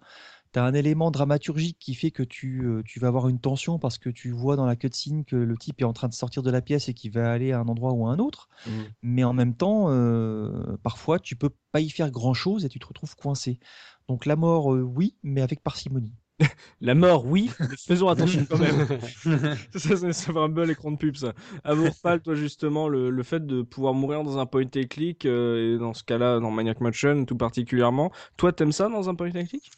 tu 0.56 0.60
as 0.60 0.64
un 0.64 0.74
élément 0.74 1.12
dramaturgique 1.12 1.78
qui 1.80 1.94
fait 1.96 2.12
que 2.12 2.24
tu, 2.24 2.66
euh, 2.66 2.82
tu 2.86 3.02
vas 3.02 3.10
avoir 3.10 3.28
une 3.28 3.40
tension 3.40 3.78
parce 3.78 3.98
que 3.98 4.10
tu 4.10 4.32
vois 4.32 4.56
dans 4.56 4.66
la 4.66 4.78
cutscene 4.78 5.26
que 5.26 5.36
le 5.36 5.58
type 5.58 5.82
est 5.82 5.86
en 5.86 5.92
train 5.92 6.08
de 6.08 6.14
sortir 6.14 6.44
de 6.44 6.50
la 6.50 6.62
pièce 6.62 6.88
et 6.88 6.94
qu'il 6.94 7.12
va 7.12 7.30
aller 7.30 7.52
à 7.52 7.60
un 7.60 7.68
endroit 7.68 7.92
ou 7.92 8.08
à 8.08 8.12
un 8.12 8.20
autre. 8.20 8.48
Mm. 8.66 8.72
Mais 9.02 9.24
en 9.26 9.34
même 9.34 9.54
temps, 9.54 9.88
euh, 9.90 10.78
parfois, 10.82 11.20
tu 11.20 11.36
peux 11.36 11.50
pas 11.74 11.82
y 11.82 11.90
faire 11.90 12.10
grand-chose 12.10 12.64
et 12.64 12.70
tu 12.70 12.80
te 12.80 12.88
retrouves 12.88 13.18
coincé. 13.18 13.60
Donc 14.08 14.26
la 14.26 14.38
mort, 14.38 14.74
euh, 14.74 14.82
oui, 14.82 15.18
mais 15.24 15.42
avec 15.42 15.62
parcimonie. 15.62 16.14
La 16.82 16.96
mort, 16.96 17.26
oui, 17.26 17.50
mais 17.62 17.68
faisons 17.78 18.10
attention 18.10 18.46
quand 18.50 18.58
même. 18.58 18.88
ça, 19.74 19.96
ça, 19.96 20.14
ça 20.14 20.34
fait 20.34 20.38
un 20.38 20.50
bel 20.50 20.70
écran 20.70 20.92
de 20.92 20.98
pub, 20.98 21.16
ça. 21.16 21.34
Amourpal, 21.64 22.22
toi, 22.22 22.36
justement, 22.36 22.90
le, 22.90 23.10
le 23.10 23.24
fait 23.24 23.46
de 23.46 23.62
pouvoir 23.62 23.94
mourir 23.94 24.24
dans 24.24 24.38
un 24.38 24.46
point 24.46 24.66
and 24.66 24.88
click, 24.90 25.26
euh, 25.26 25.76
et 25.76 25.80
dans 25.80 25.94
ce 25.94 26.04
cas-là, 26.04 26.40
dans 26.42 26.52
Maniac 26.52 26.82
Mansion 26.82 27.24
tout 27.24 27.38
particulièrement, 27.38 28.12
toi, 28.36 28.52
t'aimes 28.52 28.74
ça 28.74 28.90
dans 28.90 29.08
un 29.10 29.16
point 29.16 29.30
and 29.30 29.46
click 29.46 29.72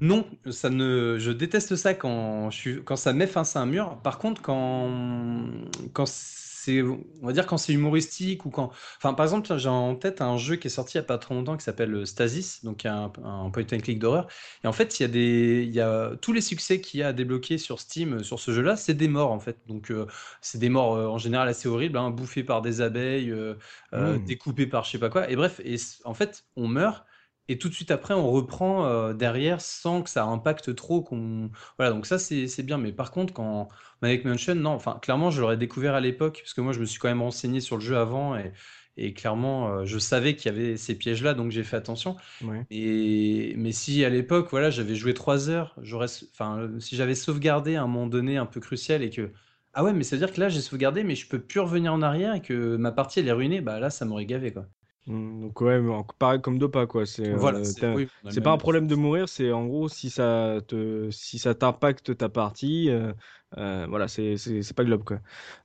Non, 0.00 0.30
ça 0.50 0.70
ne, 0.70 1.16
je 1.18 1.30
déteste 1.30 1.76
ça 1.76 1.92
quand 1.94 2.50
je 2.50 2.56
suis, 2.56 2.84
quand 2.84 2.96
ça 2.96 3.12
met 3.12 3.26
face 3.26 3.54
à 3.56 3.60
un 3.60 3.66
mur. 3.66 4.00
Par 4.02 4.18
contre, 4.18 4.40
quand, 4.40 5.46
quand 5.92 6.06
c'est, 6.06 6.82
on 6.82 7.26
va 7.26 7.32
dire 7.32 7.46
quand 7.46 7.58
c'est 7.58 7.72
humoristique 7.74 8.46
ou 8.46 8.50
quand, 8.50 8.70
enfin, 8.96 9.12
par 9.14 9.24
exemple, 9.26 9.54
j'ai 9.58 9.68
en 9.68 9.94
tête 9.96 10.22
un 10.22 10.36
jeu 10.38 10.56
qui 10.56 10.68
est 10.68 10.70
sorti 10.70 10.96
il 10.96 10.98
y 10.98 11.00
a 11.00 11.04
pas 11.04 11.18
trop 11.18 11.34
longtemps 11.34 11.56
qui 11.56 11.64
s'appelle 11.64 12.06
Stasis, 12.06 12.64
donc 12.64 12.86
un, 12.86 13.12
un 13.24 13.50
point 13.50 13.62
and 13.72 13.78
click 13.80 13.98
d'horreur. 13.98 14.26
Et 14.64 14.66
en 14.66 14.72
fait, 14.72 14.98
il 15.00 15.02
y 15.02 15.06
a 15.06 15.08
des, 15.08 15.64
il 15.66 15.74
y 15.74 15.80
a 15.80 16.16
tous 16.22 16.32
les 16.32 16.40
succès 16.40 16.80
qu'il 16.80 17.00
y 17.00 17.02
a 17.02 17.08
à 17.08 17.12
débloquer 17.12 17.58
sur 17.58 17.78
Steam 17.80 18.14
euh, 18.14 18.22
sur 18.22 18.40
ce 18.40 18.52
jeu-là, 18.52 18.76
c'est 18.76 18.94
des 18.94 19.08
morts 19.08 19.32
en 19.32 19.38
fait. 19.40 19.58
Donc, 19.66 19.90
euh, 19.90 20.06
c'est 20.40 20.58
des 20.58 20.68
morts 20.70 20.94
euh, 20.94 21.06
en 21.08 21.18
général 21.18 21.48
assez 21.48 21.68
horribles, 21.68 21.98
hein, 21.98 22.10
bouffées 22.10 22.44
par 22.44 22.62
des 22.62 22.80
abeilles, 22.80 23.30
euh, 23.30 23.54
euh, 23.94 24.18
Mm. 24.18 24.24
découpées 24.24 24.66
par 24.66 24.84
je 24.84 24.92
sais 24.92 24.98
pas 24.98 25.10
quoi. 25.10 25.30
Et 25.30 25.36
bref, 25.36 25.60
et 25.64 25.76
en 26.04 26.14
fait, 26.14 26.44
on 26.56 26.68
meurt. 26.68 27.04
Et 27.50 27.58
tout 27.58 27.68
de 27.68 27.74
suite 27.74 27.90
après, 27.90 28.14
on 28.14 28.30
reprend 28.30 28.86
euh, 28.86 29.12
derrière 29.12 29.60
sans 29.60 30.02
que 30.02 30.08
ça 30.08 30.24
impacte 30.24 30.74
trop. 30.74 31.02
Qu'on... 31.02 31.50
Voilà, 31.78 31.92
donc 31.92 32.06
ça, 32.06 32.18
c'est 32.18 32.46
c'est 32.46 32.62
bien. 32.62 32.78
Mais 32.78 32.92
par 32.92 33.10
contre, 33.10 33.32
quand 33.32 33.68
Maniac 34.02 34.24
Mansion, 34.24 34.54
non, 34.54 34.70
enfin, 34.70 34.98
clairement, 35.02 35.30
je 35.30 35.40
l'aurais 35.40 35.56
découvert 35.56 35.94
à 35.94 36.00
l'époque, 36.00 36.38
parce 36.42 36.54
que 36.54 36.60
moi, 36.60 36.72
je 36.72 36.80
me 36.80 36.84
suis 36.84 37.00
quand 37.00 37.08
même 37.08 37.22
renseigné 37.22 37.60
sur 37.60 37.76
le 37.76 37.82
jeu 37.82 37.96
avant, 37.96 38.36
et, 38.36 38.52
et 38.96 39.12
clairement, 39.14 39.68
euh, 39.68 39.84
je 39.84 39.98
savais 39.98 40.36
qu'il 40.36 40.52
y 40.52 40.54
avait 40.54 40.76
ces 40.76 40.94
pièges-là, 40.94 41.34
donc 41.34 41.50
j'ai 41.50 41.64
fait 41.64 41.76
attention. 41.76 42.16
Ouais. 42.44 42.64
Et, 42.70 43.54
mais 43.56 43.72
si 43.72 44.04
à 44.04 44.10
l'époque, 44.10 44.48
voilà, 44.50 44.70
j'avais 44.70 44.94
joué 44.94 45.12
trois 45.14 45.50
heures, 45.50 45.74
j'aurais, 45.82 46.08
enfin, 46.32 46.70
si 46.78 46.96
j'avais 46.96 47.14
sauvegardé 47.16 47.76
à 47.76 47.82
un 47.82 47.86
moment 47.86 48.06
donné 48.06 48.36
un 48.36 48.46
peu 48.46 48.60
crucial 48.60 49.02
et 49.02 49.10
que, 49.10 49.32
ah 49.72 49.84
ouais, 49.84 49.92
mais 49.92 50.04
ça 50.04 50.16
veut 50.16 50.24
dire 50.24 50.32
que 50.34 50.40
là, 50.40 50.48
j'ai 50.48 50.60
sauvegardé, 50.60 51.04
mais 51.04 51.14
je 51.16 51.28
peux 51.28 51.40
plus 51.40 51.60
revenir 51.60 51.92
en 51.92 52.02
arrière 52.02 52.34
et 52.34 52.42
que 52.42 52.76
ma 52.76 52.92
partie, 52.92 53.20
elle 53.20 53.28
est 53.28 53.32
ruinée, 53.32 53.60
bah 53.60 53.80
là, 53.80 53.90
ça 53.90 54.04
m'aurait 54.04 54.26
gavé, 54.26 54.52
quoi. 54.52 54.66
Mm, 55.06 55.40
Donc 55.42 55.60
ouais, 55.60 55.80
mais 55.80 55.92
pareil 56.18 56.40
comme 56.40 56.58
Dopa 56.58 56.86
quoi. 56.86 57.06
C'est 57.06 57.26
euh, 57.28 57.38
Voilà, 57.38 57.60
oui, 57.92 58.08
c'est 58.28 58.40
pas 58.40 58.52
un 58.52 58.58
problème 58.58 58.86
de 58.86 58.94
mourir, 58.94 59.28
c'est 59.28 59.52
en 59.52 59.66
gros 59.66 59.88
si 59.88 60.10
ça 60.10 60.58
te 60.66 61.10
si 61.10 61.38
ça 61.38 61.54
t'impacte 61.54 62.16
ta 62.16 62.28
partie, 62.28 62.90
euh, 62.90 63.12
euh, 63.56 63.86
voilà, 63.88 64.08
c'est 64.08 64.36
pas 64.76 64.84
globe 64.84 65.04
quoi. 65.04 65.20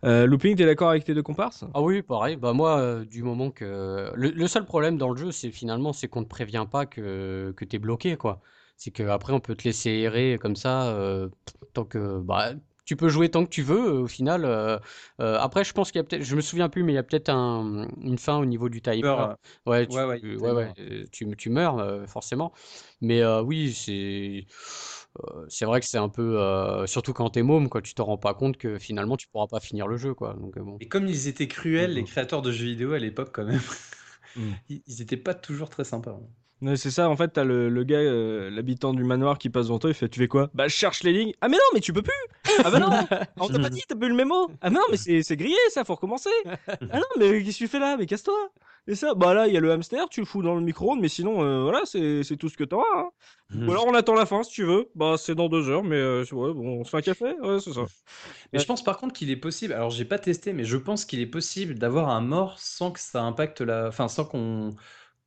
Euh, 0.06 0.26
Looping, 0.26 0.56
t'es 0.56 0.66
d'accord 0.66 0.90
avec 0.90 1.04
tes 1.04 1.14
deux 1.14 1.24
comparses? 1.24 1.66
Ah 1.74 1.82
oui, 1.82 2.02
pareil. 2.02 2.38
Bah 2.38 2.54
moi, 2.54 2.80
euh, 2.80 3.06
du 3.06 3.22
moment 3.22 3.52
que 3.52 4.12
le, 4.16 4.30
le 4.32 4.48
seul 4.48 4.66
problème 4.66 4.98
dans 4.98 5.10
le 5.12 5.18
jeu, 5.18 5.32
c'est 5.32 5.52
finalement 5.52 5.92
c'est 5.92 6.08
qu'on 6.08 6.24
te 6.24 6.30
prévient 6.30 6.66
pas 6.72 6.86
que 6.86 7.54
que 7.58 7.66
t'es 7.66 7.80
bloqué 7.80 8.16
quoi. 8.16 8.42
C'est 8.78 8.92
que 8.92 9.04
après 9.04 9.34
on 9.34 9.42
peut 9.42 9.56
te 9.56 9.64
laisser 9.66 9.90
errer 9.92 10.38
comme 10.42 10.56
ça 10.56 10.88
euh, 10.96 11.30
tant 11.74 11.84
que 11.84 12.20
bah 12.20 12.54
tu 12.86 12.96
peux 12.96 13.10
jouer 13.10 13.30
tant 13.30 13.44
que 13.46 13.50
tu 13.50 13.62
veux. 13.64 13.78
euh, 13.98 14.02
Au 14.04 14.08
final, 14.08 14.46
euh, 14.46 14.78
euh, 15.20 15.38
après 15.40 15.64
je 15.64 15.74
pense 15.74 15.92
qu'il 15.92 16.00
y 16.00 16.02
a 16.02 16.04
peut-être, 16.04 16.24
je 16.24 16.36
me 16.36 16.42
souviens 16.42 16.70
plus, 16.70 16.84
mais 16.84 16.94
il 16.94 16.96
y 16.96 17.00
a 17.00 17.04
peut-être 17.04 17.30
un, 17.30 17.88
une 18.02 18.18
fin 18.18 18.38
au 18.38 18.46
niveau 18.46 18.70
du 18.70 18.82
timer. 18.82 19.16
Ouais, 19.66 19.88
tu, 19.88 19.94
ouais, 19.96 20.06
ouais, 20.06 20.20
tu- 20.20 20.38
ouais, 20.38 21.50
meurs 21.50 21.80
euh, 21.80 22.06
forcément. 22.08 22.54
Mais 23.02 23.24
oui, 23.44 23.74
c'est 23.74 24.46
c'est 25.48 25.66
vrai 25.66 25.80
que 25.80 25.86
c'est 25.86 25.98
un 25.98 26.10
peu 26.10 26.86
surtout 26.88 27.14
quand 27.14 27.30
t'es 27.30 27.44
môme 27.44 27.70
quoi, 27.70 27.82
tu 27.82 27.94
te 27.94 28.02
rends 28.02 28.18
pas 28.18 28.34
compte 28.34 28.58
que 28.58 28.78
finalement 28.80 29.18
tu 29.18 29.28
pourras 29.28 29.48
pas 29.48 29.60
finir 29.60 29.88
le 29.88 29.98
jeu 29.98 30.14
quoi. 30.14 30.34
Donc 30.34 30.58
bon. 30.60 30.78
Et 30.80 30.88
comme 30.88 31.08
ils 31.08 31.28
étaient 31.28 31.50
cruels, 31.50 31.94
les 31.96 32.04
Mhm. 32.04 32.06
créateurs 32.06 32.42
de 32.42 32.52
jeux 32.54 32.66
vidéo 32.68 32.94
à 32.94 33.00
l'époque, 33.00 33.32
quand 33.34 33.44
même, 33.46 33.60
Mm. 34.36 34.52
ils 34.70 34.84
ils 34.88 35.02
étaient 35.02 35.18
pas 35.18 35.34
toujours 35.34 35.70
très 35.70 35.84
sympas. 35.84 36.12
hein. 36.12 36.28
C'est 36.76 36.90
ça, 36.90 37.10
en 37.10 37.16
fait, 37.18 37.28
t'as 37.30 37.44
le, 37.44 37.70
le 37.70 37.84
gars, 37.84 37.98
euh, 37.98 38.50
l'habitant 38.50 38.94
du 38.94 39.04
manoir 39.04 39.38
qui 39.38 39.50
passe 39.50 39.66
devant 39.66 39.78
toi, 39.78 39.90
il 39.90 39.94
fait 39.94 40.08
Tu 40.08 40.20
fais 40.20 40.28
quoi? 40.28 40.50
Bah, 40.54 40.68
je 40.68 40.74
cherche 40.74 41.04
les 41.04 41.12
lignes. 41.12 41.34
Ah, 41.42 41.50
mais 41.50 41.58
non, 41.58 41.64
mais 41.74 41.82
tu 41.82 41.92
peux 41.92 42.02
plus 42.02 42.14
Ah, 42.64 42.72
bah 42.72 42.80
non 42.80 42.90
On 43.40 43.48
t'a 43.50 43.60
pas 43.60 43.70
dit, 43.70 43.84
t'as 43.88 43.96
plus 43.96 44.08
le 44.08 44.16
mémo 44.16 44.50
Ah, 44.62 44.70
non, 44.70 44.82
mais 44.90 44.98
c'est 44.98 45.36
grillé 45.36 45.58
ça, 45.70 45.84
faut 45.84 45.96
recommencer 45.96 46.30
Ah, 46.68 47.00
non, 47.00 47.06
mais 47.20 47.44
qu'est-ce 47.44 47.60
que 47.60 47.66
tu 47.66 47.68
fais 47.68 47.80
là? 47.80 47.98
Mais 47.98 48.06
casse-toi 48.06 48.50
Et 48.88 48.96
ça, 48.96 49.14
bah 49.16 49.34
là, 49.34 49.48
il 49.48 49.54
y 49.54 49.58
a 49.58 49.60
le 49.60 49.72
hamster, 49.72 50.08
tu 50.10 50.22
le 50.22 50.26
fous 50.26 50.42
dans 50.42 50.56
le 50.56 50.62
micro-ondes, 50.62 51.02
mais 51.02 51.10
sinon, 51.10 51.44
euh, 51.44 51.64
voilà, 51.64 51.82
c'est 51.86 52.38
tout 52.38 52.50
ce 52.50 52.58
que 52.58 52.64
t'auras. 52.64 52.86
Hein. 52.96 53.10
Ou 53.54 53.72
alors 53.72 53.86
on 53.86 53.94
attend 53.94 54.16
la 54.16 54.26
fin 54.26 54.42
si 54.42 54.52
tu 54.52 54.64
veux. 54.64 54.90
Bah, 54.96 55.16
c'est 55.18 55.36
dans 55.36 55.50
deux 55.50 55.70
heures, 55.70 55.84
mais 55.84 55.98
euh, 55.98 56.24
ouais, 56.32 56.54
bon, 56.54 56.80
on 56.80 56.84
se 56.84 56.90
fait 56.90 56.98
un 56.98 57.02
café 57.02 57.36
Ouais, 57.42 57.60
c'est 57.60 57.74
ça. 57.74 57.86
Mais 58.54 58.60
je 58.60 58.66
pense 58.66 58.84
par 58.84 58.98
contre 58.98 59.14
qu'il 59.14 59.30
est 59.30 59.36
possible, 59.36 59.74
alors 59.74 59.90
j'ai 59.90 60.06
pas 60.06 60.18
testé, 60.20 60.54
mais 60.54 60.64
je 60.64 60.78
pense 60.78 61.04
qu'il 61.06 61.20
est 61.20 61.26
possible 61.28 61.76
d'avoir 61.76 62.10
un 62.10 62.22
mort 62.22 62.58
sans 62.60 62.92
que 62.92 63.00
ça 63.00 63.22
impacte 63.24 63.62
la. 63.62 63.88
Enfin, 63.90 64.08
sans 64.08 64.26
qu'on 64.26 64.76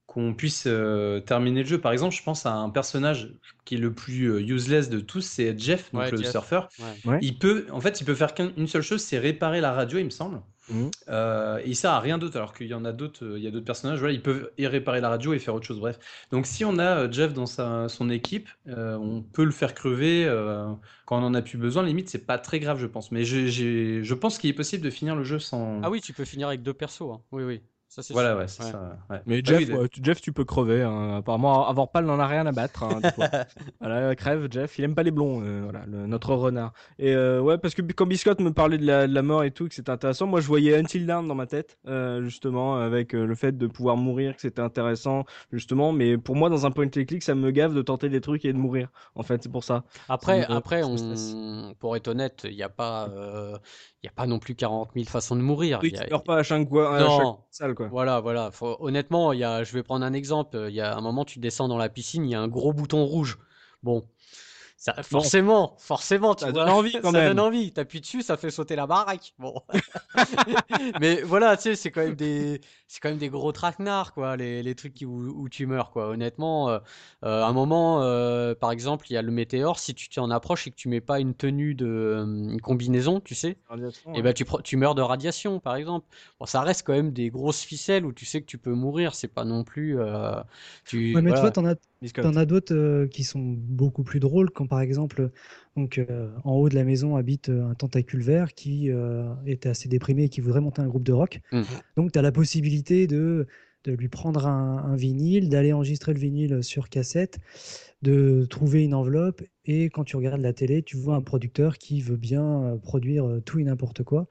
qu'on 0.08 0.34
puisse 0.34 0.64
euh, 0.66 1.20
terminer 1.20 1.62
le 1.62 1.68
jeu. 1.68 1.78
Par 1.80 1.92
exemple, 1.92 2.14
je 2.16 2.22
pense 2.22 2.46
à 2.46 2.52
un 2.54 2.70
personnage 2.70 3.30
qui 3.66 3.74
est 3.76 3.78
le 3.78 3.92
plus 3.94 4.24
euh, 4.32 4.40
useless 4.40 4.88
de 4.88 5.00
tous, 5.00 5.20
c'est 5.20 5.56
Jeff, 5.58 5.92
donc 5.92 6.02
Ouais, 6.02 6.10
le 6.10 6.16
Jeff. 6.16 6.30
surfeur. 6.30 6.68
Ouais. 7.04 7.18
Il 7.20 7.38
peut, 7.38 7.66
en 7.70 7.80
fait, 7.80 8.00
il 8.00 8.04
peut 8.04 8.14
faire 8.14 8.34
qu'une 8.34 8.66
seule 8.66 8.82
chose, 8.82 9.02
c'est 9.02 9.18
réparer 9.18 9.60
la 9.60 9.72
radio, 9.72 9.98
il 9.98 10.06
me 10.06 10.10
semble. 10.10 10.40
Mhm. 10.70 10.90
Euh, 11.08 11.58
et 11.58 11.68
il 11.68 11.76
sert 11.76 11.90
à 11.92 12.00
rien 12.00 12.18
d'autre, 12.18 12.36
alors 12.36 12.52
qu'il 12.54 12.66
y 12.66 12.74
en 12.74 12.84
a 12.84 12.92
d'autres, 12.92 13.36
il 13.36 13.42
y 13.42 13.46
a 13.46 13.50
d'autres 13.50 13.64
personnages, 13.64 13.98
voilà, 14.00 14.12
ils 14.14 14.22
peuvent 14.22 14.50
y 14.58 14.66
réparer 14.66 15.00
la 15.00 15.08
radio 15.10 15.32
et 15.34 15.38
faire 15.38 15.54
autre 15.54 15.66
chose, 15.66 15.78
bref. 15.80 15.98
Donc 16.30 16.46
si 16.46 16.64
on 16.64 16.78
a 16.78 17.10
Jeff 17.10 17.32
dans 17.32 17.46
sa, 17.46 17.88
son 17.88 18.10
équipe, 18.10 18.48
euh, 18.68 18.96
on 18.98 19.22
peut 19.22 19.44
le 19.44 19.50
faire 19.50 19.72
crever 19.74 20.26
euh, 20.26 20.66
quand 21.06 21.18
on 21.20 21.24
en 21.24 21.34
a 21.34 21.40
plus 21.42 21.56
besoin, 21.58 21.82
limite 21.84 22.10
c'est 22.10 22.26
pas 22.26 22.38
très 22.38 22.60
grave 22.60 22.78
je 22.80 22.86
pense. 22.86 23.10
Mais 23.12 23.24
j'ai- 23.24 24.04
je 24.04 24.14
pense 24.14 24.38
qu'il 24.38 24.50
est 24.50 24.54
possible 24.54 24.84
de 24.84 24.90
finir 24.90 25.16
le 25.16 25.24
jeu 25.24 25.38
sans... 25.38 25.80
Ah 25.82 25.90
oui, 25.90 26.00
tu 26.02 26.12
peux 26.12 26.24
finir 26.26 26.48
avec 26.48 26.62
deux 26.62 26.74
persos. 26.74 27.02
hein. 27.12 27.22
Oui, 27.32 27.44
oui. 27.44 27.62
Ça, 27.90 28.02
c'est 28.02 28.12
Voilà, 28.12 28.32
sûr. 28.32 28.38
ouais, 28.40 28.48
c'est 28.48 28.64
Ouais. 28.64 28.70
ça. 28.70 28.98
ouais. 29.08 29.20
Mais 29.24 29.38
Ah 29.38 29.48
Jeff, 29.48 29.68
oui, 29.70 29.88
tu- 29.90 30.00
Jeff, 30.04 30.20
tu 30.20 30.30
peux 30.30 30.44
crever. 30.44 30.82
hein. 30.82 31.16
Apparemment, 31.16 31.66
avoir 31.66 31.90
pâle 31.90 32.04
n'en 32.04 32.18
a 32.18 32.26
rien 32.26 32.46
à 32.46 32.52
battre. 32.52 32.82
hein, 32.82 33.00
voilà, 33.80 34.14
crève, 34.14 34.46
Jeff. 34.50 34.78
Il 34.78 34.84
aime 34.84 34.94
pas 34.94 35.02
les 35.02 35.10
blonds. 35.10 35.40
euh, 35.42 35.62
voilà, 35.64 35.86
le- 35.86 36.06
notre 36.06 36.34
renard. 36.34 36.74
Et 36.98 37.14
euh, 37.14 37.40
ouais, 37.40 37.56
parce 37.56 37.74
que 37.74 37.80
quand 37.80 38.04
Biscotte 38.04 38.40
me 38.40 38.52
parlait 38.52 38.76
de 38.76 38.84
la, 38.84 39.06
de 39.06 39.14
la 39.14 39.22
mort 39.22 39.42
et 39.42 39.50
tout, 39.52 39.66
que 39.68 39.74
c'était 39.74 39.90
intéressant, 39.90 40.26
moi 40.26 40.40
je 40.42 40.46
voyais 40.46 40.76
Until 40.78 41.06
Dawn 41.06 41.26
dans 41.26 41.34
ma 41.34 41.46
tête, 41.46 41.78
euh, 41.86 42.22
justement, 42.22 42.76
avec 42.76 43.14
euh, 43.14 43.24
le 43.24 43.34
fait 43.34 43.56
de 43.56 43.66
pouvoir 43.66 43.96
mourir, 43.96 44.34
que 44.36 44.42
c'était 44.42 44.60
intéressant, 44.60 45.24
justement. 45.50 45.92
Mais 45.92 46.18
pour 46.18 46.36
moi, 46.36 46.50
dans 46.50 46.66
un 46.66 46.70
point 46.70 46.84
and 46.86 46.90
click, 46.90 47.22
ça 47.22 47.34
me 47.34 47.50
gave 47.50 47.72
de 47.72 47.80
tenter 47.80 48.10
des 48.10 48.20
trucs 48.20 48.44
et 48.44 48.52
de 48.52 48.58
mourir. 48.58 48.88
En 49.14 49.22
fait, 49.22 49.42
c'est 49.42 49.50
pour 49.52 49.64
ça. 49.64 49.84
Après, 50.10 50.42
Ça 50.42 50.48
me- 50.50 50.54
après, 50.54 50.82
on... 50.82 51.74
pour 51.78 51.96
être 51.96 52.08
honnête, 52.08 52.42
il 52.44 52.54
n'y 52.54 52.62
a 52.62 52.68
pas, 52.68 53.08
euh, 53.08 53.56
il 54.02 54.06
y 54.06 54.08
a 54.08 54.12
pas 54.12 54.26
non 54.26 54.38
plus 54.38 54.54
40 54.54 54.90
000 54.94 55.06
façons 55.06 55.34
de 55.36 55.40
mourir. 55.40 55.80
Oui, 55.82 55.90
y 55.92 55.96
a- 55.98 56.04
tu 56.04 56.10
meurs 56.10 56.22
pas 56.22 56.36
à 56.36 56.42
chaque, 56.42 56.68
fois- 56.68 56.96
à 56.96 56.98
chaque 57.08 57.26
salle, 57.50 57.74
quoi. 57.74 57.88
Voilà, 57.88 58.20
voilà. 58.20 58.50
Faut- 58.50 58.76
Honnêtement, 58.80 59.32
y 59.32 59.42
a, 59.44 59.64
je 59.64 59.72
vais 59.72 59.82
prendre 59.82 60.04
un 60.04 60.12
exemple. 60.12 60.66
Il 60.68 60.74
y 60.74 60.80
a 60.80 60.96
un 60.96 61.00
moment, 61.00 61.24
tu 61.24 61.38
descends 61.40 61.66
dans 61.68 61.78
la 61.78 61.88
piscine, 61.88 62.24
il 62.24 62.30
y 62.30 62.34
a 62.34 62.40
un 62.40 62.48
gros 62.48 62.72
bouton 62.72 63.04
rouge. 63.04 63.38
Bon, 63.82 64.06
ça, 64.78 65.02
forcément, 65.02 65.76
forcément, 65.78 66.34
tu 66.34 66.44
Ça 66.44 66.52
vois, 66.52 66.66
donne 66.66 66.68
envie, 66.68 66.98
quand 67.00 67.12
ça 67.12 67.20
même. 67.20 67.22
donne 67.22 67.40
envie. 67.40 67.72
T'appuies 67.72 68.00
dessus, 68.00 68.22
ça 68.22 68.36
fait 68.36 68.50
sauter 68.50 68.76
la 68.76 68.86
baraque. 68.86 69.34
Bon, 69.38 69.60
mais 70.98 71.22
voilà, 71.22 71.56
tu 71.56 71.64
sais, 71.64 71.76
c'est 71.76 71.90
quand 71.90 72.02
même 72.02 72.14
des, 72.16 72.60
c'est 72.86 73.00
quand 73.00 73.08
même 73.08 73.18
des 73.18 73.28
gros 73.28 73.52
traquenards, 73.52 74.12
quoi, 74.14 74.36
les, 74.36 74.62
les 74.62 74.74
trucs 74.74 74.94
qui- 74.94 75.04
où, 75.06 75.42
où 75.42 75.48
tu 75.48 75.66
meurs, 75.66 75.90
quoi. 75.90 76.08
Honnêtement, 76.08 76.70
euh, 76.70 76.78
euh, 77.24 77.42
à 77.42 77.46
un 77.48 77.52
moment, 77.52 78.02
euh, 78.02 78.54
par 78.54 78.70
exemple, 78.72 79.06
il 79.10 79.14
y 79.14 79.16
a 79.16 79.22
le 79.22 79.32
météore. 79.32 79.78
Si 79.78 79.94
tu 79.94 80.08
t'en 80.08 80.30
approches 80.30 80.66
et 80.66 80.70
que 80.70 80.76
tu 80.76 80.88
mets 80.88 81.00
pas 81.00 81.20
une 81.20 81.34
tenue 81.34 81.74
de, 81.74 82.24
une 82.26 82.60
combinaison, 82.60 83.20
tu 83.20 83.34
sais. 83.34 83.58
Et 84.14 84.22
ben 84.22 84.32
tu, 84.34 84.44
tu 84.64 84.76
meurs 84.76 84.94
de 84.94 85.02
radiation, 85.02 85.60
par 85.60 85.76
exemple. 85.76 86.06
Bon, 86.40 86.46
ça 86.46 86.62
reste 86.62 86.86
quand 86.86 86.94
même 86.94 87.12
des 87.12 87.30
grosses 87.30 87.62
ficelles 87.62 88.06
où 88.06 88.12
tu 88.12 88.24
sais 88.26 88.40
que 88.40 88.46
tu 88.46 88.58
peux 88.58 88.72
mourir. 88.74 89.14
C'est 89.14 89.28
pas 89.28 89.44
non 89.44 89.64
plus. 89.64 90.00
euh, 90.00 90.40
tu, 90.86 90.98
Ouais, 91.14 91.22
mais 91.22 91.32
voilà. 91.32 91.40
vois, 91.40 91.50
t'en 91.50 91.64
as. 91.66 91.76
T'en 92.14 92.36
as 92.36 92.46
d'autres 92.46 92.74
euh, 92.74 93.06
qui 93.06 93.24
sont 93.24 93.40
beaucoup 93.40 94.04
plus 94.04 94.20
drôles, 94.20 94.50
quand 94.50 94.66
par 94.66 94.80
exemple, 94.80 95.30
donc, 95.76 95.98
euh, 95.98 96.30
en 96.44 96.54
haut 96.54 96.68
de 96.68 96.74
la 96.74 96.84
maison 96.84 97.16
habite 97.16 97.48
euh, 97.50 97.68
un 97.68 97.74
tentacule 97.74 98.22
vert 98.22 98.54
qui 98.54 98.90
euh, 98.90 99.32
était 99.46 99.68
assez 99.68 99.88
déprimé 99.88 100.24
et 100.24 100.28
qui 100.28 100.40
voudrait 100.40 100.60
monter 100.60 100.82
un 100.82 100.88
groupe 100.88 101.04
de 101.04 101.12
rock. 101.12 101.40
Mm. 101.52 101.62
Donc, 101.96 102.12
tu 102.12 102.18
as 102.18 102.22
la 102.22 102.32
possibilité 102.32 103.06
de, 103.06 103.46
de 103.84 103.92
lui 103.92 104.08
prendre 104.08 104.46
un, 104.46 104.78
un 104.78 104.96
vinyle, 104.96 105.48
d'aller 105.48 105.72
enregistrer 105.72 106.14
le 106.14 106.18
vinyle 106.18 106.64
sur 106.64 106.88
cassette, 106.88 107.38
de 108.02 108.44
trouver 108.48 108.82
une 108.84 108.94
enveloppe, 108.94 109.42
et 109.64 109.84
quand 109.84 110.04
tu 110.04 110.16
regardes 110.16 110.40
la 110.40 110.52
télé, 110.52 110.82
tu 110.82 110.96
vois 110.96 111.14
un 111.14 111.22
producteur 111.22 111.78
qui 111.78 112.00
veut 112.00 112.16
bien 112.16 112.78
produire 112.82 113.40
tout 113.44 113.58
et 113.58 113.64
n'importe 113.64 114.02
quoi 114.02 114.28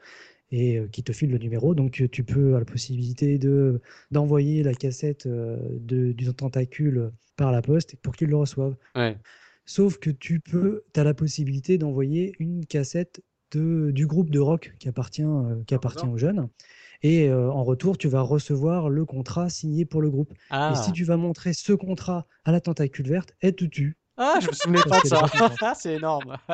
et 0.51 0.77
euh, 0.77 0.87
qui 0.87 1.03
te 1.03 1.11
file 1.11 1.31
le 1.31 1.37
numéro. 1.37 1.75
Donc 1.75 2.01
euh, 2.01 2.07
tu 2.07 2.23
peux 2.23 2.45
avoir 2.45 2.59
la 2.59 2.65
possibilité 2.65 3.37
de 3.37 3.81
d'envoyer 4.11 4.63
la 4.63 4.73
cassette 4.73 5.25
euh, 5.25 5.57
de, 5.71 6.11
du 6.11 6.33
tentacule 6.33 7.11
par 7.35 7.51
la 7.51 7.61
poste 7.61 7.95
pour 7.97 8.15
qu'il 8.15 8.29
le 8.29 8.37
reçoive. 8.37 8.75
Ouais. 8.95 9.17
Sauf 9.65 9.99
que 9.99 10.09
tu 10.09 10.39
peux, 10.39 10.83
as 10.95 11.03
la 11.03 11.13
possibilité 11.13 11.77
d'envoyer 11.77 12.35
une 12.39 12.65
cassette 12.65 13.21
de, 13.51 13.91
du 13.91 14.07
groupe 14.07 14.29
de 14.29 14.39
rock 14.39 14.73
qui 14.79 14.87
appartient, 14.87 15.23
euh, 15.23 15.61
qui 15.67 15.73
appartient 15.73 16.05
aux 16.05 16.17
jeunes. 16.17 16.49
Et 17.03 17.29
euh, 17.29 17.51
en 17.51 17.63
retour, 17.63 17.97
tu 17.97 18.07
vas 18.07 18.21
recevoir 18.21 18.89
le 18.89 19.05
contrat 19.05 19.49
signé 19.49 19.85
pour 19.85 20.01
le 20.01 20.09
groupe. 20.09 20.33
Ah. 20.49 20.71
Et 20.71 20.75
si 20.75 20.91
tu 20.91 21.03
vas 21.03 21.17
montrer 21.17 21.53
ce 21.53 21.73
contrat 21.73 22.27
à 22.45 22.51
la 22.51 22.61
tentacule 22.61 23.07
verte, 23.07 23.33
elle 23.41 23.55
te 23.55 23.65
tue. 23.65 23.97
Ah, 24.17 24.39
je 24.41 24.47
me 24.47 24.53
souvenais 24.53 24.83
pas 24.83 24.99
de 25.01 25.07
ça. 25.07 25.25
Ah, 25.61 25.73
c'est 25.75 25.93
énorme. 25.95 26.37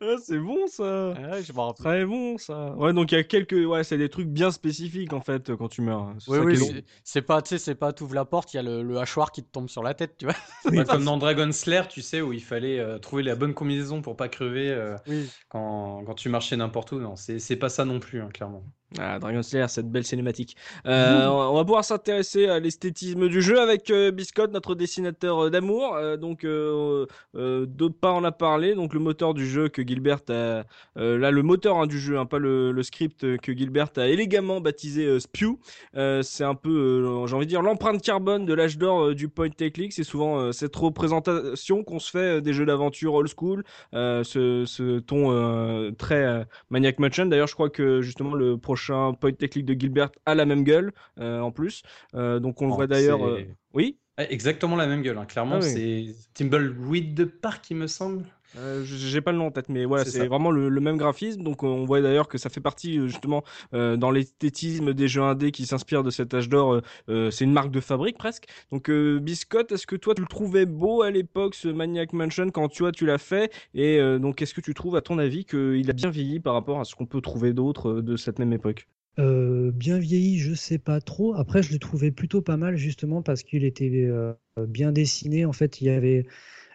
Ah, 0.00 0.16
c'est 0.22 0.38
bon 0.38 0.66
ça. 0.66 1.14
Ah 1.16 1.30
ouais, 1.30 1.42
je 1.42 1.52
m'en 1.52 1.68
rappelle. 1.68 1.84
Très 1.84 2.04
bon 2.04 2.36
ça. 2.38 2.72
Ouais, 2.76 2.92
donc 2.92 3.10
il 3.10 3.14
y 3.14 3.18
a 3.18 3.24
quelques. 3.24 3.52
Ouais, 3.68 3.82
c'est 3.84 3.98
des 3.98 4.08
trucs 4.08 4.28
bien 4.28 4.50
spécifiques 4.50 5.12
en 5.12 5.20
fait 5.20 5.54
quand 5.56 5.68
tu 5.68 5.80
meurs. 5.82 6.14
Oui, 6.28 6.38
oui, 6.38 6.84
c'est- 7.04 7.22
pas, 7.22 7.40
tu 7.42 7.50
sais, 7.50 7.58
c'est 7.58 7.74
pas, 7.74 7.92
t'ouvres 7.92 8.14
la 8.14 8.24
porte, 8.24 8.52
il 8.52 8.58
y 8.58 8.60
a 8.60 8.62
le, 8.62 8.82
le 8.82 8.98
hachoir 8.98 9.32
qui 9.32 9.42
te 9.42 9.50
tombe 9.50 9.68
sur 9.68 9.82
la 9.82 9.94
tête, 9.94 10.16
tu 10.18 10.26
vois. 10.26 10.34
Ouais, 10.70 10.84
comme 10.84 11.04
dans 11.04 11.16
Dragon 11.16 11.50
Slayer, 11.52 11.82
tu 11.88 12.02
sais, 12.02 12.20
où 12.20 12.32
il 12.32 12.42
fallait 12.42 12.78
euh, 12.78 12.98
trouver 12.98 13.22
la 13.22 13.34
bonne 13.34 13.54
combinaison 13.54 14.02
pour 14.02 14.16
pas 14.16 14.28
crever 14.28 14.70
euh, 14.70 14.96
Oui. 15.08 15.28
quand, 15.48 16.04
quand 16.04 16.14
tu 16.14 16.28
marchais 16.28 16.56
n'importe 16.56 16.92
où. 16.92 17.00
Non, 17.00 17.16
c'est 17.16 17.38
c'est 17.38 17.56
pas 17.56 17.68
ça 17.68 17.84
non 17.84 17.98
plus, 17.98 18.20
hein, 18.20 18.28
clairement. 18.32 18.64
Ah, 18.98 19.18
Dragon 19.18 19.42
Slayer, 19.42 19.68
cette 19.68 19.90
belle 19.90 20.04
cinématique. 20.04 20.56
Euh, 20.86 21.26
on 21.26 21.54
va 21.54 21.64
pouvoir 21.64 21.84
s'intéresser 21.84 22.46
à 22.48 22.58
l'esthétisme 22.58 23.28
du 23.28 23.40
jeu 23.40 23.58
avec 23.60 23.90
euh, 23.90 24.10
Biscotte, 24.10 24.52
notre 24.52 24.74
dessinateur 24.74 25.46
euh, 25.46 25.50
d'amour. 25.50 25.94
Euh, 25.94 26.16
donc, 26.16 26.44
euh, 26.44 27.06
Dopa 27.34 28.10
en 28.10 28.24
a 28.24 28.32
parlé. 28.32 28.74
Donc, 28.74 28.92
le 28.92 29.00
moteur 29.00 29.32
du 29.32 29.46
jeu 29.46 29.68
que 29.68 29.86
Gilbert 29.86 30.20
a. 30.28 30.64
là, 30.96 31.30
le 31.30 31.42
moteur 31.42 31.78
hein, 31.78 31.86
du 31.86 31.98
jeu, 31.98 32.18
hein, 32.18 32.26
pas 32.26 32.38
le, 32.38 32.70
le 32.72 32.82
script 32.82 33.38
que 33.38 33.56
Gilbert 33.56 33.88
a 33.96 34.08
élégamment 34.08 34.60
baptisé 34.60 35.18
Spew. 35.20 35.58
C'est 35.94 36.44
un 36.44 36.54
peu, 36.54 37.24
j'ai 37.26 37.34
envie 37.34 37.46
de 37.46 37.50
dire, 37.50 37.62
l'empreinte 37.62 38.02
carbone 38.02 38.44
de 38.44 38.54
l'âge 38.54 38.76
d'or 38.76 39.14
du 39.14 39.28
point 39.28 39.48
and 39.48 39.70
click. 39.72 39.92
C'est 39.92 40.04
souvent 40.04 40.52
cette 40.52 40.74
représentation 40.76 41.82
qu'on 41.82 41.98
se 41.98 42.10
fait 42.10 42.40
des 42.42 42.52
jeux 42.52 42.66
d'aventure 42.66 43.14
old 43.14 43.30
school. 43.34 43.64
Ce, 43.92 44.64
ce 44.66 44.98
ton 44.98 45.92
très 45.94 46.46
Maniac 46.70 46.98
Mansion. 46.98 47.26
D'ailleurs, 47.26 47.46
je 47.48 47.54
crois 47.54 47.70
que 47.70 48.02
justement 48.02 48.34
le 48.34 48.58
prochain 48.58 48.81
point 49.20 49.32
technique 49.32 49.66
de 49.66 49.74
Gilbert 49.78 50.10
a 50.26 50.34
la 50.34 50.44
même 50.46 50.64
gueule 50.64 50.92
euh, 51.18 51.40
en 51.40 51.50
plus. 51.52 51.82
Euh, 52.14 52.40
donc 52.40 52.60
on 52.62 52.66
le 52.66 52.72
Oh, 52.72 52.76
voit 52.76 52.86
d'ailleurs. 52.86 53.26
euh, 53.26 53.42
Oui? 53.74 53.98
exactement 54.18 54.76
la 54.76 54.86
même 54.86 55.02
gueule, 55.02 55.18
hein. 55.18 55.26
clairement, 55.26 55.56
Ah 55.56 55.60
oui. 55.60 55.72
c'est 55.74 56.14
Timbleweed 56.34 57.26
Park, 57.40 57.70
il 57.70 57.76
me 57.76 57.86
semble. 57.86 58.26
Euh, 58.58 58.82
j'ai 58.84 59.20
pas 59.20 59.32
le 59.32 59.38
nom 59.38 59.46
en 59.46 59.50
tête, 59.50 59.68
mais 59.68 59.84
voilà, 59.84 60.04
C'est 60.04 60.26
vraiment 60.26 60.50
le, 60.50 60.68
le 60.68 60.80
même 60.80 60.96
graphisme. 60.96 61.42
Donc, 61.42 61.62
on 61.62 61.84
voit 61.84 62.00
d'ailleurs 62.00 62.28
que 62.28 62.38
ça 62.38 62.50
fait 62.50 62.60
partie 62.60 62.98
euh, 62.98 63.08
justement 63.08 63.42
euh, 63.72 63.96
dans 63.96 64.10
l'esthétisme 64.10 64.92
des 64.92 65.08
jeux 65.08 65.22
indés 65.22 65.52
qui 65.52 65.64
s'inspirent 65.64 66.02
de 66.02 66.10
cet 66.10 66.34
âge 66.34 66.48
d'or. 66.48 66.82
euh, 67.08 67.30
c'est 67.30 67.44
une 67.44 67.52
marque 67.52 67.70
de 67.70 67.80
fabrique 67.80 68.18
presque. 68.18 68.44
Donc, 68.70 68.90
euh, 68.90 69.18
Biscotte, 69.20 69.72
est-ce 69.72 69.86
que 69.86 69.96
toi 69.96 70.14
tu 70.14 70.20
le 70.20 70.28
trouvais 70.28 70.66
beau 70.66 71.02
à 71.02 71.10
l'époque 71.10 71.54
ce 71.54 71.68
Maniac 71.68 72.12
Mansion 72.12 72.50
quand 72.50 72.68
tu 72.68 72.82
vois 72.82 72.92
tu 72.92 73.06
l'as 73.06 73.18
fait? 73.18 73.52
Et 73.74 73.98
euh, 73.98 74.18
donc, 74.18 74.42
est-ce 74.42 74.54
que 74.54 74.60
tu 74.60 74.74
trouves 74.74 74.96
à 74.96 75.00
ton 75.00 75.18
avis 75.18 75.44
qu'il 75.44 75.88
a 75.88 75.92
bien 75.94 76.10
vieilli 76.10 76.40
par 76.40 76.54
rapport 76.54 76.78
à 76.80 76.84
ce 76.84 76.94
qu'on 76.94 77.06
peut 77.06 77.20
trouver 77.20 77.52
d'autres 77.54 77.88
euh, 77.90 78.02
de 78.02 78.16
cette 78.16 78.38
même 78.38 78.52
époque? 78.52 78.86
Euh, 79.18 79.70
bien 79.72 79.98
vieilli, 79.98 80.38
je 80.38 80.54
sais 80.54 80.78
pas 80.78 81.00
trop. 81.00 81.34
Après, 81.34 81.62
je 81.62 81.72
le 81.72 81.78
trouvais 81.78 82.10
plutôt 82.10 82.40
pas 82.40 82.56
mal 82.56 82.76
justement 82.76 83.22
parce 83.22 83.42
qu'il 83.42 83.64
était 83.64 83.90
euh, 84.06 84.32
bien 84.56 84.90
dessiné. 84.92 85.44
En 85.44 85.52
fait, 85.52 85.80
il 85.80 85.86
y 85.86 85.90
avait 85.90 86.26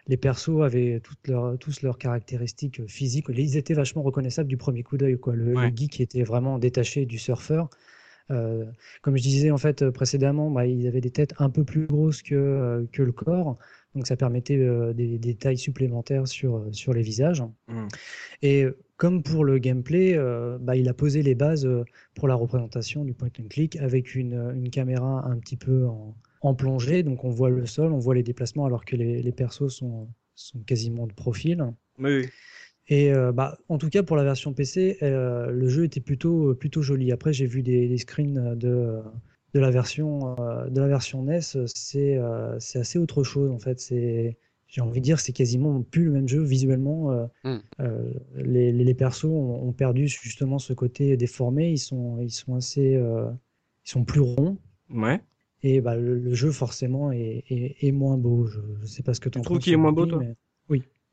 les 0.08 0.16
persos 0.16 0.62
avaient 0.62 1.00
toutes 1.00 1.28
leurs, 1.28 1.58
tous 1.58 1.82
leurs 1.82 1.98
caractéristiques 1.98 2.86
physiques. 2.88 3.26
Ils 3.28 3.56
étaient 3.56 3.74
vachement 3.74 4.02
reconnaissables 4.02 4.48
du 4.48 4.56
premier 4.56 4.82
coup 4.82 4.96
d'œil. 4.96 5.18
Le, 5.26 5.54
geek 5.74 6.00
était 6.00 6.22
vraiment 6.22 6.58
détaché 6.58 7.06
du 7.06 7.18
surfeur. 7.18 7.68
Euh, 8.30 8.66
comme 9.00 9.16
je 9.16 9.22
disais 9.22 9.50
en 9.50 9.58
fait 9.58 9.88
précédemment, 9.90 10.50
bah, 10.50 10.66
ils 10.66 10.86
avaient 10.86 11.00
des 11.00 11.10
têtes 11.10 11.34
un 11.38 11.50
peu 11.50 11.64
plus 11.64 11.86
grosses 11.86 12.22
que, 12.22 12.34
euh, 12.34 12.84
que 12.92 13.02
le 13.02 13.12
corps, 13.12 13.56
donc 13.94 14.06
ça 14.06 14.16
permettait 14.16 14.58
euh, 14.58 14.92
des, 14.92 15.18
des 15.18 15.34
tailles 15.34 15.56
supplémentaires 15.56 16.28
sur, 16.28 16.66
sur 16.72 16.92
les 16.92 17.00
visages. 17.00 17.42
Mm. 17.68 17.86
Et 18.42 18.66
comme 18.98 19.22
pour 19.22 19.44
le 19.44 19.58
gameplay, 19.58 20.18
bah, 20.60 20.76
il 20.76 20.88
a 20.88 20.94
posé 20.94 21.22
les 21.22 21.34
bases 21.34 21.68
pour 22.14 22.28
la 22.28 22.34
représentation 22.34 23.04
du 23.04 23.14
point 23.14 23.30
and 23.40 23.46
click 23.48 23.76
avec 23.76 24.14
une, 24.14 24.52
une 24.56 24.70
caméra 24.70 25.24
un 25.24 25.38
petit 25.38 25.56
peu 25.56 25.86
en, 25.86 26.16
en 26.40 26.54
plongée, 26.54 27.02
donc 27.02 27.24
on 27.24 27.30
voit 27.30 27.50
le 27.50 27.66
sol, 27.66 27.92
on 27.92 27.98
voit 27.98 28.14
les 28.14 28.22
déplacements 28.22 28.64
alors 28.66 28.84
que 28.84 28.96
les, 28.96 29.22
les 29.22 29.32
persos 29.32 29.68
sont, 29.74 30.08
sont 30.34 30.60
quasiment 30.60 31.06
de 31.06 31.12
profil. 31.12 31.64
Oui. 31.98 32.26
Et 32.88 33.12
euh, 33.12 33.32
bah, 33.32 33.58
en 33.68 33.76
tout 33.78 33.90
cas, 33.90 34.02
pour 34.02 34.16
la 34.16 34.24
version 34.24 34.54
PC, 34.54 34.98
euh, 35.02 35.50
le 35.50 35.68
jeu 35.68 35.84
était 35.84 36.00
plutôt, 36.00 36.54
plutôt 36.54 36.80
joli. 36.82 37.12
Après, 37.12 37.32
j'ai 37.34 37.46
vu 37.46 37.62
des, 37.62 37.86
des 37.88 37.98
screens 37.98 38.54
de, 38.56 39.00
de, 39.54 39.60
la 39.60 39.70
version, 39.70 40.36
euh, 40.40 40.68
de 40.70 40.80
la 40.80 40.86
version 40.88 41.22
NES. 41.22 41.40
C'est 41.66 42.16
euh, 42.16 42.58
c'est 42.60 42.78
assez 42.78 42.98
autre 42.98 43.24
chose, 43.24 43.50
en 43.50 43.58
fait. 43.58 43.78
C'est, 43.80 44.38
J'ai 44.68 44.80
envie 44.80 45.00
de 45.00 45.04
dire, 45.04 45.20
c'est 45.20 45.32
quasiment 45.34 45.82
plus 45.82 46.04
le 46.04 46.12
même 46.12 46.28
jeu 46.28 46.42
visuellement. 46.42 47.12
euh, 47.12 47.26
Mm. 47.44 47.58
euh, 47.80 48.12
les, 48.36 48.72
les, 48.72 48.84
les 48.84 48.94
persos 48.94 49.24
ont, 49.26 49.68
ont 49.68 49.72
perdu 49.72 50.08
justement 50.08 50.58
ce 50.58 50.72
côté 50.72 51.16
déformé. 51.18 51.70
Ils 51.70 51.78
sont, 51.78 52.18
ils 52.20 52.30
sont 52.30 52.54
assez, 52.54 52.94
euh, 52.96 53.26
ils 53.84 53.90
sont 53.90 54.04
plus 54.04 54.20
ronds. 54.20 54.56
Ouais. 54.90 55.20
Et 55.62 55.80
bah, 55.80 55.96
le, 55.96 56.18
le 56.18 56.34
jeu, 56.34 56.50
forcément, 56.52 57.10
est, 57.10 57.44
est, 57.50 57.76
est 57.80 57.92
moins 57.92 58.16
beau. 58.16 58.46
Je 58.46 58.60
ne 58.80 58.86
sais 58.86 59.02
pas 59.02 59.12
ce 59.14 59.20
que 59.20 59.28
tu 59.28 59.38
en 59.38 59.42
trouves 59.42 59.56
penses, 59.58 59.64
qu'il 59.64 59.72
est 59.72 59.76
moins 59.76 59.92
beau, 59.92 60.06
toi 60.06 60.18
mais- 60.20 60.34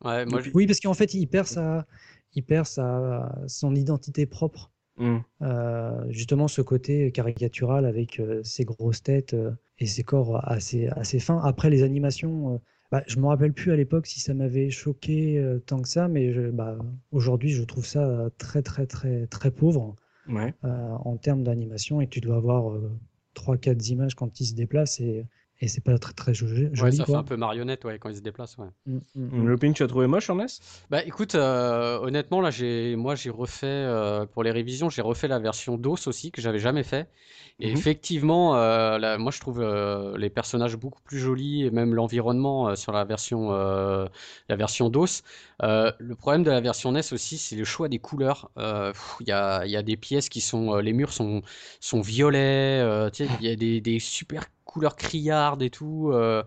Ouais, 0.03 0.25
moi, 0.25 0.41
je- 0.41 0.51
oui, 0.53 0.67
parce 0.67 0.79
qu'en 0.81 0.93
fait, 0.93 1.13
il 1.13 1.25
perd 1.25 1.47
sa, 1.47 1.87
il 2.35 2.43
perd 2.43 2.65
sa, 2.67 3.33
son 3.47 3.73
identité 3.73 4.25
propre. 4.25 4.69
Mm. 4.97 5.17
Euh, 5.41 6.05
justement, 6.09 6.47
ce 6.47 6.61
côté 6.61 7.11
caricatural 7.11 7.85
avec 7.85 8.19
euh, 8.19 8.41
ses 8.43 8.65
grosses 8.65 9.01
têtes 9.01 9.33
euh, 9.33 9.51
et 9.79 9.85
ses 9.85 10.03
corps 10.03 10.47
assez, 10.47 10.87
assez 10.89 11.19
fins. 11.19 11.39
Après, 11.43 11.69
les 11.69 11.81
animations, 11.81 12.53
euh, 12.55 12.57
bah, 12.91 13.03
je 13.07 13.17
me 13.19 13.25
rappelle 13.25 13.53
plus 13.53 13.71
à 13.71 13.75
l'époque 13.77 14.05
si 14.05 14.19
ça 14.19 14.33
m'avait 14.33 14.69
choqué 14.69 15.39
euh, 15.39 15.59
tant 15.59 15.81
que 15.81 15.87
ça, 15.89 16.07
mais 16.09 16.31
bah, 16.51 16.77
aujourd'hui, 17.11 17.49
je 17.51 17.63
trouve 17.63 17.85
ça 17.85 18.29
très, 18.37 18.61
très, 18.61 18.85
très, 18.85 19.27
très 19.27 19.49
pauvre 19.49 19.95
Ouais. 20.29 20.53
euh, 20.65 20.89
en 21.03 21.17
termes 21.17 21.43
d'animation 21.43 22.01
et 22.01 22.07
tu 22.07 22.19
dois 22.19 22.35
avoir 22.37 22.71
euh, 22.71 22.91
3-4 23.35 23.89
images 23.91 24.15
quand 24.15 24.39
il 24.39 24.45
se 24.47 24.53
déplace 24.53 24.99
et, 24.99 25.25
et 25.61 25.67
c'est 25.67 25.81
pas 25.81 25.97
très, 25.97 26.13
très 26.13 26.33
joli. 26.33 26.67
ouais, 26.81 26.91
ça 26.91 27.05
fait 27.05 27.15
un 27.15 27.23
peu 27.23 27.37
marionnette 27.37 27.85
ouais, 27.85 27.99
quand 27.99 28.09
il 28.09 28.15
se 28.17 28.21
déplace. 28.21 28.57
Ouais. 28.57 28.67
Mm, 28.87 28.97
mm, 29.15 29.41
mm. 29.41 29.47
Le 29.47 29.57
ping, 29.57 29.73
tu 29.73 29.81
as 29.83 29.87
trouvé 29.87 30.05
moche 30.05 30.29
en 30.29 30.35
NES 30.35 30.61
Bah 30.91 31.03
écoute, 31.03 31.33
euh, 31.35 31.97
honnêtement 31.99 32.39
là, 32.39 32.51
j'ai, 32.51 32.95
moi 32.95 33.15
j'ai 33.15 33.31
refait 33.31 33.65
euh, 33.65 34.25
pour 34.27 34.43
les 34.43 34.51
révisions, 34.51 34.89
j'ai 34.91 35.01
refait 35.01 35.27
la 35.27 35.39
version 35.39 35.77
DOS 35.77 36.07
aussi 36.07 36.31
que 36.31 36.39
j'avais 36.41 36.59
jamais 36.59 36.83
fait. 36.83 37.09
Et 37.59 37.67
Mhm. 37.69 37.71
effectivement, 37.71 38.55
euh, 38.57 38.99
là, 38.99 39.17
moi 39.17 39.31
je 39.31 39.39
trouve 39.39 39.61
euh, 39.61 40.15
les 40.17 40.29
personnages 40.29 40.75
beaucoup 40.75 41.01
plus 41.01 41.17
jolis 41.17 41.63
et 41.65 41.71
même 41.71 41.95
l'environnement 41.95 42.69
euh, 42.69 42.75
sur 42.75 42.91
la 42.91 43.05
version, 43.05 43.51
euh, 43.53 44.07
la 44.49 44.55
version 44.55 44.89
DOS. 44.89 45.23
Euh, 45.63 45.91
le 45.99 46.15
problème 46.15 46.43
de 46.43 46.51
la 46.51 46.61
version 46.61 46.91
NES 46.91 47.13
aussi, 47.13 47.37
c'est 47.39 47.55
le 47.55 47.63
choix 47.63 47.87
des 47.89 47.97
couleurs. 47.99 48.51
Euh, 48.57 48.93
Il 49.21 49.27
y 49.27 49.31
a, 49.31 49.65
il 49.65 49.71
y 49.71 49.77
a 49.77 49.83
des 49.83 49.97
pièces 49.97 50.29
qui 50.29 50.41
sont, 50.41 50.75
euh, 50.75 50.81
les 50.81 50.93
murs 50.93 51.13
sont, 51.13 51.41
sont 51.79 52.01
violets. 52.01 52.81
euh, 52.81 53.09
il 53.19 53.41
y 53.41 53.49
a 53.49 53.55
des, 53.55 53.81
des 53.81 53.99
super 53.99 54.43
couleurs 54.75 54.95
criardes 54.97 55.61
et 55.63 55.69
tout. 55.69 56.09
euh, 56.11 56.43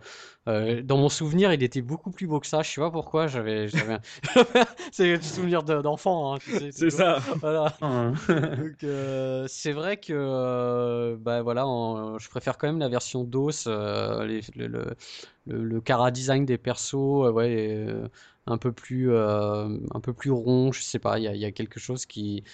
euh, 0.48 0.82
dans 0.82 0.98
mon 0.98 1.08
souvenir, 1.08 1.52
il 1.52 1.62
était 1.62 1.80
beaucoup 1.82 2.10
plus 2.10 2.26
beau 2.26 2.40
que 2.40 2.46
ça. 2.46 2.62
Je 2.62 2.70
sais 2.70 2.80
pas 2.80 2.90
pourquoi. 2.90 3.26
J'avais, 3.26 3.68
c'est 4.92 5.14
un 5.14 5.20
souvenir 5.22 5.62
de- 5.62 5.80
d'enfant. 5.80 6.34
hein, 6.34 6.38
tu 6.38 6.52
sais, 6.52 6.70
C'est 6.72 6.90
ça. 6.90 7.20
Voilà. 7.40 7.74
Donc, 8.28 8.84
euh, 8.84 9.46
c'est 9.48 9.72
vrai 9.72 9.96
que 9.98 10.12
euh, 10.14 11.16
bah 11.18 11.42
voilà, 11.42 11.66
en- 11.66 12.18
je 12.18 12.28
préfère 12.28 12.58
quand 12.58 12.66
même 12.66 12.78
la 12.78 12.88
version 12.88 13.24
DOS, 13.24 13.66
les- 13.66 14.42
le, 14.56 14.66
le, 14.66 14.84
le, 15.46 15.64
le 15.64 15.80
cara 15.80 16.10
design 16.10 16.44
des 16.44 16.58
persos, 16.58 16.94
ouais, 17.32 17.86
un 18.46 18.58
peu 18.58 18.72
plus 18.72 19.14
un 19.16 20.00
peu 20.02 20.12
plus 20.12 20.30
rond, 20.30 20.72
je 20.72 20.82
sais 20.82 20.98
pas, 20.98 21.18
il 21.18 21.24
y 21.34 21.38
y 21.38 21.44
a 21.44 21.52
quelque 21.52 21.80
chose 21.80 22.06
qui 22.06 22.44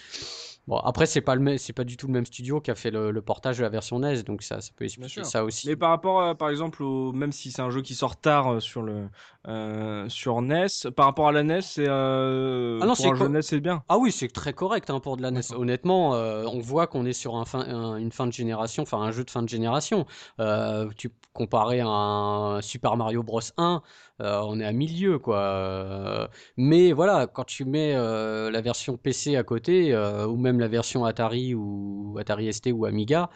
bon 0.66 0.76
après 0.78 1.06
c'est 1.06 1.20
pas 1.20 1.34
le 1.34 1.72
pas 1.74 1.84
du 1.84 1.96
tout 1.96 2.06
le 2.06 2.12
même 2.12 2.26
studio 2.26 2.60
qui 2.60 2.70
a 2.70 2.74
fait 2.74 2.90
le, 2.90 3.10
le 3.10 3.22
portage 3.22 3.58
de 3.58 3.62
la 3.62 3.68
version 3.68 3.98
NES, 3.98 4.22
donc 4.22 4.42
ça 4.42 4.60
ça 4.60 4.70
peut 4.76 4.84
expliquer 4.84 5.24
ça 5.24 5.44
aussi. 5.44 5.68
Mais 5.68 5.76
par 5.76 5.90
rapport, 5.90 6.22
à, 6.22 6.34
par 6.34 6.50
exemple, 6.50 6.82
au, 6.82 7.12
même 7.12 7.32
si 7.32 7.50
c'est 7.52 7.62
un 7.62 7.70
jeu 7.70 7.82
qui 7.82 7.94
sort 7.94 8.16
tard 8.20 8.54
euh, 8.54 8.60
sur 8.60 8.82
le 8.82 9.08
euh, 9.46 10.08
sur 10.08 10.40
NES, 10.40 10.90
par 10.96 11.06
rapport 11.06 11.28
à 11.28 11.32
la 11.32 11.40
NES, 11.40 11.62
c'est 11.62 11.86
euh, 11.88 12.78
Ah 12.80 12.86
non, 12.86 12.94
pour 12.94 12.96
c'est 12.96 13.08
un 13.08 13.14
jeu 13.14 13.26
co- 13.26 13.28
NES, 13.28 13.42
c'est 13.42 13.60
bien. 13.60 13.82
Ah 13.88 13.98
oui, 13.98 14.10
c'est 14.12 14.28
très 14.28 14.52
correct 14.54 14.88
hein, 14.90 15.00
pour 15.00 15.16
de 15.16 15.22
la 15.22 15.28
NES. 15.28 15.52
Honnêtement, 15.54 16.14
euh, 16.14 16.44
on 16.46 16.60
voit 16.60 16.86
qu'on 16.86 17.04
est 17.04 17.12
sur 17.12 17.36
un 17.36 17.44
fin, 17.44 17.60
un- 17.60 17.96
une 17.96 18.12
fin 18.12 18.26
de 18.26 18.32
génération, 18.32 18.82
enfin 18.84 18.98
un 19.02 19.10
jeu 19.12 19.24
de 19.24 19.30
fin 19.30 19.42
de 19.42 19.48
génération. 19.48 20.06
Euh, 20.40 20.88
tu 20.96 21.10
comparé 21.34 21.80
à 21.80 21.86
un 21.88 22.62
Super 22.62 22.96
Mario 22.96 23.22
Bros 23.22 23.40
1, 23.58 23.82
euh, 24.20 24.40
on 24.44 24.60
est 24.60 24.64
à 24.64 24.72
milieu 24.72 25.18
quoi. 25.18 25.38
Euh, 25.40 26.28
mais 26.56 26.92
voilà, 26.92 27.26
quand 27.26 27.44
tu 27.44 27.64
mets 27.64 27.94
euh, 27.94 28.50
la 28.50 28.60
version 28.60 28.96
PC 28.96 29.36
à 29.36 29.42
côté, 29.44 29.92
euh, 29.94 30.26
ou 30.26 30.36
même 30.36 30.60
la 30.60 30.68
version 30.68 31.04
Atari 31.04 31.54
ou 31.54 32.16
Atari 32.18 32.52
ST 32.52 32.70
ou 32.72 32.84
Amiga, 32.86 33.30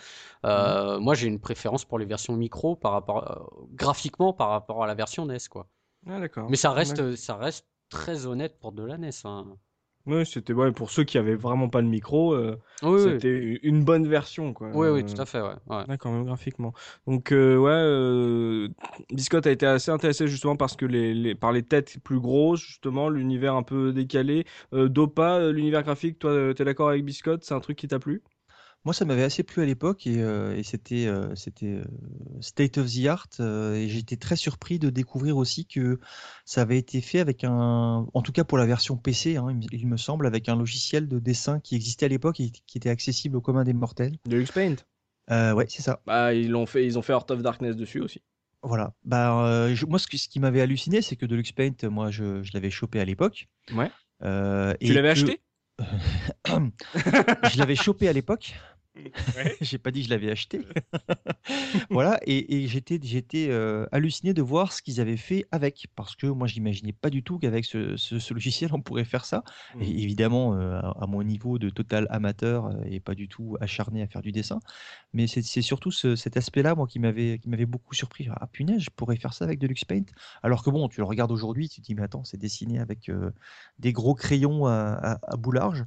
euh, 0.44 0.98
moi 1.00 1.14
j'ai 1.14 1.26
une 1.28 1.40
préférence 1.40 1.84
pour 1.84 1.98
les 1.98 2.06
versions 2.06 2.36
micro 2.36 2.76
par 2.76 2.92
rapport 2.92 3.50
graphiquement 3.72 4.32
par 4.32 4.50
rapport 4.50 4.82
à 4.84 4.86
la 4.86 4.94
version 4.94 5.26
NES 5.26 5.38
quoi. 5.50 5.68
Ah. 6.46 6.46
Mais 6.48 6.56
ça 6.56 6.72
reste, 6.72 7.16
ça 7.16 7.36
reste 7.36 7.66
très 7.90 8.26
honnête 8.26 8.58
pour 8.60 8.72
de 8.72 8.82
la 8.84 8.98
NES. 8.98 9.10
hein. 9.24 9.58
Ouais, 10.08 10.24
c'était 10.24 10.52
ouais, 10.54 10.72
pour 10.72 10.90
ceux 10.90 11.04
qui 11.04 11.18
avaient 11.18 11.34
vraiment 11.36 11.68
pas 11.68 11.82
le 11.82 11.88
micro, 11.88 12.32
euh, 12.34 12.58
Oui, 12.82 12.90
oui. 13.02 13.18
c'était 13.18 13.58
une 13.62 13.84
bonne 13.84 14.08
version 14.08 14.54
quoi. 14.54 14.68
Oui, 14.72 14.88
oui, 14.88 15.04
Euh, 15.04 15.04
tout 15.04 15.20
à 15.20 15.26
fait, 15.26 15.40
ouais. 15.40 15.54
ouais. 15.66 15.84
D'accord, 15.86 16.12
même 16.12 16.24
graphiquement. 16.24 16.74
Donc 17.06 17.32
euh, 17.32 17.56
ouais, 17.58 17.70
euh, 17.72 18.68
Biscotte 19.10 19.46
a 19.46 19.50
été 19.52 19.66
assez 19.66 19.90
intéressé 19.90 20.28
justement 20.28 20.56
parce 20.56 20.76
que 20.76 20.86
les, 20.86 21.14
les- 21.14 21.34
par 21.34 21.52
les 21.52 21.62
têtes 21.62 21.98
plus 22.04 22.20
grosses, 22.20 22.60
justement, 22.62 23.08
l'univers 23.10 23.54
un 23.54 23.62
peu 23.62 23.92
décalé. 23.92 24.46
Dopa, 24.72 25.50
l'univers 25.52 25.82
graphique, 25.84 26.18
toi, 26.18 26.54
t'es 26.54 26.64
d'accord 26.64 26.90
avec 26.90 27.04
Biscotte? 27.04 27.44
C'est 27.44 27.54
un 27.54 27.60
truc 27.60 27.78
qui 27.78 27.88
t'a 27.88 27.98
plu? 27.98 28.22
Moi, 28.84 28.94
ça 28.94 29.04
m'avait 29.04 29.22
assez 29.24 29.42
plu 29.42 29.62
à 29.62 29.66
l'époque 29.66 30.06
et, 30.06 30.22
euh, 30.22 30.56
et 30.56 30.62
c'était 30.62 31.06
euh, 31.06 31.34
c'était 31.34 31.66
euh, 31.74 31.84
state 32.40 32.78
of 32.78 32.86
the 32.90 33.06
art. 33.06 33.26
et 33.40 33.86
j'étais 33.88 34.16
très 34.16 34.36
surpris 34.36 34.78
de 34.78 34.88
découvrir 34.88 35.36
aussi 35.36 35.66
que 35.66 35.98
ça 36.46 36.62
avait 36.62 36.78
été 36.78 37.00
fait 37.00 37.18
avec 37.20 37.44
un, 37.44 38.06
en 38.12 38.22
tout 38.22 38.32
cas 38.32 38.44
pour 38.44 38.56
la 38.56 38.66
version 38.66 38.96
PC, 38.96 39.36
hein, 39.36 39.48
il, 39.72 39.86
me- 39.86 39.96
semble, 39.96 40.26
avec 40.26 40.48
un 40.48 40.56
logiciel 40.56 41.06
de 41.08 41.18
dessin 41.18 41.60
qui 41.60 41.74
existait 41.74 42.06
à 42.06 42.08
l'époque 42.08 42.40
et 42.40 42.50
qui 42.50 42.78
était 42.78 42.88
accessible 42.88 43.36
au 43.36 43.40
commun 43.40 43.64
des 43.64 43.74
mortels. 43.74 44.16
Deluxe 44.26 44.52
Paint. 44.52 44.76
Ouais, 45.54 45.66
c'est 45.68 45.82
ça. 45.82 46.00
Bah 46.06 46.32
ils 46.32 46.48
l'ont 46.50 46.64
fait, 46.66 46.86
ils 46.86 46.98
ont 46.98 47.02
fait 47.02 47.12
Heart 47.12 47.30
of 47.32 47.42
Darkness 47.42 47.76
dessus 47.76 48.00
aussi. 48.00 48.22
Voilà. 48.62 48.94
Bah, 49.04 49.44
euh, 49.44 49.74
je- 49.74 49.86
moi, 49.86 49.98
ce, 49.98 50.06
qui 50.06 50.40
m'avait 50.40 50.60
halluciné, 50.60 51.02
c'est 51.02 51.16
que 51.16 51.26
Deluxe 51.26 51.52
Paint, 51.52 51.88
moi, 51.90 52.10
je, 52.10 52.42
je 52.42 52.50
l'avais 52.54 52.70
chopé 52.70 53.00
à 53.00 53.04
l'époque. 53.04 53.48
Ouais. 53.72 53.90
Euh, 54.22 54.74
Tu 54.80 54.92
l'avais 54.94 55.08
que- 55.08 55.12
acheté? 55.12 55.40
je 56.46 57.58
l'avais 57.58 57.76
chopé 57.76 58.08
à 58.08 58.12
l'époque. 58.12 58.54
Ouais. 59.36 59.56
J'ai 59.60 59.78
pas 59.78 59.90
dit 59.90 60.00
que 60.00 60.06
je 60.06 60.10
l'avais 60.10 60.30
acheté. 60.30 60.60
voilà, 61.90 62.18
et, 62.26 62.64
et 62.64 62.68
j'étais 62.68 62.98
j'étais 63.02 63.48
euh, 63.50 63.86
halluciné 63.92 64.34
de 64.34 64.42
voir 64.42 64.72
ce 64.72 64.82
qu'ils 64.82 65.00
avaient 65.00 65.16
fait 65.16 65.44
avec, 65.50 65.86
parce 65.94 66.16
que 66.16 66.26
moi, 66.26 66.46
j'imaginais 66.46 66.92
pas 66.92 67.10
du 67.10 67.22
tout 67.22 67.38
qu'avec 67.38 67.64
ce, 67.64 67.96
ce- 67.96 68.18
ce 68.18 68.34
logiciel, 68.34 68.70
on 68.72 68.80
pourrait 68.80 69.04
faire 69.04 69.24
ça. 69.24 69.42
Et 69.80 70.02
évidemment, 70.02 70.54
euh, 70.54 70.78
à, 70.78 70.94
à 71.02 71.06
mon 71.06 71.22
niveau 71.22 71.58
de 71.58 71.70
total 71.70 72.06
amateur 72.10 72.66
euh, 72.66 72.72
et 72.86 73.00
pas 73.00 73.14
du 73.14 73.28
tout 73.28 73.56
acharné 73.60 74.02
à 74.02 74.06
faire 74.06 74.22
du 74.22 74.32
dessin, 74.32 74.60
mais 75.12 75.26
c'est 75.26 75.42
c'est 75.42 75.62
surtout 75.62 75.90
ce- 75.90 76.16
cet 76.16 76.36
aspect-là, 76.36 76.74
moi, 76.74 76.86
qui 76.86 76.98
m'avait 76.98 77.38
qui 77.38 77.48
m'avait 77.48 77.66
beaucoup 77.66 77.94
surpris. 77.94 78.28
Ah 78.40 78.46
punaise, 78.46 78.80
je 78.82 78.90
pourrais 78.90 79.16
faire 79.16 79.34
ça 79.34 79.44
avec 79.44 79.58
Deluxe 79.58 79.84
Paint. 79.84 80.04
Alors 80.42 80.62
que 80.62 80.70
bon, 80.70 80.88
tu 80.88 81.00
le 81.00 81.06
regardes 81.06 81.32
aujourd'hui, 81.32 81.68
tu 81.68 81.80
te 81.80 81.86
dis, 81.86 81.94
mais 81.94 82.02
attends, 82.02 82.24
c'est 82.24 82.36
dessiné 82.38 82.78
avec 82.80 83.08
euh, 83.08 83.30
des 83.78 83.92
gros 83.92 84.14
crayons 84.14 84.66
à, 84.66 84.72
à, 84.72 85.18
à 85.32 85.36
bout 85.36 85.52
large. 85.52 85.84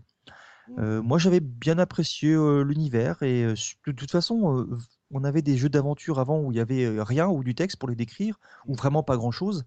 Euh, 0.78 1.01
moi, 1.01 1.18
j'avais 1.18 1.39
bien 1.39 1.78
apprécié 1.80 2.34
euh, 2.34 2.64
l'univers 2.64 3.22
et 3.24 3.43
euh, 3.43 3.55
de 3.88 3.91
toute 3.91 4.12
façon, 4.12 4.68
on 5.12 5.24
avait 5.24 5.41
des 5.41 5.57
jeux 5.57 5.70
d'aventure 5.70 6.20
avant 6.20 6.39
où 6.39 6.51
il 6.51 6.57
y 6.57 6.62
avait 6.62 7.01
rien 7.01 7.28
ou 7.28 7.43
du 7.43 7.55
texte 7.55 7.78
pour 7.78 7.89
les 7.89 7.95
décrire 7.95 8.39
ou 8.68 8.76
vraiment 8.76 9.03
pas 9.03 9.18
grand 9.18 9.32
chose. 9.32 9.66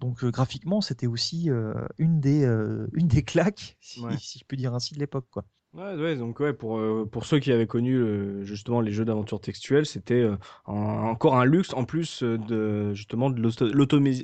Donc 0.00 0.24
graphiquement, 0.24 0.80
c'était 0.80 1.06
aussi 1.06 1.50
une 1.98 2.20
des 2.20 2.44
une 2.92 3.06
des 3.08 3.22
claques, 3.22 3.76
si, 3.80 4.00
Ouais. 4.00 4.16
si 4.18 4.38
je 4.38 4.44
peux 4.46 4.56
dire 4.56 4.74
ainsi, 4.74 4.94
de 4.94 4.98
l'époque, 4.98 5.26
quoi. 5.30 5.44
Ouais, 5.72 5.94
ouais, 5.94 6.16
donc 6.16 6.40
ouais, 6.40 6.52
pour, 6.52 6.78
euh, 6.78 7.08
pour 7.10 7.24
ceux 7.24 7.38
qui 7.38 7.52
avaient 7.52 7.68
connu 7.68 7.94
euh, 7.94 8.42
justement 8.42 8.80
les 8.80 8.90
jeux 8.90 9.04
d'aventure 9.04 9.40
textuelle, 9.40 9.86
c'était 9.86 10.14
euh, 10.14 10.36
encore 10.66 11.36
un 11.36 11.44
luxe 11.44 11.72
en 11.74 11.84
plus 11.84 12.24
de 12.24 12.92
justement 12.92 13.30
de 13.30 13.40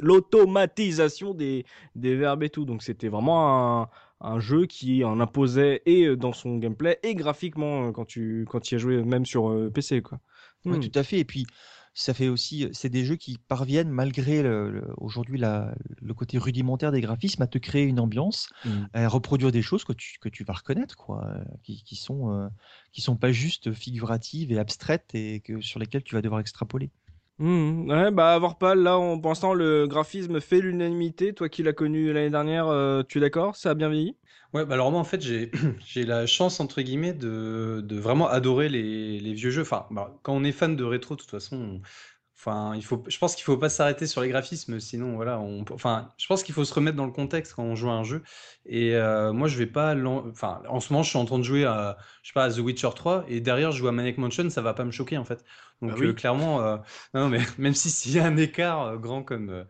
l'automatisation 0.02 1.34
des, 1.34 1.64
des 1.94 2.16
verbes 2.16 2.42
et 2.42 2.50
tout. 2.50 2.64
Donc 2.64 2.82
c'était 2.82 3.06
vraiment 3.06 3.82
un, 3.82 3.88
un 4.20 4.40
jeu 4.40 4.66
qui 4.66 5.04
en 5.04 5.20
imposait 5.20 5.82
et 5.86 6.04
euh, 6.06 6.16
dans 6.16 6.32
son 6.32 6.56
gameplay 6.58 6.98
et 7.02 7.14
graphiquement 7.14 7.88
euh, 7.88 7.92
quand 7.92 8.04
tu 8.06 8.46
quand 8.48 8.70
y 8.70 8.74
as 8.74 8.78
joué 8.78 9.02
même 9.04 9.26
sur 9.26 9.50
euh, 9.50 9.70
PC 9.70 10.02
quoi. 10.02 10.20
Ouais, 10.64 10.78
Hmm. 10.78 10.80
tout 10.80 10.98
à 10.98 11.02
fait. 11.04 11.18
Et 11.20 11.24
puis, 11.24 11.46
ça 11.94 12.12
fait 12.12 12.28
aussi, 12.28 12.68
c'est 12.72 12.88
des 12.88 13.04
jeux 13.04 13.16
qui 13.16 13.38
parviennent, 13.38 13.88
malgré 13.90 14.42
aujourd'hui 14.98 15.38
la- 15.38 15.74
le 16.02 16.12
côté 16.12 16.38
rudimentaire 16.38 16.92
des 16.92 17.00
graphismes, 17.00 17.42
à 17.42 17.46
te 17.46 17.58
créer 17.58 17.84
une 17.84 18.00
ambiance, 18.00 18.48
Mm. 18.64 18.84
à 18.94 19.08
reproduire 19.08 19.52
des 19.52 19.62
choses 19.62 19.84
que 19.84 19.92
tu, 19.92 20.18
que 20.18 20.28
tu 20.28 20.44
vas 20.44 20.54
reconnaître, 20.54 20.96
quoi, 20.96 21.24
qui, 21.62 21.82
qui 21.84 21.96
sont, 21.96 22.32
euh, 22.32 22.48
qui 22.92 23.00
sont 23.00 23.16
pas 23.16 23.32
juste 23.32 23.72
figuratives 23.72 24.52
et 24.52 24.58
abstraites 24.58 25.14
et 25.14 25.40
que, 25.40 25.60
sur 25.60 25.78
lesquelles 25.80 26.02
tu 26.04 26.14
vas 26.14 26.22
devoir 26.22 26.40
extrapoler. 26.40 26.90
Mhm. 27.38 27.90
Ouais, 27.90 28.10
bah 28.10 28.32
avoir 28.34 28.56
pas 28.58 28.74
là, 28.74 28.98
on, 28.98 29.18
pour 29.20 29.30
l'instant, 29.30 29.52
le 29.54 29.86
graphisme 29.86 30.40
fait 30.40 30.60
l'unanimité. 30.60 31.34
Toi 31.34 31.48
qui 31.50 31.62
l'as 31.62 31.72
connu 31.74 32.12
l'année 32.12 32.30
dernière, 32.30 32.66
euh, 32.68 33.02
tu 33.02 33.18
es 33.18 33.20
d'accord? 33.20 33.56
Ça 33.56 33.70
a 33.70 33.74
bien 33.74 33.88
vieilli? 33.90 34.16
Ouais, 34.52 34.64
bah 34.64 34.74
alors 34.74 34.90
moi 34.90 35.00
en 35.00 35.04
fait 35.04 35.20
j'ai 35.20 35.50
j'ai 35.86 36.04
la 36.04 36.26
chance 36.26 36.60
entre 36.60 36.80
guillemets 36.82 37.12
de, 37.12 37.82
de 37.84 37.96
vraiment 37.98 38.28
adorer 38.28 38.68
les, 38.68 39.34
vieux 39.34 39.50
jeux. 39.50 39.62
Enfin, 39.62 39.86
bah, 39.90 40.16
quand 40.22 40.32
on 40.34 40.44
est 40.44 40.52
fan 40.52 40.76
de 40.76 40.84
rétro, 40.84 41.14
de 41.16 41.20
toute 41.20 41.30
façon, 41.30 41.56
on- 41.56 41.82
enfin 42.46 42.74
il 42.76 42.84
faut, 42.84 43.02
je 43.08 43.18
pense 43.18 43.34
qu'il 43.34 43.44
faut 43.44 43.56
pas 43.58 43.68
s'arrêter 43.68 44.06
sur 44.06 44.20
les 44.22 44.28
graphismes, 44.28 44.80
sinon 44.80 45.16
voilà, 45.16 45.40
on, 45.40 45.64
enfin 45.72 46.10
je 46.18 46.26
pense 46.26 46.42
qu'il 46.44 46.54
faut 46.54 46.64
se 46.64 46.72
remettre 46.72 46.96
dans 46.96 47.06
le 47.06 47.12
contexte 47.12 47.54
quand 47.54 47.64
on 47.64 47.74
joue 47.74 47.90
à 47.90 47.94
un 47.94 48.04
jeu. 48.04 48.22
Et 48.66 48.94
euh, 48.94 49.32
moi 49.32 49.48
je 49.48 49.58
vais 49.58 49.66
pas, 49.66 49.94
l'en- 49.94 50.26
enfin 50.28 50.62
en 50.68 50.80
ce 50.80 50.92
moment 50.92 51.02
je 51.02 51.10
suis 51.10 51.18
en 51.18 51.24
train 51.24 51.38
de 51.38 51.44
jouer 51.44 51.64
à, 51.64 51.98
je 52.22 52.28
sais 52.28 52.32
pas, 52.34 52.44
à 52.44 52.50
The 52.52 52.58
Witcher 52.58 52.90
3 52.94 53.24
et 53.28 53.40
derrière 53.40 53.72
je 53.72 53.78
joue 53.78 53.88
à 53.88 53.92
Maniac 53.92 54.18
Mansion, 54.18 54.48
ça 54.50 54.62
va 54.62 54.74
pas 54.74 54.84
me 54.84 54.90
choquer 54.92 55.18
en 55.18 55.24
fait. 55.24 55.44
Donc 55.82 55.94
Bah 55.94 55.94
oui. 55.98 56.06
euh, 56.06 56.14
clairement, 56.14 56.60
euh, 56.62 56.76
non, 57.14 57.28
mais 57.28 57.40
même 57.58 57.74
si 57.74 57.90
s'il 57.90 58.12
y 58.12 58.18
a 58.20 58.24
un 58.26 58.36
écart 58.36 58.98
grand 58.98 59.22
comme 59.22 59.66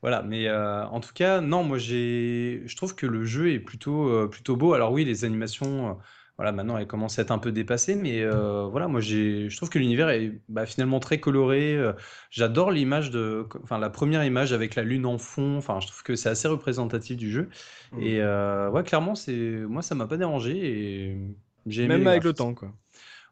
voilà, 0.00 0.22
mais 0.22 0.50
en 0.50 1.00
tout 1.00 1.12
cas, 1.14 1.40
non, 1.40 1.62
moi 1.64 1.78
j'ai, 1.78 2.62
je 2.66 2.76
trouve 2.76 2.94
que 2.96 3.06
le 3.06 3.24
jeu 3.24 3.52
est 3.52 3.60
plutôt, 3.60 4.28
plutôt 4.28 4.56
beau. 4.56 4.74
Alors 4.74 4.92
oui, 4.92 5.04
les 5.04 5.24
animations, 5.24 5.98
voilà, 6.38 6.52
maintenant 6.52 6.78
elles 6.78 6.86
commencent 6.86 7.18
à 7.18 7.22
être 7.22 7.30
un 7.30 7.38
peu 7.38 7.52
dépassées, 7.52 7.94
mais 7.94 8.22
euh, 8.22 8.64
voilà, 8.64 8.88
moi 8.88 9.00
j'ai, 9.00 9.50
je 9.50 9.56
trouve 9.56 9.68
que 9.68 9.78
l'univers 9.78 10.08
est 10.08 10.32
bah, 10.48 10.64
finalement 10.66 10.98
très 10.98 11.20
coloré. 11.20 11.76
euh, 11.76 11.92
j'adore 12.30 12.70
l'image 12.70 13.10
de, 13.10 13.46
enfin 13.62 13.78
la 13.78 13.90
première 13.90 14.24
image 14.24 14.52
avec 14.52 14.74
la 14.74 14.82
lune 14.82 15.04
en 15.04 15.18
fond. 15.18 15.58
Enfin, 15.58 15.78
je 15.80 15.88
trouve 15.88 16.02
que 16.02 16.16
c'est 16.16 16.30
assez 16.30 16.48
représentatif 16.48 17.16
du 17.16 17.30
jeu. 17.30 17.48
Mm. 17.92 18.02
Et 18.02 18.20
euh, 18.20 18.70
ouais, 18.70 18.82
clairement, 18.82 19.14
c'est, 19.14 19.32
moi 19.32 19.82
ça 19.82 19.94
m'a 19.94 20.06
pas 20.06 20.16
dérangé 20.16 20.52
et 20.56 21.18
j'ai 21.66 21.86
Même 21.86 22.06
avec 22.06 22.24
le 22.24 22.32
temps, 22.32 22.54
quoi. 22.54 22.72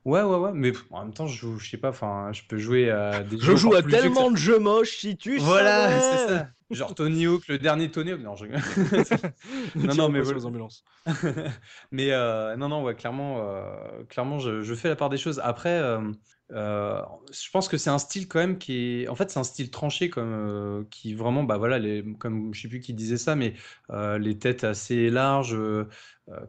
Ouais, 0.05 0.23
ouais, 0.23 0.37
ouais, 0.37 0.53
mais 0.55 0.73
en 0.91 1.05
même 1.05 1.13
temps, 1.13 1.27
je 1.27 1.37
joue, 1.37 1.59
je 1.59 1.69
sais 1.69 1.77
pas, 1.77 1.91
enfin, 1.91 2.31
je 2.33 2.43
peux 2.49 2.57
jouer 2.57 2.91
à 2.91 3.23
des 3.23 3.37
Je 3.39 3.45
jeux 3.45 3.57
joue 3.57 3.69
encore 3.69 3.81
à 3.81 3.83
tellement 3.83 4.31
de 4.31 4.37
jeux 4.37 4.59
moches 4.59 4.97
si 4.97 5.17
tu 5.17 5.39
Voilà, 5.39 6.01
c'est 6.01 6.27
ça. 6.29 6.49
Genre 6.71 6.95
Tony 6.95 7.27
Hawk, 7.27 7.49
le 7.49 7.59
dernier 7.59 7.91
Tony 7.91 8.13
Hawk. 8.13 8.21
Non, 8.21 8.37
je 8.37 8.47
Non, 9.75 9.95
non, 9.95 10.09
mais 10.09 10.21
voilà. 10.21 10.39
les 10.39 10.47
ambulances. 10.47 10.85
Mais 11.91 12.13
euh, 12.13 12.57
non, 12.57 12.69
non, 12.69 12.85
ouais, 12.85 12.95
clairement, 12.95 13.39
euh, 13.41 14.05
clairement, 14.05 14.39
je, 14.39 14.63
je 14.63 14.75
fais 14.75 14.89
la 14.89 14.97
part 14.97 15.09
des 15.09 15.17
choses. 15.17 15.41
Après, 15.43 15.79
euh, 15.81 16.13
euh, 16.53 17.03
je 17.33 17.51
pense 17.51 17.69
que 17.69 17.77
c'est 17.77 17.91
un 17.91 17.99
style 17.99 18.29
quand 18.29 18.39
même 18.39 18.59
qui 18.59 19.03
est, 19.03 19.09
en 19.09 19.17
fait, 19.17 19.31
c'est 19.31 19.41
un 19.41 19.45
style 19.45 19.71
tranché 19.71 20.11
comme 20.11 20.87
qui 20.91 21.15
vraiment, 21.15 21.43
bah 21.43 21.59
voilà, 21.59 21.79
les, 21.79 22.05
comme 22.19 22.55
je 22.55 22.61
sais 22.63 22.69
plus 22.69 22.81
qui 22.81 22.95
disait 22.95 23.17
ça, 23.17 23.35
mais 23.35 23.55
les 23.91 24.39
têtes 24.39 24.63
assez 24.65 25.11
larges. 25.11 25.57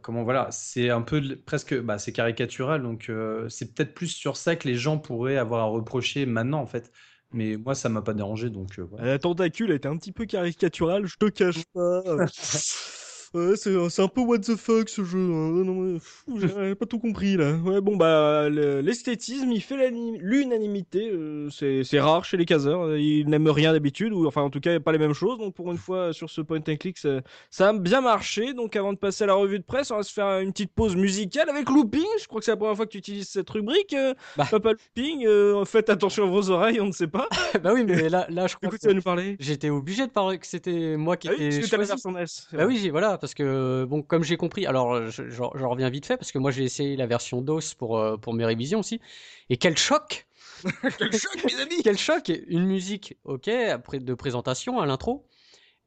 comment 0.02 0.22
voilà, 0.22 0.48
c'est 0.50 0.90
un 0.90 1.02
peu 1.02 1.20
presque, 1.44 1.78
bah, 1.80 1.98
c'est 1.98 2.12
caricatural, 2.12 2.82
donc 2.82 3.10
c'est 3.48 3.74
peut-être 3.74 3.94
plus 3.94 4.08
sur 4.08 4.36
ça 4.36 4.56
que 4.56 4.68
les 4.68 4.76
gens 4.76 4.98
pourraient 4.98 5.36
avoir 5.36 5.62
à 5.62 5.64
reprocher 5.64 6.26
maintenant, 6.26 6.60
en 6.60 6.66
fait. 6.66 6.92
Mais 7.32 7.56
moi, 7.56 7.74
ça 7.74 7.88
m'a 7.88 8.02
pas 8.02 8.14
dérangé, 8.14 8.50
donc 8.50 8.78
euh, 8.78 8.82
voilà. 8.82 9.06
La 9.06 9.18
tentacule 9.18 9.70
était 9.72 9.88
un 9.88 9.96
petit 9.96 10.12
peu 10.12 10.26
caricaturale, 10.26 11.06
je 11.06 11.16
te 11.16 11.26
cache 11.26 11.64
pas. 11.72 12.02
Ouais, 13.34 13.56
c'est 13.56 13.72
c'est 13.88 14.02
un 14.02 14.08
peu 14.08 14.20
what 14.20 14.38
the 14.40 14.56
fuck 14.56 14.88
ce 14.90 15.04
jeu. 15.04 15.18
hein. 15.18 15.62
Non, 15.64 15.74
mais, 15.74 15.94
pff, 15.98 16.24
J'ai 16.68 16.74
pas 16.74 16.84
tout 16.86 16.98
compris 16.98 17.36
là. 17.38 17.54
Ouais, 17.54 17.80
bon 17.80 17.96
bah 17.96 18.48
le- 18.50 18.80
l'esthétisme, 18.82 19.50
il 19.52 19.62
fait 19.62 19.76
l'ani- 19.76 20.18
l'unanimité. 20.20 21.10
euh, 21.10 21.48
c'est 21.50 21.82
c'est 21.84 21.98
rare 22.00 22.24
chez 22.24 22.36
les 22.36 22.44
caseurs. 22.44 22.96
Ils 22.96 23.26
n'aiment 23.28 23.48
rien 23.48 23.72
d'habitude 23.72 24.12
ou 24.12 24.26
enfin 24.26 24.42
en 24.42 24.50
tout 24.50 24.60
cas 24.60 24.78
pas 24.80 24.92
les 24.92 24.98
mêmes 24.98 25.14
choses. 25.14 25.38
Donc 25.38 25.54
pour 25.54 25.70
une 25.72 25.78
fois 25.78 26.12
sur 26.12 26.28
ce 26.28 26.40
point 26.42 26.58
and 26.68 26.76
click, 26.76 26.98
ça, 26.98 27.20
ça 27.50 27.68
a 27.70 27.72
bien 27.72 28.00
marché. 28.02 28.52
Donc 28.52 28.76
avant 28.76 28.92
de 28.92 28.98
passer 28.98 29.24
à 29.24 29.28
la 29.28 29.34
revue 29.34 29.58
de 29.58 29.64
presse, 29.64 29.90
on 29.90 29.96
va 29.96 30.02
se 30.02 30.12
faire 30.12 30.40
une 30.40 30.52
petite 30.52 30.72
pause 30.72 30.94
musicale 30.96 31.48
avec 31.48 31.70
Looping. 31.70 32.02
Je 32.20 32.26
crois 32.26 32.40
que 32.40 32.44
c'est 32.44 32.50
la 32.52 32.56
première 32.58 32.76
fois 32.76 32.84
que 32.86 32.90
tu 32.92 32.98
utilises 32.98 33.28
cette 33.28 33.48
rubrique. 33.48 33.94
euh, 33.94 34.12
Bah. 34.36 34.46
Papa 34.50 34.72
Looping, 34.72 35.26
euh, 35.26 35.64
faites 35.64 35.88
attention 35.88 36.24
à 36.24 36.30
vos 36.30 36.50
oreilles, 36.50 36.80
on 36.80 36.86
ne 36.86 36.92
sait 36.92 37.06
pas. 37.08 37.28
bah 37.62 37.72
oui, 37.72 37.84
mais 37.86 38.08
là, 38.08 38.26
là 38.28 38.46
je 38.46 38.56
crois 38.56 38.68
Écoute, 38.68 38.78
que 38.78 38.82
tu 38.82 38.88
vas 38.88 38.94
nous 38.94 39.02
parler. 39.02 39.36
j'étais 39.40 39.70
obligé 39.70 40.06
de 40.06 40.12
parler 40.12 40.38
que 40.38 40.46
c'était 40.46 40.96
moi 40.98 41.16
qui 41.16 41.28
Ah 41.28 41.32
oui, 41.38 41.44
étais 41.46 41.56
parce 41.60 41.66
que 41.66 41.70
t'as 41.70 41.76
la 41.78 41.84
choisi. 41.86 42.02
version 42.02 42.12
NES. 42.12 42.26
c'est 42.26 42.56
Bah 42.58 42.66
oui, 42.66 42.78
j'ai- 42.82 42.90
voilà, 42.90 43.16
parce 43.22 43.34
que 43.34 43.84
bon, 43.88 44.02
comme 44.02 44.24
j'ai 44.24 44.36
compris, 44.36 44.66
alors 44.66 45.06
je, 45.06 45.28
je- 45.30 45.36
je 45.54 45.64
reviens 45.64 45.88
vite 45.90 46.06
fait 46.06 46.16
parce 46.16 46.32
que 46.32 46.38
moi 46.38 46.50
j'ai 46.50 46.64
essayé 46.64 46.96
la 46.96 47.06
version 47.06 47.40
DOS 47.40 47.74
pour 47.78 47.96
euh, 47.96 48.16
pour 48.16 48.34
mes 48.34 48.44
révisions 48.44 48.80
aussi, 48.80 49.00
et 49.48 49.56
quel 49.56 49.76
choc, 49.78 50.26
Quel 50.98 51.12
choc, 51.12 51.44
mes 51.44 51.60
amis 51.60 51.82
quel 51.84 51.96
choc, 51.96 52.32
une 52.48 52.66
musique, 52.66 53.16
ok, 53.24 53.46
après 53.46 54.00
de 54.00 54.14
présentation 54.14 54.80
à 54.80 54.86
l'intro, 54.86 55.24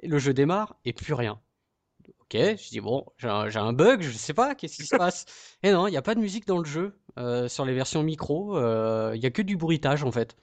le 0.02 0.18
jeu 0.18 0.34
démarre 0.34 0.78
et 0.86 0.94
plus 0.94 1.14
rien. 1.14 1.42
Ok, 2.22 2.36
je 2.36 2.70
dis 2.70 2.80
bon, 2.80 3.06
j'ai 3.18 3.28
un, 3.28 3.74
bug, 3.74 4.02
je 4.02 4.12
sais 4.12 4.34
pas, 4.34 4.56
qu'est-ce 4.56 4.78
qui 4.78 4.86
se 4.86 4.96
passe 4.96 5.26
Et 5.64 5.72
non, 5.72 5.88
il 5.88 5.92
n'y 5.92 5.98
a 5.98 6.02
pas 6.02 6.16
de 6.16 6.22
musique 6.22 6.48
dans 6.48 6.58
le 6.58 6.66
jeu 6.66 6.98
euh, 7.18 7.50
sur 7.50 7.66
les 7.66 7.74
versions 7.74 8.02
micro, 8.02 8.58
euh, 8.58 9.12
il 9.14 9.22
y 9.22 9.26
a 9.26 9.32
que 9.32 9.42
du 9.42 9.58
bruitage 9.58 10.04
en 10.04 10.12
fait. 10.12 10.38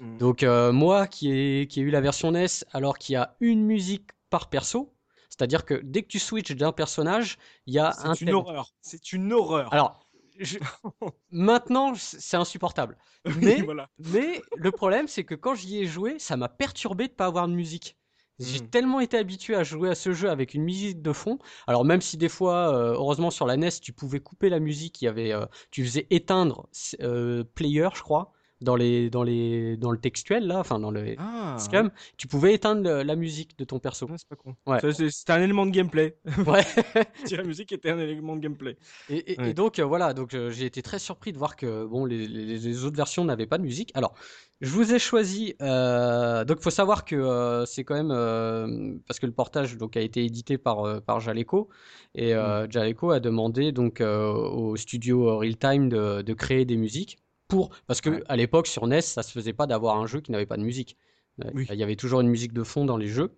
Mm. 0.00 0.18
Donc 0.18 0.42
euh, 0.42 0.72
moi 0.72 1.06
qui 1.06 1.30
ai, 1.32 1.66
qui 1.68 1.80
ai 1.80 1.82
eu 1.84 1.90
la 1.90 2.00
version 2.00 2.30
NES 2.32 2.64
alors 2.72 2.98
qu'il 2.98 3.12
y 3.14 3.16
a 3.16 3.36
une 3.40 3.64
musique 3.64 4.10
par 4.28 4.50
perso, 4.50 4.92
c'est-à-dire 5.32 5.64
que 5.64 5.80
dès 5.82 6.02
que 6.02 6.08
tu 6.08 6.18
switches 6.18 6.52
d'un 6.56 6.72
personnage, 6.72 7.38
il 7.66 7.72
y 7.72 7.78
a 7.78 7.94
un 8.04 8.14
C'est 8.14 8.20
une 8.26 8.34
horreur. 8.34 8.74
C'est 8.82 9.12
une 9.14 9.32
horreur. 9.32 9.72
Alors, 9.72 10.06
je- 10.38 10.58
maintenant 11.30 11.94
c'est 11.96 12.36
insupportable. 12.36 12.98
Mais, 13.40 13.62
voilà. 13.62 13.88
mais 13.98 14.42
le 14.56 14.70
problème 14.72 15.08
c'est 15.08 15.24
que 15.24 15.34
quand 15.34 15.54
j'y 15.54 15.78
ai 15.78 15.86
joué, 15.86 16.18
ça 16.18 16.36
m'a 16.36 16.48
perturbé 16.50 17.08
de 17.08 17.12
pas 17.14 17.26
avoir 17.26 17.48
de 17.48 17.54
musique. 17.54 17.96
J'ai 18.38 18.60
Mm. 18.60 18.68
tellement 18.70 19.00
été 19.00 19.16
habitué 19.16 19.54
à 19.54 19.62
jouer 19.62 19.88
à 19.90 19.94
ce 19.94 20.12
jeu 20.12 20.28
avec 20.28 20.52
une 20.54 20.64
musique 20.64 21.00
de 21.00 21.12
fond. 21.12 21.38
Alors 21.66 21.84
même 21.84 22.00
si 22.02 22.16
des 22.18 22.28
fois, 22.28 22.74
euh, 22.74 22.92
heureusement 22.94 23.30
sur 23.30 23.46
la 23.46 23.54
NES, 23.56 23.70
tu 23.80 23.92
pouvais 23.92 24.20
couper 24.20 24.48
la 24.50 24.58
musique, 24.58 25.00
il 25.00 25.04
y 25.06 25.08
avait, 25.08 25.32
euh, 25.32 25.46
tu 25.70 25.84
faisais 25.84 26.06
éteindre 26.10 26.68
euh, 27.00 27.44
player, 27.54 27.88
je 27.94 28.02
crois, 28.02 28.32
dans 28.62 28.76
les, 28.76 29.10
dans 29.10 29.22
les, 29.22 29.76
dans 29.76 29.90
le 29.90 29.98
textuel 29.98 30.46
là, 30.46 30.58
enfin 30.58 30.78
dans 30.78 30.90
le 30.90 31.14
Ah, 31.18 31.56
scum, 31.58 31.90
tu 32.16 32.26
pouvais 32.28 32.54
éteindre 32.54 32.82
le- 32.82 33.02
la 33.02 33.16
musique 33.16 33.58
de 33.58 33.64
ton 33.64 33.78
perso. 33.78 34.06
ouais, 34.06 34.16
c'est 34.16 34.28
pas 34.28 34.36
con. 34.36 34.54
Ouais. 34.66 34.78
C'était 35.10 35.32
un 35.32 35.42
élément 35.42 35.66
de 35.66 35.70
gameplay. 35.72 36.16
Ouais. 36.46 36.62
la 37.30 37.42
musique 37.44 37.72
était 37.72 37.90
un 37.90 37.98
élément 37.98 38.36
de 38.36 38.40
gameplay. 38.40 38.76
Et, 39.08 39.32
et- 39.32 39.40
Ouais. 39.40 39.50
et 39.50 39.54
donc 39.54 39.78
euh, 39.78 39.84
voilà, 39.84 40.14
donc 40.14 40.34
euh, 40.34 40.50
j'ai 40.50 40.66
été 40.66 40.82
très 40.82 40.98
surpris 40.98 41.32
de 41.32 41.38
voir 41.38 41.56
que 41.56 41.84
bon 41.86 42.04
les, 42.04 42.26
les- 42.28 42.58
les 42.58 42.84
autres 42.84 42.96
versions 42.96 43.24
n'avaient 43.24 43.46
pas 43.46 43.58
de 43.58 43.62
musique. 43.64 43.90
Alors 43.94 44.14
je 44.60 44.70
vous 44.70 44.92
ai 44.94 44.98
choisi. 44.98 45.54
euh, 45.60 46.44
donc 46.44 46.60
faut 46.60 46.70
savoir 46.70 47.04
que 47.04 47.16
euh, 47.16 47.64
c'est 47.66 47.84
quand 47.84 47.94
même 48.02 49.00
parce 49.06 49.18
que 49.18 49.26
le 49.26 49.32
portage 49.32 49.76
donc 49.76 49.96
a 49.96 50.00
été 50.00 50.24
édité 50.24 50.58
par 50.58 51.02
par 51.02 51.20
Jaleco 51.20 51.68
et 52.14 52.34
euh, 52.34 52.66
Jaleco 52.70 53.10
a 53.10 53.20
demandé 53.20 53.72
donc 53.72 54.00
au 54.00 54.76
studio 54.76 55.38
Real 55.38 55.56
Time 55.56 55.88
de, 55.88 56.22
de 56.22 56.32
créer 56.34 56.64
des 56.64 56.76
musiques 56.76 57.18
pour 57.52 57.70
parce 57.86 58.00
que 58.00 58.10
Ouais. 58.10 58.22
à 58.28 58.36
l'époque 58.36 58.66
sur 58.66 58.86
NES 58.86 59.02
ça 59.02 59.22
se 59.22 59.30
faisait 59.32 59.52
pas 59.52 59.66
d'avoir 59.66 59.96
un 59.98 60.06
jeu 60.06 60.20
qui 60.20 60.32
n'avait 60.32 60.46
pas 60.46 60.56
de 60.56 60.62
musique. 60.62 60.96
Euh, 61.44 61.50
Oui. 61.54 61.66
Il 61.70 61.76
y 61.76 61.82
avait 61.82 61.96
toujours 61.96 62.20
une 62.22 62.28
musique 62.28 62.52
de 62.52 62.62
fond 62.64 62.84
dans 62.86 62.96
les 62.96 63.08
jeux. 63.08 63.30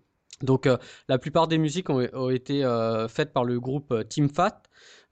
Donc 0.43 0.67
euh, 0.67 0.77
la 1.09 1.19
plupart 1.19 1.49
des 1.49 1.59
musiques 1.59 1.91
ont, 1.91 2.07
ont 2.13 2.31
été 2.31 2.65
euh, 2.65 3.09
faites 3.09 3.33
par 3.33 3.45
le 3.45 3.61
groupe 3.61 3.93
Team 4.09 4.29
Fat. 4.29 4.63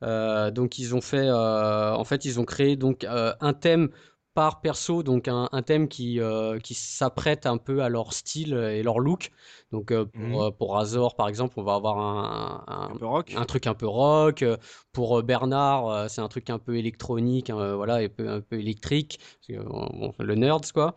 Euh, 0.03 0.51
donc 0.51 0.79
ils 0.79 0.95
ont 0.95 1.01
fait, 1.01 1.31
en 1.31 2.05
fait, 2.05 2.25
ils 2.25 2.41
ont 2.41 2.45
créé 2.45 2.77
donc 2.77 3.05
un 3.09 3.53
thème 3.55 3.91
par 4.35 4.61
perso, 4.63 5.03
donc 5.03 5.29
un, 5.29 5.49
un 5.53 5.63
thème 5.63 5.89
qui 5.89 6.19
qui 6.65 6.75
s'apprête 6.75 7.47
un 7.47 7.59
peu 7.59 7.83
à 7.83 7.89
leur 7.89 8.13
style 8.13 8.55
et 8.55 8.83
leur 8.83 8.99
look. 8.99 9.31
Donc 9.73 9.91
euh, 9.91 10.05
pour 10.05 10.21
Mhm. 10.23 10.35
euh, 10.37 10.51
pour 10.51 10.75
Razor 10.75 11.17
par 11.17 11.29
exemple, 11.29 11.55
on 11.57 11.63
va 11.63 11.75
avoir 11.75 11.99
un, 11.99 12.65
un- 12.67 12.95
Un 12.95 12.97
peu 12.97 13.07
rock. 13.07 13.33
un 13.37 13.45
truc 13.45 13.67
un 13.67 13.75
peu 13.75 13.87
rock. 13.87 14.43
Euh, 14.43 14.57
Pour 14.93 15.23
Bernard, 15.23 16.11
c'est 16.11 16.21
un 16.21 16.29
truc 16.29 16.51
un 16.51 16.59
peu 16.59 16.77
électronique, 16.77 17.49
hein, 17.49 17.75
voilà, 17.77 18.03
et 18.03 18.11
peu- 18.11 18.29
un 18.29 18.43
peu 18.43 18.59
électrique, 18.61 19.19
bon, 19.49 20.13
le 20.19 20.35
nerds 20.35 20.71
quoi. 20.75 20.95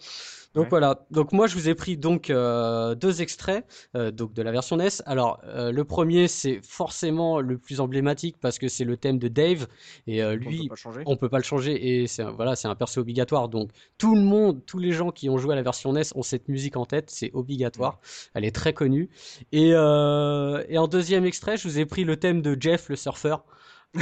Donc 0.54 0.64
Ouais. 0.66 0.70
voilà. 0.70 1.06
Donc 1.12 1.32
moi 1.34 1.48
je 1.48 1.56
vous 1.56 1.68
ai 1.70 1.76
pris 1.76 1.96
donc 1.98 2.30
euh, 2.30 2.94
deux 2.96 3.22
extraits 3.22 3.66
euh, 3.96 4.12
donc 4.12 4.34
de 4.34 4.42
la 4.42 4.52
version 4.52 4.76
NES. 4.78 5.02
Alors 5.06 5.40
le 5.46 5.84
premier 5.84 6.28
c'est 6.28 6.60
forcément 6.62 7.40
le 7.40 7.58
plus 7.58 7.80
emblématique 7.80 8.36
parce 8.42 8.58
que 8.60 8.68
c'est 8.68 8.84
le 8.86 8.98
thème 8.98 9.18
de 9.18 9.28
Dave 9.30 9.68
et 10.08 10.22
euh, 10.22 10.36
On 10.36 10.44
peut 10.44 10.50
lui 10.50 10.70
on 11.06 11.16
peut 11.18 11.30
pas 11.30 11.38
le 11.38 11.44
changer 11.44 12.02
et 12.02 12.08
c'est 12.08 12.24
un- 12.24 12.32
voilà 12.32 12.56
c'est 12.58 12.68
un 12.68 12.76
perso 12.76 13.00
obligatoire. 13.02 13.48
Donc 13.48 13.70
tout 13.98 14.16
le 14.16 14.22
monde, 14.22 14.60
tous 14.66 14.78
les 14.80 14.92
gens 14.92 15.12
qui 15.12 15.30
ont 15.30 15.38
joué 15.38 15.54
à 15.54 15.56
la 15.56 15.62
version 15.64 15.92
NES 15.94 16.04
ont 16.16 16.22
cette 16.24 16.50
musique 16.50 16.76
en 16.76 16.86
tête, 16.86 17.10
c'est 17.10 17.32
obligatoire. 17.34 18.00
Elle 18.34 18.44
est 18.46 18.56
très 18.56 18.65
connue. 18.74 19.10
Et, 19.52 19.72
euh, 19.74 20.64
et 20.70 20.78
en 20.78 20.88
deuxième 20.88 21.26
extrait, 21.26 21.58
je 21.58 21.68
vous 21.68 21.80
ai 21.80 21.86
pris 21.86 22.04
le 22.04 22.18
thème 22.18 22.42
de 22.42 22.58
Jeff 22.60 22.90
le 22.90 22.96
surfeur. 22.96 23.46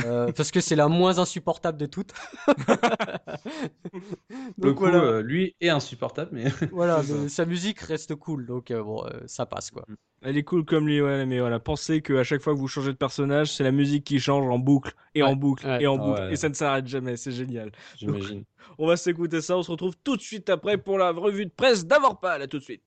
Euh, 0.06 0.32
parce 0.36 0.52
que 0.52 0.62
c'est 0.62 0.76
la 0.76 0.88
moins 0.88 1.20
insupportable 1.20 1.78
de 1.78 1.86
toutes. 1.86 2.14
Le 4.62 4.74
coup, 4.74 4.86
euh, 4.86 5.22
lui 5.22 5.56
est 5.62 5.70
insupportable, 5.70 6.30
mais 6.34 6.46
voilà, 6.72 7.02
mais 7.08 7.30
sa 7.30 7.46
musique 7.46 7.80
reste 7.80 8.16
cool, 8.16 8.46
donc 8.46 8.72
euh, 8.72 8.82
bon, 8.82 9.06
euh, 9.06 9.10
ça 9.26 9.46
passe 9.46 9.72
quoi. 9.72 9.86
Elle 10.22 10.38
est 10.38 10.44
cool 10.44 10.66
comme 10.66 10.88
lui, 10.88 11.02
ouais, 11.02 11.26
mais 11.26 11.40
voilà, 11.40 11.60
pensez 11.60 12.02
qu'à 12.02 12.24
chaque 12.24 12.42
fois 12.42 12.54
que 12.54 12.60
vous 12.60 12.68
changez 12.68 12.92
de 12.92 12.98
personnage, 12.98 13.52
c'est 13.54 13.64
la 13.64 13.72
musique 13.72 14.06
qui 14.06 14.20
change 14.20 14.50
en 14.50 14.58
boucle 14.58 14.94
et 15.16 15.24
en 15.24 15.36
boucle 15.36 15.66
ouais. 15.68 15.84
et 15.84 15.88
en 15.88 15.96
Ah 15.96 15.98
boucle, 15.98 16.22
ouais. 16.22 16.34
et 16.34 16.36
ça 16.36 16.50
ne 16.50 16.54
s'arrête 16.54 16.88
jamais, 16.88 17.18
c'est 17.18 17.32
génial. 17.32 17.72
j'imagine. 17.98 18.44
On 18.78 18.88
va 18.88 18.96
s'écouter 18.96 19.42
ça, 19.42 19.58
on 19.58 19.64
se 19.64 19.72
retrouve 19.72 19.96
tout 20.04 20.16
de 20.16 20.22
suite 20.22 20.50
après 20.50 20.78
pour 20.78 20.98
la 20.98 21.12
revue 21.12 21.46
de 21.46 21.52
presse 21.52 21.86
d'Avorpal, 21.86 22.42
à 22.42 22.48
tout 22.48 22.60
de 22.60 22.64
suite. 22.64 22.84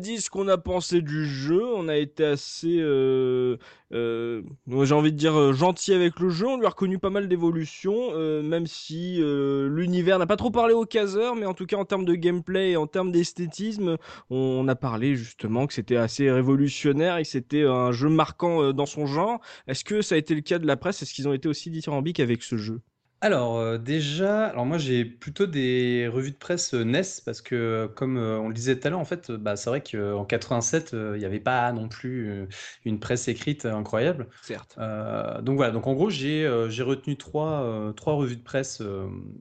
Dit 0.00 0.20
ce 0.20 0.30
qu'on 0.30 0.48
a 0.48 0.58
pensé 0.58 1.02
du 1.02 1.26
jeu. 1.26 1.64
On 1.76 1.88
a 1.88 1.96
été 1.96 2.24
assez, 2.24 2.78
euh, 2.80 3.56
euh, 3.92 4.42
j'ai 4.66 4.94
envie 4.94 5.12
de 5.12 5.16
dire, 5.16 5.38
euh, 5.38 5.52
gentil 5.52 5.92
avec 5.94 6.18
le 6.18 6.30
jeu. 6.30 6.46
On 6.48 6.58
lui 6.58 6.66
a 6.66 6.70
reconnu 6.70 6.98
pas 6.98 7.10
mal 7.10 7.28
d'évolutions, 7.28 8.12
même 8.42 8.66
si 8.66 9.20
l'univers 9.20 10.18
n'a 10.18 10.26
pas 10.26 10.36
trop 10.36 10.50
parlé 10.50 10.74
au 10.74 10.84
caseur, 10.84 11.36
mais 11.36 11.46
en 11.46 11.54
tout 11.54 11.66
cas, 11.66 11.76
en 11.76 11.84
termes 11.84 12.04
de 12.04 12.14
gameplay 12.14 12.72
et 12.72 12.76
en 12.76 12.86
termes 12.86 13.12
d'esthétisme, 13.12 13.96
on 14.30 14.66
a 14.68 14.74
parlé 14.74 15.14
justement 15.14 15.66
que 15.66 15.74
c'était 15.74 15.96
assez 15.96 16.30
révolutionnaire 16.30 17.18
et 17.18 17.22
que 17.22 17.28
c'était 17.28 17.64
un 17.64 17.92
jeu 17.92 18.08
marquant 18.08 18.72
dans 18.72 18.86
son 18.86 19.06
genre. 19.06 19.40
Est-ce 19.66 19.84
que 19.84 20.02
ça 20.02 20.16
a 20.16 20.18
été 20.18 20.34
le 20.34 20.40
cas 20.40 20.58
de 20.58 20.66
la 20.66 20.76
presse? 20.76 21.02
Est-ce 21.02 21.14
qu'ils 21.14 21.28
ont 21.28 21.32
été 21.32 21.48
aussi 21.48 21.70
dithyrambiques 21.70 22.20
avec 22.20 22.42
ce 22.42 22.56
jeu? 22.56 22.80
Alors 23.22 23.58
euh, 23.58 23.76
déjà, 23.76 24.46
alors 24.46 24.64
moi 24.64 24.78
j'ai 24.78 25.04
plutôt 25.04 25.46
des 25.46 26.08
revues 26.08 26.30
de 26.30 26.36
presse 26.36 26.72
euh, 26.72 26.84
NES 26.84 27.02
parce 27.26 27.42
que 27.42 27.54
euh, 27.54 27.88
comme 27.88 28.16
on 28.16 28.48
le 28.48 28.54
disait 28.54 28.78
tout 28.78 28.86
à 28.86 28.90
l'heure, 28.90 28.98
en 28.98 29.04
fait, 29.04 29.30
bah, 29.30 29.56
c'est 29.56 29.68
vrai 29.68 29.82
qu'en 29.82 30.24
87, 30.24 30.94
euh, 30.94 31.12
il 31.16 31.18
n'y 31.18 31.26
avait 31.26 31.40
pas 31.40 31.70
non 31.72 31.88
plus 31.88 32.48
une 32.86 32.98
presse 32.98 33.28
écrite 33.28 33.66
incroyable. 33.66 34.28
Certes. 34.42 34.78
Donc 34.78 35.56
voilà, 35.56 35.70
donc 35.70 35.86
en 35.86 35.92
gros 35.92 36.08
j'ai 36.08 36.50
j'ai 36.70 36.82
retenu 36.82 37.18
trois, 37.18 37.92
revues 38.06 38.36
de 38.36 38.42
presse 38.42 38.82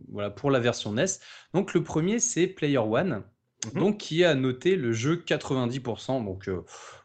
voilà, 0.09 0.29
pour 0.29 0.51
la 0.51 0.59
version 0.59 0.91
NES. 0.91 1.05
Donc 1.53 1.73
le 1.73 1.81
premier 1.81 2.19
c'est 2.19 2.47
Player 2.47 2.77
One, 2.79 3.23
Mhm. 3.65 3.79
donc 3.79 3.97
qui 3.97 4.23
a 4.23 4.35
noté 4.35 4.77
le 4.77 4.93
jeu 4.93 5.17
90%, 5.17 6.23
donc 6.23 6.49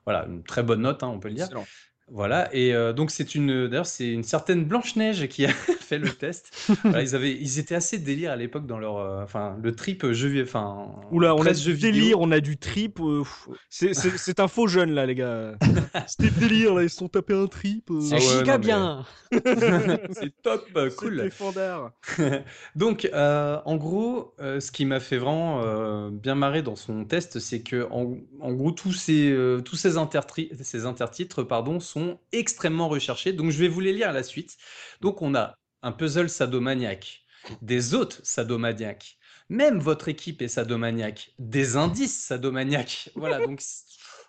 voilà, 0.04 0.26
une 0.26 0.42
très 0.44 0.62
bonne 0.62 0.82
note, 0.82 1.02
hein, 1.02 1.08
on 1.08 1.18
peut 1.18 1.28
le 1.28 1.34
dire. 1.34 1.46
Excellent. 1.46 1.66
Voilà, 2.10 2.54
et 2.54 2.74
euh, 2.74 2.92
donc 2.92 3.10
c'est 3.10 3.34
une, 3.34 3.66
d'ailleurs 3.66 3.86
c'est 3.86 4.06
une 4.12 4.24
certaine 4.24 4.64
Blanche-Neige 4.66 5.26
qui 5.28 5.46
a 5.46 5.48
fait 5.80 5.98
le 5.98 6.10
test. 6.10 6.50
Voilà, 6.82 7.00
ils 7.02 7.14
avaient, 7.14 7.32
ils 7.32 7.58
étaient 7.58 7.74
assez 7.74 7.96
délire 7.98 8.30
à 8.30 8.36
l'époque 8.36 8.66
dans 8.66 8.78
leur, 8.78 8.98
euh, 8.98 9.22
enfin 9.24 9.56
le 9.62 9.74
trip 9.74 10.10
jeu, 10.12 10.28
vi- 10.28 10.42
enfin 10.42 10.88
Oula, 11.10 11.34
on 11.34 11.46
a 11.46 11.52
du 11.54 11.72
vidéo. 11.72 11.92
délire, 11.92 12.20
on 12.20 12.30
a 12.30 12.40
du 12.40 12.58
trip. 12.58 13.00
euh, 13.00 13.22
c'est- 13.70 13.94
un 14.40 14.48
faux 14.48 14.66
jeune 14.66 14.90
là, 14.92 15.06
les 15.06 15.14
gars. 15.14 15.54
C'était 16.06 16.30
délire 16.30 16.74
là, 16.74 16.82
ils 16.82 16.90
se 16.90 16.96
sont 16.96 17.08
tapés 17.08 17.34
un 17.34 17.46
trip. 17.46 17.90
euh. 17.90 18.00
C'est 18.00 18.16
Ah 18.16 18.18
ouais, 18.18 18.38
giga 18.40 18.44
non, 18.44 18.58
mais- 18.58 18.58
bien. 18.58 19.04
c'est 20.12 20.42
top, 20.42 20.68
cool. 20.96 21.30
Donc, 22.76 23.08
euh, 23.12 23.58
en 23.64 23.76
gros, 23.76 24.34
euh, 24.40 24.60
ce 24.60 24.70
qui 24.70 24.84
m'a 24.84 25.00
fait 25.00 25.18
vraiment 25.18 25.62
euh, 25.64 26.10
bien 26.10 26.34
marrer 26.34 26.62
dans 26.62 26.76
son 26.76 27.04
test, 27.04 27.38
c'est 27.40 27.60
que 27.60 27.86
en, 27.90 28.16
en 28.40 28.52
gros 28.52 28.70
tous 28.72 28.92
ces 28.92 29.30
euh, 29.32 29.60
tous 29.60 29.76
ces 29.76 29.96
intertitres, 29.96 31.42
pardon, 31.42 31.80
sont 31.80 31.93
extrêmement 32.32 32.88
recherchés. 32.88 33.32
Donc, 33.32 33.50
je 33.50 33.58
vais 33.58 33.68
vous 33.68 33.80
les 33.80 33.92
lire 33.92 34.08
à 34.08 34.12
la 34.12 34.22
suite. 34.22 34.56
Donc, 35.00 35.22
on 35.22 35.34
a 35.34 35.54
un 35.82 35.92
puzzle 35.92 36.28
sadomaniaque, 36.28 37.22
des 37.62 37.94
hôtes 37.94 38.20
sadomaniaques, 38.22 39.18
même 39.48 39.78
votre 39.78 40.08
équipe 40.08 40.40
est 40.42 40.48
sadomaniaque, 40.48 41.34
des 41.38 41.76
indices 41.76 42.24
sadomaniaques. 42.24 43.10
Voilà, 43.16 43.44
donc 43.44 43.62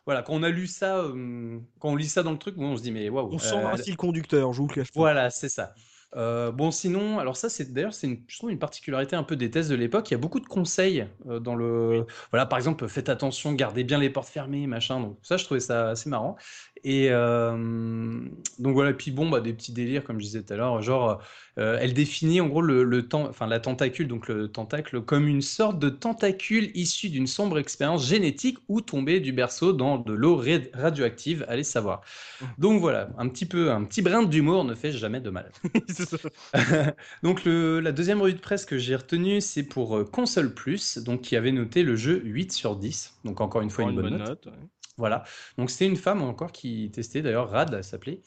voilà, 0.05 0.21
quand 0.21 0.33
on 0.33 0.43
a 0.43 0.49
lu 0.49 0.67
ça, 0.67 0.97
euh, 0.99 1.59
quand 1.79 1.89
on 1.89 1.95
lit 1.95 2.09
ça 2.09 2.23
dans 2.23 2.31
le 2.31 2.37
truc, 2.37 2.55
bon, 2.55 2.73
on 2.73 2.77
se 2.77 2.83
dit 2.83 2.91
mais 2.91 3.09
waouh. 3.09 3.33
On 3.33 3.39
sent 3.39 3.55
euh, 3.55 3.67
ainsi 3.67 3.91
le 3.91 3.97
conducteur, 3.97 4.53
je 4.53 4.61
vous 4.61 4.67
le 4.67 4.73
cache 4.73 4.91
pas. 4.91 4.99
voilà, 4.99 5.29
c'est 5.29 5.49
ça. 5.49 5.73
Euh, 6.15 6.51
bon, 6.51 6.71
sinon, 6.71 7.19
alors 7.19 7.35
ça, 7.35 7.49
c'est 7.49 7.73
d'ailleurs, 7.73 7.93
c'est 7.93 8.07
une, 8.07 8.23
je 8.27 8.37
trouve 8.37 8.51
une 8.51 8.59
particularité 8.59 9.15
un 9.15 9.23
peu 9.23 9.35
des 9.35 9.51
tests 9.51 9.69
de 9.69 9.75
l'époque. 9.75 10.09
Il 10.09 10.13
y 10.13 10.15
a 10.15 10.19
beaucoup 10.19 10.39
de 10.39 10.45
conseils 10.45 11.07
euh, 11.27 11.39
dans 11.39 11.55
le, 11.55 12.05
voilà, 12.31 12.45
par 12.45 12.57
exemple, 12.57 12.87
faites 12.87 13.09
attention, 13.09 13.51
gardez 13.53 13.83
bien 13.83 13.99
les 13.99 14.09
portes 14.09 14.29
fermées, 14.29 14.65
machin. 14.65 15.01
Donc 15.01 15.17
ça, 15.23 15.35
je 15.35 15.43
trouvais 15.43 15.59
ça 15.59 15.89
assez 15.89 16.09
marrant. 16.09 16.37
Et 16.87 17.07
euh, 17.09 18.19
donc 18.59 18.73
voilà. 18.73 18.93
Puis 18.93 19.09
bon, 19.09 19.29
bah, 19.29 19.41
des 19.41 19.53
petits 19.53 19.73
délires, 19.73 20.03
comme 20.03 20.19
je 20.19 20.25
disais 20.25 20.43
tout 20.43 20.53
à 20.53 20.55
l'heure, 20.55 20.81
genre, 20.83 21.19
euh, 21.57 21.77
elle 21.81 21.93
définit 21.95 22.41
en 22.41 22.47
gros 22.47 22.61
le, 22.61 22.83
le 22.83 23.07
temps, 23.07 23.27
enfin 23.27 23.47
la 23.47 23.59
tentacule, 23.59 24.07
donc 24.07 24.27
le 24.27 24.47
tentacle, 24.51 25.01
comme 25.01 25.27
une 25.27 25.41
sorte 25.41 25.79
de 25.79 25.89
tentacule 25.89 26.69
issue 26.75 27.09
d'une 27.09 27.25
sombre 27.27 27.57
expérience 27.57 28.07
génétique 28.07 28.59
ou 28.67 28.81
tombée 28.81 29.19
du 29.19 29.31
berceau 29.33 29.73
dans 29.73 29.97
de 29.97 30.13
l'eau 30.13 30.35
ra- 30.35 30.59
radioactive. 30.73 31.43
Allez 31.47 31.63
savoir. 31.63 32.01
Donc 32.57 32.81
voilà, 32.81 33.09
un 33.17 33.29
petit 33.29 33.45
peu, 33.47 33.71
un 33.71 33.83
petit 33.83 34.01
brin 34.03 34.23
d'humour 34.23 34.63
ne 34.65 34.75
fait 34.75 34.91
jamais 34.91 35.21
de 35.21 35.29
mal. 35.31 35.51
Donc 37.23 37.43
le, 37.45 37.79
la 37.79 37.91
deuxième 37.91 38.21
revue 38.21 38.33
de 38.33 38.39
presse 38.39 38.65
que 38.65 38.77
j'ai 38.77 38.95
retenue, 38.95 39.41
c'est 39.41 39.63
pour 39.63 39.97
euh, 39.97 40.05
Console 40.05 40.53
Plus, 40.53 40.97
donc 40.99 41.21
qui 41.21 41.35
avait 41.35 41.51
noté 41.51 41.83
le 41.83 41.95
jeu 41.95 42.21
8 42.23 42.51
sur 42.51 42.75
10. 42.75 43.19
Donc 43.23 43.41
encore 43.41 43.61
une 43.61 43.69
fois 43.69 43.85
Encore 43.85 43.91
une, 43.91 44.01
bonne 44.01 44.17
note. 44.17 44.45
ouais. 44.47 44.53
Voilà. 44.97 45.23
Donc 45.57 45.69
c'était 45.69 45.85
une 45.87 45.95
femme 45.97 46.21
encore 46.21 46.51
qui 46.51 46.91
testait, 46.91 47.21
d'ailleurs 47.21 47.49
Rad, 47.49 47.73
elle 47.73 47.83
s'appelait. 47.83 48.21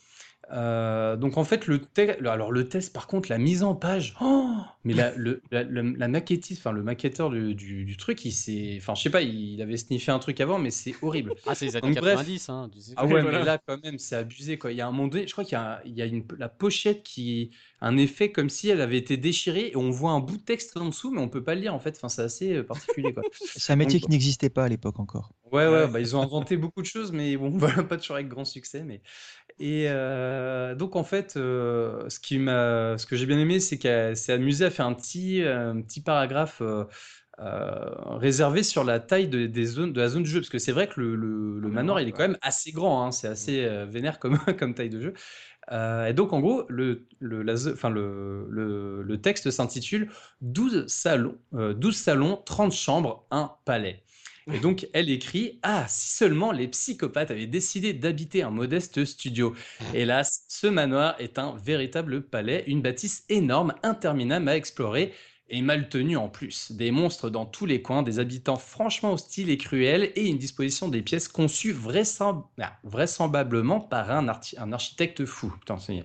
Euh, 0.51 1.17
donc 1.17 1.37
en 1.37 1.45
fait 1.45 1.67
le, 1.67 1.79
alors 2.27 2.53
le 2.53 2.69
test 2.69 2.95
par 2.95 3.07
contre 3.07 3.29
la 3.29 3.37
mise 3.37 3.63
en 3.63 3.75
page 3.75 4.15
oh 4.23 4.55
mais 4.83 4.95
la, 4.95 5.13
le, 5.15 5.43
la, 5.51 5.63
la 5.63 6.09
maquettiste 6.09 6.61
enfin 6.63 6.73
le 6.73 6.83
maquetteur 6.83 7.29
du, 7.29 7.55
du, 7.55 7.85
du 7.85 7.97
truc 7.99 8.25
il 8.25 8.33
s'est 8.33 8.77
enfin 8.81 8.95
je 8.95 9.03
sais 9.03 9.11
pas 9.11 9.21
il 9.21 9.61
avait 9.61 9.77
sniffé 9.77 10.11
un 10.11 10.19
truc 10.19 10.41
avant 10.41 10.59
mais 10.59 10.71
c'est 10.71 10.95
horrible 11.03 11.35
Ah, 11.45 11.55
c'est 11.55 11.67
les 11.67 11.77
années 11.77 11.89
Donc, 11.89 11.99
bref. 11.99 12.15
90, 12.17 12.49
hein. 12.49 12.71
tu 12.73 12.81
sais. 12.81 12.93
ah 12.97 13.05
ouais, 13.05 13.21
Voilà. 13.21 13.39
mais 13.41 13.45
là, 13.45 13.59
quand 13.59 13.83
même, 13.83 13.99
c'est 13.99 14.17
abusé, 14.17 14.59
quoi. 14.59 14.73
Il 14.73 14.77
y 14.77 14.81
a 14.81 14.87
un 14.89 14.91
moment 14.93 15.09
donné, 15.09 15.27
je 15.27 15.33
crois 15.33 15.45
qu'il 15.45 15.53
y 15.53 15.57
a, 15.57 15.83
il 15.85 15.93
y 15.93 16.03
a 16.03 16.07
une, 16.07 16.25
la 16.39 16.49
pochette 16.49 17.03
qui 17.03 17.51
un 17.81 17.97
effet 17.97 18.33
comme 18.33 18.49
si 18.49 18.69
elle 18.69 18.81
avait 18.81 18.99
été 18.99 19.17
déchirée 19.17 19.71
et 19.73 19.77
on 19.77 19.91
voit 19.91 20.11
un 20.11 20.21
bout 20.21 20.37
de 20.37 20.43
texte 20.43 20.77
en 20.77 20.87
dessous, 20.87 21.11
mais 21.11 21.21
on 21.21 21.29
peut 21.29 21.45
pas 21.45 21.55
le 21.55 21.61
lire, 21.61 21.75
en 21.75 21.79
fait. 21.79 21.95
Enfin, 21.97 22.09
c'est 22.09 22.23
assez 22.23 22.57
euh, 22.57 22.63
particulier, 22.65 23.15
quoi. 23.15 23.23
C'est 23.57 23.73
un 23.73 23.77
métier 23.77 24.01
Donc- 24.01 24.07
qui 24.09 24.11
n'existait 24.13 24.51
pas 24.51 24.65
à 24.65 24.69
l'époque 24.69 24.99
encore. 24.99 25.33
Ouais, 25.53 25.67
ouais, 25.67 25.73
Ouais. 25.73 25.89
bah, 25.89 26.01
ils 26.01 26.17
ont 26.17 26.23
inventé 26.23 26.57
beaucoup 26.57 26.83
de 26.83 26.87
choses, 26.87 27.13
mais 27.13 27.37
bon, 27.37 27.51
voilà, 27.57 27.85
pas 27.85 27.97
toujours 27.97 28.17
avec 28.17 28.29
grand 28.29 28.45
succès. 28.45 28.83
Mais... 28.85 29.01
Et 29.61 29.87
euh, 29.89 30.75
donc, 30.75 30.97
en 30.97 31.05
fait, 31.05 31.35
euh, 31.37 32.09
ce 32.09 32.21
qui 32.21 32.39
m'a, 32.39 32.97
ce 32.99 33.07
que 33.07 33.17
j'ai 33.17 33.27
bien 33.27 33.39
aimé, 33.39 33.61
c'est 33.61 33.79
qu'elle 33.79 34.17
s'est 34.17 34.33
amusée 34.33 34.65
à 34.67 34.71
faire 34.71 34.87
un 34.87 34.95
petit, 34.95 35.43
un 35.43 35.81
petit 35.81 36.01
paragraphe 36.01 36.61
euh, 36.61 36.85
réservé 38.17 38.63
sur 38.63 38.85
la 38.85 39.01
taille 39.01 39.29
de, 39.29 39.47
des 39.47 39.65
zones, 39.67 39.93
de 39.93 40.01
la 40.01 40.09
zone 40.09 40.23
du 40.25 40.31
jeu. 40.31 40.41
Parce 40.41 40.51
que 40.51 40.59
c'est 40.59 40.73
vrai 40.73 40.89
que 40.89 41.01
le, 41.01 41.15
le, 41.15 41.69
manoir, 41.69 42.01
il 42.01 42.09
est 42.09 42.13
quand 42.13 42.27
même 42.27 42.39
assez 42.43 42.73
grand. 42.73 43.05
Hein, 43.05 43.13
c'est 43.13 43.29
assez 43.29 43.69
vénère 43.87 44.19
comme, 44.19 44.39
comme 44.59 44.75
taille 44.75 44.91
de 44.91 45.01
jeu. 45.01 45.15
Et 45.71 46.13
donc, 46.15 46.33
en 46.33 46.41
gros, 46.41 46.65
le, 46.69 47.07
le, 47.21 49.17
texte 49.17 49.51
s'intitule 49.51 50.11
12 50.41 50.87
salons, 50.87 51.37
12 51.53 51.97
salons, 51.97 52.41
30 52.45 52.73
chambres, 52.73 53.27
un 53.31 53.53
palais. 53.65 54.03
Et 54.53 54.61
donc, 54.61 54.89
elle 54.95 55.11
écrit 55.11 55.59
Ah, 55.63 55.85
si 55.89 56.17
seulement 56.17 56.53
les 56.53 56.69
psychopathes 56.69 57.31
avaient 57.31 57.47
décidé 57.47 57.93
d'habiter 57.93 58.43
un 58.43 58.51
modeste 58.51 59.05
studio. 59.05 59.55
Hélas, 59.93 60.45
ce 60.49 60.67
manoir 60.67 61.17
est 61.19 61.39
un 61.39 61.55
véritable 61.57 62.23
palais, 62.23 62.65
une 62.67 62.81
bâtisse 62.81 63.25
énorme, 63.29 63.75
interminable 63.83 64.49
à 64.49 64.57
explorer 64.57 65.13
et 65.51 65.63
mal 65.63 65.89
tenu 65.89 66.17
en 66.17 66.29
plus. 66.29 66.73
Des 66.73 66.91
monstres 66.91 67.31
dans 67.31 67.47
tous 67.47 67.67
les 67.67 67.83
coins, 67.83 68.03
des 68.03 68.19
habitants 68.19 68.57
franchement 68.57 69.13
hostiles 69.13 69.51
et 69.51 69.59
cruels, 69.59 70.13
et 70.15 70.27
une 70.27 70.39
disposition 70.39 70.89
des 70.89 71.03
pièces 71.03 71.29
conçues 71.29 71.75
ah, 72.61 72.79
vraisemblablement 72.85 73.81
par 73.81 74.11
un, 74.11 74.27
un 74.29 74.73
architecte 74.73 75.25
fou. 75.25 75.53
Putain, 75.61 75.79
c'est 75.79 76.05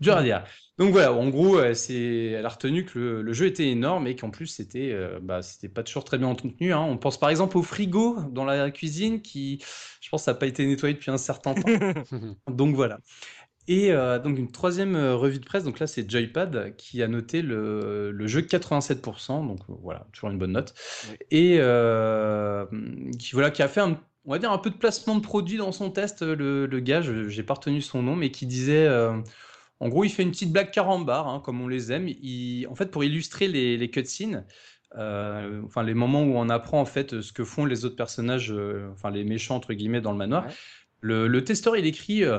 dur 0.00 0.16
à 0.16 0.22
dire. 0.22 0.44
Donc 0.78 0.92
voilà, 0.92 1.12
en 1.12 1.28
gros, 1.28 1.58
c'est, 1.74 2.26
elle 2.26 2.46
a 2.46 2.48
retenu 2.48 2.84
que 2.84 2.98
le, 2.98 3.32
jeu 3.32 3.46
était 3.46 3.66
énorme 3.66 4.06
et 4.06 4.14
qu'en 4.14 4.30
plus 4.30 4.46
c'était, 4.46 4.92
euh, 4.92 5.18
bah, 5.20 5.42
c'était 5.42 5.68
pas 5.68 5.82
toujours 5.82 6.04
très 6.04 6.18
bien 6.18 6.28
entretenu. 6.28 6.72
Hein. 6.72 6.80
On 6.80 6.96
pense 6.96 7.18
par 7.18 7.30
exemple 7.30 7.58
au 7.58 7.64
frigo 7.64 8.20
dans 8.30 8.44
la 8.44 8.70
cuisine 8.70 9.20
qui, 9.20 9.60
je 10.00 10.08
pense, 10.08 10.28
n'a 10.28 10.34
pas 10.34 10.46
été 10.46 10.64
nettoyé 10.64 10.94
depuis 10.94 11.10
un 11.10 11.18
certain 11.18 11.54
temps. 11.54 11.68
donc 12.48 12.76
voilà. 12.76 13.00
Et 13.68 13.92
euh, 13.92 14.18
donc 14.18 14.38
une 14.38 14.50
troisième 14.50 14.96
euh, 14.96 15.14
revue 15.14 15.38
de 15.38 15.44
presse, 15.44 15.62
donc 15.62 15.78
là 15.78 15.86
c'est 15.86 16.10
Joypad 16.10 16.74
qui 16.76 17.02
a 17.02 17.08
noté 17.08 17.42
le, 17.42 18.10
le 18.10 18.26
jeu 18.26 18.40
87%, 18.40 19.46
donc 19.46 19.60
voilà, 19.68 20.06
toujours 20.12 20.30
une 20.30 20.38
bonne 20.38 20.52
note. 20.52 20.74
Et 21.30 21.58
qui, 23.18 23.32
voilà, 23.32 23.50
qui 23.50 23.62
a 23.62 23.68
fait 23.68 23.80
un, 23.80 24.00
on 24.24 24.32
va 24.32 24.38
dire 24.38 24.50
un 24.50 24.58
peu 24.58 24.70
de 24.70 24.76
placement 24.76 25.14
de 25.14 25.20
produit 25.20 25.58
dans 25.58 25.72
son 25.72 25.90
test, 25.90 26.22
le, 26.22 26.66
le 26.66 26.80
gars, 26.80 27.02
j'ai 27.02 27.42
pas 27.42 27.54
retenu 27.54 27.80
son 27.80 28.02
nom, 28.02 28.16
mais 28.16 28.30
qui 28.30 28.46
disait 28.46 28.88
en 29.80 29.88
gros, 29.88 30.02
il 30.02 30.10
fait 30.10 30.24
une 30.24 30.32
petite 30.32 30.52
blague 30.52 30.72
carambar, 30.72 31.28
hein, 31.28 31.40
comme 31.44 31.60
on 31.60 31.68
les 31.68 31.92
aime. 31.92 32.08
en 32.68 32.74
fait, 32.74 32.90
pour 32.90 33.04
illustrer 33.04 33.46
les, 33.46 33.76
les 33.76 33.90
cutscenes, 33.90 34.44
euh, 34.96 35.60
enfin 35.64 35.82
les 35.82 35.92
moments 35.92 36.22
où 36.22 36.36
on 36.36 36.48
apprend 36.48 36.80
en 36.80 36.86
fait 36.86 37.20
ce 37.20 37.32
que 37.32 37.44
font 37.44 37.66
les 37.66 37.84
autres 37.84 37.96
personnages, 37.96 38.50
euh, 38.50 38.88
enfin 38.92 39.10
les 39.10 39.22
méchants 39.24 39.56
entre 39.56 39.74
guillemets 39.74 40.00
dans 40.00 40.12
le 40.12 40.18
manoir, 40.18 40.46
le, 41.00 41.44
testeur 41.44 41.76
il 41.76 41.86
écrit 41.86 42.24
euh, 42.24 42.38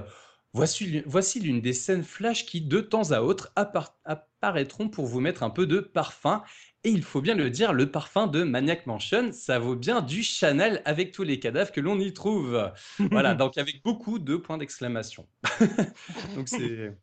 voici, 0.53 1.01
voici 1.05 1.39
l'une 1.39 1.61
des 1.61 1.73
scènes 1.73 2.03
flash 2.03 2.45
qui 2.45 2.61
de 2.61 2.81
temps 2.81 3.11
à 3.11 3.21
autre 3.21 3.53
apparaîtront 3.55 4.89
pour 4.89 5.05
vous 5.05 5.19
mettre 5.19 5.43
un 5.43 5.49
peu 5.49 5.65
de 5.65 5.79
parfum. 5.79 6.43
Et 6.85 6.89
il 6.89 7.03
faut 7.03 7.21
bien 7.21 7.35
le 7.35 7.49
dire, 7.49 7.73
le 7.73 7.91
parfum 7.91 8.27
de 8.27 8.43
Maniac 8.43 8.87
Mansion, 8.87 9.31
ça 9.33 9.59
vaut 9.59 9.75
bien 9.75 10.01
du 10.01 10.23
Chanel 10.23 10.81
avec 10.85 11.11
tous 11.11 11.23
les 11.23 11.39
cadavres 11.39 11.73
que 11.73 11.81
l'on 11.81 11.99
y 11.99 12.13
trouve. 12.13 12.71
voilà, 13.11 13.35
donc 13.35 13.57
avec 13.57 13.81
beaucoup 13.83 14.17
de 14.17 14.37
points 14.37 14.57
d'exclamation. 14.57 15.27
donc 16.35 16.47
c'est 16.47 16.93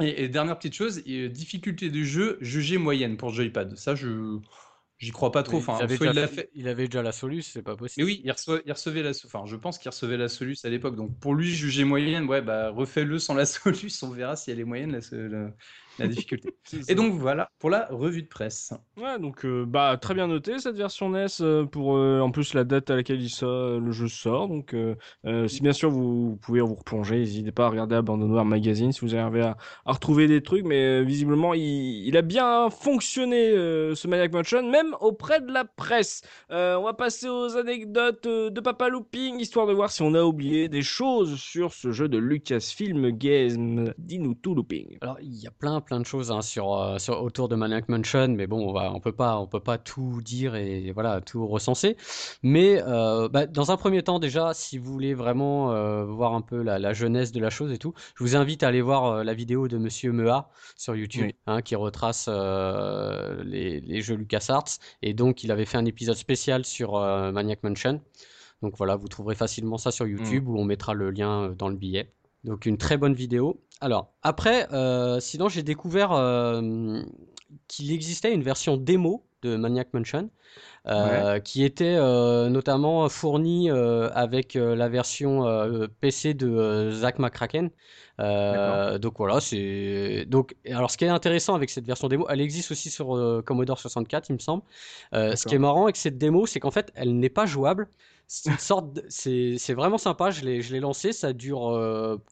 et, 0.00 0.28
dernière 0.28 0.58
petite 0.58 0.74
chose, 0.74 1.02
difficulté 1.04 1.90
du 1.90 2.06
jeu 2.06 2.38
jugée 2.40 2.78
moyenne 2.78 3.16
pour 3.16 3.30
Joypad. 3.30 3.76
Ça, 3.76 3.94
je 3.94 4.38
j'y 5.02 5.10
crois 5.10 5.32
pas 5.32 5.42
trop. 5.42 5.58
Enfin, 5.58 5.76
il, 5.80 5.82
avait 5.82 5.98
déjà, 5.98 6.28
il, 6.54 6.68
avait 6.68 6.86
déjà 6.86 7.02
la 7.02 7.12
soluce, 7.12 7.50
c'est 7.52 7.62
pas 7.62 7.76
possible. 7.76 8.06
Mais 8.06 8.12
oui, 8.12 8.22
il 8.24 8.30
recevait, 8.30 8.62
il 8.64 8.72
recevait 8.72 9.02
la, 9.02 9.10
enfin, 9.10 9.42
je 9.46 9.56
pense 9.56 9.78
qu'il 9.78 9.90
recevait 9.90 10.16
la 10.16 10.28
soluce 10.28 10.64
à 10.64 10.70
l'époque. 10.70 10.96
Donc 10.96 11.18
pour 11.18 11.34
lui, 11.34 11.50
juger 11.50 11.84
moyenne, 11.84 12.24
ouais, 12.26 12.40
bah 12.40 12.70
refais-le 12.70 13.18
sans 13.18 13.34
la 13.34 13.44
soluce, 13.46 14.02
on 14.02 14.10
verra 14.10 14.36
si 14.36 14.50
elle 14.50 14.60
est 14.60 14.64
moyenne 14.64 14.92
la, 14.92 15.28
la 15.28 15.50
difficulté. 15.98 16.54
Et 16.88 16.94
donc 16.94 17.14
voilà 17.14 17.50
pour 17.58 17.70
la 17.70 17.86
revue 17.90 18.22
de 18.22 18.28
presse. 18.28 18.72
Ouais, 18.96 19.18
donc 19.18 19.44
euh, 19.44 19.64
bah 19.66 19.96
très 20.00 20.14
bien 20.14 20.26
noté 20.26 20.58
cette 20.58 20.76
version 20.76 21.10
NES 21.10 21.26
euh, 21.40 21.64
pour 21.64 21.96
euh, 21.96 22.20
en 22.20 22.30
plus 22.30 22.54
la 22.54 22.64
date 22.64 22.90
à 22.90 22.96
laquelle 22.96 23.20
il 23.20 23.30
sort, 23.30 23.80
le 23.80 23.92
jeu 23.92 24.08
sort. 24.08 24.48
Donc 24.48 24.74
si 25.48 25.62
bien 25.62 25.72
sûr 25.72 25.90
vous, 25.90 26.38
pouvez 26.42 26.60
vous 26.60 26.74
replonger, 26.74 27.18
n'hésitez 27.18 27.52
pas 27.52 27.66
à 27.66 27.68
regarder 27.68 27.96
Abandonware 27.96 28.44
Magazine 28.44 28.92
si 28.92 29.00
vous 29.00 29.14
arrivez 29.14 29.42
à, 29.42 29.56
à 29.84 29.92
retrouver 29.92 30.28
des 30.28 30.42
trucs, 30.42 30.64
mais 30.64 31.04
visiblement 31.04 31.54
il, 31.54 32.06
il, 32.06 32.16
a 32.16 32.22
bien 32.22 32.70
fonctionné 32.70 33.50
ce 33.52 34.08
Maniac 34.08 34.32
Mansion 34.32 34.68
même 34.68 34.94
auprès 35.00 35.40
de 35.40 35.52
la 35.52 35.64
presse. 35.64 36.22
on 36.50 36.82
va 36.82 36.94
passer 36.94 37.28
aux 37.28 37.56
anecdotes 37.56 38.26
de 38.26 38.60
Papa 38.60 38.88
Looping 38.88 39.40
histoire 39.40 39.66
de 39.66 39.72
voir 39.72 39.90
si 39.90 40.02
on 40.02 40.14
a 40.14 40.22
oublié 40.22 40.68
des 40.68 40.82
choses 40.82 41.38
sur 41.38 41.72
ce 41.72 41.92
jeu 41.92 42.08
de 42.08 42.18
Lucasfilm 42.18 43.10
Games. 43.10 43.92
Dis-nous 43.98 44.34
tout 44.34 44.54
Looping. 44.54 44.98
Alors 45.00 45.18
il 45.20 45.34
y 45.34 45.46
a 45.46 45.50
plein 45.50 45.81
plein 45.82 46.00
de 46.00 46.06
choses 46.06 46.30
hein, 46.30 46.42
sur, 46.42 46.74
euh, 46.74 46.98
sur, 46.98 47.22
autour 47.22 47.48
de 47.48 47.56
Maniac 47.56 47.88
Mansion, 47.88 48.28
mais 48.28 48.46
bon, 48.46 48.68
on 48.68 48.72
va, 48.72 48.92
on 48.92 49.00
peut 49.00 49.12
pas, 49.12 49.38
on 49.38 49.46
peut 49.46 49.60
pas 49.60 49.78
tout 49.78 50.20
dire 50.22 50.54
et 50.54 50.92
voilà 50.92 51.20
tout 51.20 51.46
recenser. 51.46 51.96
Mais 52.42 52.82
euh, 52.86 53.28
bah, 53.28 53.46
dans 53.46 53.70
un 53.70 53.76
premier 53.76 54.02
temps, 54.02 54.18
déjà, 54.18 54.54
si 54.54 54.78
vous 54.78 54.92
voulez 54.92 55.14
vraiment 55.14 55.72
euh, 55.72 56.04
voir 56.04 56.34
un 56.34 56.40
peu 56.40 56.62
la, 56.62 56.92
jeunesse 56.92 57.32
de 57.32 57.40
la 57.40 57.50
chose 57.50 57.72
et 57.72 57.78
tout, 57.78 57.94
je 58.16 58.24
vous 58.24 58.36
invite 58.36 58.62
à 58.62 58.68
aller 58.68 58.82
voir 58.82 59.24
la 59.24 59.34
vidéo 59.34 59.68
de 59.68 59.78
Monsieur 59.78 60.12
Mea 60.12 60.48
sur 60.76 60.94
YouTube, 60.94 61.30
hein, 61.46 61.62
qui 61.62 61.74
retrace 61.74 62.28
les, 62.28 63.80
les, 63.80 64.02
jeux 64.02 64.16
LucasArts. 64.16 64.78
Et 65.02 65.14
donc, 65.14 65.44
il 65.44 65.50
avait 65.50 65.64
fait 65.64 65.78
un 65.78 65.84
épisode 65.84 66.16
spécial 66.16 66.64
sur 66.64 66.92
Maniac 67.32 67.62
Mansion. 67.62 68.00
Donc 68.62 68.76
voilà, 68.76 68.96
vous 68.96 69.08
trouverez 69.08 69.34
facilement 69.34 69.78
ça 69.78 69.90
sur 69.90 70.06
YouTube, 70.06 70.44
mm. 70.44 70.48
où 70.48 70.58
on 70.58 70.64
mettra 70.64 70.94
le 70.94 71.10
lien 71.10 71.50
dans 71.58 71.68
le 71.68 71.76
billet. 71.76 72.12
Donc 72.44 72.66
une 72.66 72.78
très 72.78 72.96
bonne 72.96 73.14
vidéo. 73.14 73.60
Alors, 73.80 74.12
après, 74.22 74.72
euh, 74.72 75.20
sinon 75.20 75.48
j'ai 75.48 75.62
découvert 75.62 76.12
euh, 76.12 77.02
qu'il 77.68 77.92
existait 77.92 78.32
une 78.32 78.42
version 78.42 78.76
démo 78.76 79.24
de 79.42 79.56
Maniac 79.56 79.92
Mansion 79.92 80.30
euh, 80.86 81.40
qui 81.40 81.64
était 81.64 81.96
notamment 81.96 83.08
fournie 83.08 83.70
avec 83.70 84.54
la 84.54 84.88
version 84.88 85.44
PC 86.00 86.34
de 86.34 86.90
Zach 86.92 87.18
McCracken. 87.18 87.70
Donc 88.98 89.14
voilà, 89.18 89.40
c'est 89.40 90.24
donc 90.28 90.54
alors 90.66 90.90
ce 90.90 90.96
qui 90.96 91.04
est 91.04 91.08
intéressant 91.08 91.54
avec 91.54 91.70
cette 91.70 91.86
version 91.86 92.08
démo, 92.08 92.26
elle 92.28 92.40
existe 92.40 92.70
aussi 92.70 92.90
sur 92.90 93.42
Commodore 93.44 93.78
64, 93.78 94.30
il 94.30 94.34
me 94.34 94.38
semble. 94.38 94.62
ce 95.12 95.46
qui 95.46 95.54
est 95.54 95.58
marrant 95.58 95.84
avec 95.84 95.96
cette 95.96 96.18
démo, 96.18 96.46
c'est 96.46 96.60
qu'en 96.60 96.70
fait, 96.70 96.92
elle 96.94 97.18
n'est 97.18 97.30
pas 97.30 97.46
jouable. 97.46 97.88
C'est 98.28 98.50
une 98.50 98.58
sorte, 98.58 99.00
c'est 99.08 99.74
vraiment 99.74 99.98
sympa. 99.98 100.30
Je 100.30 100.44
l'ai 100.44 100.80
lancé, 100.80 101.12
ça 101.12 101.32
dure 101.32 101.60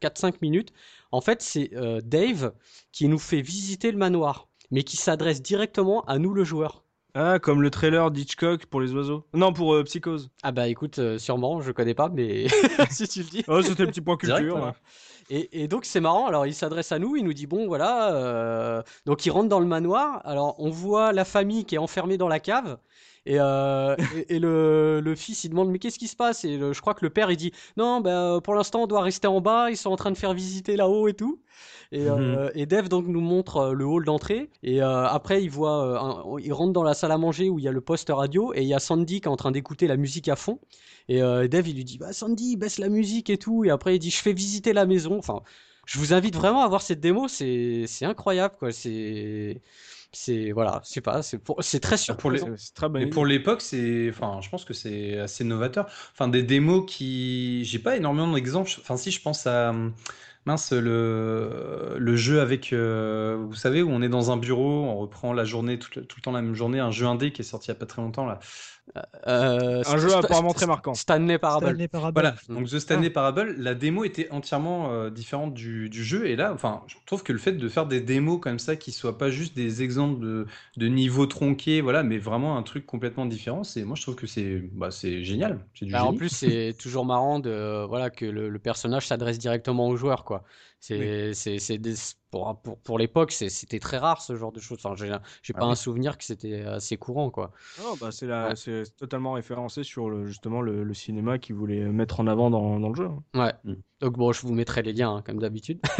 4-5 0.00 0.34
minutes. 0.42 0.72
En 1.12 1.20
fait, 1.20 1.42
c'est 1.42 1.70
euh, 1.74 2.00
Dave 2.04 2.52
qui 2.92 3.08
nous 3.08 3.18
fait 3.18 3.42
visiter 3.42 3.90
le 3.90 3.98
manoir, 3.98 4.48
mais 4.70 4.84
qui 4.84 4.96
s'adresse 4.96 5.42
directement 5.42 6.04
à 6.04 6.18
nous, 6.18 6.32
le 6.32 6.44
joueur. 6.44 6.84
Ah, 7.14 7.40
comme 7.40 7.60
le 7.60 7.70
trailer 7.70 8.12
d'Hitchcock 8.12 8.66
pour 8.66 8.80
les 8.80 8.94
oiseaux. 8.94 9.26
Non, 9.34 9.52
pour 9.52 9.74
euh, 9.74 9.82
Psychose. 9.82 10.30
Ah 10.44 10.52
bah 10.52 10.68
écoute, 10.68 11.00
euh, 11.00 11.18
sûrement, 11.18 11.60
je 11.60 11.72
connais 11.72 11.94
pas, 11.94 12.08
mais 12.08 12.46
si 12.90 13.08
tu 13.08 13.20
le 13.20 13.28
dis. 13.28 13.44
Oh, 13.48 13.60
c'était 13.62 13.82
le 13.82 13.88
petit 13.88 14.00
point 14.00 14.16
culture. 14.16 14.72
Et, 15.32 15.68
donc 15.68 15.84
c'est 15.84 16.00
marrant, 16.00 16.26
alors 16.26 16.46
il 16.46 16.54
s'adresse 16.54 16.90
à 16.90 16.98
nous, 16.98 17.14
il 17.14 17.24
nous 17.24 17.32
dit 17.32 17.46
bon 17.46 17.68
voilà, 17.68 18.82
donc 19.06 19.24
il 19.24 19.30
rentre 19.30 19.48
dans 19.48 19.60
le 19.60 19.66
manoir, 19.66 20.20
alors 20.24 20.56
on 20.58 20.70
voit 20.70 21.12
la 21.12 21.24
famille 21.24 21.64
qui 21.64 21.76
est 21.76 21.78
enfermée 21.78 22.16
dans 22.16 22.26
la 22.26 22.40
cave, 22.40 22.78
et, 23.26 23.36
euh, 23.38 23.96
et, 24.28 24.38
le, 24.38 25.00
le, 25.00 25.14
fils, 25.14 25.44
il 25.44 25.50
demande 25.50 25.70
mais 25.70 25.78
qu'est-ce 25.78 25.98
qui 25.98 26.08
se 26.08 26.16
passe? 26.16 26.44
Et 26.44 26.58
je 26.58 26.80
crois 26.80 26.94
que 26.94 27.04
le 27.04 27.10
père, 27.10 27.30
il 27.30 27.36
dit 27.36 27.52
non, 27.76 28.00
ben 28.00 28.40
pour 28.42 28.54
l'instant, 28.54 28.82
on 28.82 28.86
doit 28.86 29.02
rester 29.02 29.28
en 29.28 29.40
bas. 29.40 29.70
Ils 29.70 29.76
sont 29.76 29.90
en 29.90 29.96
train 29.96 30.10
de 30.10 30.16
faire 30.16 30.32
visiter 30.32 30.76
là-haut 30.76 31.08
et 31.08 31.14
tout. 31.14 31.42
Et, 31.92 32.08
euh, 32.08 32.44
mhm. 32.46 32.50
et, 32.54 32.66
Dev 32.66 32.88
donc 32.88 33.06
nous 33.06 33.20
montre 33.20 33.56
euh, 33.56 33.72
le 33.72 33.84
hall 33.84 34.04
d'entrée. 34.04 34.50
Et 34.62 34.80
après, 34.80 35.42
il 35.42 35.50
voit, 35.50 36.24
il 36.40 36.52
rentre 36.52 36.72
dans 36.72 36.82
la 36.82 36.94
salle 36.94 37.12
à 37.12 37.18
manger 37.18 37.48
où 37.48 37.58
il 37.58 37.64
y 37.64 37.68
a 37.68 37.72
le 37.72 37.80
poste 37.80 38.10
radio 38.10 38.52
et 38.54 38.62
il 38.62 38.68
y 38.68 38.74
a 38.74 38.78
Sandy 38.78 39.20
qui 39.20 39.26
est 39.26 39.30
en 39.30 39.36
train 39.36 39.50
d'écouter 39.50 39.86
la 39.86 39.96
musique 39.96 40.28
à 40.28 40.36
fond. 40.36 40.60
Et 41.08 41.18
Dev, 41.20 41.68
il 41.68 41.76
lui 41.76 41.84
dit 41.84 41.98
bah 41.98 42.12
Sandy, 42.12 42.56
baisse 42.56 42.78
la 42.78 42.88
musique 42.88 43.30
et 43.30 43.38
tout. 43.38 43.64
Et 43.64 43.70
après, 43.70 43.96
il 43.96 43.98
dit 43.98 44.10
je 44.10 44.22
fais 44.22 44.32
visiter 44.32 44.72
la 44.72 44.86
maison. 44.86 45.18
Enfin, 45.18 45.42
je 45.86 45.98
vous 45.98 46.12
invite 46.12 46.36
vraiment 46.36 46.62
à 46.62 46.68
voir 46.68 46.82
cette 46.82 47.00
démo. 47.00 47.26
C'est 47.28 47.86
incroyable 48.02 48.54
quoi. 48.58 48.70
C'est 48.72 49.60
c'est 50.12 50.50
voilà, 50.50 50.80
sais 50.82 51.00
pas, 51.00 51.22
c'est 51.22 51.40
c'est 51.60 51.80
très 51.80 51.96
surprenant. 51.96 52.56
Pour 52.74 52.88
les, 52.98 53.06
pour 53.06 53.26
l'époque, 53.26 53.60
c'est, 53.60 54.08
enfin, 54.10 54.40
je 54.42 54.48
pense 54.48 54.64
que 54.64 54.74
c'est 54.74 55.18
assez 55.18 55.44
novateur. 55.44 55.86
Enfin, 56.12 56.26
des 56.26 56.42
démos 56.42 56.84
qui, 56.86 57.64
j'ai 57.64 57.78
pas 57.78 57.96
énormément 57.96 58.32
d'exemples. 58.32 58.70
Enfin, 58.80 58.96
si 58.96 59.12
je 59.12 59.20
pense 59.22 59.46
à 59.46 59.72
le 60.56 62.16
jeu 62.16 62.40
avec, 62.40 62.72
euh, 62.72 63.36
vous 63.48 63.54
savez, 63.54 63.82
où 63.82 63.90
on 63.90 64.02
est 64.02 64.08
dans 64.08 64.30
un 64.30 64.36
bureau, 64.36 64.84
on 64.84 64.96
reprend 64.96 65.32
la 65.32 65.44
journée 65.44 65.78
tout, 65.78 65.90
le 65.98 66.22
temps 66.22 66.32
la 66.32 66.42
même 66.42 66.54
journée, 66.54 66.80
un 66.80 66.90
jeu 66.90 67.06
indé 67.06 67.32
qui 67.32 67.42
est 67.42 67.44
sorti 67.44 67.68
il 67.68 67.70
y 67.70 67.76
a 67.76 67.78
pas 67.78 67.86
très 67.86 68.02
longtemps 68.02 68.26
là. 68.26 68.38
Euh, 69.26 69.82
un 69.86 69.96
jeu 69.98 70.14
apparemment 70.14 70.52
très 70.52 70.66
marquant. 70.66 70.94
Stanley 70.94 71.38
Parable. 71.38 71.88
Voilà, 72.12 72.34
donc 72.48 72.68
The 72.68 72.78
Stanley 72.78 73.08
ah. 73.08 73.14
Parable, 73.14 73.54
la 73.58 73.74
démo 73.74 74.04
était 74.04 74.28
entièrement 74.30 74.90
euh, 74.90 75.10
différente 75.10 75.54
du, 75.54 75.88
du, 75.88 76.04
jeu. 76.04 76.26
Et 76.26 76.36
là, 76.36 76.52
enfin, 76.52 76.82
je 76.86 76.96
trouve 77.06 77.22
que 77.22 77.32
le 77.32 77.38
fait 77.38 77.52
de 77.52 77.68
faire 77.68 77.86
des 77.86 78.00
démos 78.00 78.40
comme 78.40 78.58
ça, 78.58 78.76
qui 78.76 78.92
soient 78.92 79.18
pas 79.18 79.30
juste 79.30 79.54
des 79.54 79.82
exemples 79.82 80.20
de, 80.20 80.46
de 80.76 80.86
niveaux 80.88 81.26
tronqués, 81.26 81.80
voilà, 81.80 82.02
mais 82.02 82.18
vraiment 82.18 82.56
un 82.56 82.62
truc 82.62 82.86
complètement 82.86 83.26
différent, 83.26 83.64
c'est, 83.64 83.84
moi 83.84 83.96
je 83.96 84.02
trouve 84.02 84.16
que 84.16 84.26
c'est 84.26 84.62
bah, 84.72 84.90
génial. 84.90 85.60
Du 85.74 85.90
bah, 85.90 86.04
en 86.04 86.14
plus, 86.14 86.28
c'est 86.28 86.74
toujours 86.80 87.04
marrant 87.04 87.38
de, 87.38 87.84
voilà, 87.86 88.10
que 88.10 88.24
le, 88.24 88.48
le 88.48 88.58
personnage 88.58 89.06
s'adresse 89.06 89.38
directement 89.38 89.88
aux 89.88 89.96
joueurs. 89.96 90.24
Quoi. 90.24 90.42
C'est 90.80 91.32
pour, 92.30 92.60
pour, 92.62 92.78
pour 92.80 92.98
l'époque, 92.98 93.32
c'était 93.32 93.78
très 93.80 93.98
rare 93.98 94.22
ce 94.22 94.36
genre 94.36 94.52
de 94.52 94.60
choses. 94.60 94.78
Enfin, 94.84 94.94
j'ai 94.96 95.14
j'ai 95.42 95.54
Ah 95.54 95.58
pas 95.58 95.66
oui. 95.66 95.72
un 95.72 95.74
souvenir 95.74 96.16
que 96.18 96.24
c'était 96.24 96.62
assez 96.62 96.96
courant, 96.96 97.30
quoi. 97.30 97.50
Non, 97.76 97.96
bah 97.96 98.10
c'est 98.12 98.26
la- 98.26 98.48
Ouais. 98.50 98.56
c'est 98.56 98.96
totalement 98.96 99.32
référencé 99.32 99.82
sur 99.84 100.10
le, 100.10 100.26
justement 100.26 100.60
le, 100.62 100.84
le 100.84 100.94
cinéma 100.94 101.38
qui 101.38 101.52
voulait 101.52 101.84
mettre 101.86 102.20
en 102.20 102.26
avant 102.26 102.50
dans, 102.50 102.78
dans 102.80 102.88
le 102.88 102.94
jeu. 102.94 103.06
hein. 103.06 103.24
Ouais. 103.34 103.54
Mm. 103.64 103.74
Donc 104.00 104.16
bon, 104.16 104.32
je 104.32 104.40
vous 104.46 104.54
mettrai 104.54 104.80
les 104.82 104.94
liens, 104.94 105.16
hein, 105.16 105.22
comme 105.24 105.38
d'habitude. 105.38 105.80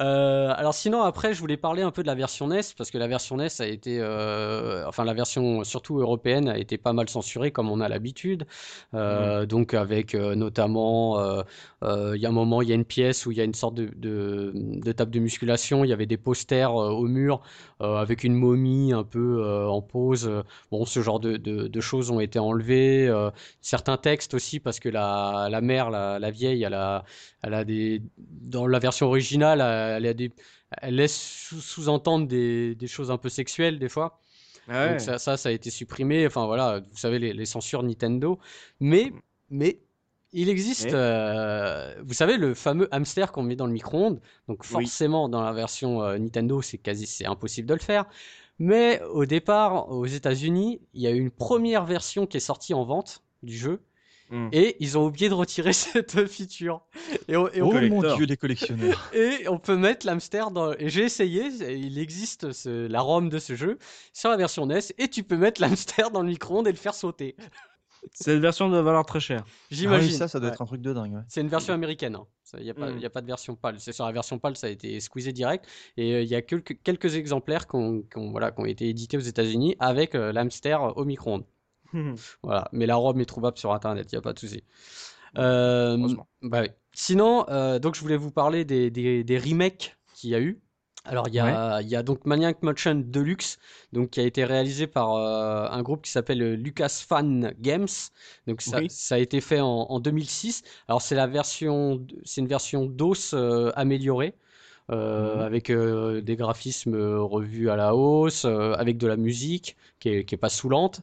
Euh, 0.00 0.52
alors 0.56 0.74
sinon, 0.74 1.02
après, 1.02 1.34
je 1.34 1.40
voulais 1.40 1.56
parler 1.56 1.82
un 1.82 1.90
peu 1.90 2.02
de 2.02 2.06
la 2.06 2.14
version 2.14 2.46
NES, 2.46 2.60
parce 2.76 2.90
que 2.90 2.98
la 2.98 3.08
version 3.08 3.36
NES 3.36 3.48
a 3.60 3.66
été, 3.66 3.98
euh, 4.00 4.86
enfin 4.86 5.04
la 5.04 5.12
version 5.12 5.64
surtout 5.64 5.98
européenne 5.98 6.48
a 6.48 6.56
été 6.56 6.78
pas 6.78 6.92
mal 6.92 7.08
censurée, 7.08 7.50
comme 7.50 7.70
on 7.70 7.80
a 7.80 7.88
l'habitude. 7.88 8.46
Euh, 8.94 9.46
Donc 9.46 9.74
avec 9.74 10.14
notamment, 10.14 11.18
il 11.82 12.16
y 12.20 12.26
a 12.26 12.28
un 12.28 12.32
moment, 12.32 12.62
il 12.62 12.68
y 12.68 12.72
a 12.72 12.74
une 12.74 12.84
pièce 12.84 13.26
où 13.26 13.32
il 13.32 13.38
y 13.38 13.40
a 13.40 13.44
une 13.44 13.54
sorte 13.54 13.74
de, 13.74 13.90
de, 13.96 14.52
de 14.54 14.92
table 14.92 15.10
de 15.10 15.18
musculation, 15.20 15.84
il 15.84 15.88
y 15.88 15.92
avait 15.92 16.06
des 16.06 16.16
posters 16.18 16.74
au 16.74 17.06
mur 17.06 17.40
avec 17.80 18.24
une 18.24 18.34
momie 18.34 18.92
un 18.92 19.04
peu 19.04 19.44
en 19.66 19.82
pose. 19.82 20.30
Bon, 20.70 20.84
ce 20.86 21.00
genre 21.00 21.20
de, 21.20 21.80
choses 21.80 22.10
ont 22.10 22.20
été 22.20 22.38
enlevées. 22.38 23.12
certains 23.60 23.96
textes 23.96 24.34
aussi, 24.34 24.60
parce 24.60 24.80
que 24.80 24.88
la, 24.88 25.48
la 25.50 25.60
mère, 25.60 25.90
la, 25.90 26.18
la 26.18 26.30
vieille, 26.30 26.62
elle 26.62 26.74
a, 26.74 27.04
elle 27.42 27.54
a 27.54 27.64
des, 27.64 28.02
dans 28.18 28.66
la 28.66 28.78
version 28.78 29.06
originale, 29.06 29.60
elle 29.60 30.06
a 30.06 30.14
des, 30.14 30.32
elle 30.82 30.96
laisse 30.96 31.16
sous- 31.16 31.60
sous-entendre 31.60 32.26
des, 32.26 32.74
des 32.74 32.86
choses 32.86 33.10
un 33.10 33.18
peu 33.18 33.28
sexuelles 33.28 33.78
des 33.78 33.88
fois. 33.88 34.20
Ah 34.68 34.84
ouais. 34.84 34.90
Donc 34.90 35.00
ça, 35.00 35.18
ça, 35.18 35.36
ça 35.36 35.48
a 35.48 35.52
été 35.52 35.70
supprimé. 35.70 36.26
Enfin 36.26 36.46
voilà, 36.46 36.80
vous 36.90 36.96
savez 36.96 37.18
les, 37.18 37.32
les 37.32 37.46
censures 37.46 37.82
Nintendo. 37.82 38.38
Mais, 38.78 39.12
mais 39.50 39.80
il 40.32 40.48
existe, 40.48 40.92
euh, 40.92 42.00
vous 42.04 42.14
savez, 42.14 42.36
le 42.36 42.54
fameux 42.54 42.88
hamster 42.92 43.32
qu'on 43.32 43.42
met 43.42 43.56
dans 43.56 43.66
le 43.66 43.72
micro-ondes. 43.72 44.20
Donc 44.46 44.62
Oui. 44.62 44.84
forcément, 44.84 45.28
dans 45.28 45.42
la 45.42 45.52
version 45.52 46.02
euh, 46.02 46.18
Nintendo, 46.18 46.62
c'est 46.62 46.78
quasi, 46.78 47.06
c'est 47.06 47.26
impossible 47.26 47.66
de 47.68 47.74
le 47.74 47.80
faire. 47.80 48.04
Mais 48.60 49.02
au 49.12 49.24
départ, 49.24 49.90
aux 49.90 50.06
États-Unis, 50.06 50.80
il 50.94 51.02
y 51.02 51.06
a 51.06 51.10
eu 51.10 51.18
une 51.18 51.30
première 51.30 51.84
version 51.84 52.26
qui 52.26 52.36
est 52.36 52.40
sortie 52.40 52.74
en 52.74 52.84
vente 52.84 53.24
du 53.42 53.56
jeu. 53.56 53.80
Hmm. 54.30 54.48
Et 54.52 54.76
ils 54.78 54.96
ont 54.96 55.04
oublié 55.06 55.28
de 55.28 55.34
retirer 55.34 55.72
cette 55.72 56.26
feature. 56.28 56.82
Et 57.28 57.36
on, 57.36 57.48
et 57.48 57.60
on 57.62 57.68
Oh 57.68 57.72
peut, 57.72 57.88
mon 57.88 58.14
dieu, 58.14 58.26
les 58.26 58.36
collectionneurs. 58.36 59.10
et 59.14 59.48
on 59.48 59.58
peut 59.58 59.76
mettre 59.76 60.06
l'hamster 60.06 60.50
dans. 60.52 60.72
Et 60.74 60.88
j'ai 60.88 61.02
essayé, 61.02 61.46
il 61.74 61.98
existe 61.98 62.52
ce- 62.52 62.86
la 62.86 63.00
ROM 63.00 63.28
de 63.28 63.38
ce 63.38 63.54
jeu 63.56 63.78
sur 64.12 64.30
la 64.30 64.36
version 64.36 64.66
NES, 64.66 64.78
et 64.98 65.08
tu 65.08 65.22
peux 65.24 65.36
mettre 65.36 65.60
l'hamster 65.60 66.10
dans 66.12 66.22
le 66.22 66.28
micro-ondes 66.28 66.68
et 66.68 66.72
le 66.72 66.76
faire 66.76 66.94
sauter. 66.94 67.34
Cette 68.14 68.40
version 68.40 68.70
doit 68.70 68.80
valoir 68.80 69.04
très 69.04 69.20
cher. 69.20 69.42
Ah 69.46 69.50
J'imagine. 69.70 70.08
oui, 70.10 70.14
ça, 70.16 70.26
ça 70.26 70.38
doit 70.40 70.48
Ouais. 70.48 70.54
être 70.54 70.62
un 70.62 70.66
truc 70.66 70.80
de 70.80 70.92
dingue. 70.94 71.12
ouais. 71.12 71.20
C'est 71.28 71.42
une 71.42 71.48
version 71.48 71.74
américaine. 71.74 72.16
Il 72.56 72.62
n'y 72.62 72.70
a, 72.70 72.74
pas- 72.74 72.90
Mm. 72.90 73.04
a 73.04 73.10
pas 73.10 73.20
de 73.20 73.26
version 73.26 73.56
PAL. 73.56 73.76
C'est 73.78 73.92
sur 73.92 74.06
la 74.06 74.12
version 74.12 74.38
PAL, 74.38 74.56
ça 74.56 74.68
a 74.68 74.70
été 74.70 74.98
squeezé 75.00 75.32
direct. 75.32 75.66
Et 75.98 76.22
il 76.22 76.28
y 76.28 76.34
a 76.34 76.40
quelques, 76.40 76.80
quelques 76.82 77.14
exemplaires 77.16 77.66
qui 77.66 77.76
ont, 77.76 78.00
qui 78.02 78.16
ont- 78.16 78.30
voilà, 78.30 78.52
qui 78.52 78.60
ont 78.60 78.64
été 78.64 78.88
édités 78.88 79.18
aux 79.18 79.20
États-Unis 79.20 79.76
avec 79.80 80.14
euh, 80.14 80.32
l'hamster 80.32 80.76
au 80.96 81.04
micro-ondes. 81.04 81.44
Voilà. 82.42 82.68
Mais 82.72 82.86
la 82.86 82.96
ROM 82.96 83.20
est 83.20 83.24
trouvable 83.26 83.58
sur 83.58 83.72
Internet, 83.72 84.08
il 84.12 84.14
n'y 84.14 84.18
a 84.18 84.22
pas 84.22 84.32
de 84.32 84.38
souci. 84.38 84.62
Euh, 85.38 85.96
bah 86.42 86.62
oui. 86.62 86.68
Sinon, 86.92 87.46
euh, 87.50 87.78
donc 87.78 87.94
je 87.94 88.00
voulais 88.00 88.16
vous 88.16 88.30
parler 88.32 88.64
des, 88.64 88.90
des, 88.90 89.24
des 89.24 89.38
remakes 89.38 89.96
qu'il 90.14 90.30
y 90.30 90.34
a 90.34 90.40
eu. 90.40 90.60
Alors 91.04 91.28
il 91.28 91.34
y 91.34 91.40
a, 91.40 91.80
il 91.82 91.88
y 91.88 91.96
a 91.96 92.02
donc 92.02 92.26
Maniac 92.26 92.62
Mansion 92.62 92.94
Deluxe, 92.96 93.58
donc 93.92 94.10
qui 94.10 94.20
a 94.20 94.24
été 94.24 94.44
réalisé 94.44 94.86
par 94.86 95.14
euh, 95.16 95.66
un 95.70 95.82
groupe 95.82 96.02
qui 96.02 96.10
s'appelle 96.10 96.42
euh, 96.42 96.56
Lucasfan 96.56 97.52
Games. 97.58 97.88
Donc 98.46 98.60
ça, 98.62 98.78
Oui. 98.78 98.88
ça 98.88 99.14
a 99.14 99.18
été 99.18 99.40
fait 99.40 99.60
en, 99.60 99.66
en 99.88 100.00
2006. 100.00 100.62
Alors 100.88 101.00
c'est 101.02 101.14
la 101.14 101.26
version, 101.26 102.06
c'est 102.24 102.40
une 102.42 102.48
version 102.48 102.84
DOS 102.86 103.34
améliorée. 103.76 104.34
euh, 104.90 105.36
Mhm. 105.36 105.40
avec 105.40 105.70
euh, 105.70 106.20
des 106.20 106.36
graphismes 106.36 106.94
euh, 106.94 107.20
revus 107.22 107.70
à 107.70 107.76
la 107.76 107.94
hausse, 107.94 108.44
avec 108.44 108.98
de 108.98 109.06
la 109.06 109.16
musique 109.16 109.76
qui 110.00 110.08
est, 110.10 110.24
qui 110.24 110.34
est 110.34 110.38
pas 110.38 110.48
saoulante, 110.48 111.02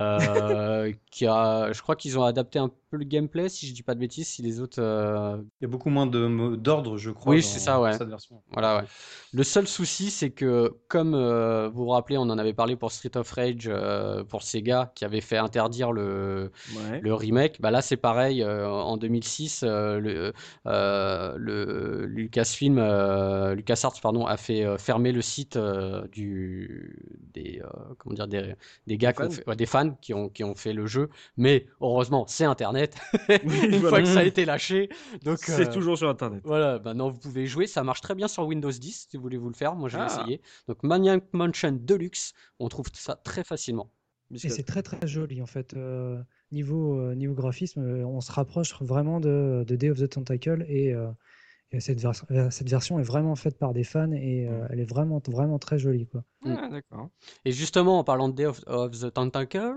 euh, 0.00 0.92
qui 1.10 1.26
a, 1.26 1.72
je 1.72 1.82
crois 1.82 1.96
qu'ils 1.96 2.18
ont 2.18 2.24
adapté 2.24 2.58
un 2.58 2.68
peu 2.68 2.96
le 2.96 3.04
gameplay, 3.04 3.48
si 3.48 3.66
je 3.66 3.74
dis 3.74 3.82
pas 3.82 3.94
de 3.94 4.00
bêtises, 4.00 4.28
si 4.28 4.42
les 4.42 4.60
autres, 4.60 4.80
euh, 4.80 5.36
Il 5.60 5.64
y 5.64 5.66
a 5.66 5.68
beaucoup 5.68 5.90
moins 5.90 6.06
d'ordre, 6.06 6.96
je 6.96 7.10
crois. 7.10 7.32
Oui, 7.32 7.42
dans 7.42 7.46
c'est 7.48 7.58
ça, 7.60 7.80
ouais. 7.80 7.92
cette 7.92 8.08
version. 8.08 8.42
voilà, 8.52 8.78
ouais. 8.82 8.84
Le 9.32 9.42
seul 9.42 9.66
souci, 9.66 10.10
c'est 10.10 10.30
que, 10.30 10.76
comme 10.88 11.14
euh, 11.14 11.68
vous 11.68 11.84
vous 11.84 11.90
rappelez, 11.90 12.18
on 12.18 12.22
en 12.22 12.38
avait 12.38 12.52
parlé 12.54 12.76
pour 12.76 12.92
Street 12.92 13.16
of 13.16 13.30
Rage, 13.32 13.64
euh, 13.66 14.22
pour 14.24 14.42
Sega, 14.42 14.92
qui 14.94 15.04
avait 15.04 15.20
fait 15.20 15.38
interdire 15.38 15.90
le, 15.92 16.52
Ouais. 16.68 17.00
le 17.00 17.14
remake, 17.14 17.60
bah 17.60 17.70
là 17.70 17.82
c'est 17.82 17.96
pareil. 17.96 18.42
euh, 18.42 18.68
en 18.68 18.96
2006, 18.96 19.62
euh, 19.64 19.98
le, 19.98 20.32
euh, 20.66 21.34
le 21.36 22.06
Lucasfilm, 22.06 22.78
euh, 22.78 23.54
LucasArts 23.54 24.00
pardon, 24.00 24.26
a 24.26 24.36
fait 24.36 24.64
euh, 24.64 24.78
fermer 24.78 25.12
le 25.12 25.22
site 25.22 25.56
euh, 25.56 26.06
du 26.08 26.96
des 27.32 27.60
euh, 27.64 27.68
comment 27.98 28.14
dire 28.14 28.28
des, 28.42 28.54
des 28.86 28.96
gars 28.98 29.12
qui 29.12 29.22
ont 29.22 29.24
fans. 29.24 29.30
fait- 29.30 29.48
ouais, 29.48 29.56
des 29.56 29.66
fans 29.66 29.90
qui 30.00 30.14
ont 30.14 30.28
qui 30.28 30.44
ont 30.44 30.54
fait 30.54 30.72
le 30.72 30.86
jeu. 30.86 31.08
Mais 31.36 31.66
heureusement, 31.80 32.26
c'est 32.26 32.44
Internet. 32.44 32.96
Oui, 33.44 33.66
Une 33.68 33.80
fois 33.80 34.00
que 34.00 34.06
ça 34.08 34.20
a 34.20 34.24
été 34.24 34.44
lâché, 34.44 34.88
donc 35.22 35.38
C'est 35.38 35.68
euh, 35.68 35.72
toujours 35.72 35.96
sur 35.98 36.08
Internet. 36.08 36.40
voilà, 36.44 36.78
maintenant 36.84 37.10
vous 37.10 37.18
pouvez 37.18 37.46
jouer, 37.46 37.66
ça 37.66 37.82
marche 37.84 38.00
très 38.00 38.14
bien 38.14 38.28
sur 38.28 38.46
Windows 38.46 38.70
10 38.70 39.08
si 39.10 39.16
vous 39.16 39.22
voulez 39.22 39.36
vous 39.38 39.48
le 39.48 39.54
faire, 39.56 39.74
moi 39.74 39.88
je 39.88 39.96
l'ai 39.96 40.04
Ah. 40.08 40.20
essayé. 40.22 40.40
Donc 40.68 40.82
Maniac 40.82 41.22
Mansion 41.32 41.72
Deluxe, 41.80 42.34
on 42.58 42.68
trouve 42.68 42.86
ça 42.92 43.16
très 43.16 43.44
facilement. 43.44 43.90
Et 44.32 44.48
c'est 44.48 44.62
très 44.64 44.82
très 44.82 45.06
joli 45.06 45.40
en 45.42 45.46
fait. 45.46 45.74
Euh, 45.74 46.20
niveau, 46.50 46.98
euh, 46.98 47.14
niveau 47.14 47.34
graphisme, 47.34 47.82
on 48.04 48.20
se 48.20 48.32
rapproche 48.32 48.74
vraiment 48.80 49.20
de, 49.20 49.64
de 49.66 49.76
Day 49.76 49.90
of 49.90 49.98
the 49.98 50.08
Tentacle 50.08 50.64
et, 50.68 50.92
euh, 50.92 51.08
et 51.74 51.80
cette, 51.80 52.00
vers- 52.00 52.24
euh, 52.30 52.50
cette 52.50 52.68
version 52.70 52.98
est 52.98 53.02
vraiment 53.02 53.36
faite 53.36 53.58
par 53.58 53.72
des 53.72 53.84
fans 53.84 54.12
et 54.12 54.46
euh, 54.48 54.66
elle 54.70 54.80
est 54.80 54.88
vraiment 54.88 55.20
vraiment 55.28 55.58
très 55.58 55.78
jolie 55.78 56.06
quoi. 56.06 56.22
Ah, 56.46 56.68
d'accord. 56.70 57.08
Et 57.46 57.52
justement, 57.52 57.98
en 57.98 58.04
parlant 58.04 58.28
de 58.28 58.34
Day 58.34 58.46
of, 58.46 58.60
of 58.66 58.90
the 59.00 59.10
Tentacle, 59.12 59.72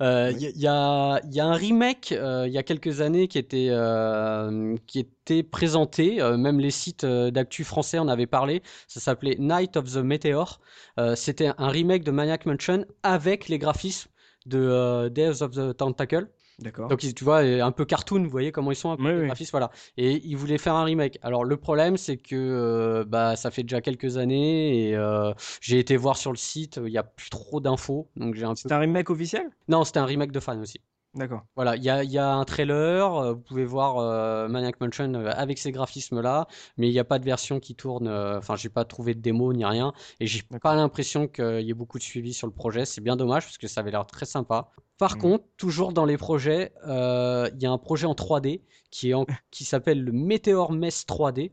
euh, 0.00 0.32
il 0.32 0.36
Oui. 0.36 0.42
y, 0.42 0.46
a- 0.46 0.50
il 0.54 0.60
y 0.60 0.66
a, 0.66 1.20
il 1.24 1.34
y 1.34 1.40
a 1.40 1.46
un 1.46 1.52
remake 1.54 2.12
euh, 2.12 2.46
il 2.46 2.52
y 2.52 2.58
a 2.58 2.62
quelques 2.62 3.00
années 3.02 3.28
qui 3.28 3.38
était, 3.38 3.68
euh, 3.70 4.76
qui 4.86 4.98
était 5.00 5.42
présenté, 5.42 6.20
euh, 6.22 6.36
même 6.36 6.58
les 6.58 6.70
sites 6.70 7.04
euh, 7.04 7.30
d'actu 7.30 7.64
français 7.64 7.98
en 7.98 8.08
avaient 8.08 8.26
parlé, 8.26 8.62
ça 8.88 9.00
s'appelait 9.00 9.36
Night 9.38 9.76
of 9.76 9.92
the 9.92 9.98
Meteor. 9.98 10.60
Euh, 10.98 11.14
C'était 11.16 11.50
un 11.58 11.68
remake 11.68 12.02
de 12.04 12.10
Maniac 12.10 12.46
Mansion 12.46 12.84
avec 13.02 13.48
les 13.48 13.58
graphismes 13.58 14.10
de 14.46 14.58
euh, 14.58 15.08
Day 15.10 15.28
of 15.28 15.50
the 15.52 15.76
Tentacle. 15.76 16.28
D'accord. 16.60 16.88
Donc, 16.88 17.02
ils- 17.04 17.14
tu 17.14 17.24
vois, 17.24 17.42
euh, 17.42 17.62
un 17.64 17.72
peu 17.72 17.84
cartoon, 17.84 18.22
vous 18.22 18.28
voyez 18.30 18.52
comment 18.52 18.70
ils 18.70 18.76
sont 18.76 18.90
un 18.90 18.96
peu 18.96 19.04
Oui, 19.04 19.12
les 19.12 19.20
oui. 19.20 19.26
graphismes, 19.26 19.52
voilà. 19.52 19.70
Et 19.96 20.20
ils 20.26 20.36
voulaient 20.36 20.58
faire 20.58 20.74
un 20.74 20.84
remake. 20.84 21.18
Alors, 21.22 21.44
le 21.44 21.56
problème, 21.56 21.96
c'est 21.96 22.18
que 22.18 22.34
euh, 22.36 23.04
bah, 23.06 23.34
ça 23.36 23.50
fait 23.50 23.62
déjà 23.62 23.80
quelques 23.80 24.18
années 24.18 24.88
et 24.88 24.96
euh, 24.96 25.32
j'ai 25.62 25.78
été 25.78 25.96
voir 25.96 26.16
sur 26.18 26.32
le 26.32 26.36
site, 26.36 26.76
il 26.84 26.90
n'y 26.90 26.98
a 26.98 27.02
plus 27.02 27.30
trop 27.30 27.60
d'infos. 27.60 28.10
Donc, 28.16 28.34
j'ai 28.34 28.44
un 28.44 28.50
peu... 28.50 28.56
C'est 28.56 28.72
un 28.72 28.78
remake 28.78 29.08
officiel? 29.10 29.48
Non, 29.68 29.84
c'était 29.84 30.00
un 30.00 30.04
remake 30.04 30.32
de 30.32 30.40
fan 30.40 30.60
aussi. 30.60 30.80
D'accord. 31.14 31.42
Voilà, 31.56 31.74
il 31.74 31.82
y 31.82 31.90
a, 31.90 32.04
il 32.04 32.10
y 32.10 32.18
a 32.18 32.28
un 32.32 32.44
trailer, 32.44 33.12
euh, 33.16 33.32
vous 33.34 33.40
pouvez 33.40 33.64
voir 33.64 33.98
euh, 33.98 34.46
Maniac 34.46 34.80
Mansion 34.80 35.12
euh, 35.14 35.32
avec 35.34 35.58
ces 35.58 35.72
graphismes-là, 35.72 36.46
mais 36.78 36.88
il 36.88 36.92
n'y 36.92 37.00
a 37.00 37.04
pas 37.04 37.18
de 37.18 37.24
version 37.24 37.58
qui 37.58 37.74
tourne, 37.74 38.06
euh, 38.06 38.38
enfin, 38.38 38.54
j'ai 38.54 38.68
pas 38.68 38.84
trouvé 38.84 39.14
de 39.14 39.20
démo 39.20 39.52
ni 39.52 39.64
rien, 39.64 39.92
et 40.20 40.28
j'ai 40.28 40.42
pas 40.62 40.76
l'impression 40.76 41.26
qu'il 41.26 41.62
y 41.62 41.70
ait 41.70 41.74
beaucoup 41.74 41.98
de 41.98 42.04
suivi 42.04 42.32
sur 42.32 42.46
le 42.46 42.52
projet, 42.52 42.84
c'est 42.84 43.00
bien 43.00 43.16
dommage 43.16 43.42
parce 43.44 43.58
que 43.58 43.66
ça 43.66 43.80
avait 43.80 43.90
l'air 43.90 44.06
très 44.06 44.24
sympa. 44.24 44.70
Par 44.98 45.16
Mhm. 45.16 45.18
contre, 45.18 45.44
toujours 45.56 45.92
dans 45.92 46.04
les 46.04 46.16
projets, 46.16 46.72
il 46.86 47.58
y 47.62 47.66
a 47.66 47.70
un 47.72 47.78
projet 47.78 48.06
en 48.06 48.14
3D 48.14 48.62
qui, 48.92 49.10
est 49.10 49.14
en- 49.14 49.26
qui 49.50 49.64
s'appelle 49.64 50.02
le 50.04 50.12
Meteor 50.12 50.70
Mess 50.72 51.06
3D, 51.06 51.52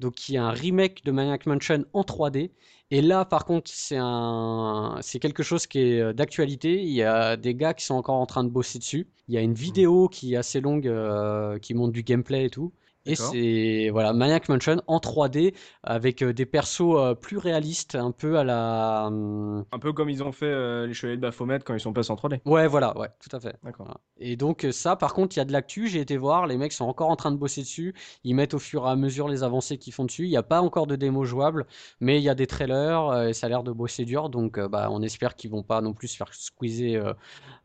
donc 0.00 0.14
qui 0.16 0.34
est 0.34 0.38
un 0.38 0.50
remake 0.50 1.02
de 1.04 1.12
Maniac 1.12 1.46
Mansion 1.46 1.84
en 1.94 2.04
3D. 2.04 2.52
Et 2.90 3.02
là, 3.02 3.24
par 3.26 3.44
contre, 3.44 3.70
c'est 3.70 3.98
un, 3.98 4.98
c'est 5.02 5.18
quelque 5.20 5.42
chose 5.42 5.66
qui 5.66 5.78
est 5.80 6.00
euh, 6.00 6.12
d'actualité. 6.14 6.82
Il 6.82 6.90
y 6.90 7.02
a 7.02 7.36
des 7.36 7.54
gars 7.54 7.74
qui 7.74 7.84
sont 7.84 7.94
encore 7.94 8.16
en 8.16 8.24
train 8.26 8.44
de 8.44 8.48
bosser 8.48 8.78
dessus. 8.78 9.08
Il 9.28 9.34
y 9.34 9.38
a 9.38 9.42
une 9.42 9.52
vidéo 9.54 10.08
qui 10.08 10.32
est 10.34 10.36
assez 10.38 10.60
longue, 10.60 10.86
euh, 10.88 11.58
qui 11.58 11.74
montre 11.74 11.92
du 11.92 12.02
gameplay 12.02 12.46
et 12.46 12.50
tout. 12.50 12.72
Et 13.06 13.14
c'est 13.14 13.88
voilà 13.90 14.12
Maniac 14.12 14.48
Mansion 14.48 14.82
en 14.86 14.98
3D 14.98 15.54
avec 15.82 16.22
euh, 16.22 16.32
des 16.32 16.44
persos 16.44 16.80
euh, 16.96 17.14
plus 17.14 17.38
réalistes, 17.38 17.94
un 17.94 18.10
peu 18.10 18.38
à 18.38 18.44
la. 18.44 19.06
hum, 19.06 19.64
Un 19.72 19.78
peu 19.78 19.92
comme 19.92 20.10
ils 20.10 20.22
ont 20.22 20.32
fait 20.32 20.46
euh, 20.46 20.86
les 20.86 20.92
Chevaliers 20.94 21.16
de 21.16 21.22
Baphomet 21.22 21.60
quand 21.60 21.74
ils 21.74 21.80
sont 21.80 21.92
passés 21.92 22.10
en 22.10 22.16
3D. 22.16 22.40
Ouais, 22.44 22.66
voilà, 22.66 22.96
ouais, 22.98 23.08
tout 23.18 23.34
à 23.34 23.40
fait. 23.40 23.56
D'accord. 23.62 24.00
Et 24.18 24.36
donc 24.36 24.66
ça, 24.72 24.96
par 24.96 25.14
contre, 25.14 25.36
il 25.36 25.38
y 25.38 25.42
a 25.42 25.46
de 25.46 25.52
l'actu. 25.52 25.88
J'ai 25.88 26.00
été 26.00 26.16
voir, 26.16 26.46
les 26.46 26.58
mecs 26.58 26.72
sont 26.72 26.84
encore 26.84 27.08
en 27.08 27.16
train 27.16 27.30
de 27.32 27.36
bosser 27.36 27.62
dessus. 27.62 27.94
Ils 28.24 28.34
mettent 28.34 28.54
au 28.54 28.58
fur 28.58 28.86
et 28.86 28.90
à 28.90 28.96
mesure 28.96 29.28
les 29.28 29.42
avancées 29.42 29.78
qu'ils 29.78 29.92
font 29.94 30.04
dessus. 30.04 30.24
Il 30.24 30.30
n'y 30.30 30.36
a 30.36 30.42
pas 30.42 30.60
encore 30.60 30.86
de 30.86 30.96
démo 30.96 31.24
jouable, 31.24 31.66
mais 32.00 32.18
il 32.18 32.22
y 32.24 32.28
a 32.28 32.34
des 32.34 32.46
trailers 32.46 33.28
et 33.28 33.32
ça 33.32 33.46
a 33.46 33.48
l'air 33.48 33.62
de 33.62 33.72
bosser 33.72 34.04
dur. 34.04 34.28
Donc, 34.28 34.58
bah, 34.60 34.88
on 34.90 35.02
espère 35.02 35.34
qu'ils 35.34 35.50
vont 35.50 35.62
pas 35.62 35.80
non 35.80 35.94
plus 35.94 36.08
se 36.08 36.16
faire 36.16 36.32
squeezer 36.34 37.14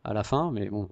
à 0.04 0.14
la 0.14 0.24
fin. 0.24 0.50
Mais 0.52 0.68
bon. 0.70 0.88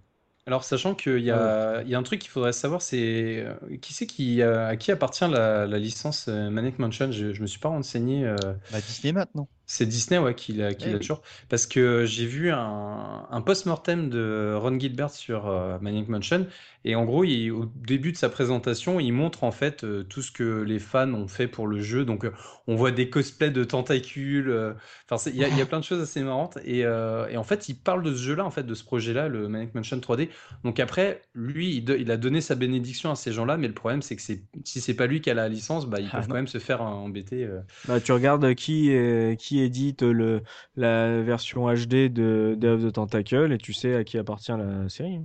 Alors, 0.46 0.64
sachant 0.64 0.94
qu'il 0.96 1.20
y 1.20 1.30
a, 1.30 1.82
il 1.82 1.88
y 1.88 1.94
a 1.94 1.98
un 1.98 2.02
truc 2.02 2.20
qu'il 2.20 2.30
faudrait 2.30 2.52
savoir, 2.52 2.82
c'est 2.82 3.44
euh, 3.46 3.76
qui 3.80 3.92
c'est 3.94 4.06
qui, 4.08 4.42
euh, 4.42 4.66
à 4.68 4.76
qui 4.76 4.90
appartient 4.90 5.26
la, 5.28 5.66
la 5.68 5.78
licence 5.78 6.26
euh, 6.28 6.50
Maniac 6.50 6.80
Mansion? 6.80 7.12
Je, 7.12 7.32
je 7.32 7.42
me 7.42 7.46
suis 7.46 7.60
pas 7.60 7.68
renseigné. 7.68 8.24
euh, 8.26 8.52
Bah, 8.70 8.80
Disney 8.82 9.12
maintenant. 9.12 9.48
C'est 9.66 9.86
Disney 9.86 10.18
ouais, 10.18 10.34
qui 10.34 10.52
l'a 10.52 10.74
qui 10.74 10.88
Eh 10.88 10.92
l'a 10.92 10.98
toujours. 10.98 11.22
Parce 11.48 11.66
que 11.66 12.04
j'ai 12.04 12.26
vu 12.26 12.50
un, 12.50 13.26
un 13.30 13.40
post-mortem 13.40 14.10
de 14.10 14.54
Ron 14.56 14.78
Gilbert 14.78 15.10
sur 15.10 15.46
euh, 15.48 15.78
Maniac 15.80 16.08
Mansion. 16.08 16.46
Et 16.84 16.94
en 16.96 17.04
gros, 17.04 17.24
il- 17.24 17.50
au 17.52 17.66
début 17.76 18.12
de 18.12 18.16
sa 18.16 18.28
présentation, 18.28 19.00
il 19.00 19.12
montre 19.12 19.44
en 19.44 19.52
fait 19.52 19.84
euh, 19.84 20.02
tout 20.02 20.20
ce 20.20 20.30
que 20.32 20.62
les 20.62 20.78
fans 20.78 21.12
ont 21.14 21.28
fait 21.28 21.46
pour 21.48 21.66
le 21.66 21.80
jeu. 21.80 22.04
Donc, 22.04 22.24
euh, 22.24 22.32
on 22.66 22.74
voit 22.76 22.90
des 22.90 23.08
cosplays 23.08 23.50
de 23.50 23.64
tentacules. 23.64 24.50
euh, 24.50 24.74
Enfin, 25.10 25.30
il 25.30 25.36
y 25.36 25.44
a, 25.44 25.48
il 25.48 25.56
y 25.56 25.60
a 25.60 25.66
plein 25.66 25.78
de 25.80 25.84
choses 25.84 26.00
assez 26.02 26.22
marrantes. 26.22 26.58
Et, 26.64 26.84
euh, 26.84 27.28
et 27.28 27.36
en 27.36 27.44
fait, 27.44 27.68
il 27.68 27.74
parle 27.74 28.02
de 28.02 28.12
ce 28.14 28.20
jeu-là, 28.22 28.44
en 28.44 28.50
fait, 28.50 28.64
de 28.64 28.74
ce 28.74 28.84
projet-là, 28.84 29.28
le 29.28 29.48
Maniac 29.48 29.74
Mansion 29.74 29.98
3D. 30.00 30.28
Donc 30.64 30.80
après, 30.80 31.22
lui, 31.34 31.76
il, 31.86 32.10
a 32.10 32.16
donné 32.16 32.40
sa 32.40 32.54
bénédiction 32.54 33.10
à 33.10 33.14
ces 33.16 33.32
gens-là. 33.32 33.56
Mais 33.56 33.68
le 33.68 33.74
problème, 33.74 34.02
c'est 34.02 34.16
que 34.16 34.22
si 34.22 34.80
c'est 34.80 34.94
pas 34.94 35.06
lui 35.06 35.20
qui 35.20 35.30
a 35.30 35.34
la 35.34 35.48
licence, 35.48 35.86
bah, 35.86 36.00
ils 36.00 36.08
Ah, 36.12 36.16
peuvent 36.16 36.22
non. 36.22 36.28
quand 36.28 36.34
même 36.34 36.46
se 36.48 36.58
faire 36.58 36.82
embêter. 36.82 37.44
euh. 37.44 37.60
Bah, 37.84 38.00
tu 38.00 38.12
regardes 38.12 38.54
qui, 38.54 38.90
est- 38.90 39.36
édite 39.60 40.02
le, 40.02 40.42
la 40.76 41.20
version 41.22 41.66
HD 41.72 42.08
de 42.12 42.58
of 42.64 42.82
the 42.84 42.92
Tentacle 42.92 43.52
et 43.52 43.58
tu 43.58 43.72
sais 43.72 43.94
à 43.94 44.04
qui 44.04 44.18
appartient 44.18 44.52
la 44.52 44.88
série. 44.88 45.20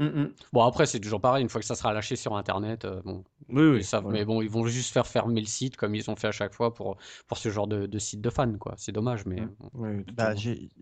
Hein. 0.00 0.04
Mm, 0.04 0.20
mm. 0.22 0.32
Bon, 0.52 0.62
après, 0.64 0.86
c'est 0.86 0.98
toujours 1.00 1.20
pareil, 1.20 1.42
une 1.42 1.48
fois 1.48 1.60
que 1.60 1.66
ça 1.66 1.74
sera 1.74 1.92
lâché 1.92 2.16
sur 2.16 2.36
Internet, 2.36 2.84
euh, 2.84 3.00
bon, 3.04 3.22
Oui, 3.48 3.62
oui. 3.62 3.76
ils 3.78 3.84
savent, 3.84 4.02
voilà. 4.04 4.18
mais 4.18 4.24
bon, 4.24 4.42
ils 4.42 4.50
vont 4.50 4.66
juste 4.66 4.92
faire 4.92 5.06
fermer 5.06 5.40
le 5.40 5.46
site 5.46 5.76
comme 5.76 5.94
ils 5.94 6.10
ont 6.10 6.16
fait 6.16 6.28
à 6.28 6.32
chaque 6.32 6.54
fois 6.54 6.74
pour, 6.74 6.96
pour 7.28 7.38
ce 7.38 7.50
genre 7.50 7.66
de, 7.66 7.86
de 7.86 7.98
site 7.98 8.20
de 8.20 8.30
fans, 8.30 8.52
quoi. 8.58 8.74
C'est 8.78 8.92
dommage, 8.92 9.26
mais. 9.26 9.42
Oui, 9.74 9.90
Bah, 10.16 10.34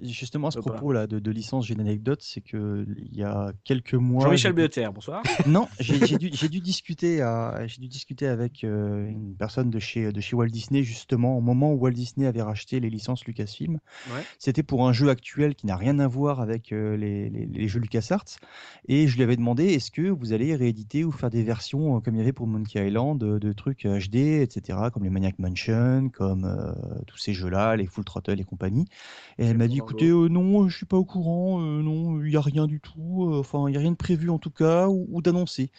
justement, 0.02 0.48
à 0.48 0.50
ce 0.50 0.58
Faut 0.60 0.64
pas. 0.68 0.74
propos 0.74 0.92
là 0.92 1.06
de, 1.06 1.18
de 1.18 1.30
licence, 1.30 1.66
j'ai 1.66 1.74
une 1.74 1.80
anecdote, 1.80 2.20
c'est 2.22 2.40
que 2.40 2.86
il 2.96 3.16
y 3.16 3.22
a 3.24 3.52
quelques 3.64 3.94
mois. 3.94 4.24
Jean-Michel 4.24 4.52
j'ai- 4.56 4.62
Beoter, 4.62 4.88
bonsoir. 4.92 5.22
Non, 5.46 5.68
j'ai 5.80 6.16
dû, 6.18 6.30
j'ai 6.32 6.48
dû 6.48 6.60
discuter, 6.60 7.20
à- 7.20 7.60
dû 7.78 7.88
discuter 7.88 8.26
avec 8.26 8.64
euh, 8.64 9.08
une 9.08 9.34
personne 9.36 9.70
de 9.70 9.78
chez, 9.78 10.12
de 10.12 10.20
chez 10.20 10.36
Walt 10.36 10.46
Disney 10.48 10.82
justement 10.82 11.36
au 11.36 11.40
moment 11.40 11.72
où 11.72 11.76
Walt 11.78 11.90
Disney 11.92 12.26
avait 12.26 12.42
racheté 12.42 12.80
les 12.80 12.90
licences 12.90 13.24
Lucasfilm. 13.24 13.78
Ouais. 14.12 14.22
C'était 14.38 14.62
pour 14.62 14.86
un 14.88 14.92
jeu 14.92 15.08
actuel 15.08 15.54
qui 15.54 15.66
n'a 15.66 15.76
rien 15.76 15.98
à 15.98 16.06
voir 16.06 16.40
avec 16.40 16.72
euh, 16.72 16.96
les, 16.96 17.30
les- 17.30 17.46
les 17.46 17.68
jeux 17.68 17.80
LucasArts. 17.80 18.24
Et 18.86 19.07
je 19.08 19.16
lui 19.16 19.22
avais 19.22 19.36
demandé 19.36 19.64
est-ce 19.66 19.90
que 19.90 20.02
vous 20.02 20.32
allez 20.32 20.54
rééditer 20.54 21.04
ou 21.04 21.12
faire 21.12 21.30
des 21.30 21.42
versions 21.42 21.96
euh, 21.96 22.00
comme 22.00 22.14
il 22.14 22.18
y 22.18 22.20
avait 22.20 22.32
pour 22.32 22.46
Monkey 22.46 22.86
Island, 22.86 23.18
de, 23.18 23.38
de 23.38 23.52
trucs 23.52 23.84
HD, 23.86 24.16
etc., 24.42 24.78
comme 24.92 25.04
les 25.04 25.10
Maniac 25.10 25.38
Mansion, 25.38 26.10
comme 26.10 26.44
euh, 26.44 26.72
tous 27.06 27.18
ces 27.18 27.34
jeux-là, 27.34 27.76
les 27.76 27.86
Full 27.86 28.04
Throttle 28.04 28.40
et 28.40 28.44
compagnie? 28.44 28.86
Et 29.38 29.46
elle 29.46 29.56
m'a 29.58 29.68
dit 29.68 29.78
écoutez, 29.78 30.08
euh, 30.08 30.28
non, 30.28 30.68
je 30.68 30.76
suis 30.76 30.86
pas 30.86 30.96
au 30.96 31.04
courant, 31.04 31.60
euh, 31.62 31.82
non, 31.82 32.20
il 32.22 32.30
n'y 32.30 32.36
a 32.36 32.40
rien 32.40 32.66
du 32.66 32.80
tout, 32.80 33.28
euh, 33.30 33.40
enfin, 33.40 33.68
il 33.68 33.72
n'y 33.72 33.76
a 33.76 33.80
rien 33.80 33.92
de 33.92 33.96
prévu 33.96 34.30
en 34.30 34.38
tout 34.38 34.50
cas, 34.50 34.88
ou, 34.88 35.06
ou 35.10 35.22
d'annoncé. 35.22 35.70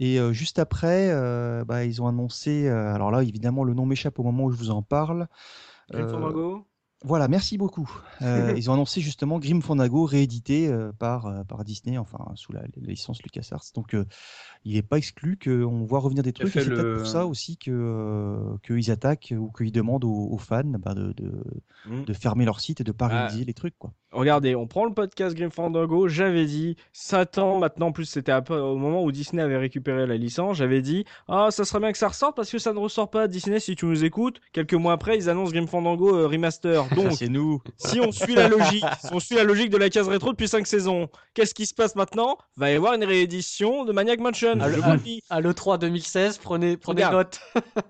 Et 0.00 0.18
euh, 0.20 0.32
juste 0.32 0.58
après, 0.58 1.10
euh, 1.10 1.64
bah, 1.64 1.84
ils 1.84 2.02
ont 2.02 2.08
annoncé, 2.08 2.66
euh, 2.68 2.94
alors 2.94 3.10
là, 3.10 3.22
évidemment, 3.22 3.64
le 3.64 3.74
nom 3.74 3.86
m'échappe 3.86 4.18
au 4.18 4.24
moment 4.24 4.44
où 4.44 4.50
je 4.50 4.56
vous 4.56 4.70
en 4.70 4.82
parle. 4.82 5.28
Grim 5.90 6.06
Euh, 6.06 6.08
Fandango 6.08 6.66
voilà, 7.04 7.28
merci 7.28 7.58
beaucoup. 7.58 7.88
Euh, 8.22 8.54
ils 8.56 8.70
ont 8.70 8.74
annoncé 8.74 9.00
justement 9.00 9.38
Grim 9.38 9.60
Fandango 9.60 10.04
réédité 10.04 10.68
euh, 10.68 10.90
par, 10.92 11.26
euh, 11.26 11.44
par 11.44 11.62
Disney, 11.64 11.98
enfin 11.98 12.18
sous 12.34 12.52
la, 12.52 12.62
la 12.62 12.68
licence 12.88 13.22
LucasArts. 13.22 13.64
Donc 13.74 13.94
il 14.64 14.74
n'est 14.74 14.82
pas 14.82 14.98
exclu 14.98 15.38
qu'on 15.38 15.84
voit 15.84 16.00
revenir 16.00 16.22
des 16.22 16.32
trucs. 16.32 16.48
C'est 16.52 16.64
peut-être 16.64 16.96
pour 16.98 17.06
ça 17.06 17.26
aussi 17.26 17.58
que 17.58 18.56
qu'ils 18.66 18.90
attaquent 18.90 19.34
ou 19.38 19.52
qu'ils 19.52 19.70
demandent 19.72 20.04
aux, 20.04 20.28
aux 20.32 20.38
fans 20.38 20.64
bah, 20.64 20.94
de, 20.94 21.12
de, 21.12 21.44
Mm. 21.86 22.04
de 22.04 22.12
fermer 22.14 22.46
leur 22.46 22.60
site 22.60 22.80
et 22.80 22.84
de 22.84 22.92
pas 22.92 23.08
Ah. 23.10 23.26
réaliser 23.26 23.44
les 23.44 23.52
trucs. 23.52 23.76
Quoi. 23.78 23.92
Regardez, 24.14 24.54
on 24.54 24.66
prend 24.68 24.84
le 24.84 24.94
podcast 24.94 25.36
Grim 25.36 25.50
Fandango. 25.50 26.06
J'avais 26.06 26.46
dit, 26.46 26.76
Satan, 26.92 27.58
maintenant, 27.58 27.88
en 27.88 27.92
plus, 27.92 28.04
c'était 28.04 28.32
au 28.50 28.76
moment 28.76 29.02
où 29.02 29.10
Disney 29.10 29.42
avait 29.42 29.56
récupéré 29.56 30.06
la 30.06 30.16
licence. 30.16 30.56
J'avais 30.56 30.82
dit, 30.82 31.04
ah, 31.28 31.48
ça 31.50 31.64
serait 31.64 31.80
bien 31.80 31.90
que 31.90 31.98
ça 31.98 32.08
ressorte 32.08 32.36
parce 32.36 32.48
que 32.50 32.58
ça 32.58 32.72
ne 32.72 32.78
ressort 32.78 33.10
pas. 33.10 33.26
Disney, 33.26 33.58
si 33.58 33.74
tu 33.74 33.86
nous 33.86 34.04
écoutes, 34.04 34.40
quelques 34.52 34.74
mois 34.74 34.92
après, 34.92 35.16
ils 35.16 35.28
annoncent 35.28 35.50
Grim 35.50 35.66
Fandango 35.66 36.16
euh, 36.16 36.28
Remaster. 36.28 36.84
Donc, 36.94 37.12
c'est 37.18 37.28
nous. 37.28 37.60
si 37.76 38.00
on 38.00 38.12
suit 38.12 38.36
la 38.36 38.48
logique, 38.48 38.84
si 39.00 39.08
on 39.12 39.18
suit 39.18 39.34
la 39.34 39.44
logique 39.44 39.70
de 39.70 39.78
la 39.78 39.90
case 39.90 40.08
rétro 40.08 40.30
depuis 40.30 40.46
5 40.48 40.64
saisons, 40.66 41.08
qu'est-ce 41.34 41.52
qui 41.54 41.66
se 41.66 41.74
passe 41.74 41.96
maintenant? 41.96 42.38
Va 42.56 42.70
y 42.70 42.74
avoir 42.76 42.94
une 42.94 43.04
réédition 43.04 43.84
de 43.84 43.92
Maniac 43.92 44.20
Mansion. 44.20 44.54
Je 44.60 44.76
le- 44.76 44.80
vous 44.80 44.92
le 44.92 44.98
dis. 44.98 45.22
À 45.28 45.40
l'E3 45.40 45.78
2016, 45.78 46.38
prenez, 46.38 46.76
prenez 46.76 47.04
Regarde. 47.04 47.14
note. 47.16 47.40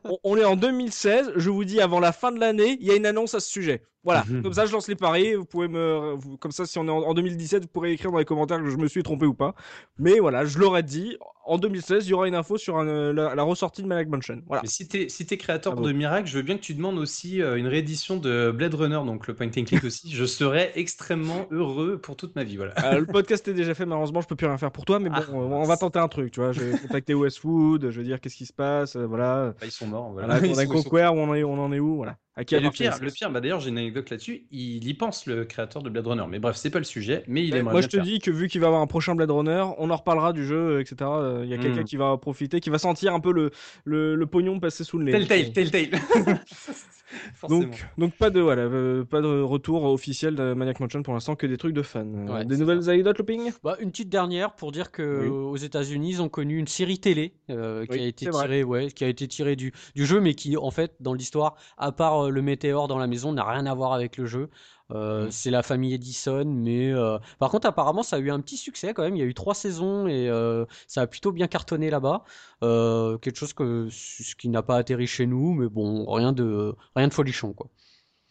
On, 0.04 0.16
on 0.24 0.36
est 0.38 0.44
en 0.44 0.56
2016. 0.56 1.32
Je 1.36 1.50
vous 1.50 1.64
dis, 1.64 1.82
avant 1.82 2.00
la 2.00 2.12
fin 2.12 2.32
de 2.32 2.40
l'année, 2.40 2.78
il 2.80 2.86
y 2.86 2.90
a 2.90 2.96
une 2.96 3.04
annonce 3.06 3.34
à 3.34 3.40
ce 3.40 3.50
sujet. 3.50 3.82
Voilà. 4.04 4.24
Mhm. 4.28 4.42
Comme 4.42 4.52
ça, 4.52 4.66
je 4.66 4.72
lance 4.72 4.86
les 4.88 4.94
paris. 4.96 5.34
Vous 5.34 5.44
pouvez 5.46 5.66
me, 5.68 6.16
comme 6.36 6.52
ça, 6.52 6.66
si 6.66 6.78
on 6.78 6.86
est 6.86 6.90
en, 6.90 6.98
en 6.98 7.14
2017, 7.14 7.62
vous 7.62 7.68
pourrez 7.68 7.92
écrire 7.92 8.12
dans 8.12 8.18
les 8.18 8.24
commentaires 8.24 8.58
que 8.62 8.68
je 8.70 8.76
me 8.76 8.86
suis 8.86 9.02
trompé 9.02 9.24
ou 9.26 9.34
pas. 9.34 9.54
Mais 9.98 10.18
voilà, 10.18 10.44
je 10.44 10.58
l'aurais 10.58 10.82
dit. 10.82 11.16
En 11.46 11.58
2016, 11.58 12.06
il 12.06 12.10
y 12.10 12.14
aura 12.14 12.26
une 12.26 12.34
info 12.34 12.56
sur 12.56 12.78
un, 12.78 13.12
la, 13.12 13.34
la 13.34 13.42
ressortie 13.42 13.82
de 13.82 13.86
Maniac 13.86 14.08
Mansion. 14.08 14.40
Voilà. 14.46 14.62
Mais 14.62 14.68
si 14.68 14.88
t'es 14.88 15.10
si 15.10 15.26
créateur 15.26 15.74
Ah 15.74 15.76
bon. 15.76 15.82
de 15.82 15.92
Miracle, 15.92 16.26
je 16.26 16.36
veux 16.38 16.42
bien 16.42 16.56
que 16.56 16.62
tu 16.62 16.72
demandes 16.72 16.98
aussi 16.98 17.42
euh, 17.42 17.56
une 17.56 17.66
réédition 17.66 18.16
de 18.16 18.50
Blade 18.50 18.72
Runner, 18.74 19.00
donc 19.04 19.26
le 19.26 19.34
point 19.34 19.48
and 19.48 19.64
click 19.64 19.84
aussi. 19.84 20.10
Je 20.10 20.24
serais 20.24 20.72
extrêmement 20.74 21.46
heureux 21.50 21.98
pour 21.98 22.16
toute 22.16 22.34
ma 22.34 22.44
vie. 22.44 22.56
Voilà. 22.56 22.72
Euh, 22.84 23.00
le 23.00 23.06
podcast 23.06 23.46
est 23.48 23.52
déjà 23.52 23.74
fait, 23.74 23.84
malheureusement, 23.84 24.22
je 24.22 24.26
peux 24.26 24.36
plus 24.36 24.46
rien 24.46 24.56
faire 24.56 24.70
pour 24.70 24.86
toi, 24.86 24.98
mais 25.00 25.10
bon, 25.10 25.16
Ah, 25.18 25.24
on 25.32 25.64
va 25.64 25.76
tenter 25.76 25.98
un 25.98 26.08
truc, 26.08 26.30
tu 26.32 26.40
vois. 26.40 26.52
Je 26.52 26.60
vais 26.62 26.78
contacter 26.78 27.12
Westwood, 27.12 27.90
je 27.90 27.98
vais 28.00 28.04
dire 28.04 28.20
qu'est-ce 28.20 28.36
qui 28.36 28.46
se 28.46 28.52
passe, 28.54 28.96
euh, 28.96 29.06
voilà. 29.06 29.54
Bah, 29.60 29.66
ils 29.66 29.70
sont 29.70 29.86
morts. 29.86 30.12
Voilà. 30.12 30.28
Voilà, 30.28 30.46
Ils 30.46 30.54
on 30.54 30.58
a 30.58 30.62
ils 30.64 30.66
sont- 30.68 30.82
Conquer, 30.82 31.06
où 31.08 31.18
on 31.18 31.28
en 31.28 31.34
est, 31.34 31.44
on 31.44 31.58
en 31.62 31.72
est 31.72 31.80
où, 31.80 31.96
voilà. 31.96 32.16
À 32.36 32.44
qui 32.44 32.56
Et 32.56 32.60
le 32.60 32.70
pire, 32.70 32.98
le 33.00 33.10
pire, 33.12 33.30
bah 33.30 33.40
d'ailleurs 33.40 33.60
j'ai 33.60 33.68
une 33.68 33.78
anecdote 33.78 34.10
là-dessus. 34.10 34.44
Il 34.50 34.86
y 34.88 34.94
pense 34.94 35.26
le 35.26 35.44
créateur 35.44 35.82
de 35.82 35.88
Blade 35.90 36.06
Runner, 36.06 36.24
mais 36.28 36.40
bref, 36.40 36.56
c'est 36.56 36.70
pas 36.70 36.80
le 36.80 36.84
sujet. 36.84 37.22
Mais 37.28 37.44
il 37.44 37.52
Ouais, 37.52 37.60
aimerait 37.60 37.74
Moi, 37.74 37.80
bien 37.80 37.86
je 37.86 37.90
te 37.92 37.96
faire. 37.98 38.04
dis 38.04 38.18
que 38.18 38.32
vu 38.32 38.48
qu'il 38.48 38.60
va 38.60 38.66
avoir 38.66 38.82
un 38.82 38.88
prochain 38.88 39.14
Blade 39.14 39.30
Runner, 39.30 39.64
on 39.78 39.88
en 39.90 39.96
reparlera 39.96 40.32
du 40.32 40.44
jeu, 40.44 40.56
euh, 40.56 40.80
etc. 40.80 40.96
Euh, 41.02 41.42
Il 41.44 41.50
y 41.50 41.54
a 41.54 41.58
quelqu'un 41.58 41.82
Mm. 41.82 41.84
qui 41.84 41.96
va 41.96 42.16
profiter, 42.16 42.58
qui 42.58 42.70
va 42.70 42.78
sentir 42.78 43.14
un 43.14 43.20
peu 43.20 43.32
le, 43.32 43.52
le, 43.84 44.16
le 44.16 44.26
pognon 44.26 44.58
passer 44.58 44.82
sous 44.82 44.98
le 44.98 45.04
nez. 45.04 45.12
Telltale, 45.12 45.52
Telltale. 45.52 46.00
Donc, 47.48 47.86
donc 47.98 48.16
pas 48.16 48.30
de 48.30 48.40
voilà, 48.40 48.62
euh, 48.62 49.04
pas 49.04 49.20
de 49.20 49.40
retour 49.40 49.84
officiel 49.84 50.34
de 50.34 50.54
Maniac 50.54 50.80
Mansion 50.80 51.02
pour 51.02 51.14
l'instant, 51.14 51.36
que 51.36 51.46
des 51.46 51.56
trucs 51.56 51.74
de 51.74 51.82
fans. 51.82 52.04
Euh, 52.06 52.34
Ouais, 52.34 52.44
des 52.44 52.56
nouvelles 52.56 52.88
anecdotes, 52.88 53.18
Looping? 53.18 53.52
Bah, 53.62 53.76
une 53.80 53.90
petite 53.90 54.08
dernière 54.08 54.54
pour 54.54 54.72
dire 54.72 54.90
que 54.90 55.20
Oui. 55.22 55.28
aux 55.28 55.56
États-Unis, 55.56 56.10
ils 56.10 56.22
ont 56.22 56.28
connu 56.28 56.58
une 56.58 56.66
série 56.66 56.98
télé 56.98 57.34
euh, 57.50 57.84
qui 57.86 57.92
Oui, 57.92 58.00
a 58.00 58.06
été 58.06 58.30
tirée, 58.30 58.64
ouais, 58.64 58.90
qui 58.90 59.04
a 59.04 59.08
été 59.08 59.28
tirée 59.28 59.56
du, 59.56 59.72
du 59.94 60.06
jeu, 60.06 60.20
mais 60.20 60.34
qui 60.34 60.56
en 60.56 60.70
fait 60.70 60.94
dans 61.00 61.14
l'histoire, 61.14 61.54
à 61.76 61.92
part 61.92 62.26
euh, 62.26 62.30
le 62.30 62.42
météore 62.42 62.88
dans 62.88 62.98
la 62.98 63.06
maison, 63.06 63.32
n'a 63.32 63.44
rien 63.44 63.66
à 63.66 63.74
voir 63.74 63.92
avec 63.92 64.16
le 64.16 64.26
jeu. 64.26 64.48
Euh, 64.92 65.26
Mm. 65.26 65.30
C'est 65.30 65.50
la 65.50 65.62
famille 65.62 65.94
Edison, 65.94 66.44
mais 66.44 66.92
euh, 66.92 67.18
par 67.38 67.50
contre 67.50 67.66
apparemment 67.66 68.02
ça 68.02 68.16
a 68.16 68.18
eu 68.18 68.30
un 68.30 68.40
petit 68.40 68.56
succès 68.56 68.92
quand 68.94 69.02
même. 69.02 69.16
Il 69.16 69.20
y 69.20 69.22
a 69.22 69.26
eu 69.26 69.34
trois 69.34 69.54
saisons 69.54 70.06
et 70.06 70.28
euh, 70.28 70.66
ça 70.86 71.02
a 71.02 71.06
plutôt 71.06 71.32
bien 71.32 71.46
cartonné 71.46 71.90
là-bas. 71.90 72.24
Quelque 72.60 73.36
chose 73.36 73.52
que 73.52 73.88
ce 73.90 74.34
qui 74.36 74.48
n'a 74.48 74.62
pas 74.62 74.76
atterri 74.76 75.06
chez 75.06 75.26
nous, 75.26 75.54
mais 75.54 75.68
bon, 75.68 76.10
rien 76.10 76.32
de 76.32 76.74
rien 76.96 77.08
de 77.08 77.14
folichon 77.14 77.52
quoi. 77.52 77.68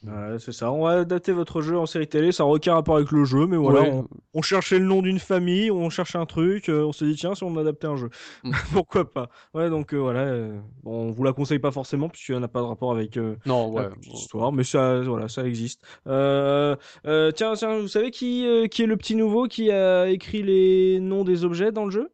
Ouais, 0.05 0.37
c'est 0.39 0.51
ça. 0.51 0.71
On 0.71 0.83
va 0.83 0.99
adapter 0.99 1.31
votre 1.31 1.61
jeu 1.61 1.77
en 1.77 1.85
série 1.85 2.07
télé. 2.07 2.31
Ça 2.31 2.43
n'a 2.43 2.49
aucun 2.49 2.73
rapport 2.73 2.97
avec 2.97 3.11
le 3.11 3.23
jeu, 3.23 3.47
mais 3.47 3.55
voilà. 3.57 3.81
Ouais. 3.83 3.91
On, 3.93 4.07
on 4.33 4.41
cherchait 4.41 4.77
le 4.79 4.85
nom 4.85 5.01
d'une 5.01 5.19
famille, 5.19 5.71
on 5.71 5.89
cherchait 5.89 6.17
un 6.17 6.25
truc. 6.25 6.67
euh, 6.69 6.83
on 6.83 6.91
s'est 6.91 7.05
dit, 7.05 7.15
tiens, 7.15 7.35
si 7.35 7.43
on 7.43 7.55
adaptait 7.57 7.87
un 7.87 7.95
jeu. 7.95 8.09
Mm. 8.43 8.51
Pourquoi 8.73 9.11
pas 9.11 9.29
Ouais, 9.53 9.69
donc 9.69 9.93
euh, 9.93 9.97
voilà. 9.97 10.19
euh, 10.21 10.59
bon, 10.83 11.07
on 11.09 11.11
vous 11.11 11.23
la 11.23 11.31
conseille 11.33 11.59
pas 11.59 11.71
forcément, 11.71 12.09
puisqu'il 12.09 12.37
n'a 12.37 12.47
pas 12.47 12.59
de 12.59 12.65
rapport 12.65 12.91
avec 12.91 13.15
euh, 13.17 13.35
Non, 13.45 13.71
ouais. 13.71 13.87
petite 13.89 14.13
histoire, 14.13 14.51
mais 14.51 14.63
ça, 14.63 15.01
voilà, 15.01 15.27
ça 15.29 15.45
existe. 15.45 15.81
Tiens, 16.05 17.53
tiens, 17.55 17.79
vous 17.79 17.87
savez 17.87 18.11
qui, 18.11 18.45
qui 18.71 18.83
est 18.83 18.87
le 18.87 18.97
petit 18.97 19.15
nouveau 19.15 19.47
qui 19.47 19.71
a 19.71 20.07
écrit 20.09 20.43
les 20.43 20.99
noms 20.99 21.23
des 21.23 21.45
objets 21.45 21.71
dans 21.71 21.85
le 21.85 21.91
jeu? 21.91 22.09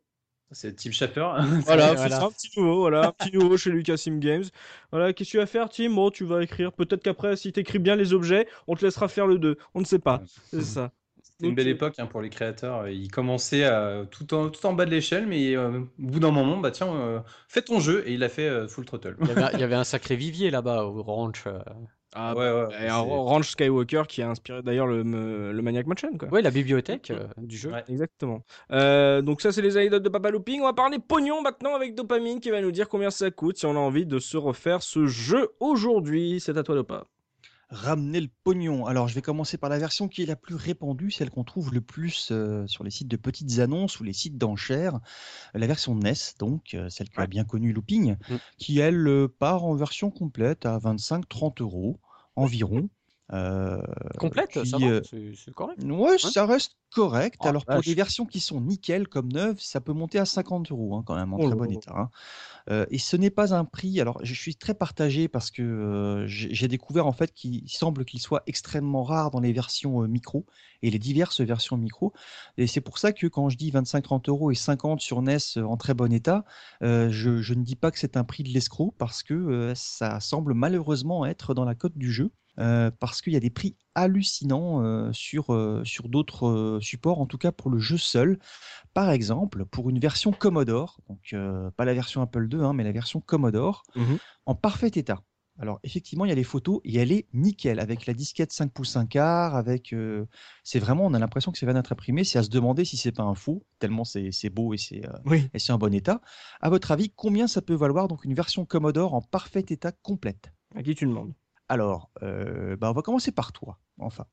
C'est 0.51 0.75
Tim 0.75 0.91
Schafer. 0.91 1.21
Voilà, 1.65 1.93
Voilà. 1.93 2.17
c'est 2.19 2.23
un 2.25 2.31
petit 2.31 2.49
nouveau, 2.59 2.79
voilà, 2.79 3.07
un 3.07 3.11
petit 3.11 3.31
nouveau 3.35 3.55
chez 3.57 3.69
Lucasfilm 3.69 4.19
Games. 4.19 4.45
Voilà, 4.91 5.13
qu'est-ce 5.13 5.29
que 5.29 5.31
tu 5.31 5.37
vas 5.37 5.45
faire, 5.45 5.69
Tim? 5.69 5.91
Bon, 5.91 6.09
tu 6.09 6.25
vas 6.25 6.41
écrire. 6.43 6.71
Peut-être 6.71 7.03
qu'après, 7.03 7.35
si 7.35 7.51
tu 7.53 7.59
écris 7.59 7.79
bien 7.79 7.95
les 7.95 8.13
objets, 8.13 8.47
on 8.67 8.75
te 8.75 8.83
laissera 8.83 9.07
faire 9.07 9.27
le 9.27 9.37
2. 9.37 9.57
On 9.75 9.79
ne 9.79 9.85
sait 9.85 9.99
pas. 9.99 10.21
C'est 10.51 10.61
ça. 10.61 10.91
C'était 11.21 11.47
une 11.49 11.55
belle 11.55 11.67
époque 11.67 11.93
hein, 11.99 12.05
pour 12.07 12.21
les 12.21 12.29
créateurs. 12.29 12.89
Ils 12.89 13.09
commençaient 13.11 13.63
à- 13.63 14.05
tout, 14.09 14.33
en, 14.33 14.49
tout 14.49 14.65
en 14.65 14.73
bas 14.73 14.85
de 14.85 14.91
l'échelle, 14.91 15.25
mais 15.27 15.55
euh, 15.55 15.79
au 15.79 15.87
bout 15.97 16.19
d'un 16.19 16.31
moment, 16.31 16.57
bah 16.57 16.71
tiens, 16.71 16.93
euh, 16.93 17.19
fais 17.47 17.61
ton 17.61 17.79
jeu. 17.79 18.03
Et 18.07 18.13
il 18.13 18.23
a 18.23 18.29
fait 18.29 18.49
euh, 18.49 18.67
Full 18.67 18.85
Throttle. 18.85 19.15
Il 19.21 19.27
y 19.27 19.31
avait, 19.31 19.45
il 19.53 19.59
y 19.59 19.63
avait 19.63 19.75
un 19.75 19.83
sacré 19.85 20.15
vivier 20.17 20.49
là-bas 20.51 20.83
au 20.85 21.01
ranch. 21.03 21.43
Ah, 22.15 22.33
ouais, 22.35 22.51
ouais. 22.51 22.85
Et 22.85 22.87
un 22.87 22.97
Ranch 22.97 23.51
Skywalker 23.51 24.03
qui 24.07 24.21
a 24.21 24.29
inspiré 24.29 24.63
d'ailleurs 24.63 24.87
le, 24.87 25.03
le 25.03 25.61
Maniac 25.61 25.85
Mansion, 25.85 26.17
quoi. 26.17 26.27
Ouais, 26.29 26.41
la 26.41 26.49
bibliothèque 26.51 27.11
euh, 27.11 27.27
du 27.37 27.55
jeu. 27.55 27.71
Ouais. 27.71 27.83
Exactement. 27.87 28.41
Euh, 28.71 29.21
donc 29.21 29.41
ça, 29.41 29.51
c'est 29.51 29.61
les 29.61 29.77
anecdotes 29.77 30.03
de 30.03 30.09
Papa 30.09 30.31
Looping. 30.31 30.61
On 30.61 30.65
va 30.65 30.73
parler 30.73 30.97
pognon 30.99 31.41
maintenant 31.41 31.75
avec 31.75 31.93
Dopamine 31.95 32.39
qui 32.39 32.49
va 32.49 32.61
nous 32.61 32.71
dire 32.71 32.89
combien 32.89 33.11
ça 33.11 33.29
coûte 33.29 33.57
si 33.57 33.65
on 33.65 33.75
a 33.75 33.79
envie 33.79 34.05
de 34.05 34.17
se 34.17 34.37
refaire 34.37 34.81
ce 34.81 35.05
jeu 35.05 35.49
aujourd'hui. 35.59 36.39
C'est 36.39 36.57
à 36.57 36.63
toi, 36.63 36.75
Dopa. 36.75 37.05
Ramener 37.71 38.19
le 38.19 38.29
pognon. 38.43 38.87
Alors, 38.87 39.07
je 39.07 39.13
vais 39.13 39.21
commencer 39.21 39.57
par 39.57 39.69
la 39.69 39.77
version 39.77 40.07
qui 40.07 40.23
est 40.23 40.25
la 40.25 40.35
plus 40.35 40.55
répandue, 40.55 41.11
celle 41.11 41.29
qu'on 41.29 41.43
trouve 41.43 41.71
le 41.71 41.81
plus 41.81 42.29
euh, 42.31 42.65
sur 42.65 42.83
les 42.83 42.89
sites 42.89 43.07
de 43.07 43.15
petites 43.15 43.59
annonces 43.59 43.99
ou 43.99 44.03
les 44.03 44.13
sites 44.13 44.39
d'enchères. 44.39 44.99
La 45.53 45.67
version 45.67 45.93
NES, 45.93 46.15
donc, 46.39 46.73
euh, 46.73 46.89
celle 46.89 47.09
que 47.09 47.21
a 47.21 47.27
bien 47.27 47.43
connue 47.43 47.71
Looping, 47.71 48.17
Mm. 48.27 48.35
qui, 48.57 48.79
elle, 48.79 49.07
euh, 49.07 49.27
part 49.27 49.65
en 49.65 49.75
version 49.75 50.09
complète 50.09 50.65
à 50.65 50.79
25-30 50.79 51.61
euros 51.61 51.99
environ. 52.35 52.89
Euh, 53.31 53.81
Complète, 54.17 54.53
ça 54.53 54.61
puis, 54.61 54.71
va, 54.71 54.91
euh, 54.91 55.01
c'est 55.35 55.53
correct. 55.53 55.83
Ouais, 55.83 56.17
ça 56.17 56.45
reste 56.45 56.75
correct. 56.91 57.37
Oh, 57.41 57.47
Alors 57.47 57.65
pour 57.65 57.81
des 57.81 57.93
versions 57.93 58.25
qui 58.25 58.39
sont 58.39 58.59
nickel 58.59 59.07
comme 59.07 59.31
neuves, 59.31 59.59
ça 59.59 59.81
peut 59.81 59.93
monter 59.93 60.17
à 60.17 60.25
50 60.25 60.71
euros 60.71 60.95
hein, 60.95 61.03
quand 61.05 61.15
même 61.15 61.33
en 61.33 61.37
Oh 61.39 61.47
très 61.47 61.55
bon 61.55 61.71
état. 61.71 61.93
hein. 61.95 62.09
Euh, 62.71 62.85
et 62.89 62.97
ce 62.97 63.15
n'est 63.15 63.29
pas 63.29 63.53
un 63.53 63.65
prix. 63.65 64.01
Alors 64.01 64.19
je 64.23 64.33
suis 64.33 64.55
très 64.55 64.73
partagé 64.73 65.27
parce 65.27 65.51
que 65.51 66.25
j'ai 66.27 66.67
découvert 66.67 67.05
en 67.05 67.11
fait 67.11 67.31
qu'il 67.33 67.69
semble 67.69 68.05
qu'il 68.05 68.19
soit 68.19 68.41
extrêmement 68.47 69.03
rare 69.03 69.29
dans 69.31 69.39
les 69.39 69.53
versions 69.53 70.01
micro 70.07 70.45
et 70.81 70.89
les 70.89 70.99
diverses 70.99 71.41
versions 71.41 71.77
micro. 71.77 72.13
Et 72.57 72.67
c'est 72.67 72.81
pour 72.81 72.97
ça 72.97 73.11
que 73.13 73.27
quand 73.27 73.49
je 73.49 73.57
dis 73.57 73.71
25-30 73.71 74.29
euros 74.29 74.51
et 74.51 74.55
50 74.55 75.01
sur 75.01 75.21
NES 75.21 75.37
en 75.57 75.77
très 75.77 75.93
bon 75.93 76.11
état, 76.11 76.45
euh, 76.83 77.09
je, 77.11 77.41
je 77.41 77.53
ne 77.53 77.63
dis 77.63 77.75
pas 77.75 77.91
que 77.91 77.99
c'est 77.99 78.17
un 78.17 78.23
prix 78.23 78.43
de 78.43 78.49
l'escroc 78.49 78.93
parce 78.97 79.23
que 79.23 79.33
euh, 79.33 79.75
ça 79.75 80.19
semble 80.19 80.53
malheureusement 80.53 81.25
être 81.25 81.53
dans 81.53 81.65
la 81.65 81.75
cote 81.75 81.97
du 81.97 82.11
jeu. 82.11 82.31
Euh, 82.59 82.91
parce 82.99 83.21
qu'il 83.21 83.33
y 83.33 83.37
a 83.37 83.39
des 83.39 83.49
prix 83.49 83.75
hallucinants 83.95 84.83
euh, 84.83 85.11
sur, 85.13 85.53
euh, 85.53 85.83
sur 85.85 86.09
d'autres 86.09 86.79
supports, 86.81 87.19
en 87.19 87.25
tout 87.25 87.37
cas 87.37 87.51
pour 87.51 87.69
le 87.69 87.79
jeu 87.79 87.97
seul. 87.97 88.39
Par 88.93 89.11
exemple, 89.11 89.65
pour 89.65 89.89
une 89.89 89.99
version 89.99 90.31
Commodore, 90.33 90.99
donc 91.09 91.35
pas 91.77 91.85
la 91.85 91.93
version 91.93 92.21
Apple 92.21 92.47
II, 92.47 92.63
hein, 92.63 92.73
mais 92.73 92.83
la 92.83 92.91
version 92.91 93.21
Commodore, 93.21 93.83
Mhm. 93.95 94.19
en 94.45 94.55
parfait 94.55 94.91
état. 94.95 95.21
Alors 95.61 95.79
effectivement, 95.83 96.23
il 96.23 96.29
y 96.29 96.31
a 96.31 96.35
les 96.35 96.45
photos 96.45 96.79
et 96.85 96.97
elle 96.97 97.11
est 97.11 97.27
nickel 97.33 97.81
avec 97.81 98.05
la 98.05 98.13
disquette 98.13 98.53
5 98.53 98.71
pouces 98.71 98.95
1 98.95 99.05
quart. 99.05 99.55
Avec, 99.55 99.91
euh, 99.91 100.25
c'est 100.63 100.79
vraiment, 100.79 101.05
on 101.05 101.13
a 101.13 101.19
l'impression 101.19 101.51
que 101.51 101.57
c'est 101.57 101.65
d'être 101.65 101.91
imprimé. 101.91 102.23
C'est 102.23 102.39
à 102.39 102.43
se 102.43 102.49
demander 102.49 102.85
si 102.85 102.95
c'est 102.95 103.11
pas 103.11 103.23
un 103.23 103.35
faux, 103.35 103.65
tellement 103.77 104.05
c'est 104.05 104.31
c'est 104.31 104.49
beau 104.49 104.73
et 104.73 104.77
c'est 104.77 105.05
euh, 105.05 105.11
Oui. 105.25 105.49
et 105.53 105.59
c'est 105.59 105.73
en 105.73 105.77
bon 105.77 105.93
état. 105.93 106.21
À 106.61 106.69
votre 106.69 106.91
avis, 106.91 107.11
combien 107.13 107.47
ça 107.47 107.61
peut 107.61 107.73
valoir 107.75 108.07
donc 108.07 108.23
une 108.23 108.33
version 108.33 108.65
Commodore 108.65 109.13
en 109.13 109.21
parfait 109.21 109.65
état 109.69 109.91
complète? 109.91 110.53
À 110.75 110.81
qui 110.81 110.95
tu 110.95 111.05
demandes? 111.05 111.33
Alors, 111.69 112.09
euh, 112.23 112.75
bah, 112.75 112.89
on 112.89 112.93
va 112.93 113.01
commencer 113.01 113.31
par 113.31 113.51
toi. 113.51 113.77
Enfin, 113.99 114.25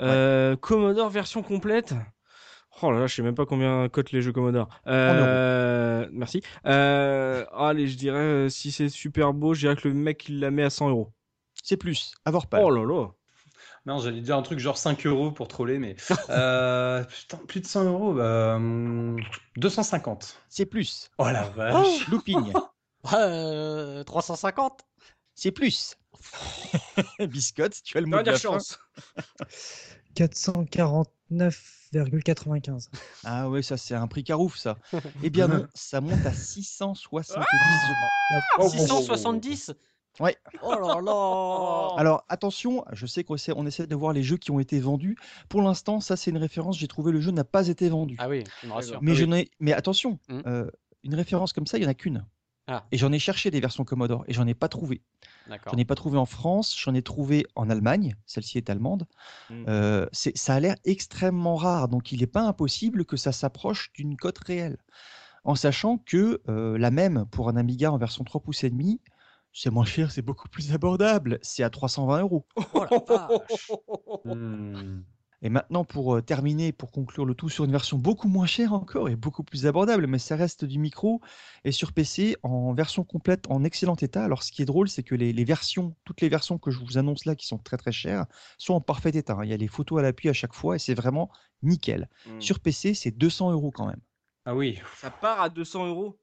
Euh, 0.00 0.56
Commodore 0.56 1.08
version 1.10 1.42
complète? 1.42 1.94
Oh 2.82 2.90
là 2.90 2.98
là, 3.00 3.06
je 3.06 3.14
sais 3.14 3.22
même 3.22 3.36
pas 3.36 3.46
combien 3.46 3.88
cotent 3.88 4.10
les 4.12 4.20
jeux 4.20 4.32
Commodore. 4.32 4.68
Euh, 4.88 6.08
merci. 6.12 6.42
Euh, 6.66 7.44
allez, 7.56 7.86
je 7.86 7.96
dirais 7.96 8.48
si 8.50 8.72
c'est 8.72 8.88
super 8.88 9.32
beau, 9.32 9.54
je 9.54 9.60
dirais 9.60 9.76
que 9.76 9.86
le 9.88 9.94
mec 9.94 10.28
il 10.28 10.40
la 10.40 10.50
met 10.50 10.64
à 10.64 10.70
100 10.70 10.88
euros. 10.90 11.12
c'est 11.62 11.76
plus. 11.76 12.14
Avoir 12.24 12.48
pas. 12.48 12.60
Oh 12.60 12.70
là 12.70 12.84
là. 12.84 13.06
Non, 13.86 13.98
j'allais 13.98 14.20
dire 14.22 14.36
un 14.36 14.42
truc 14.42 14.58
genre 14.58 14.76
5 14.78 15.06
euros 15.06 15.30
pour 15.30 15.46
troller, 15.46 15.78
mais 15.78 15.94
euh, 16.30 17.04
putain, 17.04 17.36
plus 17.46 17.60
de 17.60 17.66
100 17.66 17.84
euros, 17.84 18.12
bah, 18.14 18.54
hum, 18.56 19.18
250. 19.56 20.40
C'est 20.48 20.66
plus. 20.66 21.10
Oh 21.18 21.26
la 21.30 21.44
vache. 21.44 22.08
Looping. 22.08 22.52
Euh, 23.12 24.02
350 24.04 24.80
c'est 25.34 25.52
plus. 25.52 25.96
Biscotte, 27.28 27.82
tu 27.82 27.98
as 27.98 28.00
le 28.00 28.06
mot 28.06 28.22
de 28.22 28.30
la 28.30 28.38
chance. 28.38 28.78
449,95. 30.14 32.88
Ah 33.24 33.48
ouais, 33.48 33.62
ça 33.62 33.76
c'est 33.76 33.94
un 33.94 34.06
prix 34.06 34.22
carouf 34.24 34.56
ça. 34.56 34.78
Eh 35.22 35.30
bien 35.30 35.48
non, 35.48 35.66
ça 35.74 36.00
monte 36.00 36.24
à 36.26 36.32
670 36.32 37.90
euros. 37.90 38.10
670 38.68 39.72
Ouais. 40.20 40.36
Oh 40.62 40.72
là 40.72 41.00
là 41.00 41.88
Alors 41.98 42.24
attention, 42.28 42.84
je 42.92 43.04
sais 43.04 43.24
qu'on 43.24 43.34
essaie, 43.34 43.52
on 43.56 43.66
essaie 43.66 43.88
de 43.88 43.96
voir 43.96 44.12
les 44.12 44.22
jeux 44.22 44.36
qui 44.36 44.52
ont 44.52 44.60
été 44.60 44.78
vendus. 44.78 45.16
Pour 45.48 45.60
l'instant, 45.60 46.00
ça 46.00 46.16
c'est 46.16 46.30
une 46.30 46.38
référence. 46.38 46.78
J'ai 46.78 46.86
trouvé 46.86 47.10
le 47.10 47.20
jeu 47.20 47.32
n'a 47.32 47.42
pas 47.42 47.66
été 47.66 47.88
vendu. 47.88 48.14
Ah 48.20 48.28
oui, 48.28 48.44
tu 48.60 48.68
me 48.68 48.72
rassures. 48.72 49.02
mais 49.02 49.10
ah 49.10 49.14
je 49.16 49.24
oui. 49.24 49.30
n'ai, 49.30 49.50
mais 49.58 49.72
attention, 49.72 50.20
Hmm. 50.28 50.40
euh, 50.46 50.70
une 51.02 51.16
référence 51.16 51.52
comme 51.52 51.66
ça, 51.66 51.78
il 51.78 51.82
y 51.82 51.86
en 51.86 51.90
a 51.90 51.94
qu'une. 51.94 52.24
Ah. 52.66 52.86
Et 52.92 52.98
j'en 52.98 53.12
ai 53.12 53.18
cherché 53.18 53.50
des 53.50 53.60
versions 53.60 53.84
Commodore 53.84 54.24
et 54.26 54.32
j'en 54.32 54.46
ai 54.46 54.54
pas 54.54 54.68
trouvé. 54.68 55.02
D'accord. 55.48 55.72
J'en 55.72 55.78
ai 55.78 55.84
pas 55.84 55.94
trouvé 55.94 56.16
en 56.16 56.24
France, 56.24 56.74
j'en 56.78 56.94
ai 56.94 57.02
trouvé 57.02 57.46
en 57.54 57.68
Allemagne. 57.68 58.16
Celle-ci 58.24 58.56
est 58.56 58.70
allemande. 58.70 59.06
Mm. 59.50 59.64
Euh, 59.68 60.06
ça 60.12 60.54
a 60.54 60.60
l'air 60.60 60.76
extrêmement 60.84 61.56
rare, 61.56 61.88
donc 61.88 62.12
il 62.12 62.20
n'est 62.20 62.26
pas 62.26 62.42
impossible 62.42 63.04
que 63.04 63.16
ça 63.16 63.32
s'approche 63.32 63.92
d'une 63.92 64.16
cote 64.16 64.38
réelle. 64.38 64.78
En 65.44 65.54
sachant 65.54 65.98
que 65.98 66.40
euh, 66.48 66.78
la 66.78 66.90
même 66.90 67.26
pour 67.30 67.50
un 67.50 67.56
Amiga 67.56 67.92
en 67.92 67.98
version 67.98 68.24
3 68.24 68.40
pouces 68.40 68.64
et 68.64 68.70
demi, 68.70 69.02
c'est 69.52 69.70
moins 69.70 69.84
cher, 69.84 70.10
c'est 70.10 70.22
beaucoup 70.22 70.48
plus 70.48 70.72
abordable. 70.72 71.38
C'est 71.42 71.62
à 71.62 71.70
320 71.70 72.20
euros. 72.20 72.46
Oh 72.72 72.84
la 72.90 72.98
vache. 72.98 73.70
Hmm. 74.24 75.02
Et 75.44 75.50
maintenant, 75.50 75.84
pour 75.84 76.16
euh, 76.16 76.22
terminer, 76.22 76.72
pour 76.72 76.90
conclure 76.90 77.26
le 77.26 77.34
tout 77.34 77.50
sur 77.50 77.66
une 77.66 77.70
version 77.70 77.98
beaucoup 77.98 78.28
moins 78.28 78.46
chère 78.46 78.72
encore 78.72 79.10
et 79.10 79.14
beaucoup 79.14 79.44
plus 79.44 79.66
abordable, 79.66 80.06
mais 80.06 80.18
ça 80.18 80.36
reste 80.36 80.64
du 80.64 80.78
micro 80.78 81.20
et 81.64 81.70
sur 81.70 81.92
PC 81.92 82.36
en 82.42 82.72
version 82.72 83.04
complète 83.04 83.44
en 83.50 83.62
excellent 83.62 83.96
état. 83.96 84.24
Alors, 84.24 84.42
ce 84.42 84.50
qui 84.50 84.62
est 84.62 84.64
drôle, 84.64 84.88
c'est 84.88 85.02
que 85.02 85.14
les, 85.14 85.34
les 85.34 85.44
versions, 85.44 85.94
toutes 86.06 86.22
les 86.22 86.30
versions 86.30 86.56
que 86.56 86.70
je 86.70 86.78
vous 86.78 86.96
annonce 86.96 87.26
là, 87.26 87.36
qui 87.36 87.46
sont 87.46 87.58
très 87.58 87.76
très 87.76 87.92
chères, 87.92 88.24
sont 88.56 88.72
en 88.72 88.80
parfait 88.80 89.10
état. 89.10 89.34
hein. 89.34 89.44
Il 89.44 89.50
y 89.50 89.52
a 89.52 89.58
les 89.58 89.68
photos 89.68 89.98
à 89.98 90.02
l'appui 90.02 90.30
à 90.30 90.32
chaque 90.32 90.54
fois 90.54 90.76
et 90.76 90.78
c'est 90.78 90.94
vraiment 90.94 91.30
nickel. 91.62 92.08
Mm. 92.26 92.40
Sur 92.40 92.58
PC, 92.60 92.94
c'est 92.94 93.10
200 93.10 93.52
euros 93.52 93.70
quand 93.70 93.86
même. 93.86 94.00
Ah 94.46 94.56
oui. 94.56 94.80
Ça 94.96 95.10
part 95.10 95.42
à 95.42 95.50
200 95.50 95.88
euros? 95.88 96.18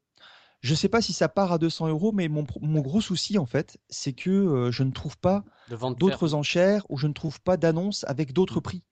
Je 0.62 0.74
sais 0.74 0.90
pas 0.90 1.02
si 1.02 1.14
ça 1.14 1.30
part 1.30 1.52
à 1.52 1.60
200 1.60 1.90
euros, 1.90 2.12
mais 2.12 2.28
mon, 2.28 2.44
gros 2.82 3.02
souci 3.02 3.38
en 3.38 3.46
fait, 3.46 3.78
c'est 3.90 4.14
que 4.14 4.30
euh, 4.30 4.72
je 4.72 4.82
ne 4.82 4.92
trouve 4.92 5.18
pas 5.18 5.44
d'autres 5.70 6.34
enchères 6.34 6.86
ou 6.90 6.98
je 6.98 7.06
ne 7.06 7.14
trouve 7.14 7.40
pas 7.42 7.58
d'annonces 7.58 8.04
avec 8.08 8.34
d'autres 8.34 8.60
prix. 8.60 8.84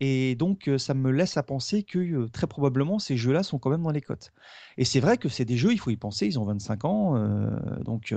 Et 0.00 0.34
donc, 0.34 0.68
euh, 0.68 0.78
ça 0.78 0.92
me 0.94 1.10
laisse 1.10 1.36
à 1.36 1.42
penser 1.42 1.82
que 1.82 1.98
euh, 1.98 2.28
très 2.28 2.46
probablement 2.46 2.98
ces 2.98 3.16
jeux-là 3.16 3.42
sont 3.42 3.58
quand 3.58 3.70
même 3.70 3.82
dans 3.82 3.90
les 3.90 4.02
cotes. 4.02 4.32
Et 4.76 4.84
c'est 4.84 5.00
vrai 5.00 5.16
que 5.16 5.28
c'est 5.28 5.44
des 5.46 5.56
jeux, 5.56 5.72
il 5.72 5.78
faut 5.78 5.90
y 5.90 5.96
penser, 5.96 6.26
ils 6.26 6.38
ont 6.38 6.44
25 6.44 6.84
ans. 6.84 7.16
euh, 7.16 7.48
donc, 7.84 8.14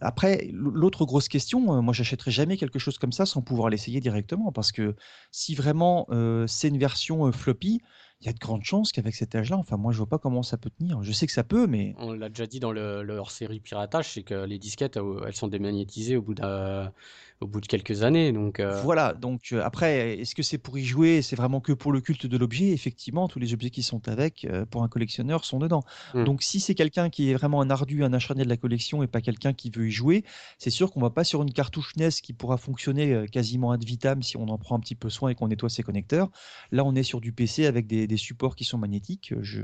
après, 0.00 0.48
l'autre 0.52 1.06
grosse 1.06 1.28
question, 1.28 1.82
moi, 1.82 1.94
j'achèterai 1.94 2.30
jamais 2.30 2.56
quelque 2.56 2.78
chose 2.78 2.98
comme 2.98 3.12
ça 3.12 3.24
sans 3.26 3.40
pouvoir 3.42 3.70
l'essayer 3.70 4.00
directement. 4.00 4.52
Parce 4.52 4.70
que 4.72 4.94
si 5.30 5.54
vraiment 5.54 6.06
c'est 6.46 6.68
une 6.68 6.78
version 6.78 7.30
floppy, 7.32 7.80
il 8.22 8.26
y 8.26 8.30
a 8.30 8.32
de 8.32 8.38
grandes 8.38 8.64
chances 8.64 8.92
qu'avec 8.92 9.14
cet 9.14 9.34
âge-là, 9.34 9.56
enfin, 9.58 9.76
moi, 9.76 9.92
je 9.92 9.98
vois 9.98 10.08
pas 10.08 10.18
comment 10.18 10.42
ça 10.42 10.56
peut 10.56 10.70
tenir. 10.70 11.02
Je 11.02 11.12
sais 11.12 11.26
que 11.26 11.32
ça 11.32 11.44
peut, 11.44 11.66
mais 11.66 11.94
On 11.98 12.12
l'a 12.12 12.28
déjà 12.30 12.46
dit 12.46 12.60
dans 12.60 12.72
le, 12.72 13.02
le 13.02 13.14
hors-série 13.16 13.60
piratage, 13.60 14.12
c'est 14.12 14.22
que 14.22 14.34
les 14.44 14.58
disquettes, 14.58 14.98
elles 15.26 15.34
sont 15.34 15.48
démagnétisées 15.48 16.16
au 16.16 16.22
bout, 16.22 16.34
d'un- 16.34 16.92
au 17.40 17.46
bout 17.46 17.60
de 17.60 17.66
quelques 17.66 18.02
années. 18.02 18.32
Donc, 18.32 18.60
euh, 18.60 18.80
Voilà, 18.82 19.12
donc 19.12 19.48
euh, 19.52 19.62
après, 19.62 20.18
est-ce 20.20 20.34
que 20.34 20.42
c'est 20.42 20.58
pour 20.58 20.78
y 20.78 20.84
jouer? 20.84 21.22
C'est 21.22 21.36
vraiment 21.36 21.60
que 21.60 21.72
pour 21.72 21.92
le 21.92 22.00
culte 22.00 22.26
de 22.26 22.36
l'objet? 22.38 22.70
Effectivement, 22.72 23.28
tous 23.28 23.38
les 23.38 23.52
objets 23.52 23.70
qui 23.70 23.82
sont 23.82 24.08
avec, 24.08 24.44
euh, 24.44 24.64
pour 24.66 24.82
un 24.82 24.88
collectionneur, 24.88 25.44
sont 25.44 25.58
dedans. 25.58 25.82
Hmm. 26.14 26.24
Donc 26.24 26.42
si 26.42 26.60
c'est 26.60 26.74
quelqu'un 26.74 27.10
qui 27.10 27.30
est 27.30 27.34
vraiment 27.34 27.60
un 27.60 27.70
ardu, 27.70 28.04
un 28.04 28.12
acharné 28.12 28.44
de 28.44 28.48
la 28.48 28.56
collection 28.56 29.02
et 29.02 29.06
pas 29.06 29.20
quelqu'un 29.20 29.52
qui 29.52 29.70
veut 29.70 29.88
y 29.88 29.90
jouer, 29.90 30.24
c'est 30.58 30.70
sûr 30.70 30.90
qu'on 30.92 31.00
va 31.00 31.10
pas 31.10 31.24
sur 31.24 31.42
une 31.42 31.52
cartouche 31.52 31.94
NES 31.96 32.08
qui 32.22 32.32
pourra 32.32 32.56
fonctionner 32.56 33.26
quasiment 33.30 33.70
ad 33.72 33.84
vitam 33.84 34.22
si 34.22 34.36
on 34.36 34.48
en 34.48 34.58
prend 34.58 34.76
un 34.76 34.80
petit 34.80 34.94
peu 34.94 35.10
soin 35.10 35.30
et 35.30 35.34
qu'on 35.34 35.48
nettoie 35.48 35.68
ses 35.68 35.82
connecteurs. 35.82 36.30
Là, 36.72 36.84
on 36.84 36.94
est 36.94 37.02
sur 37.02 37.20
du 37.20 37.32
PC 37.32 37.66
avec 37.66 37.86
des, 37.86 38.06
des 38.06 38.16
supports 38.16 38.56
qui 38.56 38.64
sont 38.64 38.78
magnétiques. 38.78 39.34
Je... 39.42 39.60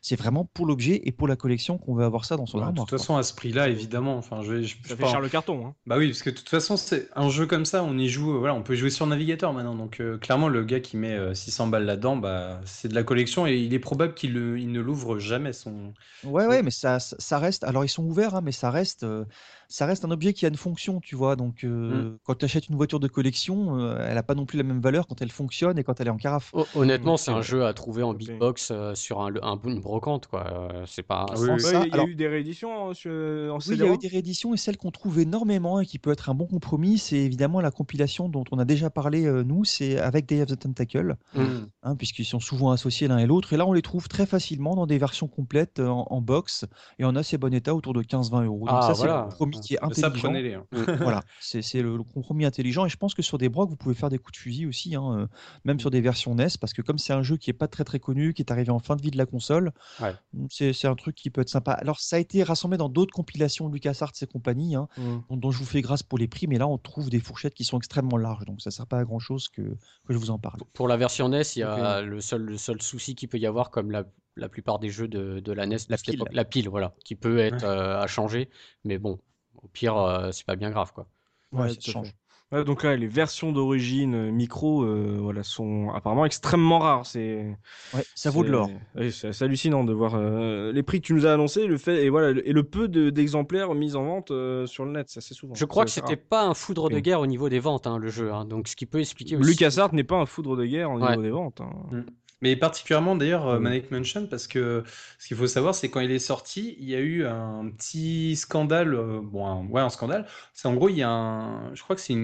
C'est 0.00 0.16
vraiment 0.16 0.44
pour 0.44 0.66
l'objet 0.66 1.00
et 1.04 1.12
pour 1.12 1.28
la 1.28 1.36
collection 1.36 1.78
qu'on 1.78 1.94
veut 1.94 2.04
avoir 2.04 2.24
ça 2.24 2.36
dans 2.36 2.46
son 2.46 2.58
Bah, 2.58 2.64
de 2.64 2.68
armoire. 2.68 2.86
toute 2.86 2.98
façon, 2.98 3.16
à 3.16 3.22
ce 3.22 3.34
prix-là, 3.34 3.68
évidemment. 3.68 4.16
Enfin, 4.16 4.42
je, 4.42 4.52
vais- 4.52 4.62
je, 4.64 4.76
je 4.82 4.88
Ça 4.88 4.96
fait 4.96 5.06
cher 5.06 5.20
le 5.20 5.28
carton. 5.28 5.66
Hein. 5.66 5.74
Bah 5.86 5.96
oui, 5.98 6.08
parce 6.08 6.22
que 6.22 6.30
de 6.30 6.36
toute 6.36 6.48
façon, 6.48 6.76
c'est 6.76 7.01
un 7.14 7.28
jeu 7.30 7.46
comme 7.46 7.64
ça, 7.64 7.84
on 7.84 7.96
y 7.98 8.08
joue, 8.08 8.34
euh, 8.34 8.38
voilà, 8.38 8.54
on 8.54 8.62
peut 8.62 8.74
jouer 8.74 8.90
sur 8.90 9.06
navigateur 9.06 9.52
maintenant. 9.52 9.74
Donc 9.74 10.00
euh, 10.00 10.18
clairement, 10.18 10.48
le 10.48 10.64
gars 10.64 10.80
qui 10.80 10.96
met 10.96 11.14
euh, 11.16 11.34
600 11.34 11.68
balles 11.68 11.84
là-dedans, 11.84 12.16
bah, 12.16 12.60
c'est 12.64 12.88
de 12.88 12.94
la 12.94 13.04
collection 13.04 13.46
et 13.46 13.56
il 13.58 13.74
est 13.74 13.78
probable 13.78 14.14
qu'il 14.14 14.36
il 14.36 14.70
ne 14.72 14.80
l'ouvre 14.80 15.18
jamais 15.18 15.52
son. 15.52 15.94
Ouais, 16.22 16.46
ouais, 16.46 16.62
mais 16.62 16.70
ça, 16.70 17.00
ça 17.00 17.16
ça 17.18 17.38
reste. 17.40 17.64
Alors, 17.64 17.84
ils 17.84 17.88
sont 17.88 18.04
ouverts, 18.04 18.36
hein, 18.36 18.42
mais 18.44 18.52
ça 18.52 18.70
reste, 18.70 19.02
euh, 19.02 19.24
ça 19.72 19.86
reste 19.86 20.04
un 20.04 20.10
objet 20.10 20.34
qui 20.34 20.44
a 20.44 20.48
une 20.48 20.56
fonction, 20.56 21.00
tu 21.00 21.16
vois. 21.16 21.34
Donc, 21.34 21.64
euh, 21.64 22.16
quand 22.24 22.34
tu 22.36 22.44
achètes 22.44 22.68
une 22.68 22.76
voiture 22.76 23.00
de 23.00 23.08
collection, 23.08 23.78
euh, 23.78 24.06
elle 24.06 24.14
n'a 24.16 24.22
pas 24.22 24.34
non 24.34 24.44
plus 24.44 24.58
la 24.58 24.64
même 24.64 24.80
valeur 24.80 25.06
quand 25.06 25.22
elle 25.22 25.30
fonctionne 25.30 25.78
et 25.78 25.82
quand 25.84 25.98
elle 26.00 26.08
est 26.08 26.10
en 26.10 26.18
carafe. 26.18 26.50
Ho- 26.52 26.66
Honnêtement, 26.74 27.14
Mm, 27.14 27.16
c'est 27.16 27.24
c'est 27.24 27.30
un 27.30 27.34
vrai. 27.34 27.42
jeu 27.42 27.64
à 27.64 27.72
trouver 27.72 28.02
en 28.02 28.12
big 28.12 28.38
box 28.38 28.68
euh, 28.70 28.94
sur 28.94 29.22
un, 29.22 29.32
un- 29.42 29.58
une 29.64 29.80
brocante, 29.80 30.26
quoi. 30.26 30.44
Euh, 30.52 30.84
C'est 30.86 31.02
pas. 31.02 31.24
Ah 31.30 31.36
c'est- 31.36 31.42
oui, 31.42 31.46
Sans 31.46 31.52
oui. 31.56 31.62
Ouais, 31.64 31.70
ça, 31.72 31.86
il 31.86 31.96
y 31.96 31.98
a 31.98 32.04
eu 32.04 32.14
des 32.14 32.28
rééditions 32.28 32.90
hein, 32.90 32.94
sur- 32.94 33.10
en 33.10 33.56
Oui, 33.58 33.64
il 33.70 33.78
y 33.78 33.82
a 33.82 33.94
eu 33.94 33.98
des 33.98 34.08
rééditions 34.08 34.52
et 34.52 34.58
celle 34.58 34.76
qu'on 34.76 34.90
trouve 34.90 35.18
énormément 35.20 35.80
et 35.80 35.86
qui 35.86 35.98
peut 35.98 36.12
être 36.12 36.28
un 36.28 36.34
bon 36.34 36.46
compromis, 36.46 36.98
c'est 36.98 37.16
évidemment 37.16 37.60
la 37.62 37.70
compilation 37.70 38.28
dont 38.28 38.44
on 38.52 38.58
a 38.58 38.64
déjà 38.66 38.90
parlé, 38.90 39.24
euh, 39.26 39.42
nous, 39.42 39.64
c'est 39.64 39.98
avec 39.98 40.26
Day 40.26 40.42
of 40.42 40.48
the 40.48 40.58
Tentacle, 40.58 41.16
Mm. 41.34 41.40
hein, 41.84 41.96
puisqu'ils 41.96 42.24
sont 42.26 42.40
souvent 42.40 42.70
associés 42.72 43.08
l'un 43.08 43.18
et 43.18 43.26
l'autre. 43.26 43.52
Et 43.52 43.56
là, 43.56 43.66
on 43.66 43.72
les 43.72 43.80
trouve 43.82 44.08
très 44.08 44.26
facilement 44.26 44.74
dans 44.76 44.86
des 44.86 44.98
versions 44.98 45.28
complètes 45.28 45.78
euh, 45.78 45.88
en, 45.88 46.06
en 46.10 46.20
box 46.20 46.66
et 46.98 47.04
en 47.04 47.16
assez 47.16 47.38
bon 47.38 47.54
état 47.54 47.74
autour 47.74 47.94
de 47.94 48.02
15-20 48.02 48.44
euros. 48.44 48.66
Donc 48.66 48.68
Ah, 48.70 48.82
ça, 48.82 48.94
c'est 48.94 49.06
voilà. 49.06 49.22
le 49.22 49.28
compromis 49.30 49.61
qui 49.66 49.74
est 49.74 49.78
Ça, 49.78 49.86
intelligent. 49.86 50.12
prenez-les. 50.28 50.54
hein. 50.54 50.66
voilà, 51.00 51.22
c'est 51.40 51.62
le, 51.82 51.96
le 51.96 52.02
compromis 52.02 52.44
intelligent 52.44 52.86
et 52.86 52.88
je 52.88 52.96
pense 52.96 53.14
que 53.14 53.22
sur 53.22 53.38
des 53.38 53.48
brocs 53.48 53.68
vous 53.70 53.76
pouvez 53.76 53.94
faire 53.94 54.08
des 54.10 54.18
coups 54.18 54.32
de 54.32 54.42
fusil 54.42 54.66
aussi, 54.66 54.94
hein, 54.94 55.18
euh, 55.20 55.26
même 55.64 55.80
sur 55.80 55.90
des 55.90 56.00
versions 56.00 56.34
NES, 56.34 56.48
parce 56.60 56.72
que 56.72 56.82
comme 56.82 56.98
c'est 56.98 57.12
un 57.12 57.22
jeu 57.22 57.36
qui 57.36 57.50
est 57.50 57.54
pas 57.54 57.68
très 57.68 57.84
très 57.84 57.98
connu, 58.00 58.34
qui 58.34 58.42
est 58.42 58.50
arrivé 58.52 58.70
en 58.70 58.78
fin 58.78 58.96
de 58.96 59.02
vie 59.02 59.10
de 59.10 59.18
la 59.18 59.26
console, 59.26 59.72
Ouais. 60.00 60.14
c'est 60.50 60.86
un 60.86 60.94
truc 60.94 61.14
qui 61.14 61.30
peut 61.30 61.40
être 61.40 61.48
sympa. 61.48 61.72
Alors 61.72 62.00
ça 62.00 62.16
a 62.16 62.18
été 62.18 62.42
rassemblé 62.42 62.78
dans 62.78 62.88
d'autres 62.88 63.12
compilations 63.14 63.68
de 63.68 63.74
LucasArts 63.74 64.12
et 64.20 64.26
compagnie, 64.26 64.74
hein, 64.74 64.88
Mm. 64.96 65.18
dont, 65.30 65.36
dont 65.36 65.50
je 65.50 65.58
vous 65.58 65.64
fais 65.64 65.80
grâce 65.82 66.02
pour 66.02 66.18
les 66.18 66.28
prix, 66.28 66.46
mais 66.46 66.58
là 66.58 66.66
on 66.68 66.78
trouve 66.78 67.10
des 67.10 67.20
fourchettes 67.20 67.54
qui 67.54 67.64
sont 67.64 67.78
extrêmement 67.78 68.16
larges, 68.16 68.44
donc 68.44 68.60
ça 68.60 68.70
sert 68.70 68.86
pas 68.86 68.98
à 68.98 69.04
grand 69.04 69.18
chose 69.18 69.48
que, 69.48 69.62
que 69.62 70.12
je 70.12 70.18
vous 70.18 70.30
en 70.30 70.38
parle. 70.38 70.60
Pour 70.72 70.88
la 70.88 70.96
version 70.96 71.28
NES, 71.28 71.42
il 71.56 71.60
y 71.60 71.62
a 71.62 72.00
le 72.02 72.20
seul, 72.20 72.42
le 72.42 72.56
seul 72.58 72.80
souci 72.82 73.14
qu'il 73.14 73.28
peut 73.28 73.38
y 73.38 73.46
avoir, 73.46 73.70
comme 73.70 73.90
la, 73.90 74.04
la 74.36 74.48
plupart 74.48 74.78
des 74.78 74.88
jeux 74.88 75.08
de, 75.08 75.40
de 75.40 75.52
la 75.52 75.66
NES, 75.66 75.76
La 75.88 75.96
pile. 75.98 76.22
la 76.30 76.44
pile, 76.44 76.68
voilà, 76.68 76.94
qui 77.04 77.14
peut 77.14 77.38
être 77.38 77.62
Ouais. 77.62 77.64
euh, 77.64 78.00
à 78.00 78.06
changer. 78.06 78.48
Mais 78.84 78.98
bon, 78.98 79.18
au 79.64 79.68
pire, 79.68 79.96
euh, 79.96 80.30
c'est 80.32 80.46
pas 80.46 80.56
bien 80.56 80.70
grave, 80.70 80.92
quoi. 80.92 81.06
Ouais, 81.52 81.62
Ouais, 81.62 81.68
ça 81.70 81.74
tout 81.76 81.90
à 81.90 81.92
change. 81.92 82.06
fait. 82.08 82.14
Ouais, 82.56 82.64
donc 82.64 82.82
là, 82.82 82.96
les 82.96 83.06
versions 83.06 83.50
d'origine 83.50 84.14
euh, 84.14 84.30
micro, 84.30 84.82
euh, 84.84 85.16
voilà, 85.22 85.42
sont 85.42 85.88
apparemment 85.94 86.26
extrêmement 86.26 86.80
rares. 86.80 87.06
C'est, 87.06 87.56
Ouais, 87.94 88.04
ça 88.14 88.28
vaut 88.28 88.42
de 88.42 88.48
c'est- 88.48 88.52
l'or. 88.52 88.68
ouais, 88.96 89.10
c'est 89.10 89.42
hallucinant 89.42 89.84
de 89.84 89.92
voir 89.94 90.16
euh, 90.16 90.70
les 90.70 90.82
prix 90.82 91.00
que 91.00 91.06
tu 91.06 91.14
nous 91.14 91.24
as 91.24 91.32
annoncés, 91.32 91.66
le 91.66 91.78
fait 91.78 92.04
et 92.04 92.10
voilà, 92.10 92.38
et 92.44 92.52
le 92.52 92.62
peu 92.62 92.88
de- 92.88 93.08
d'exemplaires 93.08 93.72
mis 93.74 93.96
en 93.96 94.04
vente 94.04 94.32
euh, 94.32 94.66
sur 94.66 94.84
le 94.84 94.92
net, 94.92 95.08
c'est 95.08 95.16
assez 95.18 95.32
souvent. 95.32 95.54
Je 95.54 95.64
crois 95.64 95.86
que 95.86 95.90
C'est 95.90 96.00
c'était 96.02 96.16
pas 96.16 96.44
un 96.44 96.52
foudre 96.52 96.90
de 96.90 96.98
guerre 96.98 97.20
au 97.20 97.26
niveau 97.26 97.48
des 97.48 97.58
ventes, 97.58 97.86
hein, 97.86 97.96
le 97.96 98.08
jeu. 98.08 98.30
hein. 98.34 98.44
Donc, 98.44 98.68
ce 98.68 98.76
qui 98.76 98.84
peut 98.84 99.00
expliquer 99.00 99.36
aussi. 99.36 99.48
LucasArts 99.48 99.94
n'est 99.94 100.04
pas 100.04 100.16
un 100.16 100.26
foudre 100.26 100.54
de 100.54 100.66
guerre 100.66 100.90
au 100.90 100.98
Ouais. 101.00 101.08
niveau 101.08 101.22
des 101.22 101.30
ventes. 101.30 101.62
hein. 101.62 102.04
Mais 102.42 102.56
particulièrement 102.56 103.16
d'ailleurs 103.16 103.46
euh, 103.48 103.58
Mm. 103.58 103.60
Manic 103.60 103.90
Mansion 103.90 104.26
parce 104.26 104.46
que 104.46 104.84
ce 105.18 105.28
qu'il 105.28 105.36
faut 105.36 105.46
savoir 105.46 105.74
c'est 105.74 105.90
quand 105.90 106.00
il 106.00 106.10
est 106.10 106.18
sorti 106.18 106.76
il 106.78 106.88
y 106.90 106.94
a 106.94 107.00
eu 107.00 107.24
un 107.26 107.70
petit 107.70 108.36
scandale 108.36 108.94
euh, 108.94 109.20
bon 109.22 109.46
un- 109.46 109.66
ouais 109.68 109.80
un 109.80 109.88
scandale. 109.90 110.26
C'est 110.52 110.68
en 110.68 110.74
gros 110.74 110.88
il 110.88 110.96
y 110.98 111.02
a 111.02 111.08
un 111.10 111.74
je 111.74 111.82
crois 111.82 111.96
que 111.96 112.02
c'est 112.02 112.14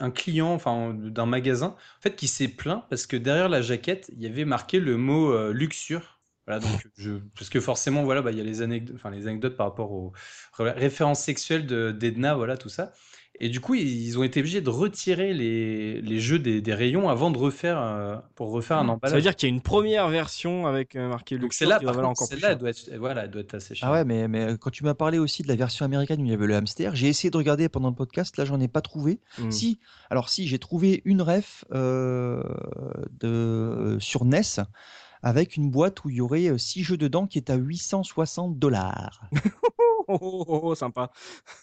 un 0.00 0.10
client 0.10 0.52
enfin 0.52 0.94
d'un 0.94 1.26
magasin 1.26 1.76
en 1.98 2.02
fait 2.02 2.16
qui 2.16 2.28
s'est 2.28 2.48
plaint 2.48 2.84
parce 2.88 3.06
que 3.06 3.16
derrière 3.16 3.48
la 3.48 3.62
jaquette 3.62 4.10
il 4.14 4.22
y 4.22 4.26
avait 4.26 4.44
marqué 4.44 4.80
le 4.80 4.96
mot 4.96 5.32
euh, 5.32 5.52
luxure. 5.52 6.20
Voilà 6.46 6.60
donc 6.60 6.86
je 6.96 7.12
parce 7.36 7.48
que 7.48 7.60
forcément 7.60 8.04
voilà 8.04 8.20
bah, 8.22 8.30
il 8.30 8.38
y 8.38 8.40
a 8.40 8.44
les 8.44 8.60
anecdotes 8.62 8.96
enfin 8.96 9.10
les 9.10 9.26
anecdotes 9.26 9.56
par 9.56 9.66
rapport 9.66 9.92
aux 9.92 10.12
ré- 10.58 10.70
références 10.72 11.20
sexuelles 11.20 11.66
de 11.66 11.90
d'Edna 11.90 12.34
voilà 12.34 12.56
tout 12.58 12.68
ça 12.68 12.92
et 13.40 13.48
du 13.48 13.60
coup 13.60 13.74
ils 13.74 14.18
ont 14.18 14.22
été 14.22 14.40
obligés 14.40 14.60
de 14.60 14.70
retirer 14.70 15.34
les, 15.34 16.00
les 16.00 16.20
jeux 16.20 16.38
des, 16.38 16.60
des 16.60 16.74
rayons 16.74 17.08
avant 17.08 17.30
de 17.30 17.38
refaire 17.38 17.80
euh, 17.80 18.16
pour 18.34 18.50
refaire 18.50 18.78
un 18.78 18.88
emballage 18.88 19.10
Ça 19.10 19.16
veut 19.16 19.22
dire 19.22 19.34
qu'il 19.34 19.48
y 19.48 19.52
a 19.52 19.54
une 19.54 19.60
première 19.60 20.08
version 20.08 20.66
avec 20.66 20.94
euh, 20.94 21.08
marqué 21.08 21.36
Luxor 21.36 21.58
celle-là, 21.58 21.78
qui 21.78 21.84
va 21.84 21.90
par 21.90 21.96
valoir 21.96 22.10
contre, 22.10 22.22
encore 22.22 22.28
plus 22.28 22.40
celle-là, 22.40 22.54
doit 22.54 22.70
être, 22.70 22.90
voilà, 22.98 23.24
elle 23.24 23.30
doit 23.30 23.42
être 23.42 23.54
assez 23.54 23.74
chère. 23.74 23.88
Ah 23.88 23.92
ouais, 23.92 24.04
mais, 24.04 24.28
mais 24.28 24.56
quand 24.60 24.70
tu 24.70 24.84
m'as 24.84 24.94
parlé 24.94 25.18
aussi 25.18 25.42
de 25.42 25.48
la 25.48 25.56
version 25.56 25.84
américaine 25.84 26.20
où 26.20 26.24
il 26.24 26.30
y 26.30 26.34
avait 26.34 26.46
le 26.46 26.54
hamster, 26.54 26.94
j'ai 26.94 27.08
essayé 27.08 27.30
de 27.30 27.36
regarder 27.36 27.68
pendant 27.68 27.88
le 27.88 27.94
podcast, 27.94 28.36
là 28.36 28.44
j'en 28.44 28.60
ai 28.60 28.68
pas 28.68 28.82
trouvé. 28.82 29.18
Hmm. 29.38 29.50
Si, 29.50 29.80
alors 30.10 30.28
si, 30.28 30.46
j'ai 30.46 30.58
trouvé 30.58 31.02
une 31.04 31.22
ref 31.22 31.64
euh, 31.72 32.42
de, 33.20 33.96
sur 34.00 34.24
NES 34.24 34.42
avec 35.24 35.56
une 35.56 35.70
boîte 35.70 36.04
où 36.04 36.10
il 36.10 36.16
y 36.16 36.20
aurait 36.20 36.56
6 36.58 36.84
jeux 36.84 36.96
dedans 36.96 37.26
qui 37.26 37.38
est 37.38 37.50
à 37.50 37.56
860 37.56 38.58
dollars. 38.58 39.20
Oh, 40.06 40.18
oh, 40.20 40.44
oh, 40.46 40.60
oh, 40.64 40.74
sympa. 40.74 41.10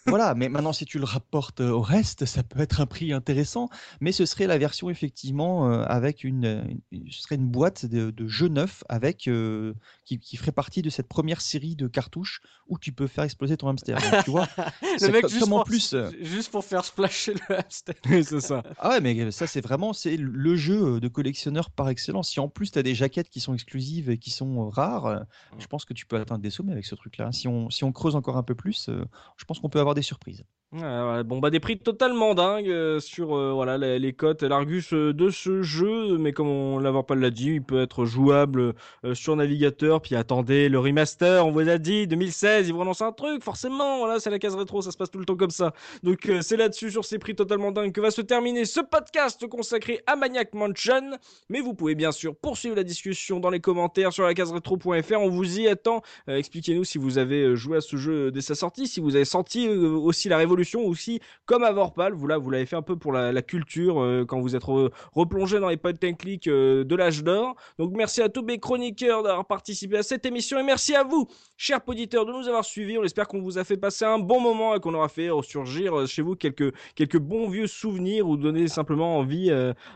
voilà, 0.04 0.34
mais 0.34 0.48
maintenant 0.48 0.72
si 0.72 0.84
tu 0.84 0.98
le 0.98 1.04
rapportes 1.04 1.60
euh, 1.60 1.70
au 1.70 1.80
reste, 1.80 2.24
ça 2.24 2.42
peut 2.42 2.58
être 2.58 2.80
un 2.80 2.86
prix 2.86 3.12
intéressant, 3.12 3.68
mais 4.00 4.10
ce 4.10 4.26
serait 4.26 4.48
la 4.48 4.58
version 4.58 4.90
effectivement 4.90 5.70
euh, 5.70 5.84
avec 5.86 6.24
une, 6.24 6.76
une- 6.90 7.08
ce 7.08 7.22
serait 7.22 7.36
une 7.36 7.46
boîte 7.46 7.86
de, 7.86 8.10
de 8.10 8.26
jeux 8.26 8.48
neufs 8.48 8.82
avec 8.88 9.28
euh, 9.28 9.74
qui, 10.04 10.18
qui 10.18 10.36
ferait 10.36 10.50
partie 10.50 10.82
de 10.82 10.90
cette 10.90 11.06
première 11.06 11.40
série 11.40 11.76
de 11.76 11.86
cartouches 11.86 12.40
où 12.66 12.80
tu 12.80 12.90
peux 12.90 13.06
faire 13.06 13.22
exploser 13.22 13.56
ton 13.56 13.68
hamster. 13.68 13.96
Donc, 14.10 14.24
tu 14.24 14.32
vois, 14.32 14.48
c'est 14.98 15.06
Le 15.06 15.12
mec, 15.12 15.28
juste 15.28 15.48
pour, 15.48 15.62
plus. 15.62 15.94
euh, 15.94 16.10
juste 16.20 16.50
pour 16.50 16.64
faire 16.64 16.84
splasher 16.84 17.34
le 17.48 17.58
hamster. 17.60 17.94
Oui, 18.10 18.24
c'est 18.24 18.40
ça. 18.40 18.64
Ah 18.78 18.88
ouais, 18.88 19.00
mais 19.00 19.30
ça 19.30 19.46
c'est 19.46 19.60
vraiment 19.60 19.92
c'est 19.92 20.16
le 20.16 20.56
jeu 20.56 20.98
de 20.98 21.06
collectionneur 21.06 21.70
par 21.70 21.88
excellence. 21.88 22.30
Si 22.30 22.40
en 22.40 22.48
plus 22.48 22.72
tu 22.72 22.78
as 22.80 22.82
des 22.82 22.96
jaquettes 22.96 23.28
qui 23.30 23.38
sont 23.38 23.51
exclusives 23.54 24.10
et 24.10 24.18
qui 24.18 24.30
sont 24.30 24.68
rares, 24.68 25.24
je 25.58 25.66
pense 25.66 25.84
que 25.84 25.94
tu 25.94 26.06
peux 26.06 26.16
atteindre 26.16 26.42
des 26.42 26.50
sommets 26.50 26.72
avec 26.72 26.84
ce 26.84 26.94
truc-là. 26.94 27.32
Si 27.32 27.48
on, 27.48 27.70
si 27.70 27.84
on 27.84 27.92
creuse 27.92 28.16
encore 28.16 28.36
un 28.36 28.42
peu 28.42 28.54
plus, 28.54 28.90
je 29.36 29.44
pense 29.44 29.58
qu'on 29.58 29.68
peut 29.68 29.80
avoir 29.80 29.94
des 29.94 30.02
surprises. 30.02 30.44
Bon 30.72 31.38
bah 31.38 31.50
des 31.50 31.60
prix 31.60 31.76
totalement 31.76 32.34
dingues 32.34 32.70
euh, 32.70 32.98
sur 32.98 33.36
euh, 33.36 33.52
voilà 33.52 33.76
les, 33.76 33.98
les 33.98 34.14
cotes, 34.14 34.42
l'Argus 34.42 34.94
euh, 34.94 35.12
de 35.12 35.28
ce 35.28 35.60
jeu, 35.60 36.16
mais 36.16 36.32
comme 36.32 36.48
on 36.48 36.78
l'avoir 36.78 37.04
pas 37.04 37.14
l'a 37.14 37.28
dit, 37.28 37.56
il 37.56 37.62
peut 37.62 37.82
être 37.82 38.06
jouable 38.06 38.72
sur 39.12 39.36
navigateur. 39.36 40.00
Puis 40.00 40.16
attendez, 40.16 40.70
le 40.70 40.78
remaster, 40.78 41.46
on 41.46 41.50
vous 41.50 41.68
a 41.68 41.76
dit 41.76 42.06
2016, 42.06 42.68
ils 42.68 42.72
vous 42.72 42.78
relancent 42.78 43.02
un 43.02 43.12
truc, 43.12 43.44
forcément. 43.44 43.98
Voilà, 43.98 44.18
c'est 44.18 44.30
la 44.30 44.38
case 44.38 44.54
rétro, 44.54 44.80
ça 44.80 44.92
se 44.92 44.96
passe 44.96 45.10
tout 45.10 45.18
le 45.18 45.26
temps 45.26 45.36
comme 45.36 45.50
ça. 45.50 45.74
Donc 46.02 46.30
c'est 46.40 46.56
là-dessus 46.56 46.90
sur 46.90 47.04
ces 47.04 47.18
prix 47.18 47.34
totalement 47.34 47.70
dingues 47.70 47.92
que 47.92 48.00
va 48.00 48.10
se 48.10 48.22
terminer 48.22 48.64
ce 48.64 48.80
podcast 48.80 49.46
consacré 49.46 50.00
à 50.06 50.16
Maniac 50.16 50.54
Mansion. 50.54 51.18
Mais 51.50 51.60
vous 51.60 51.74
pouvez 51.74 51.94
bien 51.94 52.12
sûr 52.12 52.34
poursuivre 52.34 52.76
la 52.76 52.84
discussion 52.84 53.40
dans 53.40 53.50
les 53.50 53.60
commentaires 53.60 54.14
sur 54.14 54.24
la 54.24 54.32
case 54.32 54.50
rétro.fr. 54.50 55.20
On 55.20 55.28
vous 55.28 55.60
y 55.60 55.68
attend. 55.68 56.00
Expliquez-nous 56.26 56.84
si 56.84 56.96
vous 56.96 57.18
avez 57.18 57.56
joué 57.56 57.76
à 57.76 57.82
ce 57.82 57.98
jeu 57.98 58.30
dès 58.30 58.40
sa 58.40 58.54
sortie, 58.54 58.86
si 58.86 59.00
vous 59.00 59.16
avez 59.16 59.26
senti 59.26 59.68
aussi 59.68 60.30
la 60.30 60.38
révolution, 60.38 60.61
aussi 60.64 61.20
comme 61.46 61.64
à 61.64 61.72
Vorpal, 61.72 62.12
vous 62.12 62.26
là, 62.26 62.38
vous 62.38 62.50
l'avez 62.50 62.66
fait 62.66 62.76
un 62.76 62.82
peu 62.82 62.96
pour 62.96 63.12
la, 63.12 63.42
culture 63.42 64.00
euh, 64.00 64.24
quand 64.24 64.40
vous 64.40 64.54
êtes 64.54 64.62
re- 64.62 64.90
replongé 65.12 65.58
dans 65.58 65.68
les 65.68 65.76
point 65.76 65.92
and 66.04 66.14
click 66.14 66.46
euh, 66.46 66.84
de 66.84 66.94
l'âge 66.96 67.24
d'or. 67.24 67.56
Donc 67.78 67.92
merci 67.94 68.22
à 68.22 68.28
tous 68.28 68.42
mes 68.42 68.58
chroniqueurs 68.58 69.22
d'avoir 69.22 69.46
participé 69.46 69.98
à 69.98 70.02
cette 70.02 70.24
émission 70.26 70.58
et 70.58 70.62
merci 70.62 70.94
à 70.94 71.02
vous, 71.02 71.26
chers 71.56 71.80
auditeurs, 71.86 72.24
de 72.24 72.32
nous 72.32 72.46
avoir 72.48 72.64
suivis. 72.64 72.98
On 72.98 73.04
espère 73.04 73.26
qu'on 73.26 73.40
vous 73.40 73.58
a 73.58 73.64
fait 73.64 73.76
passer 73.76 74.04
un 74.04 74.18
bon 74.18 74.40
moment 74.40 74.74
et 74.74 74.80
qu'on 74.80 74.94
aura 74.94 75.08
fait 75.08 75.30
ressurgir 75.30 75.98
euh, 75.98 76.06
chez 76.06 76.22
vous 76.22 76.36
quelques 76.36 76.72
quelques 76.94 77.18
bons 77.18 77.48
vieux 77.48 77.66
souvenirs 77.66 78.28
ou 78.28 78.36
donner 78.36 78.68
simplement 78.68 79.18
envie, 79.18 79.50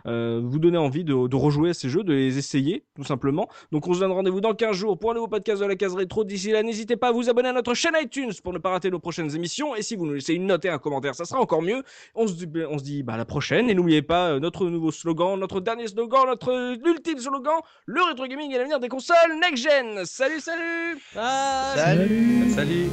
vous 0.05 0.59
donner 0.59 0.79
envie 0.79 1.05
de, 1.05 1.27
de 1.27 1.37
rejouer 1.37 1.71
à 1.71 1.75
ces 1.75 1.89
jeux, 1.89 2.03
de 2.03 2.13
les 2.13 2.39
essayer 2.39 2.85
tout 2.95 3.05
simplement. 3.05 3.49
Donc 3.73 3.87
on 3.87 3.95
se 3.95 4.01
donne 4.01 4.13
rendez-vous 4.13 4.41
dans 4.41 4.55
15 4.55 4.77
jours 4.77 4.99
pour 4.99 5.11
un 5.11 5.15
nouveau 5.15 5.29
podcast 5.29 5.61
de 5.61 5.67
la 5.67 5.77
case 5.77 5.95
rétro. 5.95 6.25
D'ici 6.25 6.51
là, 6.51 6.63
n'hésitez 6.63 6.97
pas 6.97 7.09
à 7.09 7.13
vous 7.13 7.29
abonner 7.29 7.49
à 7.49 7.53
notre 7.53 7.75
chaîne 7.75 7.95
iTunes 8.01 8.33
pour 8.43 8.53
ne 8.53 8.59
pas 8.59 8.71
rater 8.71 8.91
nos 8.91 8.99
prochaines 8.99 9.35
émissions. 9.35 9.75
Et 9.75 9.83
si 9.83 9.97
vous 9.97 10.07
nous 10.07 10.15
laissez 10.15 10.35
une 10.35 10.47
note 10.47 10.56
et 10.65 10.69
un 10.69 10.79
commentaire, 10.79 11.15
ça 11.15 11.25
sera 11.25 11.41
encore 11.41 11.63
mieux. 11.63 11.83
On 12.15 12.27
se 12.27 12.33
dit, 12.33 12.49
on 12.69 12.79
se 12.79 12.85
dit 12.85 13.03
bah, 13.03 13.15
à 13.15 13.17
la 13.17 13.25
prochaine. 13.25 13.69
Et 13.71 13.75
n'oubliez 13.75 14.03
pas 14.03 14.31
euh, 14.31 14.41
notre 14.41 14.67
nouveau 14.67 14.91
slogan, 14.91 15.39
notre 15.39 15.61
dernier 15.61 15.89
slogan, 15.89 16.27
notre 16.27 16.79
ultime 16.85 17.19
slogan 17.19 17.61
le 17.87 18.03
rétro 18.03 18.27
gaming 18.27 18.53
est 18.53 18.59
l'avenir 18.59 18.81
des 18.81 18.89
consoles 18.89 19.17
next-gen. 19.41 20.05
Salut, 20.05 20.41
salut 20.41 20.99
Ah, 21.17 21.73
Salut 21.77 22.51
Salut 22.51 22.91